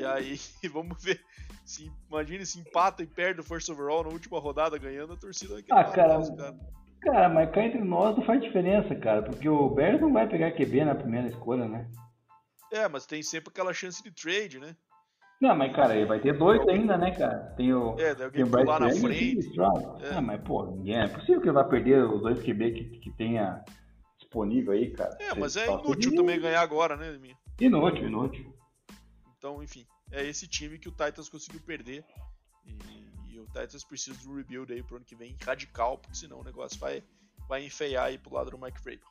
E 0.00 0.04
aí, 0.04 0.38
vamos 0.72 1.02
ver. 1.02 1.20
Se, 1.64 1.90
imagine 2.08 2.44
se 2.44 2.58
empata 2.58 3.02
e 3.02 3.06
perde 3.06 3.40
o 3.40 3.44
first 3.44 3.68
overall 3.68 4.02
na 4.02 4.10
última 4.10 4.40
rodada 4.40 4.78
ganhando, 4.78 5.12
a 5.12 5.16
torcida 5.16 5.54
vai 5.54 5.62
querer 5.62 5.78
ah, 5.78 5.84
cara, 5.84 6.36
cara. 6.36 6.58
Cara, 7.02 7.28
mas 7.28 7.50
cá 7.50 7.62
entre 7.64 7.80
nós 7.80 8.16
não 8.16 8.24
faz 8.24 8.40
diferença, 8.42 8.94
cara, 8.94 9.22
porque 9.22 9.48
o 9.48 9.70
Bears 9.70 10.00
não 10.00 10.12
vai 10.12 10.28
pegar 10.28 10.52
QB 10.52 10.84
na 10.84 10.94
primeira 10.94 11.28
escolha, 11.28 11.66
né? 11.66 11.88
É, 12.70 12.86
mas 12.88 13.06
tem 13.06 13.22
sempre 13.22 13.50
aquela 13.50 13.72
chance 13.72 14.02
de 14.02 14.10
trade, 14.10 14.58
né? 14.58 14.76
Não, 15.40 15.56
mas 15.56 15.74
cara, 15.74 15.96
ele 15.96 16.04
vai 16.04 16.20
ter 16.20 16.36
dois 16.36 16.60
ainda, 16.68 16.98
né, 16.98 17.12
cara? 17.12 17.54
Tem 17.56 17.72
o. 17.72 17.98
É, 17.98 18.14
tem 18.14 18.44
o 18.44 18.46
Bryce 18.46 18.66
lá 18.66 18.78
na 18.78 18.90
frente. 18.90 19.48
É. 20.02 20.14
Ah, 20.16 20.20
mas 20.20 20.40
pô, 20.42 20.66
ninguém. 20.66 21.00
É 21.00 21.08
possível 21.08 21.40
que 21.40 21.46
ele 21.46 21.54
vai 21.54 21.66
perder 21.66 22.04
os 22.04 22.20
dois 22.20 22.42
QB 22.42 22.72
que, 22.72 22.84
que 22.98 23.10
tenha 23.12 23.64
disponível 24.18 24.74
aí, 24.74 24.90
cara. 24.90 25.16
É, 25.18 25.34
mas 25.34 25.56
é 25.56 25.66
inútil 25.66 26.14
também 26.14 26.38
ganhar 26.38 26.60
agora, 26.60 26.94
né, 26.94 27.16
minha? 27.18 27.36
Inútil, 27.58 28.06
inútil. 28.06 28.49
Então, 29.40 29.62
enfim, 29.62 29.86
é 30.12 30.22
esse 30.22 30.46
time 30.46 30.78
que 30.78 30.88
o 30.88 30.92
Titans 30.92 31.30
conseguiu 31.30 31.62
perder. 31.62 32.04
E, 32.66 33.34
e 33.34 33.40
o 33.40 33.46
Titans 33.46 33.82
precisa 33.82 34.18
de 34.18 34.28
um 34.28 34.36
rebuild 34.36 34.70
aí 34.70 34.82
pro 34.82 34.96
ano 34.96 35.04
que 35.06 35.16
vem 35.16 35.34
radical, 35.42 35.96
porque 35.96 36.14
senão 36.14 36.40
o 36.40 36.44
negócio 36.44 36.78
vai, 36.78 37.02
vai 37.48 37.64
enfeiar 37.64 38.04
aí 38.04 38.18
pro 38.18 38.34
lado 38.34 38.50
do 38.50 38.58
Mike 38.58 38.82
Vrabel. 38.82 39.08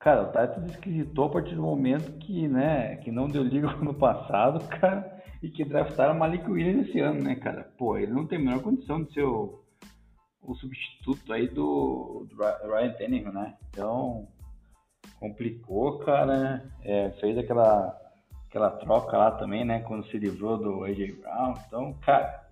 Cara, 0.00 0.24
o 0.24 0.26
Titans 0.26 0.72
esquisitou 0.72 1.26
a 1.26 1.30
partir 1.30 1.54
do 1.54 1.62
momento 1.62 2.18
que, 2.18 2.48
né, 2.48 2.96
que 2.96 3.12
não 3.12 3.28
deu 3.28 3.44
liga 3.44 3.68
no 3.78 3.94
passado, 3.94 4.66
cara 4.68 5.16
e 5.46 5.50
que 5.50 5.64
draftaram 5.64 6.18
Malik 6.18 6.50
Williams 6.50 6.88
esse 6.88 6.98
ano, 6.98 7.22
né, 7.22 7.36
cara? 7.36 7.72
Pô, 7.78 7.96
ele 7.96 8.12
não 8.12 8.26
tem 8.26 8.38
a 8.38 8.40
menor 8.40 8.62
condição 8.62 9.04
de 9.04 9.12
ser 9.12 9.22
o, 9.22 9.62
o 10.42 10.54
substituto 10.56 11.32
aí 11.32 11.48
do, 11.48 12.26
do 12.28 12.36
Ryan 12.36 12.92
Tannehill, 12.94 13.32
né? 13.32 13.54
Então, 13.70 14.26
complicou, 15.20 15.98
cara. 15.98 16.64
É, 16.82 17.10
fez 17.20 17.38
aquela, 17.38 17.96
aquela 18.48 18.70
troca 18.70 19.16
lá 19.16 19.30
também, 19.32 19.64
né? 19.64 19.80
Quando 19.80 20.06
se 20.06 20.18
livrou 20.18 20.56
do 20.56 20.84
AJ 20.84 21.16
Brown. 21.20 21.54
Então, 21.66 21.94
cara, 22.04 22.46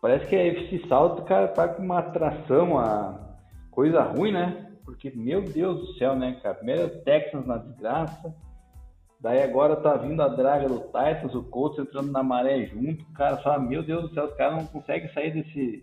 parece 0.00 0.26
que 0.26 0.36
a 0.36 0.46
FC 0.46 0.86
South, 0.88 1.22
cara, 1.22 1.48
tá 1.48 1.68
com 1.68 1.82
uma 1.82 1.98
atração, 1.98 2.78
a 2.78 3.18
coisa 3.70 4.02
ruim, 4.02 4.32
né? 4.32 4.72
Porque, 4.84 5.10
meu 5.10 5.42
Deus 5.42 5.80
do 5.80 5.94
céu, 5.94 6.14
né, 6.14 6.38
cara? 6.42 6.54
Primeiro 6.54 7.02
Texans 7.02 7.46
na 7.46 7.58
desgraça. 7.58 8.34
Daí 9.20 9.42
agora 9.42 9.76
tá 9.76 9.96
vindo 9.96 10.22
a 10.22 10.28
draga 10.28 10.68
do 10.68 10.80
Titans, 10.80 11.34
o 11.34 11.42
Colts 11.44 11.78
entrando 11.78 12.12
na 12.12 12.22
maré 12.22 12.66
junto. 12.66 13.04
Cara, 13.14 13.38
fala, 13.38 13.58
meu 13.58 13.82
Deus 13.82 14.02
do 14.02 14.14
céu, 14.14 14.26
os 14.26 14.34
caras 14.34 14.58
não 14.58 14.66
conseguem 14.66 15.10
sair 15.14 15.30
desse, 15.32 15.82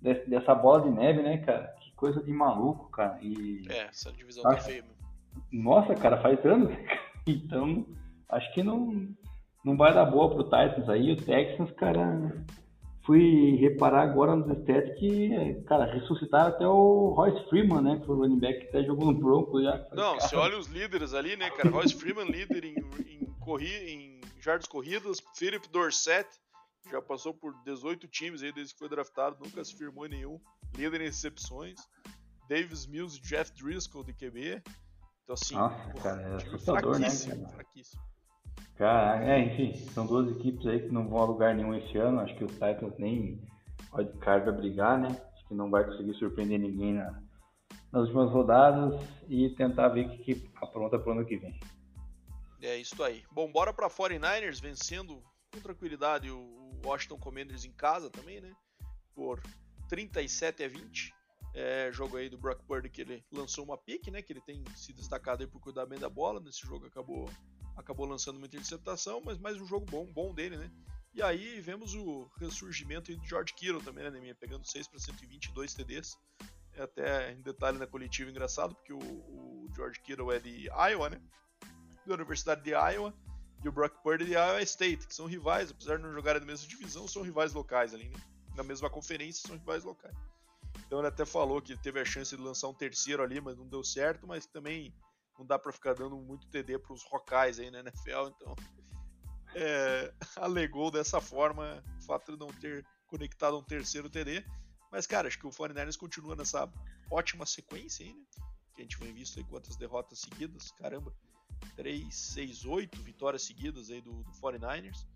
desse, 0.00 0.30
dessa 0.30 0.54
bola 0.54 0.82
de 0.82 0.90
neve, 0.90 1.20
né, 1.20 1.38
cara? 1.38 1.74
Que 1.80 1.92
coisa 1.94 2.22
de 2.22 2.30
maluco, 2.30 2.88
cara. 2.90 3.18
E... 3.20 3.66
É, 3.68 3.88
essa 3.88 4.12
divisão 4.12 4.44
tá 4.44 4.56
feia, 4.58 4.82
meu. 4.82 5.62
Nossa, 5.64 5.92
cara, 5.96 6.18
faz 6.18 6.44
anos. 6.46 6.72
Então, 7.30 7.86
acho 8.28 8.52
que 8.54 8.62
não, 8.62 9.08
não 9.64 9.76
vai 9.76 9.92
dar 9.92 10.06
boa 10.06 10.30
pro 10.30 10.44
Titans 10.44 10.88
aí. 10.88 11.12
O 11.12 11.16
Texans, 11.16 11.70
cara, 11.72 12.44
fui 13.08 13.56
reparar 13.56 14.02
agora 14.02 14.36
nos 14.36 14.58
stats 14.58 14.98
que, 14.98 15.62
cara, 15.66 15.86
ressuscitaram 15.86 16.48
até 16.48 16.68
o 16.68 17.14
Royce 17.16 17.48
Freeman, 17.48 17.80
né? 17.80 17.98
Que 17.98 18.06
foi 18.06 18.16
o 18.16 18.18
running 18.18 18.38
back 18.38 18.60
que 18.60 18.68
até 18.68 18.84
jogou 18.84 19.10
no 19.10 19.18
Broncos 19.18 19.62
já. 19.62 19.78
Não, 19.92 20.16
cara. 20.16 20.20
você 20.20 20.36
olha 20.36 20.58
os 20.58 20.66
líderes 20.66 21.14
ali, 21.14 21.34
né, 21.34 21.48
cara? 21.50 21.70
Royce 21.70 21.94
Freeman, 21.94 22.30
líder 22.30 22.64
em, 22.64 22.74
em, 23.06 23.24
corri, 23.40 23.74
em 23.90 24.20
jardas 24.40 24.66
corridas. 24.66 25.20
Philip 25.34 25.66
Dorsett, 25.70 26.28
já 26.90 27.00
passou 27.00 27.32
por 27.32 27.54
18 27.64 28.06
times 28.08 28.42
aí 28.42 28.52
desde 28.52 28.74
que 28.74 28.78
foi 28.78 28.90
draftado, 28.90 29.38
nunca 29.42 29.64
se 29.64 29.74
firmou 29.74 30.04
em 30.04 30.10
nenhum. 30.10 30.38
Líder 30.76 31.00
em 31.00 31.04
recepções. 31.04 31.80
Davis 32.46 32.86
Mills 32.86 33.18
e 33.18 33.22
Jeff 33.22 33.52
Driscoll 33.52 34.04
de 34.04 34.12
QB. 34.12 34.62
Então, 35.28 35.34
assim, 35.34 35.54
Nossa, 35.56 35.92
cara, 36.02 36.22
é 36.22 36.34
assustador, 36.36 36.98
né? 36.98 37.08
Cara? 37.08 37.48
Fraquíssimo. 37.48 38.02
Cara, 38.76 39.24
é, 39.24 39.40
enfim, 39.40 39.76
são 39.90 40.06
duas 40.06 40.34
equipes 40.36 40.66
aí 40.66 40.80
que 40.80 40.88
não 40.88 41.06
vão 41.06 41.18
a 41.18 41.24
lugar 41.26 41.54
nenhum 41.54 41.74
esse 41.74 41.98
ano. 41.98 42.20
Acho 42.20 42.34
que 42.36 42.44
o 42.44 42.46
Titans 42.46 42.96
nem 42.98 43.38
pode 43.90 44.10
vai 44.18 44.52
brigar, 44.52 44.98
né? 44.98 45.08
Acho 45.34 45.48
que 45.48 45.54
não 45.54 45.68
vai 45.70 45.84
conseguir 45.84 46.14
surpreender 46.14 46.58
ninguém 46.58 46.94
na, 46.94 47.22
nas 47.92 48.04
últimas 48.04 48.30
rodadas 48.30 48.98
e 49.28 49.50
tentar 49.50 49.88
ver 49.88 50.06
o 50.06 50.10
que, 50.10 50.34
que 50.34 50.50
apronta 50.62 50.98
pro 50.98 51.12
ano 51.12 51.26
que 51.26 51.36
vem. 51.36 51.60
É 52.62 52.76
isso 52.76 53.02
aí. 53.02 53.22
Bom, 53.30 53.52
bora 53.52 53.72
pra 53.72 53.90
49ers 53.90 54.62
vencendo 54.62 55.22
com 55.52 55.60
tranquilidade 55.60 56.30
o 56.30 56.80
Washington 56.82 57.18
Commanders 57.18 57.66
em 57.66 57.72
casa 57.72 58.08
também, 58.08 58.40
né? 58.40 58.52
Por 59.14 59.42
37 59.90 60.64
a 60.64 60.68
20. 60.68 61.17
É, 61.60 61.90
jogo 61.90 62.16
aí 62.16 62.28
do 62.28 62.38
Brock 62.38 62.62
Purdy 62.62 62.88
que 62.88 63.00
ele 63.00 63.24
lançou 63.32 63.64
uma 63.64 63.76
pique, 63.76 64.12
né? 64.12 64.22
Que 64.22 64.32
ele 64.32 64.40
tem 64.40 64.62
se 64.76 64.92
destacado 64.92 65.42
aí 65.42 65.46
por 65.48 65.60
cuidar 65.60 65.86
bem 65.86 65.98
da 65.98 66.08
bola. 66.08 66.38
Nesse 66.38 66.64
jogo 66.64 66.86
acabou 66.86 67.28
acabou 67.76 68.06
lançando 68.06 68.36
uma 68.36 68.46
interceptação, 68.46 69.20
mas 69.24 69.38
mais 69.38 69.60
um 69.60 69.66
jogo 69.66 69.84
bom, 69.84 70.06
bom 70.06 70.32
dele, 70.32 70.56
né? 70.56 70.70
E 71.12 71.20
aí 71.20 71.60
vemos 71.60 71.94
o 71.94 72.30
ressurgimento 72.38 73.12
do 73.12 73.26
George 73.26 73.52
Kittle 73.54 73.82
também, 73.82 74.04
né, 74.04 74.10
Neminha? 74.10 74.36
Pegando 74.36 74.64
6 74.64 74.86
para 74.86 75.00
122 75.00 75.74
TDs. 75.74 76.16
É 76.74 76.82
até 76.82 77.32
em 77.32 77.42
detalhe 77.42 77.76
na 77.76 77.88
coletiva 77.88 78.30
engraçado, 78.30 78.76
porque 78.76 78.92
o, 78.92 78.98
o, 78.98 79.68
George 79.74 80.00
Kittle 80.00 80.30
é 80.30 80.38
de 80.38 80.66
Iowa, 80.66 81.10
né? 81.10 81.20
Da 82.06 82.14
Universidade 82.14 82.62
de 82.62 82.70
Iowa. 82.70 83.12
E 83.64 83.68
o 83.68 83.72
Brock 83.72 84.00
Purdy 84.00 84.26
de 84.26 84.34
Iowa 84.34 84.62
State, 84.62 85.08
que 85.08 85.14
são 85.14 85.26
rivais, 85.26 85.72
apesar 85.72 85.96
de 85.96 86.04
não 86.04 86.12
jogarem 86.12 86.40
na 86.40 86.46
mesma 86.46 86.68
divisão, 86.68 87.08
são 87.08 87.22
rivais 87.22 87.52
locais 87.52 87.92
ali, 87.92 88.08
né? 88.08 88.20
Na 88.54 88.62
mesma 88.62 88.88
conferência, 88.88 89.42
são 89.44 89.56
rivais 89.56 89.82
locais. 89.82 90.16
Então 90.88 91.00
ele 91.00 91.08
até 91.08 91.26
falou 91.26 91.60
que 91.60 91.76
teve 91.76 92.00
a 92.00 92.04
chance 92.04 92.34
de 92.34 92.42
lançar 92.42 92.66
um 92.66 92.72
terceiro 92.72 93.22
ali, 93.22 93.42
mas 93.42 93.58
não 93.58 93.68
deu 93.68 93.84
certo, 93.84 94.26
mas 94.26 94.46
também 94.46 94.90
não 95.38 95.44
dá 95.44 95.58
para 95.58 95.70
ficar 95.70 95.92
dando 95.92 96.16
muito 96.16 96.48
TD 96.48 96.78
para 96.78 96.94
os 96.94 97.04
rocais 97.04 97.60
aí 97.60 97.70
na 97.70 97.80
NFL, 97.80 98.28
então 98.34 98.56
é, 99.54 100.12
alegou 100.36 100.90
dessa 100.90 101.20
forma 101.20 101.84
o 101.98 102.02
fato 102.06 102.32
de 102.32 102.38
não 102.38 102.48
ter 102.48 102.86
conectado 103.06 103.58
um 103.58 103.62
terceiro 103.62 104.08
TD. 104.08 104.42
Mas, 104.90 105.06
cara, 105.06 105.28
acho 105.28 105.38
que 105.38 105.46
o 105.46 105.50
49ers 105.50 105.98
continua 105.98 106.34
nessa 106.34 106.66
ótima 107.10 107.44
sequência 107.44 108.06
aí, 108.06 108.14
né? 108.14 108.24
Que 108.74 108.80
a 108.80 108.84
gente 108.84 108.96
vem 108.96 109.12
visto 109.12 109.38
aí 109.38 109.44
quantas 109.44 109.76
derrotas 109.76 110.20
seguidas, 110.20 110.70
caramba, 110.70 111.14
3, 111.76 112.14
6, 112.14 112.64
8 112.64 113.02
vitórias 113.02 113.42
seguidas 113.42 113.90
aí 113.90 114.00
do, 114.00 114.22
do 114.22 114.32
49ers. 114.40 115.06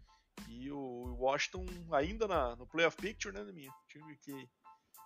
E 0.48 0.70
o 0.70 1.16
Washington 1.18 1.64
ainda 1.92 2.28
na, 2.28 2.54
no 2.56 2.66
playoff 2.66 2.96
picture, 2.98 3.34
né, 3.34 3.42
minha? 3.50 3.72
Time 3.88 4.14
que 4.18 4.46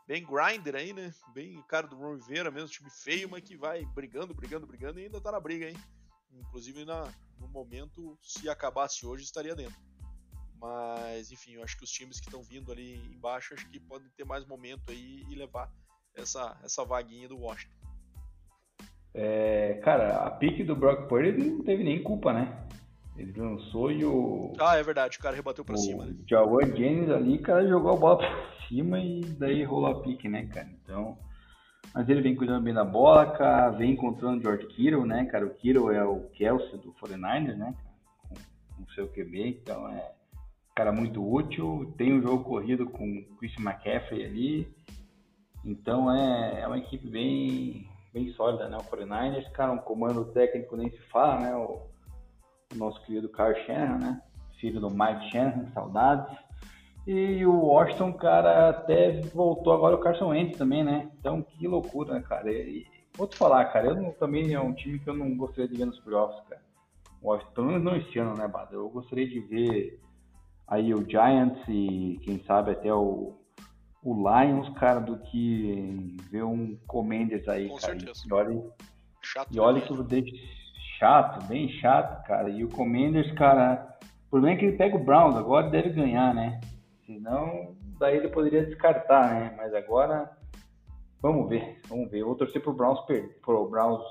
bem 0.06 0.24
grinder 0.24 0.74
aí, 0.76 0.92
né? 0.92 1.12
Bem 1.34 1.62
cara 1.68 1.86
do 1.86 1.96
Ron 1.96 2.14
Rivera 2.14 2.50
mesmo, 2.50 2.68
time 2.68 2.90
feio, 2.90 3.28
mas 3.28 3.42
que 3.42 3.56
vai 3.56 3.84
brigando, 3.86 4.34
brigando, 4.34 4.66
brigando 4.66 5.00
e 5.00 5.04
ainda 5.04 5.20
tá 5.20 5.32
na 5.32 5.40
briga, 5.40 5.68
hein? 5.68 5.76
Inclusive 6.32 6.84
na, 6.84 7.08
no 7.40 7.48
momento, 7.48 8.16
se 8.22 8.48
acabasse 8.48 9.06
hoje, 9.06 9.24
estaria 9.24 9.54
dentro. 9.54 9.76
Mas, 10.60 11.30
enfim, 11.30 11.54
eu 11.54 11.62
acho 11.62 11.76
que 11.76 11.84
os 11.84 11.90
times 11.90 12.18
que 12.18 12.26
estão 12.26 12.42
vindo 12.42 12.72
ali 12.72 12.96
embaixo, 13.14 13.54
acho 13.54 13.68
que 13.68 13.78
podem 13.78 14.08
ter 14.16 14.24
mais 14.24 14.46
momento 14.46 14.90
aí 14.90 15.24
e 15.28 15.34
levar 15.34 15.70
essa, 16.14 16.56
essa 16.64 16.84
vaguinha 16.84 17.28
do 17.28 17.38
Washington. 17.38 17.76
É, 19.12 19.80
cara, 19.82 20.26
a 20.26 20.30
pique 20.30 20.62
do 20.62 20.76
Brock 20.76 21.08
Purdy 21.08 21.32
não 21.32 21.64
teve 21.64 21.82
nem 21.82 22.02
culpa, 22.02 22.32
né? 22.32 22.66
Ele 23.16 23.32
lançou 23.38 23.90
e 23.90 24.04
o. 24.04 24.52
Ah, 24.58 24.76
é 24.76 24.82
verdade, 24.82 25.16
o 25.16 25.22
cara 25.22 25.34
rebateu 25.34 25.64
pra 25.64 25.74
o 25.74 25.78
cima, 25.78 26.04
né? 26.04 26.12
O 26.12 26.28
Jawan 26.28 26.66
Jennings 26.76 27.10
ali, 27.10 27.36
o 27.36 27.42
cara 27.42 27.66
jogou 27.66 27.92
a 27.92 27.96
bola 27.96 28.18
pra 28.18 28.55
cima 28.68 28.98
e 28.98 29.20
daí 29.38 29.64
rolou 29.64 29.90
a 29.90 30.02
pique, 30.02 30.28
né, 30.28 30.46
cara? 30.46 30.68
Então. 30.82 31.16
Mas 31.94 32.08
ele 32.08 32.20
vem 32.20 32.34
cuidando 32.34 32.64
bem 32.64 32.74
da 32.74 32.84
bola, 32.84 33.30
cara, 33.32 33.70
vem 33.70 33.92
encontrando 33.92 34.38
o 34.38 34.42
George 34.42 34.66
Kittle, 34.66 35.06
né, 35.06 35.24
cara? 35.26 35.46
O 35.46 35.54
Kittle 35.54 35.92
é 35.92 36.04
o 36.04 36.28
Kelsey 36.30 36.78
do 36.78 36.92
49ers, 36.94 37.56
né? 37.56 37.74
Com 38.76 38.82
o 38.82 38.90
seu 38.92 39.08
QB, 39.08 39.60
então 39.62 39.88
é 39.88 40.16
cara 40.76 40.92
muito 40.92 41.26
útil. 41.26 41.92
Tem 41.96 42.12
um 42.12 42.22
jogo 42.22 42.44
corrido 42.44 42.86
com 42.86 43.18
o 43.18 43.36
Chris 43.38 43.54
McCaffrey 43.58 44.24
ali. 44.24 44.74
Então 45.64 46.14
é, 46.14 46.60
é 46.60 46.66
uma 46.66 46.78
equipe 46.78 47.08
bem, 47.08 47.88
bem 48.12 48.30
sólida, 48.34 48.68
né? 48.68 48.76
O 48.76 48.84
49ers, 48.84 49.50
cara, 49.52 49.72
um 49.72 49.78
comando 49.78 50.26
técnico 50.26 50.76
nem 50.76 50.90
se 50.90 51.00
fala, 51.10 51.40
né? 51.40 51.56
O, 51.56 51.80
o 52.74 52.76
nosso 52.76 53.02
querido 53.04 53.28
Carl 53.30 53.54
Shannon, 53.64 53.98
né? 53.98 54.22
Filho 54.60 54.78
do 54.78 54.90
Mike 54.90 55.30
Shannon, 55.30 55.66
saudades. 55.72 56.36
E 57.06 57.46
o 57.46 57.66
Washington, 57.66 58.12
cara, 58.14 58.70
até 58.70 59.20
voltou 59.32 59.72
agora 59.72 59.94
o 59.94 60.00
Carson 60.00 60.30
Wentz 60.30 60.58
também, 60.58 60.82
né? 60.82 61.08
Então, 61.20 61.40
que 61.40 61.68
loucura, 61.68 62.14
né, 62.14 62.24
cara? 62.28 62.50
E, 62.50 62.84
vou 63.16 63.28
te 63.28 63.36
falar, 63.36 63.64
cara, 63.66 63.86
eu 63.88 63.94
não, 63.94 64.10
também 64.12 64.52
é 64.52 64.60
um 64.60 64.74
time 64.74 64.98
que 64.98 65.08
eu 65.08 65.14
não 65.14 65.36
gostaria 65.36 65.68
de 65.68 65.76
ver 65.76 65.84
nos 65.84 66.00
playoffs, 66.00 66.42
cara. 66.48 66.60
O 67.22 67.28
Washington, 67.28 67.52
pelo 67.54 67.66
menos 67.68 67.84
não 67.84 67.96
esse 67.96 68.18
ano, 68.18 68.34
né, 68.34 68.48
Bada? 68.48 68.74
Eu 68.74 68.88
gostaria 68.88 69.28
de 69.28 69.38
ver 69.38 70.00
aí 70.66 70.92
o 70.92 71.08
Giants 71.08 71.62
e, 71.68 72.18
quem 72.24 72.42
sabe, 72.44 72.72
até 72.72 72.92
o, 72.92 73.34
o 74.02 74.14
Lions, 74.14 74.68
cara, 74.70 74.98
do 74.98 75.16
que 75.18 76.16
ver 76.28 76.42
um 76.42 76.76
Commanders 76.88 77.46
aí, 77.48 77.68
Com 77.68 77.76
cara. 77.76 78.00
Certeza. 78.00 78.24
E 78.26 78.32
olha, 78.32 78.62
chato, 79.22 79.48
e 79.54 79.60
olha 79.60 79.80
que 79.80 80.02
deixo 80.02 80.34
chato, 80.98 81.46
bem 81.46 81.68
chato, 81.68 82.26
cara. 82.26 82.50
E 82.50 82.64
o 82.64 82.68
Commanders, 82.68 83.30
cara, 83.34 83.96
o 84.26 84.30
problema 84.30 84.56
é 84.56 84.58
que 84.58 84.64
ele 84.64 84.76
pega 84.76 84.96
o 84.96 85.04
Browns, 85.04 85.36
agora 85.36 85.70
deve 85.70 85.90
ganhar, 85.90 86.34
né? 86.34 86.60
Senão, 87.06 87.76
daí 87.98 88.16
ele 88.16 88.28
poderia 88.28 88.66
descartar, 88.66 89.32
né? 89.32 89.54
Mas 89.56 89.72
agora, 89.72 90.36
vamos 91.22 91.48
ver, 91.48 91.80
vamos 91.86 92.10
ver. 92.10 92.20
Eu 92.20 92.26
vou 92.26 92.34
torcer 92.34 92.60
pro 92.60 92.72
Browns, 92.72 93.00
pro 93.40 93.68
Browns 93.68 94.04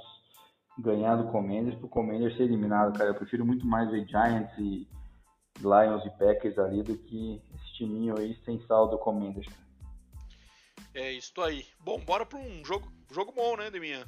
ganhar 0.80 1.18
do 1.18 1.30
Commanders, 1.32 1.78
pro 1.78 1.90
Commanders 1.90 2.36
ser 2.38 2.44
eliminado, 2.44 2.98
cara. 2.98 3.10
Eu 3.10 3.16
prefiro 3.16 3.46
muito 3.46 3.66
mais 3.68 3.92
ver 3.92 4.08
Giants 4.08 4.58
e 4.58 4.88
Lions 5.60 6.06
e 6.06 6.10
Packers 6.12 6.58
ali 6.58 6.84
do 6.84 6.98
que 6.98 7.42
esse 7.54 7.74
timinho 7.76 8.18
aí 8.18 8.38
sem 8.46 8.60
saldo 8.66 8.98
Commanders. 8.98 9.48
É 10.94 11.12
isso 11.12 11.40
aí. 11.42 11.66
Bom, 11.82 12.00
bora 12.00 12.26
para 12.26 12.40
um 12.40 12.64
jogo, 12.64 12.90
jogo 13.12 13.34
bom, 13.34 13.58
né, 13.58 13.70
Deminha? 13.70 14.06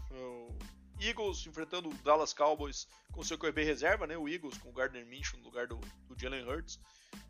Eagles 0.99 1.45
enfrentando 1.45 1.89
o 1.89 1.93
Dallas 1.95 2.33
Cowboys 2.33 2.88
com 3.11 3.23
seu 3.23 3.38
QB 3.38 3.63
reserva, 3.63 4.07
né? 4.07 4.17
O 4.17 4.27
Eagles 4.27 4.57
com 4.57 4.69
o 4.69 4.73
Gardner 4.73 5.05
Minshew 5.05 5.38
no 5.39 5.45
lugar 5.45 5.67
do, 5.67 5.77
do 6.07 6.19
Jalen 6.19 6.47
Hurts. 6.47 6.79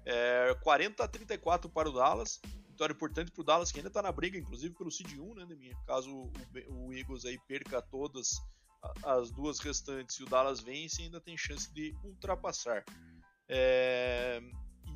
É, 0.06 0.56
40 0.62 1.04
a 1.04 1.08
34 1.08 1.70
para 1.70 1.90
o 1.90 1.94
Dallas. 1.94 2.40
Vitória 2.70 2.94
importante 2.94 3.32
para 3.32 3.42
o 3.42 3.44
Dallas, 3.44 3.72
que 3.72 3.80
ainda 3.80 3.90
está 3.90 4.02
na 4.02 4.12
briga, 4.12 4.38
inclusive 4.38 4.74
pelo 4.76 4.92
Seed 4.92 5.18
1, 5.18 5.34
né, 5.36 5.46
Deminha? 5.46 5.76
Caso 5.86 6.10
o, 6.12 6.32
o 6.70 6.94
Eagles 6.94 7.26
aí 7.26 7.38
perca 7.48 7.82
todas 7.82 8.40
as 9.04 9.32
duas 9.32 9.60
restantes 9.60 10.18
e 10.18 10.24
o 10.24 10.28
Dallas 10.28 10.60
vence, 10.60 11.02
ainda 11.02 11.20
tem 11.20 11.38
chance 11.38 11.72
de 11.74 11.96
ultrapassar. 12.04 12.86
É, 13.50 14.42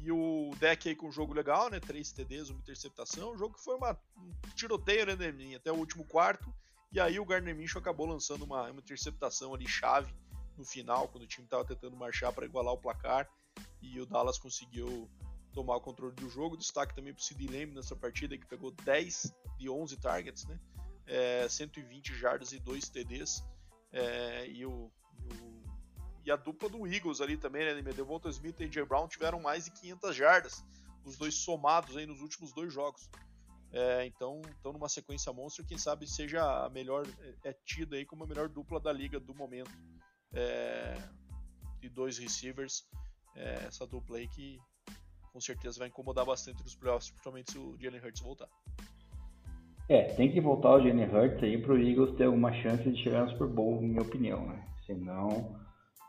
e 0.02 0.12
o 0.12 0.52
deck 0.60 0.90
aí 0.90 0.96
com 0.96 1.08
um 1.08 1.12
jogo 1.12 1.34
legal, 1.34 1.70
né? 1.70 1.80
Três 1.80 2.12
TDs, 2.12 2.50
uma 2.50 2.60
interceptação. 2.60 3.34
Um 3.34 3.38
jogo 3.38 3.56
que 3.56 3.64
foi 3.64 3.76
uma, 3.76 3.98
um 4.18 4.32
tiroteio, 4.56 5.06
né, 5.06 5.16
Deminha? 5.16 5.58
Até 5.58 5.72
o 5.72 5.76
último 5.76 6.06
quarto. 6.06 6.54
E 6.92 7.00
aí 7.00 7.20
o 7.20 7.26
Gardner 7.26 7.56
Minshew 7.56 7.80
acabou 7.80 8.06
lançando 8.08 8.44
uma, 8.44 8.70
uma 8.70 8.80
interceptação 8.80 9.54
ali 9.54 9.68
chave 9.68 10.14
no 10.58 10.66
final, 10.66 11.08
quando 11.08 11.24
o 11.24 11.28
time 11.28 11.46
estava 11.46 11.64
tentando 11.64 11.96
marchar 11.96 12.34
para 12.34 12.46
igualar 12.46 12.74
o 12.74 12.78
placar. 12.78 13.30
E 13.82 14.00
o 14.00 14.06
Dallas 14.06 14.38
conseguiu 14.38 15.10
tomar 15.54 15.76
o 15.76 15.82
controle 15.82 16.16
do 16.16 16.30
jogo. 16.30 16.58
Destaque 16.58 16.96
também 16.96 17.14
para 17.14 17.22
o 17.22 17.24
Sid 17.24 17.48
Lamb 17.48 17.74
nessa 17.74 17.96
partida, 17.96 18.38
que 18.38 18.46
pegou 18.46 18.72
10 18.72 19.34
de 19.58 19.70
11 19.70 19.98
targets, 19.98 20.46
né? 20.46 20.60
É, 21.08 21.48
120 21.50 22.16
jardas 22.16 22.52
e 22.52 22.60
2 22.60 22.90
TDs. 22.90 23.44
É, 23.92 24.48
e, 24.48 24.66
o, 24.66 24.72
o, 24.72 25.64
e, 26.24 26.32
a 26.32 26.36
dupla 26.36 26.70
do 26.70 26.88
Eagles 26.88 27.20
ali 27.20 27.38
também, 27.38 27.82
né? 27.82 27.92
Devonta 27.92 28.30
Smith 28.30 28.60
e 28.60 28.64
AJ 28.66 28.88
Brown 28.88 29.08
tiveram 29.08 29.42
mais 29.42 29.66
de 29.66 29.72
500 29.72 30.16
jardas, 30.16 30.64
os 31.04 31.18
dois 31.18 31.36
somados 31.36 31.98
aí 31.98 32.06
nos 32.06 32.22
últimos 32.22 32.54
dois 32.54 32.72
jogos. 32.72 33.10
É, 33.74 34.06
então, 34.06 34.42
estão 34.50 34.74
numa 34.74 34.90
sequência 34.90 35.32
monstro, 35.32 35.66
quem 35.66 35.78
sabe 35.78 36.06
seja 36.06 36.66
a 36.66 36.70
melhor, 36.70 37.08
é, 37.44 37.50
é 37.50 37.54
tida 37.66 37.96
aí 37.96 38.06
como 38.06 38.24
a 38.24 38.28
melhor 38.28 38.50
dupla 38.50 38.80
da 38.80 38.92
liga 38.92 39.20
do 39.20 39.34
momento. 39.34 39.72
É, 40.34 40.96
de 41.82 41.90
dois 41.90 42.18
receivers, 42.18 42.88
é, 43.36 43.66
essa 43.68 43.86
dupla 43.86 44.18
aí 44.18 44.28
que 44.28 44.60
com 45.32 45.40
certeza 45.40 45.80
vai 45.80 45.88
incomodar 45.88 46.26
bastante 46.26 46.62
nos 46.64 46.76
playoffs, 46.76 47.10
principalmente 47.10 47.52
se 47.52 47.58
o 47.58 47.78
Jalen 47.80 48.02
Hurts 48.02 48.22
voltar. 48.22 48.50
É, 49.88 50.04
tem 50.14 50.32
que 50.32 50.40
voltar 50.40 50.76
o 50.76 50.80
Jalen 50.80 51.10
Hurts 51.10 51.44
aí 51.44 51.62
pro 51.62 51.78
Eagles 51.78 52.16
ter 52.18 52.26
alguma 52.26 52.54
chance 52.62 52.90
de 52.90 53.02
chegar 53.02 53.26
no 53.26 53.32
Super 53.32 53.48
Bowl, 53.48 53.82
na 53.82 53.88
minha 53.88 54.02
opinião, 54.02 54.46
né? 54.46 54.66
Senão, 54.86 55.60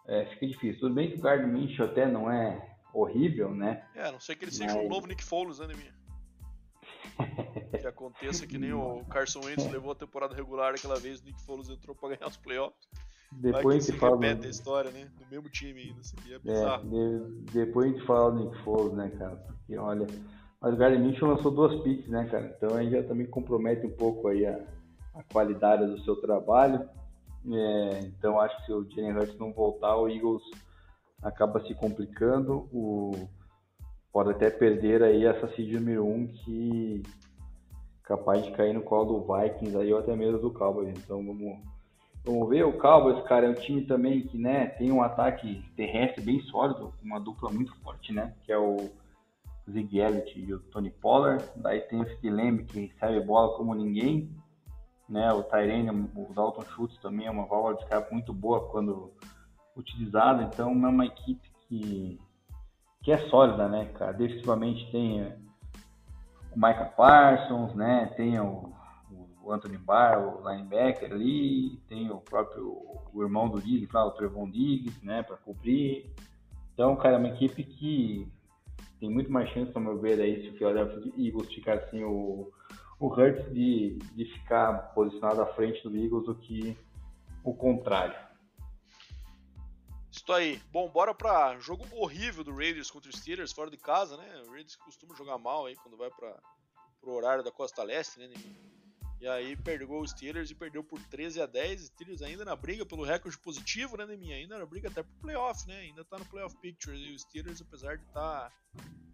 é, 0.07 0.27
fica 0.27 0.47
difícil. 0.47 0.81
Tudo 0.81 0.95
bem 0.95 1.11
que 1.11 1.19
o 1.19 1.21
Gardner 1.21 1.53
Minshew 1.53 1.85
até 1.85 2.07
não 2.07 2.31
é 2.31 2.77
horrível, 2.93 3.55
né? 3.55 3.87
É, 3.95 4.09
a 4.09 4.13
não 4.13 4.21
ser 4.21 4.37
que 4.37 4.45
ele 4.45 4.53
seja 4.53 4.75
Mas... 4.75 4.85
um 4.85 4.89
novo 4.89 5.07
Nick 5.07 5.23
Foles, 5.23 5.59
né, 5.59 5.69
minha? 5.69 5.93
que 7.81 7.87
aconteça 7.87 8.47
que 8.47 8.59
nem 8.59 8.73
o 8.73 9.05
Carson 9.07 9.41
Wentz 9.45 9.71
levou 9.71 9.93
a 9.93 9.97
temporada 9.97 10.35
regular 10.35 10.75
aquela 10.75 10.99
vez, 10.99 11.21
o 11.21 11.25
Nick 11.25 11.41
Foles 11.43 11.69
entrou 11.69 11.95
pra 11.95 12.11
ganhar 12.11 12.29
os 12.29 12.37
playoffs. 12.37 12.89
Depois 13.41 13.77
a 13.77 13.91
gente 13.91 13.99
fala. 13.99 14.17
repete 14.17 14.47
a 14.47 14.51
história, 14.51 14.91
né? 14.91 15.09
Do 15.19 15.27
mesmo 15.31 15.49
time 15.49 15.81
ainda. 15.81 16.01
Isso 16.01 16.15
aqui 16.19 16.33
é, 16.33 16.37
é 16.37 16.39
bizarro. 16.39 16.87
É, 16.87 16.91
de, 16.91 17.53
depois 17.53 17.87
a 17.87 17.95
gente 17.95 18.07
fala 18.07 18.31
do 18.31 18.45
Nick 18.45 18.63
Foles, 18.63 18.93
né, 18.95 19.11
cara? 19.19 19.37
Porque 19.37 19.77
olha. 19.77 20.07
Mas 20.61 20.75
o 20.75 21.01
Minshew 21.01 21.29
lançou 21.29 21.51
duas 21.51 21.83
picks, 21.83 22.09
né, 22.09 22.25
cara? 22.31 22.55
Então 22.57 22.77
aí 22.77 22.89
já 22.89 23.03
também 23.03 23.27
compromete 23.27 23.85
um 23.85 23.91
pouco 23.91 24.29
aí 24.29 24.47
a, 24.47 24.61
a 25.15 25.23
qualidade 25.25 25.87
do 25.87 26.01
seu 26.05 26.17
trabalho. 26.17 26.89
É, 27.51 27.99
então 28.05 28.41
acho 28.41 28.57
que 28.59 28.67
se 28.67 28.73
o 28.73 28.89
Jalen 28.89 29.17
Hurts 29.17 29.39
não 29.39 29.53
voltar, 29.53 29.97
o 29.97 30.09
Eagles 30.09 30.43
acaba 31.21 31.61
se 31.67 31.75
complicando. 31.75 32.69
O, 32.73 33.29
pode 34.13 34.31
até 34.31 34.51
perder 34.51 35.03
aí 35.03 35.25
essa 35.25 35.49
seed 35.57 35.73
número 35.73 36.05
1 36.05 36.15
um, 36.15 36.27
que 36.29 37.03
capaz 38.05 38.45
de 38.45 38.53
cair 38.53 38.75
no 38.75 38.83
colo 38.83 39.21
do 39.21 39.35
Vikings 39.35 39.77
aí 39.77 39.93
ou 39.93 40.01
até 40.01 40.15
mesmo 40.15 40.39
do 40.39 40.53
Cowboys. 40.53 40.91
Então 40.91 41.25
vamos, 41.25 41.59
vamos 42.25 42.49
ver. 42.49 42.65
O 42.65 42.79
Cowboys, 42.79 43.23
cara, 43.27 43.47
é 43.47 43.51
um 43.51 43.55
time 43.55 43.83
também 43.83 44.27
que 44.27 44.39
né, 44.39 44.67
tem 44.67 44.91
um 44.93 45.03
ataque 45.03 45.65
terrestre 45.77 46.23
bem 46.23 46.41
sólido, 46.43 46.93
uma 47.03 47.21
dupla 47.21 47.51
muito 47.51 47.75
forte, 47.83 48.13
né? 48.13 48.35
Que 48.45 48.53
é 48.53 48.59
o 48.59 48.91
Zig 49.71 49.99
Elliott 49.99 50.39
e 50.39 50.55
o 50.55 50.59
Tony 50.59 50.91
Pollard. 50.91 51.45
Daí 51.57 51.81
tem 51.83 52.01
o 52.01 52.09
Stilembe, 52.17 52.65
que 52.65 52.87
recebe 52.87 53.21
bola 53.21 53.57
como 53.57 53.75
ninguém. 53.75 54.31
Né? 55.09 55.33
O 55.33 55.43
Tyrene, 55.43 55.91
o 55.91 56.33
Dalton 56.33 56.63
Schultz 56.63 56.99
também 57.01 57.27
é 57.27 57.31
uma 57.31 57.47
válvula 57.47 57.75
de 57.75 57.83
escape 57.83 58.13
muito 58.13 58.33
boa 58.33 58.69
quando 58.69 59.13
utilizada. 59.77 60.43
Então 60.43 60.71
é 60.71 60.89
uma 60.89 61.07
equipe 61.07 61.51
que, 61.69 62.21
que 63.03 63.13
é 63.13 63.19
sólida, 63.29 63.69
né, 63.69 63.87
cara? 63.95 64.13
Defensivamente 64.13 64.91
tem 64.91 65.23
o 66.55 66.57
Micah 66.57 66.93
Parsons, 66.97 67.75
né? 67.75 68.13
Tem 68.17 68.39
o, 68.41 68.73
o 69.43 69.53
Anthony 69.53 69.77
Barr, 69.77 70.19
o 70.19 70.49
linebacker 70.49 71.13
ali, 71.13 71.77
tem 71.89 72.11
o 72.11 72.19
próprio 72.19 72.65
o 73.13 73.23
irmão 73.23 73.49
do 73.49 73.61
Diggs 73.61 73.93
lá, 73.93 74.07
o 74.07 74.13
Trevon 74.13 74.51
Diggs, 74.51 75.05
né, 75.05 75.23
para 75.23 75.37
cobrir. 75.37 76.11
Então, 76.73 76.97
cara, 76.97 77.17
é 77.17 77.19
uma 77.19 77.29
equipe 77.29 77.65
que 77.65 78.27
tem 78.99 79.11
muito 79.11 79.31
mais 79.31 79.51
chance, 79.51 79.73
ao 79.75 79.83
meu 79.83 79.99
ver, 79.99 80.21
aí, 80.21 80.43
se 80.43 80.49
o 80.51 80.59
Philadelphia 80.59 81.13
Eagles 81.19 81.53
ficar 81.53 81.79
assim, 81.79 82.03
o, 82.05 82.51
o 82.99 83.07
Hurts 83.09 83.53
de, 83.53 83.99
de 84.15 84.25
ficar 84.27 84.95
posicionado 84.95 85.43
à 85.43 85.47
frente 85.55 85.83
do 85.83 85.97
Eagles 85.97 86.25
do 86.25 86.35
que 86.35 86.77
o 87.43 87.53
contrário. 87.53 88.17
Isso 90.11 90.33
aí. 90.33 90.61
Bom, 90.71 90.89
bora 90.89 91.15
para 91.15 91.59
jogo 91.59 91.85
horrível 91.91 92.45
do 92.45 92.55
Raiders 92.55 92.91
contra 92.91 93.11
os 93.11 93.17
Steelers 93.17 93.51
fora 93.51 93.71
de 93.71 93.77
casa, 93.77 94.17
né? 94.17 94.43
O 94.47 94.51
Raiders 94.51 94.77
costuma 94.77 95.17
jogar 95.17 95.39
mal 95.39 95.67
aí 95.67 95.75
quando 95.77 95.97
vai 95.97 96.11
para 96.11 96.39
o 97.03 97.11
horário 97.11 97.43
da 97.43 97.51
Costa 97.51 97.83
Leste, 97.83 98.21
né? 98.21 98.31
E 99.23 99.29
aí 99.29 99.55
perdeu 99.55 99.89
os 100.01 100.11
Steelers 100.11 100.51
e 100.51 100.55
perdeu 100.55 100.83
por 100.83 101.01
13 101.05 101.41
a 101.41 101.47
10. 101.47 101.83
Steelers 101.83 102.23
ainda 102.23 102.45
na 102.45 102.57
briga 102.57 102.85
pelo 102.85 103.05
recorde 103.05 103.39
positivo, 103.39 103.97
né, 103.97 104.05
Neminha? 104.05 104.35
Ainda 104.35 104.59
na 104.59 104.67
briga 104.67 104.89
até 104.89 105.01
pro 105.01 105.13
playoff, 105.21 105.65
né? 105.69 105.79
Ainda 105.79 106.05
tá 106.05 106.19
no 106.19 106.25
playoff 106.25 106.57
picture. 106.57 106.99
E 106.99 107.15
o 107.15 107.19
Steelers, 107.21 107.63
apesar 107.63 107.99
de 107.99 108.03
estar 108.03 108.51
tá, 108.51 108.53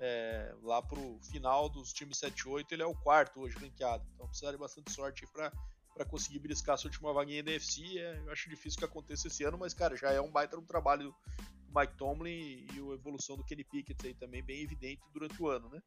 é, 0.01 0.55
lá 0.63 0.81
pro 0.81 1.21
final 1.31 1.69
dos 1.69 1.93
times 1.93 2.19
7-8, 2.21 2.73
ele 2.73 2.83
é 2.83 2.87
o 2.87 2.95
quarto 2.95 3.41
hoje 3.41 3.59
ranqueado. 3.59 4.03
Então 4.15 4.27
precisa 4.27 4.51
de 4.51 4.57
bastante 4.57 4.91
sorte 4.93 5.27
para 5.27 5.53
para 5.93 6.05
conseguir 6.05 6.39
beliscar 6.39 6.77
a 6.77 6.79
sua 6.79 6.89
última 6.89 7.13
vaguinha 7.13 7.41
NFC. 7.41 7.99
É, 7.99 8.23
eu 8.25 8.33
acho 8.33 8.49
difícil 8.49 8.79
que 8.79 8.85
aconteça 8.87 9.27
esse 9.27 9.45
ano, 9.45 9.59
mas, 9.59 9.75
cara, 9.75 9.95
já 9.95 10.11
é 10.11 10.21
um 10.21 10.31
baita 10.31 10.57
um 10.57 10.65
trabalho 10.65 11.11
do 11.11 11.15
Mike 11.79 11.97
Tomlin 11.97 12.67
e 12.73 12.79
a 12.79 12.95
evolução 12.95 13.37
do 13.37 13.45
Kenny 13.45 13.65
Pickett 13.65 14.07
aí 14.07 14.15
também 14.15 14.43
bem 14.43 14.63
evidente 14.63 15.03
durante 15.13 15.43
o 15.43 15.49
ano, 15.49 15.69
né? 15.69 15.83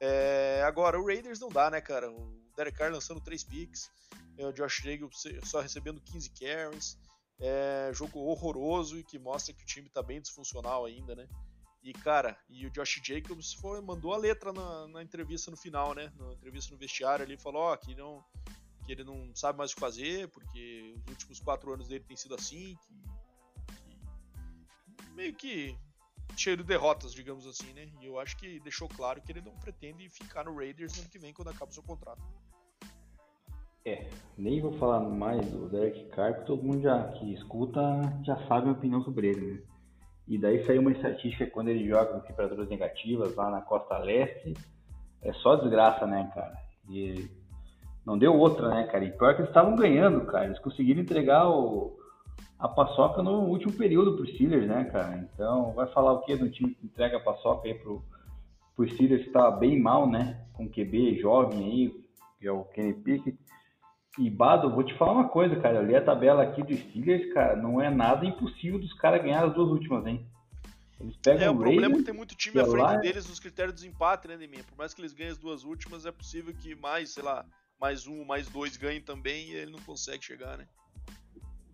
É, 0.00 0.62
agora, 0.64 1.00
o 1.00 1.06
Raiders 1.06 1.40
não 1.40 1.48
dá, 1.48 1.70
né, 1.70 1.80
cara? 1.80 2.10
O 2.10 2.40
Derek 2.56 2.76
Carr 2.76 2.92
lançando 2.92 3.20
3 3.20 3.44
picks, 3.44 3.90
é, 4.36 4.46
o 4.46 4.52
Josh 4.52 4.80
Jacobs 4.82 5.22
só 5.44 5.60
recebendo 5.60 6.00
15 6.00 6.30
carries, 6.30 6.98
é, 7.40 7.90
jogo 7.92 8.20
horroroso 8.20 8.98
e 8.98 9.04
que 9.04 9.18
mostra 9.18 9.54
que 9.54 9.62
o 9.62 9.66
time 9.66 9.88
tá 9.88 10.02
bem 10.02 10.20
disfuncional 10.20 10.84
ainda, 10.84 11.14
né? 11.14 11.28
E, 11.82 11.92
cara, 11.92 12.36
e 12.48 12.66
o 12.66 12.70
Josh 12.70 13.00
Jacobs 13.04 13.52
foi, 13.54 13.80
mandou 13.80 14.12
a 14.12 14.16
letra 14.16 14.52
na, 14.52 14.88
na 14.88 15.02
entrevista 15.02 15.50
no 15.50 15.56
final, 15.56 15.94
né? 15.94 16.12
Na 16.16 16.32
entrevista 16.32 16.72
no 16.72 16.78
vestiário 16.78 17.24
ali, 17.24 17.36
falou 17.36 17.62
ó, 17.62 17.76
que, 17.76 17.94
não, 17.94 18.24
que 18.84 18.92
ele 18.92 19.04
não 19.04 19.34
sabe 19.34 19.58
mais 19.58 19.70
o 19.70 19.74
que 19.74 19.80
fazer, 19.80 20.28
porque 20.28 20.94
os 20.96 21.10
últimos 21.10 21.40
quatro 21.40 21.72
anos 21.72 21.88
dele 21.88 22.04
tem 22.04 22.16
sido 22.16 22.34
assim, 22.34 22.76
que, 22.86 22.94
que 24.96 25.10
meio 25.10 25.34
que 25.34 25.78
cheio 26.36 26.56
de 26.56 26.62
derrotas, 26.62 27.12
digamos 27.12 27.46
assim, 27.46 27.72
né? 27.72 27.88
E 28.00 28.06
eu 28.06 28.18
acho 28.18 28.36
que 28.36 28.60
deixou 28.60 28.88
claro 28.88 29.20
que 29.20 29.32
ele 29.32 29.40
não 29.40 29.52
pretende 29.56 30.08
ficar 30.08 30.44
no 30.44 30.56
Raiders 30.56 30.96
no 30.96 31.02
ano 31.02 31.10
que 31.10 31.18
vem 31.18 31.32
quando 31.32 31.48
acaba 31.48 31.70
o 31.70 31.74
seu 31.74 31.82
contrato. 31.82 32.22
É, 33.84 34.08
nem 34.36 34.60
vou 34.60 34.76
falar 34.78 35.00
mais 35.00 35.44
do 35.50 35.68
Derek 35.68 36.04
Carr, 36.10 36.34
porque 36.34 36.46
todo 36.46 36.62
mundo 36.62 36.82
já 36.82 37.08
que 37.12 37.32
escuta 37.32 37.80
já 38.24 38.36
sabe 38.46 38.68
a 38.68 38.72
opinião 38.72 39.02
sobre 39.02 39.28
ele, 39.28 39.52
né? 39.52 39.62
E 40.26 40.36
daí 40.36 40.64
saiu 40.66 40.82
uma 40.82 40.92
estatística 40.92 41.46
quando 41.46 41.68
ele 41.68 41.88
joga 41.88 42.12
com 42.12 42.20
temperaturas 42.20 42.68
negativas 42.68 43.34
lá 43.34 43.50
na 43.50 43.62
costa 43.62 43.96
leste, 43.96 44.52
é 45.22 45.32
só 45.32 45.56
desgraça, 45.56 46.06
né, 46.06 46.30
cara? 46.34 46.54
E 46.90 47.30
não 48.04 48.18
deu 48.18 48.34
outra, 48.36 48.68
né, 48.68 48.84
cara? 48.84 49.04
E 49.04 49.12
pior 49.12 49.34
que 49.34 49.40
eles 49.40 49.50
estavam 49.50 49.74
ganhando, 49.74 50.26
cara. 50.26 50.46
Eles 50.46 50.58
conseguiram 50.58 51.00
entregar 51.00 51.48
o, 51.48 51.97
a 52.58 52.68
paçoca 52.68 53.22
no 53.22 53.42
último 53.42 53.72
período 53.72 54.16
pro 54.16 54.26
Steelers, 54.26 54.66
né, 54.66 54.84
cara? 54.84 55.16
Então, 55.16 55.72
vai 55.72 55.86
falar 55.92 56.12
o 56.12 56.20
que 56.22 56.36
do 56.36 56.50
time 56.50 56.74
que 56.74 56.86
entrega 56.86 57.18
a 57.18 57.20
paçoca 57.20 57.68
aí 57.68 57.74
pro, 57.74 58.02
pro 58.74 58.88
Steelers 58.88 59.24
que 59.24 59.30
tá 59.30 59.50
bem 59.50 59.80
mal, 59.80 60.10
né? 60.10 60.44
Com 60.54 60.68
QB 60.68 61.20
jovem 61.20 61.64
aí, 61.64 62.04
que 62.38 62.46
é 62.46 62.52
o 62.52 62.64
Kenny 62.64 62.94
Pickett. 62.94 63.38
E 64.18 64.28
Bado, 64.28 64.74
vou 64.74 64.82
te 64.82 64.96
falar 64.98 65.12
uma 65.12 65.28
coisa, 65.28 65.54
cara. 65.60 65.78
Eu 65.78 65.86
li 65.86 65.94
a 65.94 66.04
tabela 66.04 66.42
aqui 66.42 66.62
do 66.62 66.76
Steelers, 66.76 67.32
cara. 67.32 67.54
Não 67.54 67.80
é 67.80 67.88
nada 67.88 68.26
impossível 68.26 68.78
dos 68.78 68.92
caras 68.94 69.22
ganhar 69.22 69.46
as 69.46 69.54
duas 69.54 69.70
últimas, 69.70 70.04
hein? 70.06 70.26
Eles 71.00 71.16
pegam 71.16 71.46
é, 71.46 71.50
o 71.50 71.56
problema 71.56 71.94
é 71.94 71.98
que 71.98 72.04
tem 72.04 72.14
muito 72.14 72.34
time 72.34 72.60
à 72.60 72.64
frente 72.64 72.82
lá... 72.82 72.96
deles 72.96 73.28
nos 73.28 73.38
critérios 73.38 73.74
de 73.76 73.82
desempate, 73.82 74.26
né, 74.26 74.36
Deminha? 74.36 74.64
Por 74.64 74.76
mais 74.76 74.92
que 74.92 75.00
eles 75.00 75.12
ganhem 75.12 75.30
as 75.30 75.38
duas 75.38 75.62
últimas, 75.62 76.04
é 76.04 76.10
possível 76.10 76.52
que 76.52 76.74
mais, 76.74 77.10
sei 77.10 77.22
lá, 77.22 77.46
mais 77.80 78.08
um, 78.08 78.24
mais 78.24 78.48
dois 78.48 78.76
ganhem 78.76 79.00
também 79.00 79.50
e 79.50 79.54
ele 79.54 79.70
não 79.70 79.78
consegue 79.78 80.24
chegar, 80.24 80.58
né? 80.58 80.66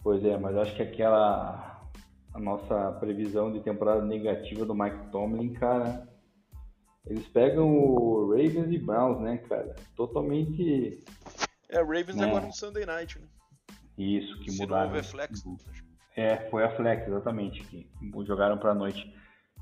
Pois 0.04 0.22
é, 0.22 0.36
mas 0.36 0.54
acho 0.56 0.76
que 0.76 0.82
aquela 0.82 1.82
a 2.34 2.38
nossa 2.38 2.92
previsão 3.00 3.50
de 3.50 3.60
temporada 3.60 4.02
negativa 4.02 4.66
do 4.66 4.74
Mike 4.74 5.10
Tomlin, 5.10 5.54
cara, 5.54 6.06
eles 7.06 7.26
pegam 7.28 7.74
o 7.74 8.30
Ravens 8.30 8.70
e 8.70 8.78
Browns, 8.78 9.20
né, 9.20 9.38
cara? 9.38 9.74
Totalmente. 9.96 11.02
É, 11.70 11.78
Ravens 11.78 12.16
né? 12.16 12.26
agora 12.26 12.46
no 12.46 12.52
Sunday 12.52 12.84
Night, 12.84 13.18
né? 13.18 13.26
Isso, 13.96 14.38
que 14.40 14.50
Se 14.50 14.60
mudaram. 14.60 14.92
Não 14.92 15.02
flex. 15.02 15.42
É, 16.16 16.36
foi 16.50 16.64
a 16.64 16.76
flex, 16.76 17.08
exatamente, 17.08 17.62
que 17.64 17.88
jogaram 18.26 18.58
pra 18.58 18.74
noite. 18.74 19.10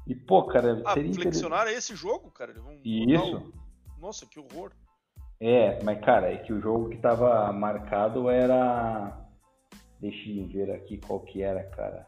E, 0.06 0.14
pô, 0.14 0.44
cara, 0.44 0.82
ah, 0.84 0.94
seria 0.94 1.14
flexionaram 1.14 1.70
esse 1.70 1.94
jogo, 1.94 2.30
cara? 2.32 2.52
Isso. 2.84 3.36
O... 3.36 4.00
Nossa, 4.00 4.26
que 4.26 4.40
horror. 4.40 4.72
É, 5.38 5.82
mas, 5.84 6.00
cara, 6.04 6.32
é 6.32 6.38
que 6.38 6.52
o 6.52 6.60
jogo 6.60 6.88
que 6.88 6.98
tava 6.98 7.52
marcado 7.52 8.28
era. 8.28 9.21
Deixa 10.02 10.30
eu 10.30 10.48
ver 10.48 10.68
aqui 10.72 10.98
qual 10.98 11.20
que 11.20 11.42
era, 11.42 11.62
cara. 11.62 12.04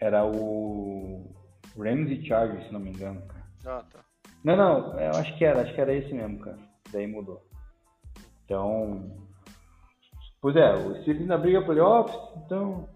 Era 0.00 0.24
o 0.24 1.30
Rams 1.76 2.10
e 2.10 2.26
Chargers, 2.26 2.66
se 2.66 2.72
não 2.72 2.80
me 2.80 2.88
engano, 2.88 3.20
cara. 3.26 3.44
Ah, 3.66 3.84
tá. 3.92 4.00
Não, 4.42 4.56
não, 4.56 4.98
eu 4.98 5.10
acho 5.10 5.36
que 5.36 5.44
era, 5.44 5.60
acho 5.60 5.74
que 5.74 5.80
era 5.80 5.94
esse 5.94 6.12
mesmo, 6.14 6.40
cara. 6.40 6.58
Daí 6.90 7.06
mudou. 7.06 7.46
Então. 8.44 9.28
Pois 10.40 10.56
é, 10.56 10.74
o 10.74 11.00
Steelers 11.02 11.26
na 11.26 11.36
briga 11.36 11.62
playoffs, 11.62 12.16
então. 12.44 12.88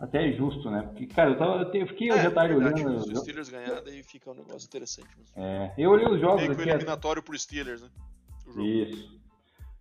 Até 0.00 0.28
é 0.28 0.32
justo, 0.32 0.68
né? 0.68 0.82
Porque, 0.82 1.06
cara, 1.06 1.30
eu, 1.30 1.38
tava, 1.38 1.70
eu 1.72 1.86
fiquei 1.86 2.10
hoje 2.10 2.24
é, 2.24 2.26
à 2.26 2.30
tarde 2.32 2.54
olhando. 2.56 3.00
Se 3.04 3.12
os 3.12 3.20
Steelers 3.20 3.48
ganhar, 3.48 3.80
daí 3.80 4.02
fica 4.02 4.28
um 4.32 4.34
negócio 4.34 4.66
interessante. 4.66 5.08
Mesmo. 5.16 5.32
É, 5.36 5.72
eu 5.78 5.88
olhei 5.88 6.06
os 6.06 6.20
jogos. 6.20 6.42
Meio 6.42 6.56
que 6.56 6.68
eliminatório 6.68 7.22
pro 7.22 7.38
Steelers, 7.38 7.80
né? 7.80 7.88
Isso. 8.58 9.13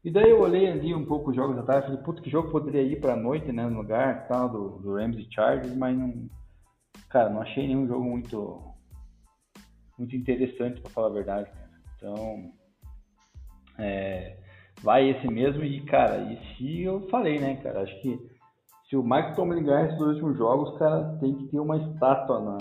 E 0.04 0.12
daí 0.12 0.30
eu 0.30 0.42
olhei 0.42 0.70
ali 0.70 0.94
um 0.94 1.06
pouco 1.06 1.30
os 1.30 1.36
jogos 1.36 1.56
da 1.56 1.64
tarde 1.64 1.88
falei, 1.88 2.04
puta, 2.04 2.22
que 2.22 2.30
jogo 2.30 2.52
poderia 2.52 2.82
ir 2.82 3.00
pra 3.00 3.16
noite, 3.16 3.52
né? 3.52 3.66
No 3.66 3.78
lugar 3.78 4.28
tal, 4.28 4.50
do, 4.50 4.70
do 4.80 4.96
Rams 4.96 5.18
e 5.18 5.34
Chargers, 5.34 5.76
mas 5.76 5.98
não. 5.98 6.30
Cara, 7.10 7.30
não 7.30 7.42
achei 7.42 7.68
nenhum 7.68 7.88
jogo 7.88 8.04
muito 8.04 8.74
muito 9.98 10.16
interessante, 10.16 10.82
para 10.82 10.92
falar 10.92 11.08
a 11.08 11.14
verdade. 11.14 11.50
Cara. 11.50 11.70
Então, 11.96 12.52
é, 13.80 14.38
vai 14.82 15.10
esse 15.10 15.28
mesmo 15.28 15.64
e, 15.64 15.82
cara, 15.86 16.18
e 16.34 16.56
se 16.56 16.82
eu 16.82 17.08
falei, 17.10 17.40
né, 17.40 17.56
cara, 17.58 17.84
acho 17.84 18.02
que 18.02 18.20
se 18.90 18.98
o 18.98 19.04
Mike 19.04 19.36
Tomlin 19.36 19.64
ganhar 19.64 19.86
esses 19.86 19.98
dois 19.98 20.16
últimos 20.16 20.38
jogos, 20.38 20.78
cara, 20.78 21.18
tem 21.20 21.36
que 21.36 21.48
ter 21.48 21.60
uma 21.60 21.78
estátua 21.78 22.40
na, 22.40 22.58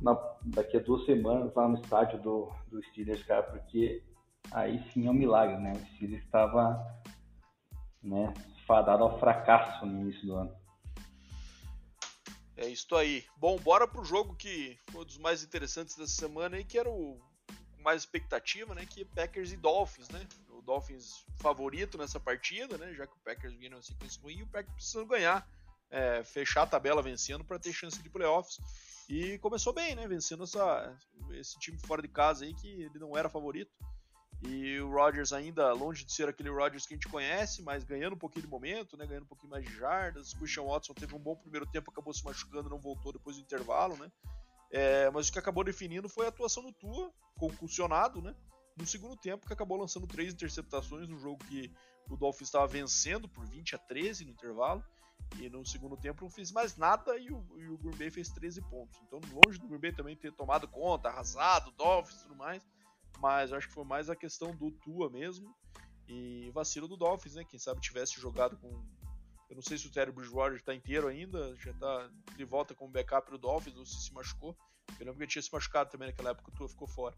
na, 0.00 0.20
daqui 0.44 0.76
a 0.76 0.80
duas 0.80 1.04
semanas 1.04 1.54
lá 1.54 1.68
no 1.68 1.76
estádio 1.76 2.20
do, 2.20 2.50
do 2.70 2.82
Steelers, 2.84 3.22
cara, 3.22 3.44
porque 3.44 4.02
aí 4.50 4.82
sim 4.92 5.06
é 5.06 5.10
um 5.10 5.14
milagre, 5.14 5.56
né? 5.58 5.72
O 5.72 5.94
Steelers 5.94 6.24
estava, 6.24 7.02
né, 8.02 8.32
fadado 8.66 9.04
ao 9.04 9.18
fracasso 9.18 9.86
no 9.86 10.00
início 10.00 10.26
do 10.26 10.36
ano. 10.36 10.66
É 12.56 12.66
isso 12.66 12.94
aí. 12.96 13.24
Bom, 13.36 13.58
bora 13.58 13.86
pro 13.86 14.04
jogo 14.04 14.34
que 14.34 14.78
foi 14.90 15.02
um 15.02 15.04
dos 15.04 15.18
mais 15.18 15.44
interessantes 15.44 15.94
dessa 15.94 16.14
semana 16.14 16.56
aí, 16.56 16.64
que 16.64 16.78
era 16.78 16.88
o 16.88 17.20
mais 17.80 18.02
expectativa, 18.02 18.74
né? 18.74 18.86
Que 18.86 19.02
é 19.02 19.04
Packers 19.04 19.52
e 19.52 19.56
Dolphins, 19.56 20.08
né? 20.08 20.26
O 20.48 20.62
Dolphins 20.62 21.24
favorito 21.38 21.98
nessa 21.98 22.18
partida, 22.18 22.78
né? 22.78 22.94
Já 22.94 23.06
que 23.06 23.12
o 23.12 23.20
Packers 23.24 23.54
vinha 23.54 23.70
numa 23.70 23.82
sequência 23.82 24.20
ruim 24.22 24.38
e 24.38 24.42
o 24.42 24.46
Packers 24.46 24.74
precisando 24.74 25.06
ganhar, 25.06 25.46
é, 25.90 26.24
fechar 26.24 26.62
a 26.62 26.66
tabela 26.66 27.02
vencendo 27.02 27.44
para 27.44 27.58
ter 27.58 27.72
chance 27.72 28.02
de 28.02 28.08
playoffs. 28.08 28.58
E 29.08 29.38
começou 29.38 29.72
bem, 29.72 29.94
né? 29.94 30.08
Vencendo 30.08 30.44
essa, 30.44 30.98
esse 31.32 31.58
time 31.60 31.78
fora 31.78 32.02
de 32.02 32.08
casa 32.08 32.44
aí 32.44 32.54
que 32.54 32.68
ele 32.68 32.98
não 32.98 33.16
era 33.16 33.28
favorito. 33.28 33.70
E 34.48 34.78
o 34.80 34.90
Rodgers 34.90 35.32
ainda 35.32 35.72
longe 35.72 36.04
de 36.04 36.12
ser 36.12 36.28
aquele 36.28 36.50
Rodgers 36.50 36.86
que 36.86 36.94
a 36.94 36.96
gente 36.96 37.08
conhece, 37.08 37.62
mas 37.62 37.82
ganhando 37.82 38.14
um 38.14 38.18
pouquinho 38.18 38.44
de 38.44 38.50
momento, 38.50 38.96
né? 38.96 39.04
Ganhando 39.04 39.24
um 39.24 39.28
pouquinho 39.28 39.50
mais 39.50 39.64
de 39.64 39.74
jardas. 39.76 40.32
O 40.32 40.38
Christian 40.38 40.64
Watson 40.64 40.94
teve 40.94 41.14
um 41.14 41.18
bom 41.18 41.34
primeiro 41.34 41.66
tempo, 41.66 41.90
acabou 41.90 42.14
se 42.14 42.24
machucando, 42.24 42.70
não 42.70 42.78
voltou 42.78 43.12
depois 43.12 43.36
do 43.36 43.42
intervalo, 43.42 43.96
né? 43.96 44.10
É, 44.70 45.10
mas 45.10 45.28
o 45.28 45.32
que 45.32 45.38
acabou 45.38 45.64
definindo 45.64 46.08
foi 46.08 46.26
a 46.26 46.28
atuação 46.28 46.62
do 46.62 46.72
Tua, 46.72 47.12
concussionado, 47.36 48.22
né? 48.22 48.34
No 48.76 48.86
segundo 48.86 49.16
tempo, 49.16 49.46
que 49.46 49.52
acabou 49.52 49.78
lançando 49.78 50.06
três 50.06 50.32
interceptações 50.32 51.08
no 51.08 51.18
jogo 51.18 51.42
que 51.44 51.72
o 52.08 52.16
Dolphins 52.16 52.48
estava 52.48 52.66
vencendo 52.66 53.28
por 53.28 53.46
20 53.46 53.74
a 53.74 53.78
13 53.78 54.24
no 54.24 54.30
intervalo. 54.30 54.84
E 55.40 55.48
no 55.48 55.64
segundo 55.66 55.96
tempo 55.96 56.22
não 56.22 56.30
fez 56.30 56.52
mais 56.52 56.76
nada 56.76 57.18
e 57.18 57.32
o, 57.32 57.44
e 57.56 57.68
o 57.68 58.10
fez 58.12 58.28
13 58.28 58.60
pontos. 58.68 59.00
Então, 59.02 59.18
longe 59.44 59.58
do 59.58 59.78
Bay 59.78 59.92
também 59.92 60.14
ter 60.14 60.30
tomado 60.32 60.68
conta, 60.68 61.08
arrasado, 61.08 61.72
Dolphins 61.72 62.20
e 62.20 62.22
tudo 62.24 62.36
mais 62.36 62.62
mas 63.18 63.52
acho 63.52 63.68
que 63.68 63.74
foi 63.74 63.84
mais 63.84 64.08
a 64.10 64.16
questão 64.16 64.54
do 64.54 64.70
Tua 64.70 65.10
mesmo 65.10 65.54
e 66.08 66.50
vacilo 66.52 66.86
do 66.86 66.96
Dolphins, 66.96 67.34
né? 67.34 67.44
Quem 67.44 67.58
sabe 67.58 67.80
tivesse 67.80 68.20
jogado 68.20 68.56
com. 68.58 68.68
Eu 69.48 69.54
não 69.54 69.62
sei 69.62 69.78
se 69.78 69.86
o 69.86 69.90
Terry 69.90 70.10
Bridgewater 70.10 70.56
está 70.56 70.74
inteiro 70.74 71.06
ainda, 71.06 71.54
já 71.56 71.70
está 71.70 72.10
de 72.36 72.44
volta 72.44 72.74
com 72.74 72.86
o 72.86 72.90
backup 72.90 73.30
do 73.30 73.38
Dolphins, 73.38 73.76
ou 73.76 73.86
se 73.86 74.00
se 74.00 74.12
machucou. 74.12 74.56
Eu 74.98 75.06
lembro 75.06 75.16
que 75.16 75.22
ele 75.22 75.30
tinha 75.30 75.42
se 75.42 75.52
machucado 75.52 75.90
também 75.90 76.08
naquela 76.08 76.30
época, 76.30 76.50
o 76.50 76.54
Tua 76.54 76.68
ficou 76.68 76.88
fora. 76.88 77.16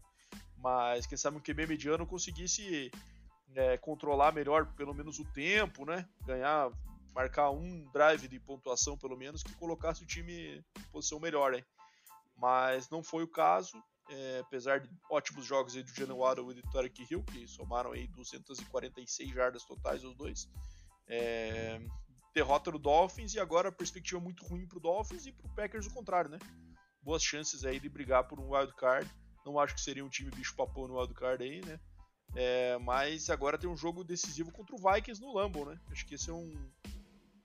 Mas 0.57 1.05
quem 1.05 1.17
sabe 1.17 1.37
um 1.37 1.41
QB 1.41 1.65
mediano 1.65 2.05
conseguisse 2.05 2.91
é, 3.55 3.77
controlar 3.77 4.31
melhor 4.31 4.65
pelo 4.73 4.93
menos 4.93 5.19
o 5.19 5.25
tempo, 5.33 5.85
né? 5.85 6.07
Ganhar, 6.25 6.71
marcar 7.13 7.49
um 7.49 7.89
drive 7.91 8.27
de 8.27 8.39
pontuação 8.39 8.97
pelo 8.97 9.17
menos 9.17 9.41
que 9.41 9.53
colocasse 9.55 10.03
o 10.03 10.07
time 10.07 10.57
em 10.57 10.83
posição 10.91 11.19
melhor, 11.19 11.53
hein? 11.53 11.65
Mas 12.37 12.89
não 12.89 13.03
foi 13.03 13.23
o 13.23 13.27
caso 13.27 13.81
é, 14.09 14.39
apesar 14.39 14.79
de 14.79 14.89
ótimos 15.09 15.45
jogos 15.45 15.75
aí 15.75 15.83
do 15.83 16.17
Waddle 16.17 16.51
e 16.51 16.55
do 16.55 16.61
Tarek 16.71 17.05
Hill, 17.09 17.23
que 17.23 17.47
somaram 17.47 17.91
aí 17.91 18.07
246 18.07 19.29
jardas 19.29 19.63
totais 19.63 20.03
os 20.03 20.15
dois. 20.15 20.49
É, 21.07 21.79
derrota 22.33 22.71
do 22.71 22.79
Dolphins 22.79 23.33
e 23.33 23.39
agora 23.39 23.69
a 23.69 23.71
perspectiva 23.71 24.19
muito 24.19 24.45
ruim 24.45 24.67
para 24.67 24.77
o 24.77 24.81
Dolphins 24.81 25.25
e 25.25 25.31
para 25.31 25.47
o 25.47 25.55
Packers 25.55 25.87
o 25.87 25.93
contrário, 25.93 26.29
né? 26.29 26.39
Boas 27.01 27.23
chances 27.23 27.63
aí 27.63 27.79
de 27.79 27.89
brigar 27.89 28.27
por 28.27 28.39
um 28.39 28.55
wild 28.55 28.73
card. 28.75 29.09
Não 29.45 29.59
acho 29.59 29.75
que 29.75 29.81
seria 29.81 30.03
um 30.03 30.09
time 30.09 30.29
bicho 30.31 30.55
papão 30.55 30.87
no 30.87 30.99
wild 30.99 31.13
card 31.13 31.43
aí, 31.43 31.61
né? 31.65 31.79
É, 32.35 32.77
mas 32.79 33.29
agora 33.29 33.57
tem 33.57 33.69
um 33.69 33.77
jogo 33.77 34.03
decisivo 34.03 34.51
contra 34.51 34.75
o 34.75 34.77
Vikings 34.77 35.21
no 35.21 35.33
Lambeau, 35.33 35.65
né? 35.65 35.79
Acho 35.91 36.05
que 36.05 36.15
esse 36.15 36.29
é 36.29 36.33
um, 36.33 36.71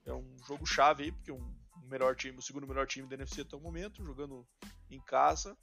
é 0.05 0.13
um 0.13 0.35
jogo 0.47 0.65
chave 0.65 1.05
aí, 1.05 1.11
porque 1.11 1.31
um, 1.31 1.55
um 1.83 1.87
melhor 1.87 2.15
time, 2.15 2.37
o 2.37 2.41
segundo 2.41 2.67
melhor 2.67 2.85
time 2.85 3.07
da 3.07 3.15
NFC 3.15 3.41
até 3.41 3.55
o 3.55 3.59
momento, 3.59 4.03
jogando 4.03 4.47
em 4.89 4.99
casa 5.01 5.57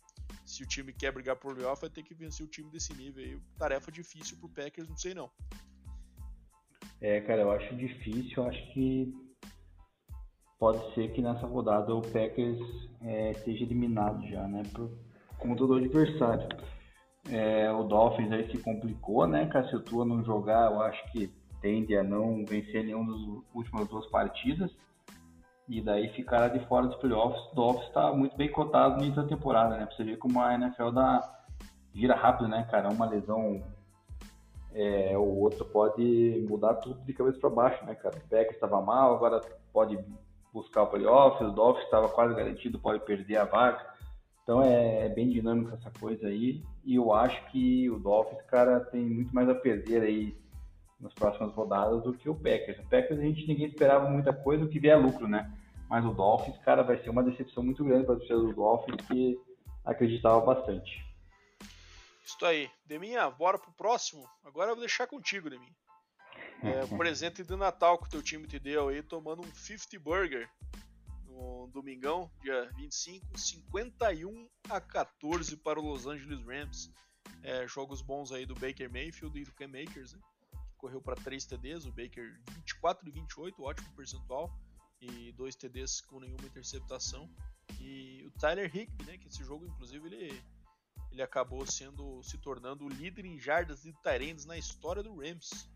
se 0.45 0.63
o 0.63 0.67
time 0.67 0.93
quer 0.93 1.13
brigar 1.13 1.37
por 1.37 1.55
playoff, 1.55 1.81
vai 1.81 1.91
ter 1.91 2.03
que 2.03 2.15
vencer 2.15 2.45
o 2.45 2.49
time 2.49 2.71
desse 2.71 2.95
nível 2.95 3.25
aí. 3.25 3.41
Tarefa 3.59 3.91
difícil 3.91 4.37
pro 4.39 4.49
Packers, 4.49 4.89
não 4.89 4.97
sei 4.97 5.15
não. 5.15 5.31
É, 7.01 7.21
cara, 7.21 7.43
eu 7.43 7.51
acho 7.51 7.75
difícil, 7.75 8.43
eu 8.43 8.49
acho 8.49 8.73
que 8.73 9.13
pode 10.59 10.95
ser 10.95 11.13
que 11.13 11.21
nessa 11.21 11.47
rodada 11.47 11.95
o 11.95 12.03
Packers 12.03 12.61
é, 13.01 13.33
seja 13.45 13.65
eliminado 13.65 14.25
já, 14.29 14.47
né, 14.47 14.63
por 14.73 14.91
conta 15.39 15.67
do 15.67 15.75
adversário. 15.75 16.49
É, 17.29 17.71
o 17.73 17.85
Dolphins 17.85 18.31
aí 18.31 18.51
se 18.51 18.59
complicou, 18.59 19.27
né, 19.27 19.47
cara, 19.47 19.69
se 19.69 19.75
o 19.75 19.81
Tua 19.81 20.05
não 20.05 20.25
jogar, 20.25 20.71
eu 20.71 20.81
acho 20.83 21.11
que 21.13 21.29
tende 21.61 21.97
a 21.97 22.05
não 22.05 22.45
vencer 22.45 22.85
nenhuma 22.85 23.13
das 23.13 23.45
últimas 23.55 23.89
duas 23.89 24.07
partidas 24.07 24.71
e 25.69 25.81
daí 25.81 26.09
ficará 26.11 26.49
de 26.49 26.59
fora 26.67 26.87
dos 26.87 26.97
playoffs. 26.97 27.41
O 27.53 27.55
Dolphins 27.55 27.87
está 27.89 28.13
muito 28.13 28.37
bem 28.37 28.51
cotado 28.51 28.97
no 28.97 29.03
início 29.03 29.23
da 29.23 29.29
temporada, 29.29 29.77
né? 29.77 29.87
Pra 29.87 29.95
você 29.95 30.05
ver 30.05 30.19
como 30.19 30.41
a 30.41 30.55
NFL 30.55 30.91
dá, 30.91 31.21
gira 31.95 32.15
rápido, 32.15 32.49
né, 32.49 32.67
cara? 32.71 32.91
Uma 32.91 33.09
lesão 33.09 33.63
é, 34.75 35.17
o 35.17 35.41
outro 35.41 35.65
pode 35.67 36.47
mudar 36.49 36.75
tudo 36.75 37.01
de 37.05 37.13
cabeça 37.13 37.39
para 37.39 37.51
baixo, 37.51 37.85
né, 37.85 37.95
cara? 37.95 38.17
O 38.17 38.29
Packers 38.29 38.55
estava 38.55 38.81
mal, 38.81 39.15
agora 39.15 39.41
pode 39.73 39.99
buscar 40.53 40.83
o 40.83 40.87
playoffs, 40.87 41.49
o 41.49 41.53
Dolphins 41.53 41.85
estava 41.85 42.09
quase 42.09 42.35
garantido, 42.35 42.79
pode 42.79 43.05
perder 43.05 43.37
a 43.37 43.45
vaga. 43.45 43.93
Então 44.43 44.63
é, 44.63 45.07
é, 45.07 45.09
bem 45.09 45.29
dinâmico 45.29 45.75
essa 45.75 45.91
coisa 46.01 46.27
aí. 46.27 46.63
E 46.85 46.97
eu 46.97 47.13
acho 47.13 47.45
que 47.51 47.89
o 47.91 47.99
Dolphins, 47.99 48.43
cara, 48.43 48.81
tem 48.81 49.03
muito 49.03 49.35
mais 49.35 49.49
a 49.49 49.55
perder 49.55 50.03
aí 50.03 50.42
nas 51.03 51.13
próximas 51.13 51.53
rodadas 51.53 52.03
do 52.05 52.15
que 52.15 52.29
o 52.29 52.35
Packers. 52.35 52.79
O 52.79 52.89
Packers 52.89 53.19
a 53.19 53.23
gente 53.23 53.47
ninguém 53.47 53.67
esperava 53.67 54.09
muita 54.09 54.33
coisa, 54.33 54.65
o 54.65 54.69
que 54.69 54.79
vier 54.79 54.99
lucro, 54.99 55.27
né? 55.27 55.53
Mas 55.91 56.05
o 56.07 56.15
Dolphins, 56.15 56.57
cara, 56.59 56.83
vai 56.83 56.97
ser 57.03 57.11
uma 57.11 57.23
decepção 57.23 57.63
muito 57.63 57.85
grande 57.85 58.07
para 58.07 58.15
a 58.15 58.19
torcida 58.19 58.39
do 58.39 58.55
Dolphins 58.55 59.07
que 59.09 59.39
acreditava 59.85 60.41
bastante. 60.41 61.05
Isso 62.25 62.47
aí. 62.47 62.71
Deminha, 62.87 63.29
bora 63.31 63.59
pro 63.59 63.73
próximo? 63.73 64.27
Agora 64.45 64.71
eu 64.71 64.77
vou 64.77 64.83
deixar 64.83 65.07
contigo, 65.07 65.51
Deminha. 65.51 65.75
É, 66.63 66.85
o 66.89 66.97
presente 66.97 67.43
de 67.43 67.57
Natal 67.57 67.99
que 67.99 68.07
o 68.07 68.11
teu 68.11 68.23
time 68.23 68.47
te 68.47 68.59
deu 68.59 68.89
aí, 68.89 69.03
tomando 69.03 69.43
um 69.43 69.55
50 69.55 69.99
Burger 70.01 70.49
no 71.27 71.69
domingão, 71.73 72.31
dia 72.41 72.71
25, 72.77 73.39
51 73.39 74.49
a 74.71 74.81
14 74.81 75.57
para 75.57 75.81
o 75.81 75.83
Los 75.83 76.07
Angeles 76.07 76.45
Rams. 76.45 76.91
É, 77.43 77.67
jogos 77.67 78.01
bons 78.01 78.31
aí 78.31 78.47
do 78.47 78.55
Baker 78.55 78.91
Mayfield 78.91 79.41
e 79.41 79.45
do 79.45 79.53
Cam 79.53 79.69
Makers, 79.69 80.15
né? 80.15 80.21
Correu 80.83 81.01
para 81.01 81.15
3 81.15 81.47
TDs, 81.47 81.87
o 81.87 81.93
Baker 81.93 82.43
24 82.51 83.09
e 83.09 83.13
28, 83.13 83.63
ótimo 83.63 83.95
percentual 83.95 84.53
e 85.01 85.33
dois 85.35 85.55
TDs 85.55 86.01
com 86.01 86.19
nenhuma 86.19 86.45
interceptação. 86.45 87.31
E 87.79 88.25
o 88.27 88.33
Tyler 88.33 88.67
Higby, 88.67 89.05
né, 89.05 89.17
que 89.17 89.29
esse 89.29 89.45
jogo 89.45 89.65
inclusive 89.65 90.05
ele, 90.09 90.43
ele 91.13 91.23
acabou 91.23 91.65
sendo 91.65 92.21
se 92.25 92.37
tornando 92.37 92.85
o 92.85 92.89
líder 92.89 93.25
em 93.25 93.39
jardas 93.39 93.85
de 93.85 93.93
Tyrands 94.03 94.45
na 94.45 94.59
história 94.59 95.05
do 95.05 95.21
Rams. 95.21 95.71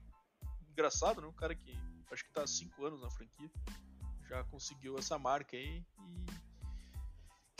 Engraçado, 0.73 1.20
né? 1.20 1.28
Um 1.28 1.33
cara 1.33 1.55
que 1.55 1.73
acho 2.11 2.24
que 2.24 2.31
está 2.31 2.43
há 2.43 2.47
5 2.49 2.85
anos 2.85 3.01
na 3.01 3.09
franquia 3.09 3.51
já 4.28 4.43
conseguiu 4.43 4.99
essa 4.99 5.16
marca 5.16 5.57
aí 5.57 5.85
e 6.01 6.27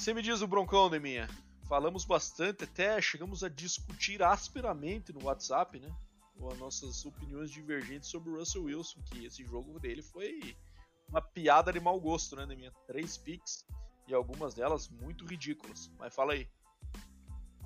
Você 0.01 0.12
me 0.12 0.20
diz 0.20 0.43
o 0.43 0.48
Broncão, 0.48 0.90
Deminha? 0.90 1.28
Falamos 1.68 2.05
bastante, 2.05 2.64
até 2.64 3.01
chegamos 3.01 3.44
a 3.44 3.48
discutir 3.48 4.20
asperamente 4.20 5.12
no 5.12 5.27
WhatsApp, 5.27 5.78
né? 5.78 5.97
As 6.44 6.58
nossas 6.58 7.04
opiniões 7.04 7.50
divergentes 7.50 8.08
sobre 8.08 8.30
o 8.30 8.38
Russell 8.38 8.64
Wilson, 8.64 9.00
que 9.10 9.24
esse 9.24 9.44
jogo 9.44 9.78
dele 9.80 10.02
foi 10.02 10.40
uma 11.08 11.20
piada 11.20 11.72
de 11.72 11.80
mau 11.80 11.98
gosto, 12.00 12.36
né, 12.36 12.46
Deminha? 12.46 12.70
Três 12.86 13.16
picks 13.16 13.64
e 14.06 14.14
algumas 14.14 14.54
delas 14.54 14.88
muito 14.88 15.24
ridículas. 15.26 15.90
Mas 15.98 16.14
fala 16.14 16.34
aí. 16.34 16.46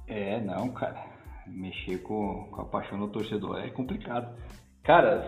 É, 0.07 0.41
não, 0.41 0.73
cara. 0.73 1.05
Mexer 1.47 1.99
com, 2.03 2.49
com 2.51 2.63
a 2.63 2.65
paixão 2.65 2.99
do 2.99 3.09
torcedor 3.09 3.59
é 3.59 3.71
complicado. 3.71 4.35
Cara, 4.83 5.25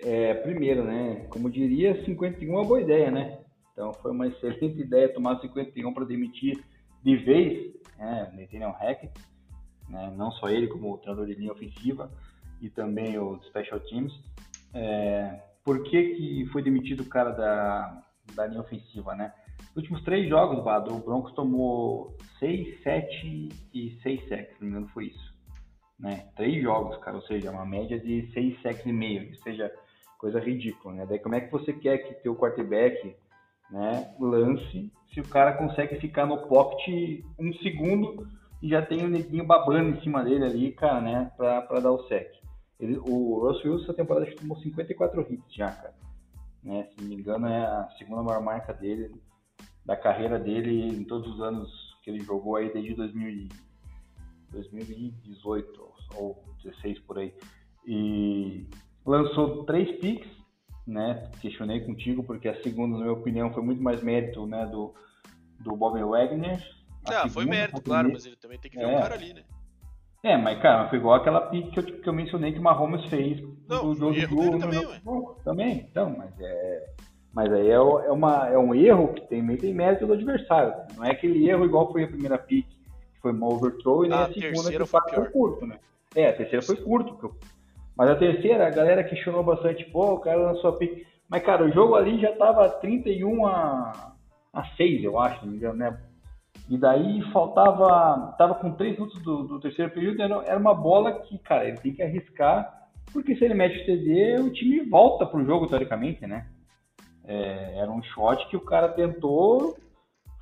é, 0.00 0.34
primeiro, 0.34 0.84
né? 0.84 1.26
Como 1.28 1.50
diria, 1.50 2.04
51 2.04 2.52
é 2.52 2.56
uma 2.56 2.64
boa 2.64 2.80
ideia, 2.80 3.10
né? 3.10 3.42
Então 3.72 3.92
foi 3.94 4.10
uma 4.10 4.26
excelente 4.28 4.80
ideia 4.80 5.12
tomar 5.12 5.40
51 5.40 5.92
para 5.92 6.04
demitir 6.04 6.62
de 7.02 7.16
vez 7.16 7.74
né, 7.98 8.32
Nathaniel 8.36 8.70
Hackett, 8.72 9.12
né, 9.88 10.12
não 10.16 10.30
só 10.32 10.48
ele, 10.48 10.68
como 10.68 10.92
o 10.92 10.98
treinador 10.98 11.26
de 11.26 11.34
linha 11.34 11.52
ofensiva 11.52 12.10
e 12.62 12.70
também 12.70 13.18
os 13.18 13.44
special 13.46 13.80
teams. 13.80 14.12
É, 14.72 15.42
por 15.64 15.82
que, 15.82 16.14
que 16.14 16.46
foi 16.52 16.62
demitido 16.62 17.00
o 17.00 17.08
cara 17.08 17.30
da, 17.30 18.02
da 18.34 18.46
linha 18.46 18.60
ofensiva, 18.60 19.14
né? 19.14 19.34
Nos 19.74 19.76
últimos 19.76 20.02
três 20.02 20.28
jogos, 20.28 20.64
Bado, 20.64 20.94
o 20.94 20.98
Broncos 20.98 21.32
tomou 21.34 22.16
6, 22.38 22.82
7 22.82 23.48
e 23.74 23.98
6 24.02 24.28
sacks, 24.28 24.56
se 24.56 24.60
não 24.60 24.68
me 24.68 24.76
engano 24.76 24.88
foi 24.88 25.06
isso. 25.06 25.34
Né? 25.98 26.26
Três 26.36 26.62
jogos, 26.62 26.96
cara, 26.98 27.16
ou 27.16 27.22
seja, 27.22 27.50
uma 27.50 27.66
média 27.66 27.98
de 27.98 28.30
6 28.32 28.62
sacks 28.62 28.86
e 28.86 28.92
meio, 28.92 29.28
ou 29.28 29.34
seja, 29.36 29.72
coisa 30.18 30.40
ridícula, 30.40 30.94
né? 30.94 31.06
Daí 31.06 31.18
como 31.18 31.34
é 31.34 31.40
que 31.40 31.50
você 31.50 31.72
quer 31.72 31.98
que 31.98 32.22
teu 32.22 32.34
quarterback 32.34 33.14
né, 33.70 34.14
lance 34.20 34.90
se 35.12 35.20
o 35.20 35.28
cara 35.28 35.52
consegue 35.54 35.96
ficar 35.96 36.26
no 36.26 36.46
pocket 36.46 37.24
um 37.38 37.52
segundo 37.54 38.26
e 38.62 38.68
já 38.68 38.82
tem 38.82 39.04
o 39.04 39.08
neguinho 39.08 39.44
babando 39.44 39.90
em 39.90 40.00
cima 40.02 40.22
dele 40.22 40.44
ali, 40.44 40.72
cara, 40.72 41.00
né, 41.00 41.32
pra, 41.36 41.62
pra 41.62 41.80
dar 41.80 41.90
o 41.90 42.06
sec. 42.06 42.41
Ele, 42.82 42.98
o 42.98 43.38
Russell 43.38 43.72
Wilson 43.72 43.84
essa 43.84 43.94
temporada 43.94 44.26
acho 44.26 44.34
que 44.34 44.40
tomou 44.40 44.58
54 44.58 45.32
hits 45.32 45.54
já, 45.54 45.70
cara. 45.70 45.94
Né, 46.62 46.88
se 46.90 47.00
não 47.00 47.08
me 47.08 47.14
engano 47.14 47.46
é 47.46 47.64
a 47.64 47.88
segunda 47.96 48.22
maior 48.22 48.42
marca 48.42 48.72
dele, 48.72 49.14
da 49.84 49.96
carreira 49.96 50.38
dele 50.38 50.88
em 50.88 51.04
todos 51.04 51.32
os 51.32 51.40
anos 51.40 51.70
que 52.02 52.10
ele 52.10 52.20
jogou 52.20 52.56
aí 52.56 52.72
desde 52.72 52.94
2000, 52.94 53.48
2018 54.50 55.92
ou 56.16 56.44
16 56.62 56.98
por 57.00 57.18
aí. 57.18 57.32
E 57.86 58.66
lançou 59.06 59.64
três 59.64 59.98
picks, 59.98 60.30
né? 60.86 61.30
Questionei 61.40 61.80
contigo 61.80 62.22
porque 62.24 62.48
a 62.48 62.62
segunda, 62.62 62.96
na 62.96 63.04
minha 63.04 63.12
opinião, 63.12 63.52
foi 63.52 63.62
muito 63.62 63.82
mais 63.82 64.02
mérito, 64.02 64.46
né, 64.46 64.66
do 64.66 64.92
do 65.62 65.76
Bob 65.76 66.02
Wagner. 66.02 66.60
Ah, 67.04 67.28
foi 67.28 67.44
mérito, 67.44 67.80
claro, 67.80 68.10
mas 68.12 68.26
ele 68.26 68.36
também 68.36 68.58
tem 68.58 68.70
que 68.70 68.76
ver 68.76 68.84
é. 68.84 68.96
o 68.96 69.00
cara 69.00 69.14
ali, 69.14 69.32
né? 69.32 69.44
É, 70.22 70.36
mas 70.36 70.60
cara, 70.60 70.88
foi 70.88 70.98
igual 70.98 71.16
aquela 71.16 71.40
pick 71.42 71.70
que 71.70 71.78
eu, 71.80 71.84
que 71.84 72.08
eu 72.08 72.12
mencionei 72.12 72.52
que 72.52 72.58
o 72.58 72.62
Mahomes 72.62 73.04
fez 73.06 73.42
Não, 73.68 73.92
do 73.92 74.12
jogo 74.12 74.50
do 74.50 74.58
também, 74.58 75.00
no, 75.04 75.34
também, 75.44 75.86
então, 75.90 76.14
mas 76.16 76.30
é 76.40 76.86
mas 77.34 77.50
aí 77.50 77.70
é, 77.70 77.74
é, 77.74 78.12
uma, 78.12 78.48
é 78.48 78.58
um 78.58 78.74
erro 78.74 79.14
que 79.14 79.22
tem, 79.22 79.44
tem 79.56 79.72
mérito 79.72 80.06
do 80.06 80.12
adversário. 80.12 80.74
Não 80.94 81.04
é 81.04 81.12
aquele 81.12 81.48
erro 81.48 81.64
igual 81.64 81.90
foi 81.90 82.04
a 82.04 82.08
primeira 82.08 82.36
pick, 82.36 82.66
que 82.68 83.20
foi 83.22 83.32
uma 83.32 83.48
overthrow, 83.48 84.04
e 84.04 84.08
nem 84.08 84.18
ah, 84.18 84.24
a 84.24 84.32
segunda 84.32 84.70
que 84.70 84.84
foi, 84.84 85.00
foi 85.14 85.30
curto, 85.30 85.66
né? 85.66 85.78
É, 86.14 86.28
a 86.28 86.36
terceira 86.36 86.62
foi 86.62 86.76
curto. 86.76 87.34
Mas 87.96 88.10
a 88.10 88.16
terceira, 88.16 88.66
a 88.66 88.70
galera 88.70 89.04
questionou 89.04 89.42
bastante, 89.42 89.84
pô, 89.86 90.12
o 90.12 90.20
cara 90.20 90.52
lançou 90.52 90.70
a 90.70 90.76
pick. 90.76 91.06
Mas, 91.28 91.42
cara, 91.42 91.64
o 91.64 91.72
jogo 91.72 91.94
ali 91.94 92.20
já 92.20 92.32
tava 92.36 92.68
31 92.68 93.46
a, 93.46 94.12
a 94.52 94.64
6, 94.76 95.02
eu 95.02 95.18
acho, 95.18 95.42
não 95.44 95.52
me 95.52 95.56
engano, 95.56 95.78
né? 95.78 95.98
E 96.68 96.78
daí 96.78 97.22
faltava. 97.32 98.34
Tava 98.38 98.54
com 98.54 98.72
3 98.72 98.94
minutos 98.94 99.22
do, 99.22 99.42
do 99.44 99.60
terceiro 99.60 99.90
período, 99.90 100.22
era, 100.22 100.34
era 100.44 100.58
uma 100.58 100.74
bola 100.74 101.20
que, 101.20 101.38
cara, 101.38 101.68
ele 101.68 101.78
tem 101.78 101.92
que 101.92 102.02
arriscar, 102.02 102.88
porque 103.12 103.36
se 103.36 103.44
ele 103.44 103.54
mete 103.54 103.82
o 103.82 103.86
TD, 103.86 104.40
o 104.40 104.52
time 104.52 104.80
volta 104.88 105.26
pro 105.26 105.44
jogo, 105.44 105.66
teoricamente, 105.66 106.26
né? 106.26 106.46
É, 107.24 107.78
era 107.78 107.90
um 107.90 108.02
shot 108.02 108.48
que 108.48 108.56
o 108.56 108.60
cara 108.60 108.88
tentou, 108.88 109.76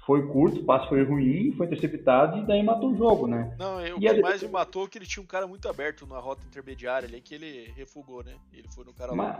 foi 0.06 0.26
curto, 0.28 0.60
o 0.60 0.64
passe 0.64 0.88
foi 0.88 1.04
ruim, 1.04 1.52
foi 1.52 1.66
interceptado 1.66 2.38
e 2.38 2.46
daí 2.46 2.62
matou 2.62 2.90
o 2.90 2.96
jogo, 2.96 3.26
né? 3.26 3.54
Não, 3.58 3.76
o 3.96 4.00
que 4.00 4.22
mais 4.22 4.42
me 4.42 4.48
matou 4.48 4.84
é 4.84 4.88
que 4.88 4.98
ele 4.98 5.06
tinha 5.06 5.22
um 5.22 5.26
cara 5.26 5.46
muito 5.46 5.68
aberto 5.68 6.06
na 6.06 6.18
rota 6.18 6.42
intermediária 6.46 7.06
ali, 7.08 7.20
que 7.20 7.34
ele 7.34 7.72
refugou, 7.76 8.22
né? 8.24 8.34
Ele 8.52 8.68
foi 8.68 8.84
no 8.84 8.94
cara 8.94 9.14
mas, 9.14 9.36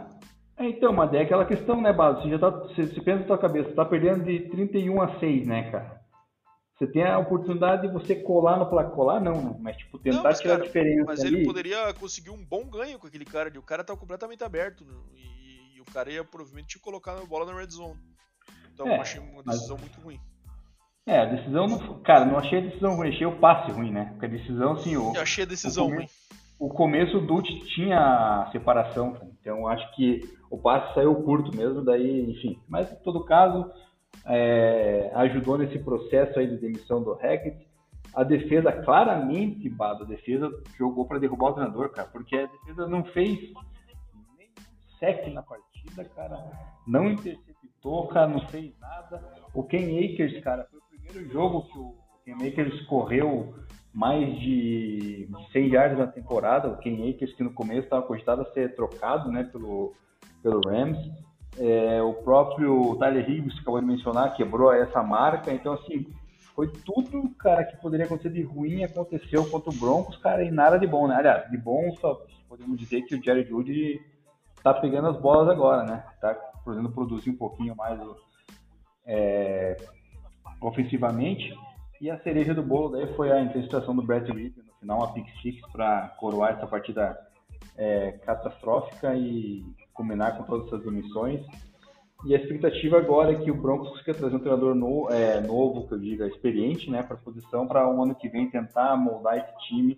É, 0.57 0.67
então, 0.67 0.93
mas 0.93 1.13
é 1.13 1.21
aquela 1.21 1.45
questão, 1.45 1.81
né, 1.81 1.91
Bado? 1.91 2.21
Você 2.21 2.29
já 2.29 2.39
tá, 2.39 2.49
você, 2.49 2.85
você 2.85 3.01
pensa 3.01 3.21
na 3.21 3.27
sua 3.27 3.37
cabeça, 3.37 3.69
você 3.69 3.75
tá 3.75 3.85
perdendo 3.85 4.23
de 4.23 4.39
31 4.49 5.01
a 5.01 5.19
6, 5.19 5.47
né, 5.47 5.71
cara? 5.71 6.00
Você 6.81 6.87
tem 6.87 7.03
a 7.03 7.19
oportunidade 7.19 7.83
de 7.83 7.93
você 7.93 8.15
colar 8.15 8.57
no 8.57 8.65
placar, 8.65 8.91
colar 8.93 9.19
não, 9.19 9.39
né? 9.39 9.55
Mas 9.59 9.77
tipo, 9.77 9.99
tentar 9.99 10.17
não, 10.17 10.23
mas, 10.23 10.39
tirar 10.39 10.53
cara, 10.53 10.63
a 10.63 10.65
diferença 10.65 11.05
Mas 11.05 11.19
ali. 11.19 11.35
ele 11.35 11.45
poderia 11.45 11.93
conseguir 11.93 12.31
um 12.31 12.43
bom 12.43 12.65
ganho 12.65 12.97
com 12.97 13.05
aquele 13.05 13.23
cara, 13.23 13.51
o 13.55 13.61
cara 13.61 13.83
tá 13.83 13.95
completamente 13.95 14.43
aberto 14.43 14.83
e 15.15 15.79
o 15.79 15.85
cara 15.93 16.11
ia 16.11 16.23
provavelmente 16.23 16.69
te 16.69 16.79
colocar 16.79 17.13
na 17.13 17.23
bola 17.23 17.45
na 17.45 17.53
red 17.53 17.69
zone. 17.69 17.99
Então 18.73 18.87
é, 18.87 18.97
eu 18.97 19.01
achei 19.01 19.21
uma 19.21 19.43
decisão 19.43 19.77
mas... 19.77 19.81
muito 19.81 20.01
ruim. 20.01 20.19
É, 21.05 21.19
a 21.19 21.25
decisão 21.25 21.67
não. 21.67 21.99
Cara, 21.99 22.25
não 22.25 22.39
achei 22.39 22.57
a 22.57 22.61
decisão 22.61 22.95
ruim, 22.95 23.09
achei 23.09 23.27
o 23.27 23.37
passe 23.37 23.71
ruim, 23.71 23.91
né? 23.91 24.05
Porque 24.13 24.25
a 24.25 24.29
decisão, 24.29 24.71
assim. 24.71 24.97
O, 24.97 25.13
eu 25.15 25.21
achei 25.21 25.43
a 25.43 25.47
decisão 25.47 25.85
o 25.85 25.89
ruim. 25.89 26.07
O 26.57 26.69
começo 26.69 27.19
do 27.19 27.27
Dutch 27.27 27.49
tinha 27.75 28.49
separação, 28.51 29.19
então 29.39 29.67
acho 29.67 29.95
que 29.95 30.21
o 30.49 30.57
passe 30.57 30.95
saiu 30.95 31.13
curto 31.21 31.55
mesmo, 31.55 31.83
daí, 31.83 32.21
enfim. 32.31 32.59
Mas 32.67 32.91
em 32.91 32.95
todo 33.03 33.23
caso, 33.23 33.71
é, 34.25 35.11
ajudou 35.15 35.57
nesse 35.57 35.79
processo 35.79 36.39
aí 36.39 36.47
de 36.47 36.57
demissão 36.57 37.03
do 37.03 37.13
Hackett. 37.13 37.67
A 38.13 38.23
defesa, 38.23 38.71
claramente, 38.71 39.69
Bado, 39.69 40.03
a 40.03 40.07
defesa 40.07 40.49
jogou 40.77 41.05
para 41.05 41.19
derrubar 41.19 41.51
o 41.51 41.53
treinador, 41.53 41.89
cara, 41.91 42.09
porque 42.09 42.35
a 42.35 42.45
defesa 42.45 42.87
não 42.87 43.05
fez 43.05 43.39
nem 44.37 44.49
sec 44.99 45.27
na 45.33 45.41
partida 45.41 45.71
cara. 46.15 46.37
Não 46.87 47.07
interceptou, 47.07 48.07
cara, 48.07 48.27
não 48.27 48.47
fez 48.47 48.77
nada. 48.79 49.23
O 49.53 49.63
Ken 49.63 49.97
Akers, 49.97 50.41
cara, 50.43 50.67
foi 50.69 50.79
o 50.79 50.83
primeiro 50.83 51.31
jogo 51.31 51.63
que 51.63 51.77
o 51.77 51.95
Ken 52.25 52.47
Akers 52.47 52.85
correu 52.87 53.53
mais 53.93 54.39
de 54.39 55.29
100 55.51 55.67
yards 55.69 55.97
na 55.97 56.07
temporada. 56.07 56.69
O 56.69 56.77
Ken 56.77 57.09
Akers, 57.09 57.33
que 57.33 57.43
no 57.43 57.53
começo 57.53 57.81
estava 57.81 58.05
cogitado 58.05 58.41
a 58.41 58.53
ser 58.53 58.75
trocado, 58.75 59.31
né, 59.31 59.43
pelo, 59.43 59.93
pelo 60.41 60.61
Rams. 60.61 60.97
É, 61.57 62.01
o 62.01 62.13
próprio 62.13 62.95
Tyler 62.95 63.29
Higgs, 63.29 63.55
que 63.55 63.61
acabou 63.61 63.81
de 63.81 63.85
mencionar, 63.85 64.35
quebrou 64.35 64.73
essa 64.73 65.03
marca. 65.03 65.51
Então, 65.51 65.73
assim, 65.73 66.07
foi 66.55 66.67
tudo, 66.67 67.29
cara, 67.35 67.63
que 67.63 67.77
poderia 67.77 68.05
acontecer 68.05 68.29
de 68.29 68.41
ruim 68.41 68.83
aconteceu 68.83 69.49
contra 69.49 69.69
o 69.69 69.75
Broncos, 69.75 70.17
cara, 70.17 70.43
e 70.43 70.51
nada 70.51 70.77
de 70.77 70.87
bom, 70.87 71.07
né? 71.07 71.15
Aliás, 71.15 71.49
de 71.49 71.57
bom 71.57 71.95
só 71.99 72.21
podemos 72.47 72.77
dizer 72.77 73.03
que 73.03 73.15
o 73.15 73.23
Jerry 73.23 73.45
Judy 73.45 74.01
tá 74.61 74.73
pegando 74.73 75.07
as 75.07 75.17
bolas 75.17 75.49
agora, 75.49 75.83
né? 75.83 76.03
Tá 76.19 76.33
podendo 76.63 76.91
produzir 76.91 77.29
um 77.29 77.37
pouquinho 77.37 77.75
mais 77.75 77.99
é, 79.05 79.77
ofensivamente. 80.59 81.53
E 81.99 82.09
a 82.09 82.19
cereja 82.19 82.53
do 82.53 82.63
bolo 82.63 82.89
daí 82.89 83.07
foi 83.15 83.31
a 83.31 83.41
interceptação 83.41 83.95
do 83.95 84.01
Brett 84.01 84.31
Reed 84.31 84.53
no 84.57 84.73
final, 84.79 85.03
a 85.03 85.07
pick 85.13 85.27
six 85.41 85.61
para 85.71 86.09
coroar 86.19 86.53
essa 86.53 86.67
partida 86.67 87.17
é, 87.77 88.11
catastrófica 88.23 89.15
e 89.15 89.63
combinar 90.01 90.37
com 90.37 90.43
todas 90.43 90.67
essas 90.67 90.83
demissões. 90.83 91.41
E 92.25 92.35
a 92.35 92.37
expectativa 92.37 92.97
agora 92.97 93.31
é 93.31 93.35
que 93.35 93.49
o 93.49 93.55
Broncos 93.55 93.89
consiga 93.89 94.13
trazer 94.13 94.35
um 94.35 94.39
treinador 94.39 94.75
no, 94.75 95.09
é, 95.09 95.41
novo, 95.41 95.87
que 95.87 95.93
eu 95.93 95.99
diga, 95.99 96.27
experiente, 96.27 96.89
né, 96.89 97.01
para 97.01 97.15
a 97.15 97.19
posição, 97.19 97.67
para 97.67 97.87
o 97.87 97.95
um 97.95 98.03
ano 98.03 98.15
que 98.15 98.29
vem 98.29 98.49
tentar 98.49 98.95
moldar 98.95 99.37
esse 99.37 99.67
time 99.67 99.97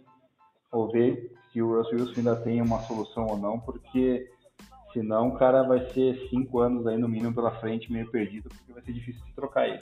ou 0.72 0.90
ver 0.90 1.32
se 1.52 1.62
o 1.62 1.78
Russell 1.78 2.00
Wilson 2.00 2.20
ainda 2.20 2.36
tem 2.38 2.62
uma 2.62 2.80
solução 2.82 3.28
ou 3.28 3.38
não, 3.38 3.60
porque 3.60 4.30
Senão 4.94 5.30
o 5.30 5.36
cara 5.38 5.64
vai 5.64 5.90
ser 5.90 6.16
cinco 6.30 6.60
anos 6.60 6.86
aí 6.86 6.98
no 6.98 7.10
mínimo 7.10 7.34
pela 7.34 7.60
frente, 7.60 7.92
meio 7.92 8.10
perdido, 8.12 8.48
porque 8.48 8.72
vai 8.72 8.84
ser 8.84 8.94
difícil 8.94 9.26
de 9.26 9.34
trocar 9.34 9.68
ele. 9.68 9.82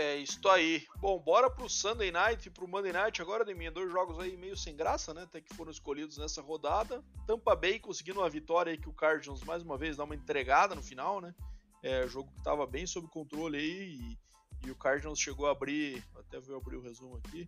É 0.00 0.16
isso 0.16 0.48
aí. 0.48 0.86
Bom, 0.96 1.18
bora 1.18 1.50
pro 1.50 1.68
Sunday 1.68 2.10
Night 2.10 2.48
e 2.48 2.50
pro 2.50 2.66
Monday 2.66 2.90
Night 2.90 3.20
agora, 3.20 3.44
Deminha. 3.44 3.70
Dois 3.70 3.92
jogos 3.92 4.18
aí 4.18 4.34
meio 4.34 4.56
sem 4.56 4.74
graça, 4.74 5.12
né? 5.12 5.24
Até 5.24 5.42
que 5.42 5.54
foram 5.54 5.70
escolhidos 5.70 6.16
nessa 6.16 6.40
rodada. 6.40 7.04
Tampa 7.26 7.54
Bay 7.54 7.78
conseguindo 7.78 8.20
uma 8.20 8.30
vitória 8.30 8.70
aí 8.70 8.78
que 8.78 8.88
o 8.88 8.94
Cardinals 8.94 9.44
mais 9.44 9.62
uma 9.62 9.76
vez 9.76 9.98
dá 9.98 10.04
uma 10.04 10.14
entregada 10.14 10.74
no 10.74 10.82
final, 10.82 11.20
né? 11.20 11.34
É, 11.82 12.08
jogo 12.08 12.32
que 12.32 12.42
tava 12.42 12.66
bem 12.66 12.86
sob 12.86 13.08
controle 13.08 13.58
aí 13.58 14.16
e, 14.62 14.68
e 14.68 14.70
o 14.70 14.74
Cardinals 14.74 15.20
chegou 15.20 15.46
a 15.46 15.50
abrir, 15.50 16.02
até 16.16 16.40
vou 16.40 16.56
abrir 16.56 16.76
o 16.76 16.82
resumo 16.82 17.18
aqui, 17.18 17.46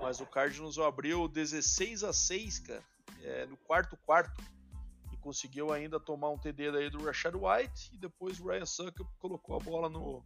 mas 0.00 0.18
o 0.18 0.26
Cardinals 0.26 0.78
abriu 0.78 1.28
16 1.28 2.04
a 2.04 2.12
6, 2.12 2.58
cara, 2.60 2.84
é, 3.22 3.44
no 3.44 3.56
quarto 3.58 3.98
quarto 3.98 4.42
conseguiu 5.22 5.72
ainda 5.72 6.00
tomar 6.00 6.30
um 6.30 6.36
TD 6.36 6.72
daí 6.72 6.90
do 6.90 7.04
Rashad 7.04 7.34
White 7.36 7.94
e 7.94 7.96
depois 7.96 8.40
o 8.40 8.48
Ryan 8.48 8.66
Sucker 8.66 9.06
colocou 9.20 9.56
a 9.56 9.60
bola 9.60 9.88
no, 9.88 10.22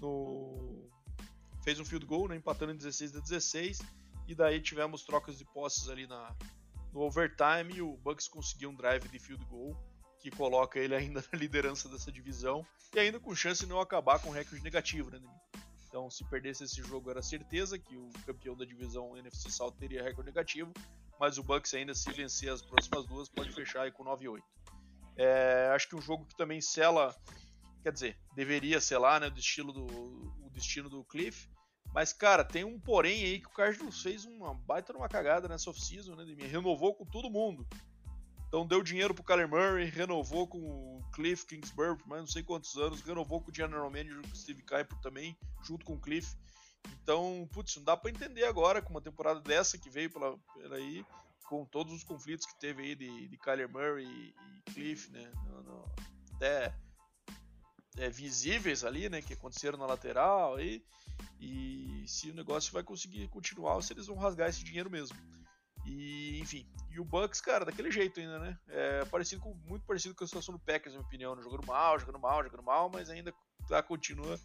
no 0.00 0.88
fez 1.62 1.78
um 1.78 1.84
field 1.84 2.06
goal, 2.06 2.28
né, 2.28 2.36
empatando 2.36 2.72
em 2.72 2.76
16 2.76 3.16
a 3.16 3.20
16 3.20 3.80
e 4.26 4.34
daí 4.34 4.60
tivemos 4.60 5.04
trocas 5.04 5.36
de 5.36 5.44
posses 5.44 5.88
ali 5.88 6.06
na 6.06 6.34
no 6.92 7.00
overtime 7.00 7.74
e 7.74 7.82
o 7.82 7.96
Bucks 7.98 8.26
conseguiu 8.26 8.70
um 8.70 8.74
drive 8.74 9.08
de 9.08 9.18
field 9.18 9.44
goal 9.44 9.76
que 10.18 10.30
coloca 10.30 10.78
ele 10.78 10.94
ainda 10.94 11.24
na 11.32 11.38
liderança 11.38 11.88
dessa 11.88 12.10
divisão 12.10 12.66
e 12.94 12.98
ainda 12.98 13.20
com 13.20 13.34
chance 13.34 13.62
de 13.62 13.68
não 13.68 13.80
acabar 13.80 14.18
com 14.18 14.30
recorde 14.30 14.62
negativo, 14.62 15.10
né? 15.10 15.20
Então, 15.88 16.08
se 16.08 16.24
perdesse 16.24 16.64
esse 16.64 16.80
jogo, 16.82 17.10
era 17.10 17.20
certeza 17.20 17.78
que 17.78 17.96
o 17.96 18.10
campeão 18.24 18.56
da 18.56 18.64
divisão 18.64 19.16
NFC 19.16 19.50
South 19.50 19.72
teria 19.72 20.02
recorde 20.02 20.30
negativo, 20.30 20.72
mas 21.18 21.36
o 21.36 21.42
Bucks 21.42 21.74
ainda 21.74 21.94
se 21.94 22.12
vencer 22.12 22.52
as 22.52 22.62
próximas 22.62 23.06
duas 23.06 23.28
pode 23.28 23.50
fechar 23.50 23.82
aí 23.82 23.90
com 23.90 24.04
9-8. 24.04 24.40
É, 25.16 25.70
acho 25.74 25.88
que 25.88 25.96
um 25.96 26.00
jogo 26.00 26.24
que 26.24 26.36
também 26.36 26.60
sela, 26.60 27.14
quer 27.82 27.92
dizer, 27.92 28.18
deveria 28.34 28.80
selar, 28.80 29.20
né, 29.20 29.28
o 29.28 29.30
destino 29.30 29.72
do, 29.72 29.84
o 29.84 30.50
destino 30.52 30.88
do 30.88 31.04
Cliff, 31.04 31.48
mas, 31.92 32.12
cara, 32.12 32.44
tem 32.44 32.64
um 32.64 32.78
porém 32.78 33.24
aí 33.24 33.40
que 33.40 33.48
o 33.48 33.52
Cardinals 33.52 34.00
fez 34.00 34.24
uma 34.24 34.54
baita 34.54 34.92
numa 34.92 35.08
cagada 35.08 35.48
nessa 35.48 35.70
off-season, 35.70 36.14
né? 36.14 36.24
Renovou 36.46 36.94
com 36.94 37.04
todo 37.04 37.30
mundo. 37.30 37.66
Então 38.46 38.66
deu 38.66 38.82
dinheiro 38.82 39.14
pro 39.14 39.24
Kyler 39.24 39.48
Murray, 39.48 39.88
renovou 39.88 40.46
com 40.46 40.58
o 40.58 41.02
Cliff 41.12 41.46
Kingsbury 41.46 41.96
por 41.96 42.08
mais 42.08 42.22
não 42.22 42.26
sei 42.26 42.42
quantos 42.42 42.76
anos, 42.76 43.00
renovou 43.00 43.40
com 43.40 43.50
o 43.50 43.54
General 43.54 43.88
Manager 43.88 44.20
o 44.20 44.36
Steve 44.36 44.62
Kuiper 44.62 44.98
também, 45.00 45.36
junto 45.62 45.84
com 45.84 45.94
o 45.94 46.00
Cliff. 46.00 46.36
Então, 47.02 47.48
putz, 47.52 47.76
não 47.76 47.84
dá 47.84 47.96
para 47.96 48.10
entender 48.10 48.44
agora 48.44 48.82
com 48.82 48.90
uma 48.90 49.00
temporada 49.00 49.40
dessa 49.40 49.78
que 49.78 49.88
veio 49.88 50.10
pela, 50.10 50.36
pela 50.54 50.76
aí, 50.76 51.04
com 51.48 51.64
todos 51.64 51.92
os 51.92 52.02
conflitos 52.02 52.46
que 52.46 52.58
teve 52.58 52.82
aí 52.82 52.94
de, 52.94 53.28
de 53.28 53.36
Kyler 53.38 53.68
Murray 53.68 54.04
e, 54.04 54.34
e 54.68 54.72
Cliff, 54.72 55.10
né? 55.12 55.30
Até 56.34 56.74
é, 57.96 58.08
visíveis 58.08 58.84
ali, 58.84 59.08
né? 59.08 59.22
Que 59.22 59.34
aconteceram 59.34 59.78
na 59.78 59.86
lateral 59.86 60.60
e, 60.60 60.84
e 61.40 62.04
se 62.06 62.30
o 62.30 62.34
negócio 62.34 62.72
vai 62.72 62.82
conseguir 62.82 63.28
continuar 63.28 63.74
ou 63.74 63.82
se 63.82 63.92
eles 63.92 64.06
vão 64.06 64.16
rasgar 64.16 64.48
esse 64.48 64.64
dinheiro 64.64 64.90
mesmo. 64.90 65.16
E, 65.86 66.38
enfim, 66.40 66.66
e 66.90 67.00
o 67.00 67.04
Bucks, 67.04 67.40
cara, 67.40 67.64
daquele 67.64 67.90
jeito 67.90 68.20
ainda, 68.20 68.38
né? 68.38 68.58
É 68.68 69.04
parecido 69.06 69.42
com, 69.42 69.54
muito 69.64 69.84
parecido 69.86 70.14
com 70.14 70.24
a 70.24 70.26
situação 70.26 70.54
do 70.54 70.60
Packers, 70.60 70.94
na 70.94 71.00
minha 71.00 71.06
opinião. 71.06 71.34
Né? 71.34 71.42
Jogando 71.42 71.66
mal, 71.66 71.98
jogando 71.98 72.18
mal, 72.18 72.42
jogando 72.42 72.62
mal, 72.62 72.90
mas 72.90 73.08
ainda 73.08 73.32
tá, 73.68 73.82
continua 73.82 74.38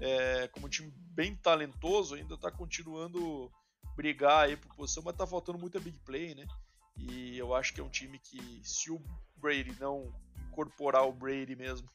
é, 0.00 0.48
como 0.48 0.66
um 0.66 0.70
time 0.70 0.92
bem 0.96 1.36
talentoso, 1.36 2.14
ainda 2.14 2.36
tá 2.36 2.50
continuando 2.50 3.50
brigar 3.94 4.44
aí 4.44 4.56
por 4.56 4.74
posição, 4.74 5.02
mas 5.04 5.16
tá 5.16 5.26
faltando 5.26 5.58
muita 5.58 5.78
big 5.78 5.98
play, 6.00 6.34
né? 6.34 6.46
E 6.96 7.38
eu 7.38 7.54
acho 7.54 7.72
que 7.72 7.80
é 7.80 7.84
um 7.84 7.90
time 7.90 8.18
que, 8.18 8.60
se 8.64 8.90
o 8.90 9.00
Brady 9.36 9.76
não 9.80 10.12
incorporar 10.48 11.06
o 11.06 11.12
Brady 11.12 11.56
mesmo, 11.56 11.88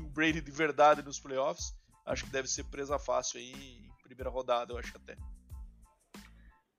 o 0.00 0.08
Brady 0.08 0.40
de 0.40 0.50
verdade 0.50 1.02
nos 1.02 1.20
playoffs, 1.20 1.74
acho 2.06 2.24
que 2.24 2.30
deve 2.30 2.48
ser 2.48 2.64
presa 2.64 2.98
fácil 2.98 3.38
aí 3.38 3.52
em 3.52 3.90
primeira 4.02 4.30
rodada, 4.30 4.72
eu 4.72 4.78
acho 4.78 4.96
até. 4.96 5.16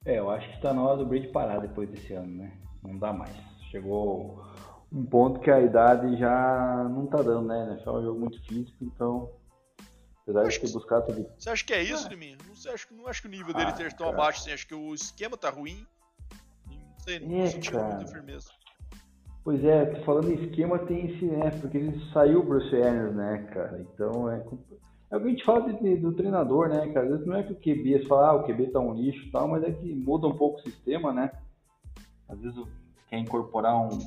É, 0.05 0.19
eu 0.19 0.29
acho 0.29 0.47
que 0.49 0.55
está 0.55 0.73
na 0.73 0.83
hora 0.83 0.97
do 0.97 1.05
Brady 1.05 1.29
parar 1.29 1.59
depois 1.59 1.89
desse 1.89 2.13
ano, 2.13 2.43
né? 2.43 2.57
Não 2.83 2.97
dá 2.97 3.11
mais. 3.11 3.35
Chegou 3.71 4.45
um 4.91 5.05
ponto 5.05 5.39
que 5.39 5.49
a 5.49 5.59
idade 5.59 6.15
já 6.17 6.87
não 6.89 7.07
tá 7.07 7.17
dando, 7.17 7.47
né? 7.47 7.81
É 7.83 7.89
um 7.89 8.03
jogo 8.03 8.19
muito 8.19 8.41
físico, 8.45 8.77
então. 8.83 9.31
Apesar 10.21 10.47
de 10.47 10.59
ter 10.59 10.71
buscado 10.71 11.05
tudo. 11.07 11.29
Você 11.37 11.49
acha 11.49 11.65
que 11.65 11.73
é 11.73 11.83
isso, 11.83 12.07
ah. 12.07 12.15
mim? 12.15 12.37
Não, 12.45 12.73
acho, 12.73 12.93
não 12.93 13.07
acho 13.07 13.21
que 13.21 13.27
o 13.27 13.31
nível 13.31 13.53
dele 13.53 13.67
ah, 13.67 13.71
esteja 13.71 13.95
tão 13.95 14.09
abaixo 14.09 14.41
assim. 14.41 14.51
Acho 14.51 14.67
que 14.67 14.73
o 14.73 14.93
esquema 14.93 15.37
tá 15.37 15.49
ruim. 15.49 15.85
Não 16.67 16.99
sei, 16.99 17.19
não 17.19 17.41
é, 17.41 17.47
senti 17.47 17.71
muita 17.71 18.07
firmeza. 18.07 18.49
Pois 19.45 19.63
é, 19.63 20.01
falando 20.03 20.31
em 20.31 20.43
esquema, 20.43 20.79
tem 20.79 21.05
esse, 21.05 21.23
né? 21.23 21.51
Porque 21.61 21.77
ele 21.77 22.01
saiu 22.11 22.39
o 22.39 22.43
Bruce 22.43 22.75
Arians, 22.75 23.15
né, 23.15 23.47
cara? 23.53 23.79
Então 23.79 24.27
é. 24.27 24.43
É 25.11 25.15
o 25.15 25.21
que 25.21 25.27
a 25.27 25.29
gente 25.29 25.45
fala 25.45 25.71
de, 25.71 25.97
do 25.97 26.13
treinador, 26.13 26.67
né, 26.67 26.91
cara? 26.91 27.05
Às 27.05 27.11
vezes 27.11 27.27
não 27.27 27.35
é 27.35 27.43
que 27.43 27.53
o 27.53 27.55
QB, 27.55 27.99
você 27.99 28.05
fala, 28.07 28.29
ah, 28.29 28.33
o 28.33 28.43
QB 28.43 28.71
tá 28.71 28.79
um 28.79 28.95
lixo 28.95 29.23
e 29.27 29.29
tal, 29.29 29.47
mas 29.47 29.63
é 29.63 29.71
que 29.71 29.93
muda 29.93 30.25
um 30.25 30.35
pouco 30.35 30.57
o 30.57 30.63
sistema, 30.63 31.13
né? 31.13 31.31
Às 32.27 32.39
vezes 32.39 32.59
quer 33.07 33.19
incorporar 33.19 33.77
um, 33.77 33.99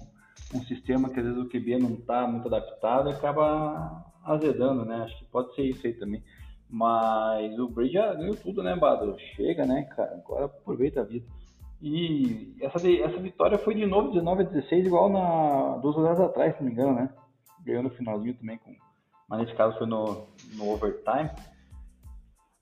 um 0.57 0.63
sistema 0.65 1.09
que 1.09 1.21
às 1.21 1.25
vezes 1.25 1.41
o 1.41 1.49
QB 1.49 1.79
não 1.79 1.95
tá 1.95 2.27
muito 2.27 2.49
adaptado 2.49 3.09
e 3.09 3.13
acaba 3.13 4.05
azedando, 4.25 4.85
né? 4.85 5.05
Acho 5.05 5.17
que 5.21 5.25
pode 5.27 5.55
ser 5.55 5.63
isso 5.63 5.87
aí 5.87 5.93
também. 5.93 6.21
Mas 6.69 7.57
o 7.61 7.69
Brady 7.69 7.93
já 7.93 8.13
ganhou 8.13 8.35
tudo, 8.35 8.61
né, 8.61 8.75
Bado? 8.75 9.17
Chega, 9.37 9.65
né, 9.65 9.85
cara? 9.85 10.17
Agora 10.17 10.47
aproveita 10.47 11.03
a 11.03 11.05
vida. 11.05 11.25
E 11.81 12.57
essa, 12.61 12.79
essa 12.91 13.19
vitória 13.19 13.59
foi 13.59 13.75
de 13.75 13.87
novo 13.87 14.09
19 14.09 14.43
a 14.43 14.47
16, 14.47 14.87
igual 14.87 15.09
na 15.09 15.77
duas 15.79 15.97
horas 15.97 16.21
atrás, 16.21 16.57
se 16.57 16.61
não 16.61 16.69
me 16.69 16.73
engano, 16.73 16.95
né? 16.95 17.11
Ganhou 17.65 17.83
no 17.83 17.91
finalzinho 17.91 18.35
também 18.35 18.59
com 18.59 18.75
mas 19.29 19.41
nesse 19.41 19.55
caso 19.55 19.77
foi 19.77 19.87
no, 19.87 20.27
no 20.55 20.73
overtime, 20.73 21.31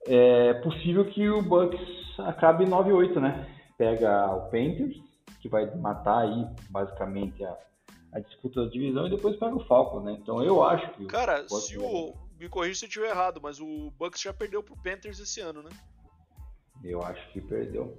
é 0.04 0.54
possível 0.54 1.04
que 1.04 1.28
o 1.28 1.40
Bucks 1.40 1.80
acabe 2.18 2.64
9-8, 2.64 3.20
né? 3.20 3.48
Pega 3.78 4.34
o 4.34 4.50
Panthers, 4.50 4.96
que 5.40 5.48
vai 5.48 5.72
matar 5.76 6.22
aí 6.22 6.46
basicamente 6.70 7.44
a, 7.44 7.56
a 8.12 8.20
disputa 8.20 8.64
da 8.64 8.70
divisão, 8.70 9.06
e 9.06 9.10
depois 9.10 9.36
pega 9.36 9.54
o 9.54 9.64
Falcons, 9.66 10.04
né? 10.04 10.18
Então 10.20 10.42
eu 10.42 10.62
acho 10.64 10.90
que. 10.94 11.06
Cara, 11.06 11.48
se 11.48 11.78
o. 11.78 12.14
Me 12.38 12.48
corrija 12.48 12.80
se 12.80 12.84
eu 12.84 12.88
estiver 12.88 13.08
errado, 13.08 13.40
mas 13.42 13.60
o 13.60 13.90
Bucks 13.92 14.20
já 14.20 14.32
perdeu 14.32 14.62
pro 14.62 14.76
Panthers 14.76 15.18
esse 15.18 15.40
ano, 15.40 15.62
né? 15.62 15.70
Eu 16.84 17.02
acho 17.02 17.32
que 17.32 17.40
perdeu. 17.40 17.96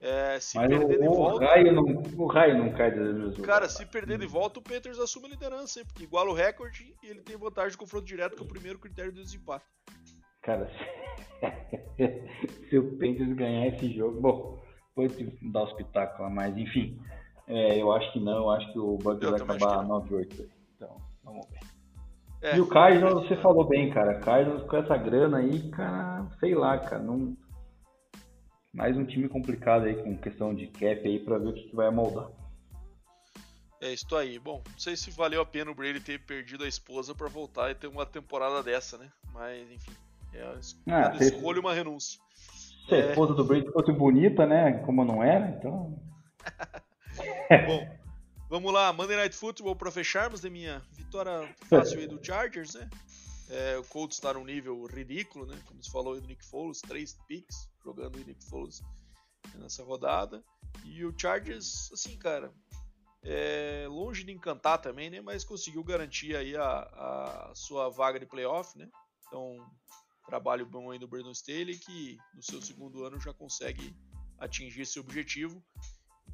É, 0.00 0.38
se 0.38 0.56
Mas 0.56 0.68
perder 0.68 0.96
o, 0.96 1.00
de 1.00 1.08
volta. 1.08 1.44
O 1.44 1.48
raio, 1.48 1.72
não, 1.72 1.84
o 2.16 2.26
raio 2.26 2.58
não 2.58 2.72
cai 2.72 2.94
das 2.94 3.36
Cara, 3.38 3.68
se 3.68 3.84
perder 3.84 4.18
de 4.18 4.26
volta, 4.26 4.60
o 4.60 4.62
Panthers 4.62 4.98
assume 4.98 5.26
a 5.26 5.30
liderança, 5.30 5.80
hein? 5.80 5.86
porque 5.86 6.04
iguala 6.04 6.30
o 6.30 6.34
recorde 6.34 6.94
e 7.02 7.08
ele 7.08 7.20
tem 7.20 7.36
vantagem 7.36 7.72
de 7.72 7.78
confronto 7.78 8.04
direto, 8.04 8.36
que 8.36 8.42
é 8.42 8.44
o 8.44 8.48
primeiro 8.48 8.78
critério 8.78 9.12
do 9.12 9.22
desempate. 9.22 9.64
Cara, 10.42 10.70
se, 10.70 12.68
se 12.70 12.78
o 12.78 12.96
Panthers 12.96 13.34
ganhar 13.34 13.66
esse 13.66 13.92
jogo, 13.92 14.20
bom, 14.20 14.62
pode 14.94 15.36
dar 15.42 15.64
os 15.64 15.72
pitacos 15.72 16.20
lá, 16.20 16.30
mas 16.30 16.56
enfim, 16.56 16.96
é, 17.48 17.80
eu 17.80 17.90
acho 17.92 18.12
que 18.12 18.20
não, 18.20 18.36
eu 18.36 18.50
acho 18.50 18.72
que 18.72 18.78
o 18.78 18.98
Bucks 18.98 19.28
vai 19.28 19.40
acabar 19.40 19.84
9-8. 19.84 20.48
Então, 20.76 20.96
vamos 21.24 21.46
ver. 21.48 21.58
É, 22.40 22.56
e 22.56 22.60
o 22.60 22.68
Cardinals, 22.68 23.26
você 23.26 23.36
falou 23.38 23.66
bem, 23.66 23.90
cara. 23.90 24.20
Cardinals 24.20 24.62
com 24.68 24.76
essa 24.76 24.96
grana 24.96 25.38
aí, 25.38 25.70
cara, 25.70 26.24
sei 26.38 26.54
lá, 26.54 26.78
cara, 26.78 27.02
não 27.02 27.36
mais 28.72 28.96
um 28.96 29.04
time 29.04 29.28
complicado 29.28 29.86
aí 29.86 30.02
com 30.02 30.16
questão 30.16 30.54
de 30.54 30.66
cap 30.66 31.06
aí 31.06 31.18
para 31.18 31.38
ver 31.38 31.48
o 31.48 31.52
que, 31.52 31.68
que 31.68 31.76
vai 31.76 31.90
moldar. 31.90 32.28
É 33.80 33.92
isso 33.92 34.14
aí. 34.16 34.38
Bom, 34.38 34.62
não 34.68 34.78
sei 34.78 34.96
se 34.96 35.10
valeu 35.10 35.40
a 35.40 35.46
pena 35.46 35.70
o 35.70 35.74
Brady 35.74 36.00
ter 36.00 36.20
perdido 36.20 36.64
a 36.64 36.68
esposa 36.68 37.14
para 37.14 37.28
voltar 37.28 37.70
e 37.70 37.74
ter 37.74 37.86
uma 37.86 38.04
temporada 38.04 38.62
dessa, 38.62 38.98
né? 38.98 39.08
Mas 39.32 39.70
enfim, 39.70 39.92
é 40.34 40.42
ah, 40.42 41.12
uma 41.12 41.22
escolha 41.22 41.60
uma 41.60 41.72
renúncia. 41.72 42.20
Se 42.88 42.94
é... 42.94 43.02
a 43.02 43.10
esposa 43.10 43.34
do 43.34 43.44
Brady 43.44 43.70
fosse 43.70 43.92
bonita, 43.92 44.46
né? 44.46 44.72
Como 44.84 45.04
não 45.04 45.22
era, 45.22 45.48
então. 45.48 45.96
Bom, 47.66 47.98
vamos 48.50 48.72
lá, 48.72 48.92
Monday 48.92 49.16
Night 49.16 49.36
Football 49.36 49.76
para 49.76 49.90
fecharmos 49.90 50.40
da 50.40 50.50
minha 50.50 50.82
vitória 50.92 51.48
fácil 51.68 52.00
aí 52.00 52.06
do 52.06 52.24
Chargers, 52.24 52.74
né? 52.74 52.88
É, 53.50 53.78
o 53.78 53.84
Colts 53.84 54.18
está 54.18 54.34
num 54.34 54.44
nível 54.44 54.84
ridículo, 54.86 55.46
né? 55.46 55.56
Como 55.66 55.82
você 55.82 55.90
falou 55.90 56.14
aí 56.14 56.20
do 56.20 56.26
Nick 56.26 56.44
Foles, 56.44 56.80
três 56.80 57.16
picks 57.26 57.68
jogando 57.88 58.16
o 58.16 58.24
Nick 58.24 58.44
Foles 58.44 58.82
nessa 59.54 59.82
rodada. 59.82 60.44
E 60.84 61.04
o 61.04 61.14
Chargers, 61.18 61.90
assim, 61.92 62.18
cara, 62.18 62.52
é 63.22 63.86
longe 63.88 64.24
de 64.24 64.32
encantar 64.32 64.80
também, 64.80 65.08
né? 65.08 65.20
Mas 65.20 65.44
conseguiu 65.44 65.82
garantir 65.82 66.36
aí 66.36 66.54
a, 66.54 67.50
a 67.50 67.52
sua 67.54 67.88
vaga 67.88 68.20
de 68.20 68.26
playoff, 68.26 68.76
né? 68.76 68.88
Então, 69.26 69.56
trabalho 70.26 70.66
bom 70.66 70.90
aí 70.90 70.98
do 70.98 71.08
Brandon 71.08 71.32
Staley, 71.32 71.78
que 71.78 72.18
no 72.34 72.42
seu 72.42 72.60
segundo 72.60 73.04
ano 73.04 73.18
já 73.18 73.32
consegue 73.32 73.96
atingir 74.38 74.82
esse 74.82 75.00
objetivo. 75.00 75.64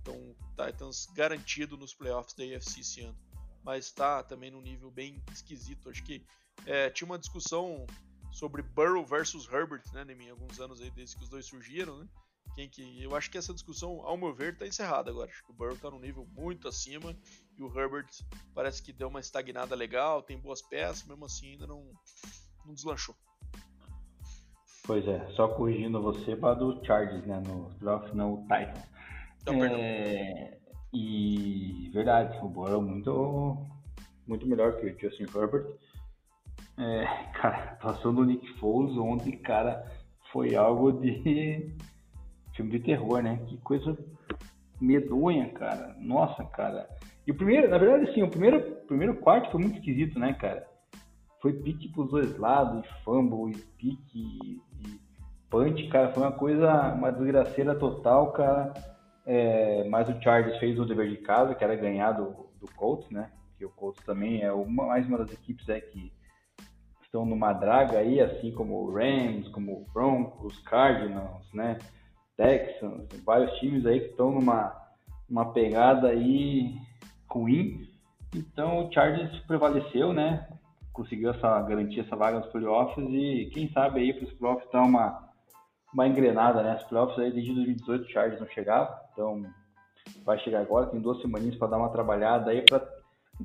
Então, 0.00 0.36
Titans 0.50 1.06
garantido 1.14 1.76
nos 1.76 1.94
playoffs 1.94 2.34
da 2.34 2.44
AFC 2.44 2.80
esse 2.80 3.00
ano. 3.00 3.18
Mas 3.62 3.86
está 3.86 4.22
também 4.22 4.50
num 4.50 4.60
nível 4.60 4.90
bem 4.90 5.22
esquisito. 5.32 5.88
Acho 5.88 6.02
que 6.02 6.26
é, 6.66 6.90
tinha 6.90 7.06
uma 7.06 7.18
discussão 7.18 7.86
sobre 8.34 8.62
Burrow 8.62 9.06
versus 9.06 9.48
Herbert, 9.50 9.84
né, 9.92 10.04
em 10.08 10.30
alguns 10.30 10.58
anos 10.58 10.80
aí 10.80 10.90
desde 10.90 11.16
que 11.16 11.22
os 11.22 11.28
dois 11.28 11.46
surgiram, 11.46 11.96
né? 11.98 12.06
Quem 12.56 12.68
que 12.68 13.02
eu 13.02 13.16
acho 13.16 13.30
que 13.30 13.38
essa 13.38 13.54
discussão, 13.54 14.02
ao 14.02 14.16
meu 14.16 14.32
ver, 14.34 14.52
está 14.52 14.66
encerrada 14.66 15.10
agora. 15.10 15.30
Acho 15.30 15.44
que 15.44 15.50
o 15.50 15.54
Burrow 15.54 15.74
está 15.74 15.90
num 15.90 15.98
nível 15.98 16.26
muito 16.36 16.68
acima 16.68 17.16
e 17.56 17.62
o 17.62 17.66
Herbert 17.66 18.06
parece 18.54 18.82
que 18.82 18.92
deu 18.92 19.08
uma 19.08 19.20
estagnada 19.20 19.74
legal, 19.74 20.22
tem 20.22 20.38
boas 20.38 20.60
peças, 20.62 21.04
mesmo 21.04 21.24
assim 21.24 21.52
ainda 21.52 21.66
não, 21.66 21.90
não 22.66 22.74
deslanchou. 22.74 23.14
Pois 24.84 25.06
é, 25.08 25.26
só 25.34 25.48
corrigindo 25.48 26.02
você 26.02 26.36
para 26.36 26.54
do 26.54 26.84
Chargers, 26.84 27.24
né, 27.24 27.40
no 27.46 27.70
draft 27.80 28.12
não 28.12 28.34
o 28.34 28.42
Titans. 28.42 28.84
Não, 29.46 29.64
é... 29.64 30.58
E 30.92 31.90
verdade, 31.92 32.38
o 32.44 32.48
Burrow 32.48 32.82
muito 32.82 33.56
muito 34.26 34.46
melhor 34.46 34.76
que 34.76 34.86
o 34.86 34.98
Justin 34.98 35.24
Herbert. 35.24 35.66
É, 36.76 37.04
cara, 37.34 37.56
a 37.56 37.72
atuação 37.72 38.14
do 38.14 38.24
Nick 38.24 38.46
Foles 38.58 38.96
ontem, 38.96 39.36
cara, 39.38 39.84
foi 40.32 40.54
algo 40.56 40.92
de 40.92 41.72
filme 42.54 42.70
de 42.72 42.80
terror, 42.80 43.22
né? 43.22 43.40
Que 43.46 43.56
coisa 43.58 43.96
medonha, 44.80 45.48
cara. 45.50 45.94
Nossa, 45.98 46.44
cara. 46.44 46.88
E 47.26 47.30
o 47.30 47.34
primeiro, 47.34 47.68
na 47.68 47.78
verdade, 47.78 48.10
assim, 48.10 48.22
o 48.22 48.30
primeiro, 48.30 48.60
primeiro 48.86 49.16
quarto 49.16 49.50
foi 49.50 49.60
muito 49.60 49.78
esquisito, 49.78 50.18
né, 50.18 50.34
cara? 50.34 50.66
Foi 51.40 51.52
pique 51.52 51.88
pros 51.88 52.10
dois 52.10 52.36
lados, 52.38 52.84
e 52.84 53.04
fumble, 53.04 53.52
e 53.52 53.58
pique, 53.78 54.60
e 54.80 55.00
punch, 55.48 55.88
cara. 55.88 56.12
Foi 56.12 56.22
uma 56.22 56.32
coisa, 56.32 56.92
uma 56.94 57.12
desgraceira 57.12 57.74
total, 57.74 58.32
cara. 58.32 58.74
É, 59.26 59.84
mas 59.88 60.08
o 60.08 60.20
Chargers 60.20 60.58
fez 60.58 60.78
o 60.78 60.84
dever 60.84 61.08
de 61.08 61.18
casa, 61.18 61.54
que 61.54 61.64
era 61.64 61.76
ganhar 61.76 62.12
do, 62.12 62.48
do 62.60 62.66
Colts, 62.74 63.08
né? 63.10 63.30
porque 63.54 63.64
o 63.64 63.70
Colts 63.70 64.04
também 64.04 64.42
é 64.42 64.52
uma, 64.52 64.86
mais 64.86 65.06
uma 65.06 65.18
das 65.18 65.32
equipes 65.32 65.68
é, 65.68 65.80
que 65.80 66.12
estão 67.14 67.24
numa 67.24 67.52
draga 67.52 67.98
aí, 67.98 68.20
assim 68.20 68.50
como 68.50 68.74
o 68.74 68.92
Rams, 68.92 69.46
como 69.50 69.72
o 69.72 69.86
Broncos, 69.94 70.58
Cardinals, 70.64 71.46
né? 71.54 71.78
Texans, 72.36 73.06
vários 73.24 73.56
times 73.60 73.86
aí 73.86 74.00
que 74.00 74.06
estão 74.08 74.32
numa, 74.32 74.74
numa 75.30 75.52
pegada 75.52 76.08
aí 76.08 76.74
ruim. 77.30 77.88
Então 78.34 78.88
o 78.88 78.92
Chargers 78.92 79.38
prevaleceu, 79.46 80.12
né? 80.12 80.48
Conseguiu 80.92 81.30
essa 81.30 81.62
garantia, 81.62 82.02
essa 82.02 82.16
vaga 82.16 82.40
nos 82.40 82.50
playoffs 82.50 83.06
e 83.08 83.48
quem 83.54 83.70
sabe 83.70 84.00
aí 84.00 84.12
para 84.12 84.24
os 84.24 84.32
playoffs 84.32 84.68
dar 84.72 84.82
uma, 84.82 85.28
uma 85.92 86.08
engrenada, 86.08 86.64
né? 86.64 86.74
Os 86.74 86.82
playoffs 86.84 87.18
aí 87.20 87.30
desde 87.30 87.54
2018 87.54 88.04
o 88.04 88.10
Chargers 88.10 88.40
não 88.40 88.48
chegava, 88.48 89.00
então 89.12 89.40
vai 90.24 90.36
chegar 90.40 90.62
agora, 90.62 90.86
tem 90.86 91.00
duas 91.00 91.20
semaninhas 91.22 91.54
para 91.54 91.68
dar 91.68 91.78
uma 91.78 91.90
trabalhada 91.90 92.50
aí 92.50 92.62
para 92.62 92.80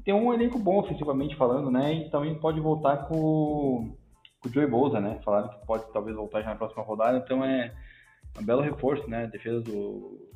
ter 0.03 0.13
um 0.13 0.33
elenco 0.33 0.59
bom 0.59 0.79
ofensivamente 0.79 1.35
falando, 1.35 1.71
né? 1.71 1.93
E 1.93 2.09
também 2.09 2.35
pode 2.35 2.59
voltar 2.59 3.07
com, 3.07 3.95
com 4.39 4.49
o 4.49 4.51
Joey 4.51 4.67
Bosa, 4.67 4.99
né? 4.99 5.19
Falaram 5.23 5.49
que 5.49 5.65
pode 5.65 5.91
talvez 5.91 6.15
voltar 6.15 6.41
já 6.41 6.49
na 6.49 6.55
próxima 6.55 6.83
rodada, 6.83 7.17
então 7.17 7.43
é 7.43 7.73
um 8.39 8.43
belo 8.45 8.61
reforço, 8.61 9.09
né? 9.09 9.23
A 9.23 9.27
defesa 9.27 9.61
do, 9.61 10.29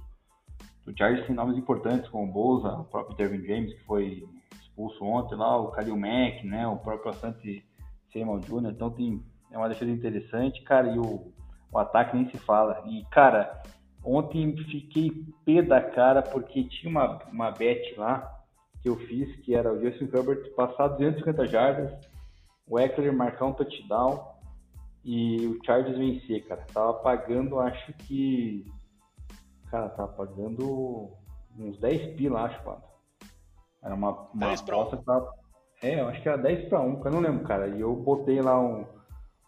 do 0.86 0.98
Chargers 0.98 1.28
tem 1.28 1.36
nomes 1.36 1.58
importantes, 1.58 2.10
como 2.10 2.24
o 2.24 2.32
Bosa, 2.32 2.70
o 2.70 2.86
próprio 2.86 3.16
Dervin 3.16 3.46
James, 3.46 3.74
que 3.74 3.84
foi 3.84 4.24
expulso 4.62 5.04
ontem 5.04 5.36
lá, 5.36 5.58
o 5.58 5.72
Khalil 5.72 5.98
Mack, 5.98 6.44
né? 6.46 6.68
O 6.68 6.78
próprio 6.78 7.12
Asante 7.12 7.64
Seymour 8.12 8.40
Jr. 8.40 8.72
Então 8.72 8.90
tem, 8.90 9.24
é 9.52 9.58
uma 9.58 9.70
defesa 9.70 9.92
interessante, 9.92 10.64
cara, 10.64 10.88
e 10.88 10.98
o, 10.98 11.32
o 11.72 11.78
ataque 11.78 12.16
nem 12.16 12.28
se 12.30 12.38
fala. 12.38 12.84
E, 12.88 13.06
cara, 13.12 13.62
ontem 14.04 14.56
fiquei 14.66 15.12
pé 15.46 15.62
da 15.62 15.80
cara 15.80 16.24
porque 16.24 16.64
tinha 16.64 16.90
uma, 16.90 17.20
uma 17.32 17.52
bet 17.52 17.96
lá 17.98 18.43
que 18.84 18.90
eu 18.90 18.98
fiz, 18.98 19.34
que 19.38 19.56
era 19.56 19.74
o 19.74 19.82
Justin 19.82 20.10
Herbert 20.14 20.54
passar 20.56 20.90
250 20.90 21.48
jardas, 21.48 21.92
o 22.68 22.78
Eckler 22.78 23.14
marcar 23.14 23.46
um 23.46 23.54
touchdown 23.54 24.34
e 25.06 25.48
o 25.48 25.66
Chargers 25.66 25.98
vencer, 25.98 26.46
cara. 26.48 26.66
Tava 26.74 26.94
pagando, 26.96 27.60
acho 27.60 27.94
que. 27.94 28.66
Cara, 29.72 29.90
tava 29.90 30.12
pagando 30.14 31.10
uns 31.58 31.80
10 31.80 32.16
pila, 32.18 32.44
acho, 32.44 32.64
mano. 32.66 32.84
Era 33.82 33.96
uma, 33.96 34.12
uma 34.34 34.54
aposta 34.54 34.98
que 34.98 35.06
tava. 35.06 35.32
É, 35.82 36.00
eu 36.00 36.10
acho 36.10 36.22
que 36.22 36.30
era 36.30 36.38
10 36.38 36.70
para 36.70 36.82
1, 36.82 37.02
eu 37.06 37.12
não 37.12 37.20
lembro, 37.22 37.46
cara. 37.46 37.68
E 37.70 37.80
eu 37.80 37.96
botei 37.96 38.42
lá 38.42 38.60
um, 38.60 38.86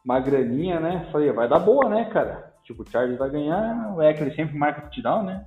uma 0.03 0.19
graninha, 0.19 0.79
né? 0.79 1.09
Falei, 1.11 1.31
vai 1.31 1.47
dar 1.47 1.59
boa, 1.59 1.89
né, 1.89 2.05
cara? 2.05 2.53
Tipo, 2.63 2.83
o 2.83 2.89
Chargers 2.89 3.19
vai 3.19 3.29
ganhar, 3.29 3.95
o 3.95 4.01
Eckler 4.01 4.35
sempre 4.35 4.57
marca 4.57 4.81
touchdown, 4.81 5.23
né? 5.23 5.45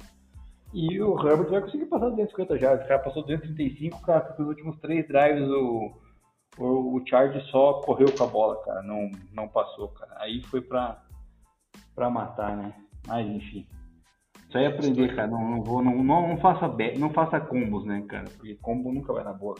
E 0.72 1.00
o 1.00 1.18
Herbert 1.18 1.50
vai 1.50 1.60
conseguir 1.62 1.86
passar 1.86 2.10
250 2.10 2.58
jardas. 2.58 2.84
O 2.84 2.88
cara 2.88 3.02
passou 3.02 3.22
235, 3.22 4.02
cara, 4.02 4.34
nos 4.38 4.48
últimos 4.48 4.78
três 4.80 5.06
drives 5.08 5.48
o 5.48 5.92
o, 6.58 6.96
o 6.96 7.06
Charge 7.06 7.40
só 7.50 7.74
correu 7.82 8.12
com 8.12 8.24
a 8.24 8.26
bola, 8.26 8.62
cara, 8.64 8.82
não, 8.82 9.10
não 9.32 9.48
passou, 9.48 9.88
cara. 9.88 10.14
Aí 10.18 10.42
foi 10.44 10.60
pra, 10.60 11.02
pra 11.94 12.10
matar, 12.10 12.56
né? 12.56 12.74
Mas 13.06 13.26
enfim. 13.26 13.68
Isso 14.48 14.58
aí 14.58 14.64
é 14.64 14.68
aprender, 14.68 15.14
cara. 15.14 15.28
Não, 15.28 15.50
não, 15.50 15.62
vou, 15.62 15.82
não, 15.82 16.02
não, 16.02 16.28
não, 16.28 16.38
faça 16.38 16.68
não 16.98 17.12
faça 17.12 17.40
combos, 17.40 17.84
né, 17.84 18.04
cara? 18.08 18.28
Porque 18.30 18.56
combo 18.56 18.92
nunca 18.92 19.12
vai 19.12 19.24
na 19.24 19.32
boa, 19.32 19.56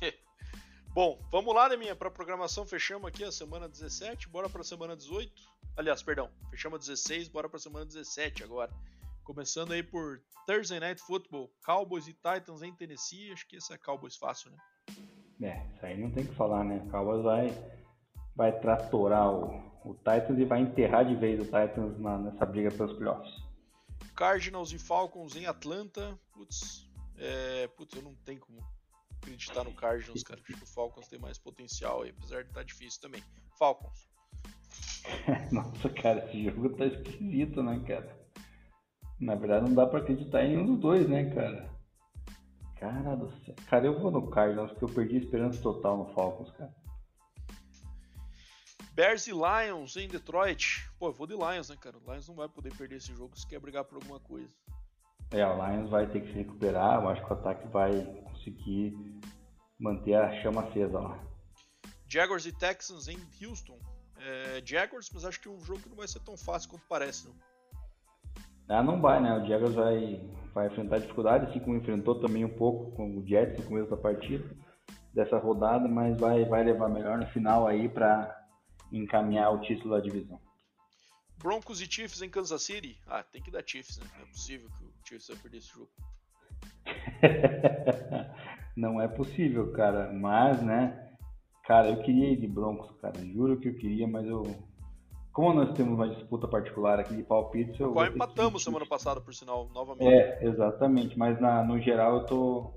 Bom, 0.94 1.18
vamos 1.30 1.52
lá, 1.52 1.68
né, 1.68 1.76
minha? 1.76 1.96
Pra 1.96 2.08
programação, 2.08 2.64
fechamos 2.64 3.08
aqui 3.08 3.24
a 3.24 3.32
semana 3.32 3.68
17, 3.68 4.28
bora 4.28 4.48
pra 4.48 4.62
semana 4.62 4.96
18. 4.96 5.32
Aliás, 5.76 6.04
perdão, 6.04 6.30
fechamos 6.50 6.76
a 6.76 6.92
16, 6.92 7.28
bora 7.28 7.48
pra 7.48 7.58
semana 7.58 7.84
17 7.84 8.44
agora. 8.44 8.70
Começando 9.24 9.72
aí 9.72 9.82
por 9.82 10.20
Thursday 10.46 10.78
Night 10.78 11.00
Football, 11.00 11.50
Cowboys 11.64 12.06
e 12.06 12.12
Titans 12.12 12.62
em 12.62 12.74
Tennessee. 12.74 13.32
Acho 13.32 13.48
que 13.48 13.56
esse 13.56 13.72
é 13.72 13.78
Cowboys 13.78 14.16
fácil, 14.16 14.50
né? 14.50 14.58
É, 15.42 15.66
isso 15.74 15.86
aí 15.86 15.98
não 15.98 16.10
tem 16.10 16.26
que 16.26 16.34
falar, 16.34 16.62
né? 16.62 16.84
O 16.86 16.90
Cowboys 16.90 17.22
vai, 17.22 17.74
vai 18.36 18.60
tratorar 18.60 19.32
o, 19.32 19.46
o 19.82 19.94
Titans 19.94 20.38
e 20.38 20.44
vai 20.44 20.60
enterrar 20.60 21.06
de 21.06 21.16
vez 21.16 21.40
o 21.40 21.44
Titans 21.44 21.98
na, 21.98 22.18
nessa 22.18 22.44
briga 22.44 22.70
pelos 22.70 22.92
playoffs. 22.98 23.34
Cardinals 24.14 24.72
e 24.72 24.78
Falcons 24.78 25.34
em 25.36 25.46
Atlanta. 25.46 26.18
Putz, 26.34 26.86
é, 27.16 27.66
putz, 27.68 27.96
eu 27.96 28.02
não 28.02 28.14
tenho 28.26 28.40
como 28.40 28.58
acreditar 29.22 29.64
no 29.64 29.72
Cardinals, 29.72 30.22
cara. 30.22 30.38
Acho 30.38 30.54
que 30.54 30.64
o 30.64 30.66
Falcons 30.66 31.08
tem 31.08 31.18
mais 31.18 31.38
potencial 31.38 32.02
aí, 32.02 32.10
apesar 32.10 32.42
de 32.42 32.50
estar 32.50 32.60
tá 32.60 32.62
difícil 32.62 33.00
também. 33.00 33.24
Falcons. 33.58 34.06
Nossa, 35.50 35.88
cara, 35.88 36.26
esse 36.26 36.44
jogo 36.44 36.76
tá 36.76 36.84
esquisito, 36.84 37.62
né, 37.62 37.82
cara? 37.86 38.23
Na 39.20 39.34
verdade, 39.34 39.66
não 39.66 39.74
dá 39.74 39.86
pra 39.86 40.00
acreditar 40.00 40.44
em 40.44 40.58
um 40.58 40.66
dos 40.66 40.78
dois, 40.78 41.08
né, 41.08 41.30
cara? 41.34 41.70
Cara 42.76 43.14
do 43.16 43.30
céu. 43.44 43.54
Cara, 43.68 43.86
eu 43.86 43.98
vou 43.98 44.10
no 44.10 44.30
Cardinals 44.30 44.70
porque 44.72 44.84
eu 44.84 44.88
perdi 44.88 45.16
a 45.16 45.20
esperança 45.20 45.62
total 45.62 45.96
no 45.96 46.06
Falcons, 46.14 46.50
cara. 46.52 46.74
Bears 48.92 49.26
e 49.26 49.32
Lions 49.32 49.96
em 49.96 50.06
Detroit. 50.06 50.88
Pô, 50.98 51.08
eu 51.08 51.12
vou 51.12 51.26
de 51.26 51.34
Lions, 51.34 51.68
né, 51.68 51.76
cara? 51.80 51.96
O 51.98 52.10
Lions 52.10 52.28
não 52.28 52.34
vai 52.34 52.48
poder 52.48 52.72
perder 52.76 52.96
esse 52.96 53.12
jogo 53.12 53.36
se 53.36 53.46
quer 53.46 53.58
brigar 53.58 53.84
por 53.84 53.96
alguma 53.96 54.20
coisa. 54.20 54.54
É, 55.30 55.44
o 55.44 55.54
Lions 55.54 55.90
vai 55.90 56.06
ter 56.06 56.20
que 56.20 56.28
se 56.28 56.34
recuperar. 56.34 57.02
Eu 57.02 57.08
acho 57.08 57.24
que 57.24 57.30
o 57.30 57.36
ataque 57.36 57.66
vai 57.68 58.04
conseguir 58.22 58.94
manter 59.78 60.14
a 60.14 60.40
chama 60.42 60.62
acesa 60.62 61.00
lá. 61.00 61.18
Jaguars 62.06 62.46
e 62.46 62.52
Texans 62.52 63.08
em 63.08 63.18
Houston. 63.42 63.78
É, 64.18 64.62
Jaguars, 64.64 65.10
mas 65.12 65.24
acho 65.24 65.40
que 65.40 65.48
um 65.48 65.60
jogo 65.64 65.80
que 65.80 65.88
não 65.88 65.96
vai 65.96 66.06
ser 66.06 66.20
tão 66.20 66.36
fácil 66.36 66.70
quanto 66.70 66.86
parece, 66.88 67.26
não. 67.26 67.34
Ah, 68.68 68.82
não 68.82 69.00
vai, 69.00 69.20
né? 69.20 69.38
O 69.38 69.46
Jaguars 69.46 69.74
vai, 69.74 70.20
vai 70.54 70.66
enfrentar 70.68 70.98
dificuldade, 70.98 71.46
assim 71.46 71.60
como 71.60 71.76
enfrentou 71.76 72.20
também 72.20 72.44
um 72.44 72.56
pouco 72.56 72.92
com 72.92 73.18
o 73.18 73.26
Jets 73.26 73.58
no 73.58 73.66
começo 73.66 73.90
da 73.90 73.96
partida, 73.96 74.44
dessa 75.12 75.38
rodada, 75.38 75.86
mas 75.86 76.18
vai, 76.18 76.44
vai 76.44 76.64
levar 76.64 76.88
melhor 76.88 77.18
no 77.18 77.26
final 77.26 77.66
aí 77.66 77.88
para 77.88 78.34
encaminhar 78.90 79.52
o 79.52 79.60
título 79.60 79.94
da 79.94 80.00
divisão. 80.00 80.40
Broncos 81.36 81.80
e 81.82 81.86
Chiefs 81.86 82.22
em 82.22 82.30
Kansas 82.30 82.62
City? 82.62 82.98
Ah, 83.06 83.22
tem 83.22 83.42
que 83.42 83.50
dar 83.50 83.62
Chiefs, 83.66 83.98
né? 83.98 84.06
Não 84.16 84.22
é 84.22 84.26
possível 84.26 84.68
que 84.78 84.84
o 84.84 84.92
Chiefs 85.06 85.28
vai 85.28 85.36
perder 85.36 85.58
esse 85.58 85.68
jogo. 85.68 85.90
não 88.76 89.00
é 89.00 89.08
possível, 89.08 89.72
cara, 89.72 90.10
mas, 90.12 90.62
né? 90.62 91.12
Cara, 91.66 91.88
eu 91.88 92.02
queria 92.02 92.32
ir 92.32 92.40
de 92.40 92.46
Broncos, 92.46 92.90
cara. 93.00 93.18
Juro 93.24 93.58
que 93.58 93.68
eu 93.68 93.76
queria, 93.76 94.06
mas 94.06 94.26
eu 94.26 94.42
como 95.34 95.52
nós 95.52 95.76
temos 95.76 95.94
uma 95.94 96.08
disputa 96.08 96.46
particular 96.46 97.00
aqui 97.00 97.16
de 97.16 97.24
palpites, 97.24 97.78
eu. 97.80 97.92
Qual 97.92 98.06
empatamos 98.06 98.62
que... 98.62 98.70
semana 98.70 98.86
passada, 98.86 99.20
por 99.20 99.34
sinal, 99.34 99.68
novamente. 99.74 100.06
É, 100.06 100.46
exatamente, 100.46 101.18
mas 101.18 101.40
na, 101.40 101.64
no 101.64 101.80
geral 101.80 102.18
eu 102.18 102.26
tô 102.26 102.74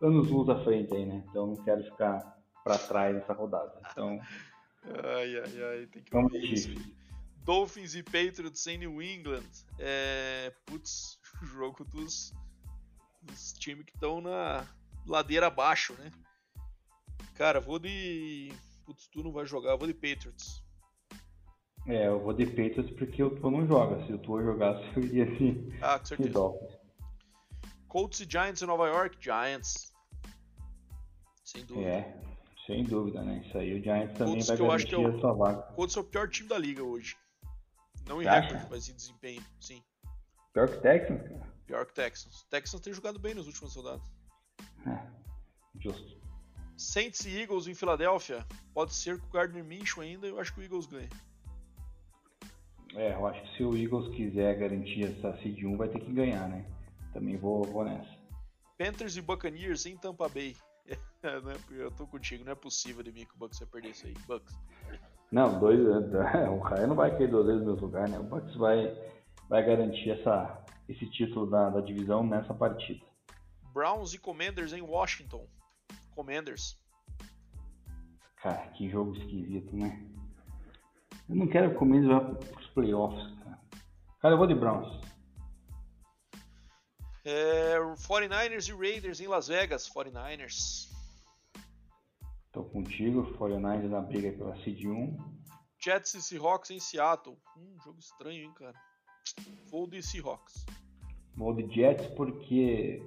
anos 0.00 0.30
luz 0.30 0.48
à 0.48 0.64
frente 0.64 0.94
aí, 0.94 1.04
né? 1.04 1.22
Então 1.28 1.46
não 1.46 1.56
quero 1.56 1.84
ficar 1.84 2.38
para 2.64 2.78
trás 2.78 3.14
nessa 3.14 3.34
rodada. 3.34 3.78
Então. 3.92 4.18
ai, 5.04 5.36
ai, 5.40 5.62
ai, 5.62 5.86
tem 5.88 6.02
que 6.02 6.10
Vamos 6.10 6.32
isso. 6.32 6.70
Dolphins 7.44 7.94
e 7.94 8.02
Patriots 8.02 8.66
em 8.66 8.78
New 8.78 9.02
England. 9.02 9.50
É. 9.78 10.54
Putz, 10.64 11.20
o 11.42 11.44
jogo 11.44 11.84
dos, 11.84 12.32
dos 13.20 13.52
times 13.52 13.84
que 13.84 13.92
estão 13.92 14.22
na 14.22 14.66
ladeira 15.06 15.48
abaixo, 15.48 15.92
né? 15.98 16.10
Cara, 17.34 17.60
vou 17.60 17.78
de. 17.78 18.50
Putz, 18.86 19.06
tu 19.08 19.22
não 19.22 19.32
vai 19.32 19.44
jogar, 19.44 19.76
vou 19.76 19.86
de 19.86 19.92
Patriots. 19.92 20.62
É, 21.86 22.06
eu 22.06 22.20
vou 22.20 22.32
de 22.32 22.46
Patriots 22.46 22.90
porque 22.90 23.22
o 23.22 23.30
Tua 23.30 23.50
não 23.50 23.66
joga. 23.66 24.04
Se 24.06 24.12
o 24.12 24.18
Tua 24.18 24.42
jogasse, 24.42 24.84
eu 24.96 25.02
iria 25.04 25.26
de, 25.26 25.72
ah, 25.82 25.98
com 25.98 26.04
certeza. 26.04 26.30
Dolphins. 26.30 26.80
Colts 27.88 28.20
e 28.20 28.30
Giants 28.30 28.62
em 28.62 28.66
Nova 28.66 28.86
York? 28.86 29.16
Giants. 29.20 29.92
Sem 31.44 31.64
dúvida. 31.64 31.88
É, 31.88 32.20
sem 32.66 32.84
dúvida, 32.84 33.22
né? 33.22 33.42
Isso 33.44 33.58
aí 33.58 33.80
o 33.80 33.82
Giants 33.82 34.16
também 34.16 34.34
Colts 34.34 34.46
vai 34.46 34.56
que 34.56 34.62
eu 34.62 34.70
acho 34.70 34.86
que 34.86 34.94
é 34.94 35.06
a 35.06 35.18
sua 35.18 35.32
vaga. 35.32 35.62
Colts 35.74 35.96
é 35.96 36.00
o 36.00 36.04
pior 36.04 36.28
time 36.28 36.48
da 36.48 36.58
liga 36.58 36.84
hoje. 36.84 37.16
Não 38.06 38.22
em 38.22 38.24
recorde, 38.24 38.66
mas 38.70 38.88
em 38.88 38.94
desempenho, 38.94 39.42
sim. 39.60 39.82
Pior 40.52 40.68
que 40.68 40.80
Texans, 40.80 41.22
cara? 41.22 41.52
Pior 41.66 41.86
que 41.86 41.94
Texans. 41.94 42.44
Texans 42.50 42.80
tem 42.80 42.92
jogado 42.92 43.18
bem 43.18 43.34
nos 43.34 43.46
últimos 43.46 43.74
rodadas. 43.74 44.02
É, 44.86 45.00
justo. 45.80 46.20
Saints 46.76 47.24
e 47.26 47.40
Eagles 47.40 47.66
em 47.66 47.74
Filadélfia. 47.74 48.46
Pode 48.72 48.94
ser 48.94 49.18
que 49.18 49.26
o 49.26 49.30
Gardner 49.30 49.64
Minshew 49.64 50.02
ainda, 50.02 50.26
eu 50.26 50.40
acho 50.40 50.54
que 50.54 50.60
o 50.60 50.62
Eagles 50.62 50.86
ganha. 50.86 51.08
É, 52.94 53.12
eu 53.14 53.26
acho 53.26 53.40
que 53.42 53.56
se 53.56 53.62
o 53.62 53.76
Eagles 53.76 54.14
quiser 54.14 54.58
garantir 54.58 55.04
essa 55.04 55.36
seed 55.38 55.62
1, 55.62 55.76
vai 55.76 55.88
ter 55.88 56.00
que 56.00 56.12
ganhar, 56.12 56.48
né? 56.48 56.64
Também 57.12 57.36
vou, 57.36 57.62
vou 57.64 57.84
nessa. 57.84 58.10
Panthers 58.76 59.16
e 59.16 59.22
Buccaneers 59.22 59.86
em 59.86 59.96
Tampa 59.96 60.28
Bay. 60.28 60.56
É, 61.22 61.38
né? 61.42 61.52
Eu 61.70 61.90
tô 61.90 62.06
contigo, 62.06 62.42
não 62.46 62.52
é 62.52 62.54
possível 62.54 63.02
de 63.02 63.12
mim 63.12 63.26
que 63.26 63.34
o 63.34 63.38
Bucks 63.38 63.58
vai 63.58 63.68
perder 63.68 63.90
isso 63.90 64.06
aí. 64.06 64.14
Bucks. 64.26 64.58
Não, 65.30 65.60
dois. 65.60 65.78
O 66.50 66.60
Caio 66.62 66.86
não 66.88 66.96
vai 66.96 67.10
cair 67.10 67.30
duas 67.30 67.46
vezes 67.46 67.60
no 67.60 67.72
mesmo 67.72 67.86
lugar, 67.86 68.08
né? 68.08 68.18
O 68.18 68.22
Bucks 68.22 68.56
vai, 68.56 68.96
vai 69.46 69.62
garantir 69.62 70.12
essa, 70.12 70.64
esse 70.88 71.04
título 71.10 71.44
da, 71.46 71.68
da 71.68 71.82
divisão 71.82 72.26
nessa 72.26 72.54
partida. 72.54 73.04
Browns 73.74 74.14
e 74.14 74.18
Commanders 74.18 74.72
em 74.72 74.80
Washington. 74.80 75.46
Commanders. 76.14 76.80
Cara, 78.36 78.66
que 78.68 78.88
jogo 78.88 79.14
esquisito, 79.14 79.76
né? 79.76 80.02
Eu 81.30 81.36
não 81.36 81.46
quero 81.46 81.78
que 81.78 81.84
o 81.84 82.08
vá 82.08 82.20
para 82.20 82.60
os 82.60 82.66
playoffs, 82.70 83.38
cara. 83.38 83.60
Cara, 84.20 84.34
eu 84.34 84.38
vou 84.38 84.48
de 84.48 84.54
Browns. 84.56 85.00
É, 87.24 87.78
49ers 87.78 88.68
e 88.68 88.72
Raiders 88.72 89.20
em 89.20 89.28
Las 89.28 89.46
Vegas. 89.46 89.88
49ers. 89.88 90.90
Tô 92.50 92.64
contigo, 92.64 93.32
49 93.34 93.86
na 93.86 94.00
briga 94.00 94.32
pela 94.32 94.56
Seed 94.64 94.84
1. 94.84 95.16
Jets 95.78 96.14
e 96.14 96.22
Seahawks 96.22 96.72
em 96.72 96.80
Seattle. 96.80 97.38
Hum, 97.56 97.76
jogo 97.84 98.00
estranho, 98.00 98.42
hein, 98.42 98.52
cara. 98.54 98.74
Vou 99.70 99.86
de 99.86 100.02
Seahawks. 100.02 100.66
Vou 101.36 101.54
de 101.54 101.72
Jets 101.72 102.08
porque 102.16 103.00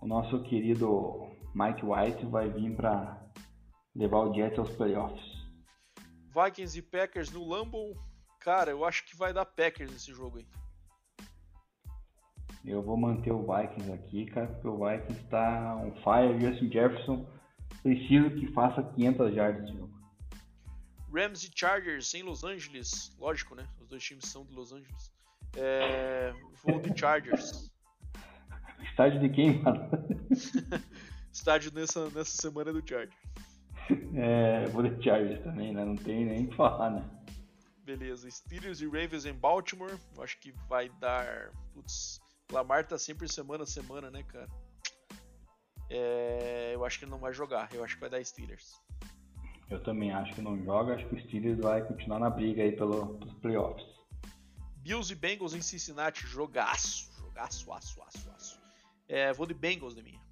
o 0.00 0.06
nosso 0.08 0.42
querido 0.42 1.28
Mike 1.54 1.86
White 1.86 2.26
vai 2.26 2.50
vir 2.50 2.74
para 2.74 3.24
levar 3.94 4.24
o 4.24 4.34
Jets 4.34 4.58
aos 4.58 4.70
playoffs. 4.70 5.35
Vikings 6.36 6.78
e 6.78 6.82
Packers 6.82 7.30
no 7.30 7.48
Lambeau. 7.48 7.96
Cara, 8.40 8.70
eu 8.70 8.84
acho 8.84 9.06
que 9.06 9.16
vai 9.16 9.32
dar 9.32 9.46
Packers 9.46 9.90
esse 9.92 10.12
jogo 10.12 10.38
aí. 10.38 10.46
Eu 12.64 12.82
vou 12.82 12.96
manter 12.96 13.32
o 13.32 13.46
Vikings 13.46 13.92
aqui, 13.92 14.26
cara, 14.26 14.46
porque 14.48 14.68
o 14.68 14.76
Vikings 14.76 15.22
está 15.22 15.76
on 15.76 15.92
fire. 16.02 16.38
Justin 16.38 16.70
Jefferson 16.70 17.26
preciso 17.82 18.30
que 18.30 18.52
faça 18.52 18.82
500 18.82 19.34
yards 19.34 19.66
de 19.66 19.78
jogo. 19.78 19.96
Rams 21.12 21.44
e 21.44 21.50
Chargers 21.54 22.12
em 22.14 22.22
Los 22.22 22.44
Angeles. 22.44 23.16
Lógico, 23.18 23.54
né? 23.54 23.66
Os 23.80 23.88
dois 23.88 24.02
times 24.02 24.26
são 24.26 24.44
de 24.44 24.52
Los 24.52 24.72
Angeles. 24.72 25.12
É... 25.56 26.34
Vou 26.64 26.80
de 26.80 26.98
Chargers. 26.98 27.72
Estádio 28.90 29.20
de 29.20 29.30
quem, 29.30 29.62
mano? 29.62 29.88
Estádio 31.32 31.72
nessa, 31.72 32.10
nessa 32.10 32.42
semana 32.42 32.72
do 32.72 32.86
Chargers. 32.86 33.16
É, 34.18 34.64
vou 34.68 34.82
de 34.82 35.04
Chargers 35.04 35.42
também, 35.44 35.74
né? 35.74 35.84
Não 35.84 35.94
tem 35.94 36.24
nem 36.24 36.44
o 36.44 36.48
que 36.48 36.56
falar, 36.56 36.90
né? 36.90 37.04
Beleza. 37.84 38.30
Steelers 38.30 38.80
e 38.80 38.86
Ravens 38.86 39.26
em 39.26 39.34
Baltimore. 39.34 39.98
Eu 40.16 40.22
acho 40.22 40.38
que 40.40 40.52
vai 40.68 40.88
dar. 41.00 41.50
Putz, 41.74 42.20
Lamar 42.50 42.86
tá 42.86 42.98
sempre 42.98 43.28
semana 43.28 43.64
a 43.64 43.66
semana, 43.66 44.10
né, 44.10 44.22
cara? 44.22 44.48
É, 45.88 46.72
eu 46.74 46.84
acho 46.84 46.98
que 46.98 47.04
ele 47.04 47.12
não 47.12 47.18
vai 47.18 47.32
jogar. 47.32 47.68
Eu 47.72 47.84
acho 47.84 47.94
que 47.94 48.00
vai 48.00 48.10
dar 48.10 48.24
Steelers. 48.24 48.82
Eu 49.70 49.82
também 49.82 50.12
acho 50.12 50.34
que 50.34 50.40
não 50.40 50.62
joga. 50.64 50.94
Acho 50.94 51.06
que 51.08 51.14
o 51.14 51.20
Steelers 51.20 51.58
vai 51.58 51.86
continuar 51.86 52.18
na 52.18 52.30
briga 52.30 52.62
aí 52.62 52.72
pelo, 52.72 53.18
pelos 53.18 53.34
playoffs. 53.34 53.86
Bills 54.78 55.12
e 55.12 55.16
Bengals 55.16 55.54
em 55.54 55.60
Cincinnati. 55.60 56.26
Jogaço. 56.26 57.12
Jogaço, 57.18 57.72
aço, 57.72 58.02
aço, 58.02 58.30
aço. 58.30 58.60
É, 59.08 59.32
vou 59.32 59.46
de 59.46 59.54
Bengals 59.54 59.94
de 59.94 60.02
minha. 60.02 60.25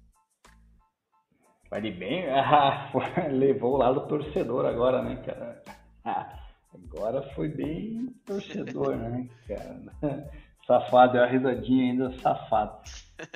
Vai 1.75 1.81
de 1.81 1.91
bem? 1.91 2.23
Ah, 2.31 2.89
levou 3.29 3.73
o 3.73 3.77
lado 3.77 4.07
torcedor 4.07 4.65
agora, 4.65 5.01
né, 5.01 5.17
cara? 5.25 5.61
Ah, 6.05 6.39
agora 6.73 7.21
foi 7.33 7.49
bem 7.49 8.15
torcedor, 8.25 8.95
né, 8.95 9.27
cara? 9.45 10.31
Safado, 10.65 11.17
é 11.17 11.23
a 11.23 11.25
risadinha 11.25 11.91
ainda 11.91 12.17
safado. 12.21 12.79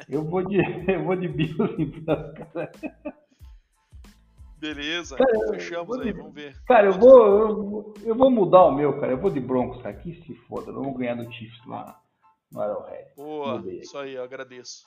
Eu 0.08 0.24
vou 0.24 0.42
de, 0.48 0.58
eu 0.90 1.04
vou 1.04 1.18
de 1.18 1.28
Bills 1.28 1.76
então, 1.78 2.34
cara. 2.34 2.72
Beleza, 4.58 5.18
cara, 5.18 5.48
fechamos 5.50 6.00
aí, 6.00 6.14
vamos 6.14 6.34
ver. 6.34 6.56
Cara, 6.66 6.88
eu 6.88 6.94
vou, 6.94 7.28
eu, 7.28 7.94
eu, 8.06 8.16
vou 8.16 8.32
mudar 8.32 8.64
o 8.64 8.72
meu, 8.72 9.02
cara. 9.02 9.12
Eu 9.12 9.20
vou 9.20 9.30
de 9.30 9.42
Broncos 9.42 9.86
aqui, 9.86 10.14
se 10.24 10.34
foda. 10.48 10.72
Vamos 10.72 10.98
ganhar 10.98 11.16
do 11.16 11.30
Chiefs 11.30 11.66
lá 11.66 12.02
no 12.50 12.62
Arrowhead. 12.62 13.12
Boa, 13.18 13.62
isso 13.74 13.98
aí, 13.98 14.14
eu 14.14 14.24
agradeço. 14.24 14.86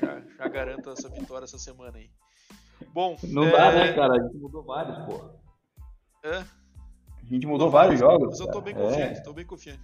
já, 0.00 0.20
já 0.20 0.48
garanto 0.48 0.90
essa 0.90 1.08
vitória 1.08 1.44
essa 1.44 1.56
semana 1.56 1.96
aí. 1.96 2.10
Bom. 2.92 3.16
Não 3.24 3.44
é... 3.44 3.50
dá, 3.50 3.72
né, 3.72 3.92
cara? 3.92 4.14
A 4.14 4.22
gente 4.22 4.36
mudou 4.36 4.62
vários, 4.62 4.98
pô. 5.06 5.30
É? 6.24 6.36
A 6.36 7.32
gente 7.34 7.46
mudou 7.46 7.70
vários 7.70 7.98
jogos. 7.98 8.30
Mas 8.30 8.40
eu 8.40 8.50
tô 8.50 8.60
bem 8.60 8.74
confiante, 8.74 9.18
é. 9.18 9.22
tô 9.22 9.32
bem 9.32 9.46
confiante. 9.46 9.80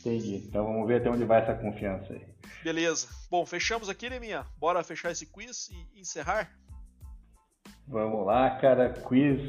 Entendi. 0.00 0.36
Então 0.48 0.64
vamos 0.64 0.86
ver 0.86 1.00
até 1.00 1.10
onde 1.10 1.24
vai 1.24 1.42
essa 1.42 1.54
confiança 1.54 2.12
aí. 2.12 2.26
Beleza. 2.64 3.08
Bom, 3.30 3.44
fechamos 3.44 3.88
aqui, 3.88 4.08
Neminha. 4.08 4.46
Bora 4.58 4.82
fechar 4.82 5.10
esse 5.10 5.26
quiz 5.26 5.68
e 5.68 6.00
encerrar? 6.00 6.50
Vamos 7.86 8.26
lá, 8.26 8.50
cara. 8.58 8.90
Quiz. 8.90 9.40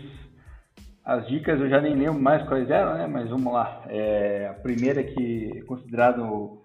As 1.03 1.27
dicas 1.27 1.59
eu 1.59 1.69
já 1.69 1.81
nem 1.81 1.95
lembro 1.95 2.21
mais 2.21 2.47
quais 2.47 2.69
eram, 2.69 2.95
né? 2.95 3.07
Mas 3.07 3.29
vamos 3.29 3.51
lá. 3.51 3.83
É, 3.87 4.47
a 4.49 4.53
primeira 4.53 5.03
que 5.03 5.57
é 5.57 5.61
considerado 5.63 6.61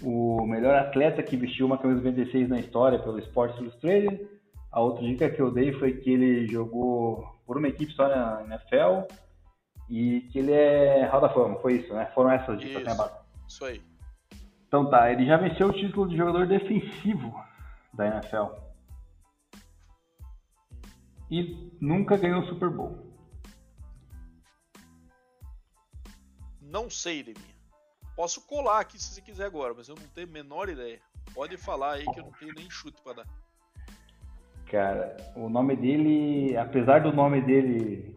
o 0.00 0.46
melhor 0.46 0.76
atleta 0.76 1.22
que 1.22 1.36
vestiu 1.36 1.66
uma 1.66 1.78
camisa 1.78 2.00
96 2.00 2.48
na 2.48 2.60
história 2.60 2.98
pelo 2.98 3.18
Sports 3.18 3.58
Illustrated. 3.58 4.28
A 4.70 4.80
outra 4.80 5.02
dica 5.02 5.30
que 5.30 5.40
eu 5.40 5.50
dei 5.50 5.72
foi 5.72 5.94
que 5.94 6.10
ele 6.10 6.46
jogou 6.46 7.24
por 7.46 7.56
uma 7.56 7.68
equipe 7.68 7.92
só 7.92 8.08
na 8.08 8.44
NFL 8.44 9.12
e 9.88 10.20
que 10.30 10.38
ele 10.38 10.52
é 10.52 11.06
Hall 11.06 11.20
da 11.20 11.30
Fama. 11.30 11.58
Foi 11.60 11.74
isso, 11.74 11.92
né? 11.94 12.06
Foram 12.14 12.30
essas 12.30 12.60
dicas, 12.60 12.84
né, 12.84 12.92
isso, 12.92 13.02
né? 13.02 13.10
Isso 13.46 13.64
aí. 13.64 13.82
Então 14.66 14.90
tá, 14.90 15.10
ele 15.10 15.24
já 15.24 15.38
venceu 15.38 15.68
o 15.68 15.72
título 15.72 16.08
de 16.08 16.16
jogador 16.16 16.46
defensivo 16.46 17.34
da 17.94 18.06
NFL. 18.06 18.54
E 21.30 21.72
nunca 21.80 22.16
ganhou 22.16 22.42
o 22.42 22.46
Super 22.46 22.70
Bowl. 22.70 23.08
Não 26.60 26.90
sei, 26.90 27.22
Leminha. 27.22 27.56
Posso 28.14 28.46
colar 28.46 28.80
aqui 28.80 28.98
se 28.98 29.14
você 29.14 29.22
quiser 29.22 29.46
agora, 29.46 29.72
mas 29.74 29.88
eu 29.88 29.94
não 29.94 30.06
tenho 30.08 30.28
a 30.28 30.30
menor 30.30 30.68
ideia. 30.68 31.00
Pode 31.32 31.56
falar 31.56 31.92
aí 31.94 32.04
que 32.04 32.20
eu 32.20 32.24
não 32.24 32.32
tenho 32.32 32.52
nem 32.54 32.68
chute 32.70 33.00
para 33.02 33.22
dar. 33.22 33.26
Cara, 34.70 35.16
o 35.34 35.48
nome 35.48 35.74
dele, 35.76 36.54
apesar 36.56 37.00
do 37.00 37.12
nome 37.12 37.40
dele 37.40 38.14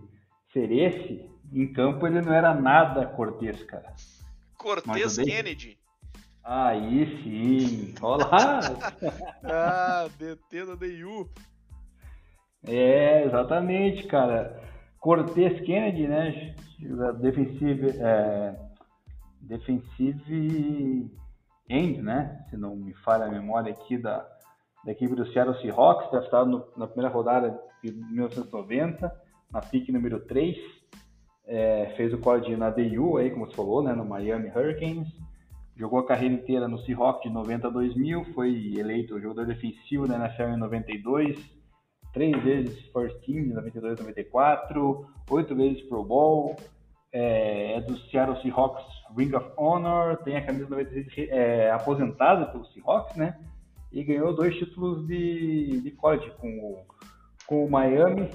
ser 0.51 0.69
esse, 0.69 1.29
em 1.53 1.71
campo 1.71 2.05
ele 2.05 2.21
não 2.21 2.33
era 2.33 2.53
nada 2.53 3.05
Cortez, 3.05 3.63
cara. 3.63 3.93
Cortez 4.57 5.17
Kennedy. 5.17 5.77
Aí 6.43 7.05
sim. 7.23 7.93
Olá! 8.01 8.59
ah, 9.43 10.09
DT 10.17 10.65
da 10.65 10.75
DU. 10.75 11.29
É, 12.67 13.23
exatamente, 13.23 14.05
cara. 14.07 14.61
Cortez 14.99 15.59
Kennedy, 15.65 16.07
né? 16.07 16.55
Defensive, 17.21 17.91
é, 17.97 18.59
defensive 19.41 21.09
end, 21.69 22.01
né? 22.01 22.45
Se 22.49 22.57
não 22.57 22.75
me 22.75 22.93
falha 22.93 23.25
a 23.25 23.31
memória 23.31 23.71
aqui 23.71 23.97
da, 23.97 24.27
da 24.85 24.91
equipe 24.91 25.15
do 25.15 25.25
Seattle 25.31 25.59
Seahawks, 25.61 26.09
draftado 26.11 26.49
no, 26.49 26.65
na 26.77 26.87
primeira 26.87 27.13
rodada 27.13 27.59
de 27.83 27.91
1990, 27.91 29.11
na 29.51 29.61
pick 29.61 29.89
número 29.89 30.19
3. 30.21 30.57
É, 31.45 31.93
fez 31.97 32.13
o 32.13 32.17
college 32.17 32.55
na 32.55 32.69
DU, 32.69 33.17
aí, 33.17 33.29
como 33.31 33.45
você 33.45 33.55
falou, 33.55 33.83
né, 33.83 33.93
no 33.93 34.05
Miami 34.05 34.49
Hurricanes. 34.49 35.07
Jogou 35.75 35.99
a 35.99 36.05
carreira 36.05 36.35
inteira 36.35 36.67
no 36.67 36.77
Seahawks 36.79 37.23
de 37.23 37.29
90 37.29 37.67
a 37.67 37.71
2000, 37.71 38.25
foi 38.33 38.75
eleito 38.77 39.19
jogador 39.19 39.47
defensivo 39.47 40.07
da 40.07 40.15
NFL 40.15 40.53
em 40.53 40.57
92, 40.57 41.37
três 42.13 42.43
vezes 42.43 42.79
First 42.91 43.17
Team 43.25 43.43
de 43.43 43.53
92 43.53 43.99
a 43.99 44.03
94, 44.03 45.05
oito 45.29 45.55
vezes 45.55 45.81
Pro 45.87 46.03
Bowl, 46.03 46.55
é, 47.11 47.77
é, 47.77 47.81
do 47.81 47.97
Seattle 48.09 48.41
Seahawks 48.41 48.85
Ring 49.17 49.33
of 49.35 49.49
Honor, 49.57 50.17
tem 50.23 50.37
a 50.37 50.45
camisa 50.45 50.69
96 50.69 51.29
é, 51.29 51.71
aposentada 51.71 52.45
pelo 52.47 52.65
Seahawks, 52.67 53.15
né? 53.15 53.37
E 53.91 54.03
ganhou 54.03 54.33
dois 54.33 54.55
títulos 54.57 55.05
de, 55.07 55.81
de 55.81 55.91
college 55.91 56.31
com 56.39 56.47
o, 56.47 56.85
com 57.45 57.65
o 57.65 57.69
Miami 57.69 58.29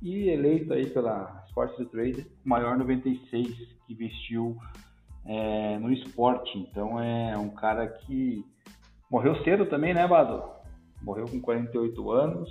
e 0.00 0.28
eleito 0.28 0.72
aí 0.72 0.86
pela 0.86 1.44
Sports 1.48 1.78
Illustrated 1.78 2.26
o 2.44 2.48
maior 2.48 2.76
96 2.76 3.48
que 3.86 3.94
vestiu 3.94 4.56
é, 5.24 5.78
no 5.78 5.92
esporte. 5.92 6.58
Então 6.58 7.00
é 7.00 7.36
um 7.36 7.50
cara 7.50 7.86
que 7.86 8.44
morreu 9.10 9.36
cedo 9.44 9.66
também, 9.66 9.94
né, 9.94 10.06
Bado? 10.06 10.42
Morreu 11.02 11.26
com 11.26 11.40
48 11.40 12.10
anos, 12.10 12.48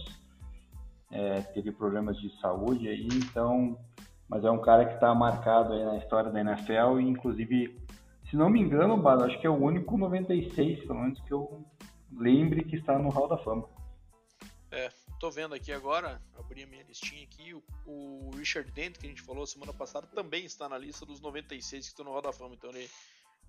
é, 1.12 1.42
teve 1.42 1.72
problemas 1.72 2.18
de 2.18 2.30
saúde 2.40 2.88
aí, 2.88 3.08
então, 3.08 3.78
mas 4.30 4.44
é 4.44 4.52
um 4.52 4.60
cara 4.60 4.86
que 4.86 4.94
está 4.96 5.14
marcado 5.16 5.74
aí 5.74 5.84
na 5.84 5.98
história 5.98 6.30
da 6.30 6.42
NFL 6.42 7.00
e 7.00 7.10
inclusive, 7.10 7.80
se 8.30 8.36
não 8.36 8.50
me 8.50 8.60
engano, 8.60 8.98
Bado, 8.98 9.24
acho 9.24 9.40
que 9.40 9.48
é 9.48 9.50
o 9.50 9.56
único 9.56 9.98
96, 9.98 10.86
pelo 10.86 11.00
menos 11.00 11.20
que 11.22 11.34
eu 11.34 11.66
lembre 12.12 12.64
que 12.64 12.78
está 12.78 12.98
no 12.98 13.10
Hall 13.10 13.28
da 13.28 13.38
Fama. 13.38 13.68
É, 14.72 14.90
tô 15.20 15.30
vendo 15.30 15.54
aqui 15.54 15.72
agora, 15.72 16.22
abri 16.36 16.64
a 16.64 16.68
minha 16.68 16.84
listinha 16.84 17.24
aqui, 17.24 17.54
o, 17.54 17.64
o, 17.86 18.32
Richard 18.36 18.72
Dent, 18.72 18.98
que 18.98 19.06
a 19.06 19.10
gente 19.10 19.22
falou 19.22 19.46
semana 19.46 19.74
passada, 19.74 20.08
também 20.08 20.46
está 20.46 20.70
na 20.70 20.78
lista 20.78 21.06
dos 21.06 21.20
96 21.20 21.86
que 21.86 21.92
estão 21.92 22.06
no 22.06 22.12
Hall 22.12 22.22
da 22.22 22.32
Fama, 22.32 22.56
então 22.56 22.70
ele, 22.70 22.90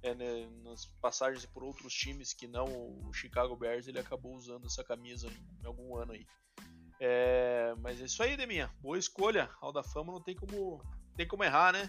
é, 0.02 0.14
né, 0.14 0.48
nas 0.64 0.84
passagens 1.00 1.46
por 1.46 1.62
outros 1.62 1.94
times 1.94 2.32
que 2.32 2.48
não 2.48 2.66
o 2.66 3.12
Chicago 3.12 3.54
Bears, 3.54 3.86
ele 3.86 4.00
acabou 4.00 4.34
usando 4.34 4.66
essa 4.66 4.82
camisa 4.82 5.28
em, 5.62 5.66
algum 5.66 5.96
ano 5.96 6.12
aí. 6.12 6.26
É, 7.00 7.74
mas 7.78 8.00
é 8.00 8.04
isso 8.04 8.22
aí, 8.22 8.36
Deminha, 8.36 8.70
boa 8.80 8.98
escolha, 8.98 9.48
Hall 9.60 9.72
da 9.72 9.82
Fama 9.84 10.12
não 10.12 10.20
tem 10.20 10.34
como, 10.34 10.82
tem 11.16 11.26
como 11.26 11.44
errar, 11.44 11.72
né? 11.72 11.88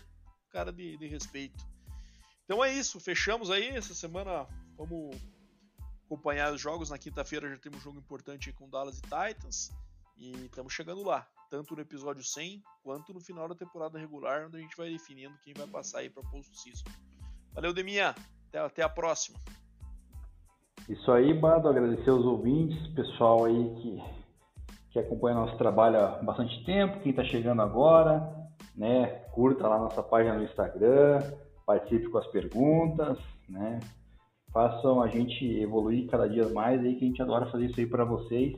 Cara 0.51 0.71
de, 0.71 0.95
de 0.95 1.07
respeito. 1.07 1.65
Então 2.45 2.63
é 2.63 2.71
isso, 2.71 2.99
fechamos 2.99 3.49
aí 3.49 3.69
essa 3.69 3.95
semana, 3.95 4.47
vamos 4.77 5.15
acompanhar 6.05 6.53
os 6.53 6.61
jogos. 6.61 6.89
Na 6.89 6.97
quinta-feira 6.97 7.49
já 7.49 7.57
temos 7.57 7.79
um 7.79 7.81
jogo 7.81 7.99
importante 7.99 8.51
com 8.53 8.69
Dallas 8.69 8.99
e 8.99 9.01
Titans. 9.01 9.71
E 10.17 10.45
estamos 10.45 10.71
chegando 10.71 11.03
lá, 11.03 11.27
tanto 11.49 11.75
no 11.75 11.81
episódio 11.81 12.23
100 12.23 12.63
quanto 12.83 13.13
no 13.13 13.19
final 13.19 13.47
da 13.47 13.55
temporada 13.55 13.97
regular, 13.97 14.45
onde 14.45 14.57
a 14.57 14.59
gente 14.59 14.77
vai 14.77 14.89
definindo 14.89 15.35
quem 15.43 15.53
vai 15.53 15.67
passar 15.67 15.99
aí 15.99 16.09
para 16.09 16.23
post-season. 16.23 16.85
Valeu, 17.53 17.73
Deminha. 17.73 18.15
Até, 18.49 18.59
até 18.59 18.83
a 18.83 18.89
próxima. 18.89 19.39
Isso 20.87 21.11
aí, 21.11 21.33
Bado. 21.33 21.67
Agradecer 21.67 22.09
aos 22.09 22.25
ouvintes, 22.25 22.87
pessoal 22.93 23.45
aí 23.45 23.75
que, 23.75 24.03
que 24.91 24.99
acompanha 24.99 25.37
nosso 25.37 25.57
trabalho 25.57 25.99
há 25.99 26.07
bastante 26.21 26.63
tempo, 26.65 26.99
quem 26.99 27.11
está 27.11 27.23
chegando 27.23 27.61
agora, 27.61 28.51
né? 28.75 29.07
Curta 29.31 29.67
lá 29.67 29.79
nossa 29.79 30.03
página 30.03 30.35
no 30.35 30.43
Instagram, 30.43 31.19
participe 31.65 32.09
com 32.09 32.17
as 32.17 32.27
perguntas, 32.27 33.17
né? 33.47 33.79
Façam 34.53 35.01
a 35.01 35.07
gente 35.07 35.43
evoluir 35.59 36.07
cada 36.07 36.29
dia 36.29 36.47
mais 36.49 36.79
aí, 36.79 36.95
que 36.95 37.03
a 37.03 37.07
gente 37.07 37.21
adora 37.21 37.49
fazer 37.49 37.65
isso 37.65 37.79
aí 37.79 37.87
para 37.87 38.05
vocês. 38.05 38.53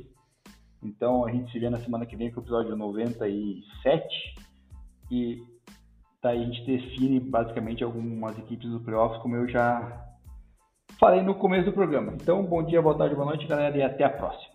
Então 0.84 1.26
a 1.26 1.32
gente 1.32 1.52
se 1.52 1.58
vê 1.58 1.70
na 1.70 1.80
semana 1.80 2.06
que 2.06 2.16
vem 2.16 2.30
com 2.32 2.42
o 2.42 2.44
episódio 2.44 2.76
97 2.76 4.36
e 5.10 5.42
daí 6.22 6.42
a 6.42 6.46
gente 6.46 6.66
define 6.66 7.20
basicamente 7.20 7.84
algumas 7.84 8.38
equipes 8.38 8.70
do 8.70 8.82
playoffs, 8.82 9.22
como 9.22 9.36
eu 9.36 9.48
já 9.48 10.06
falei 11.00 11.22
no 11.22 11.36
começo 11.36 11.66
do 11.66 11.74
programa. 11.74 12.14
Então, 12.14 12.44
bom 12.44 12.64
dia, 12.64 12.82
boa 12.82 12.98
tarde, 12.98 13.16
boa 13.16 13.28
noite, 13.28 13.48
galera, 13.48 13.78
e 13.78 13.82
até 13.82 14.04
a 14.04 14.10
próxima. 14.10 14.55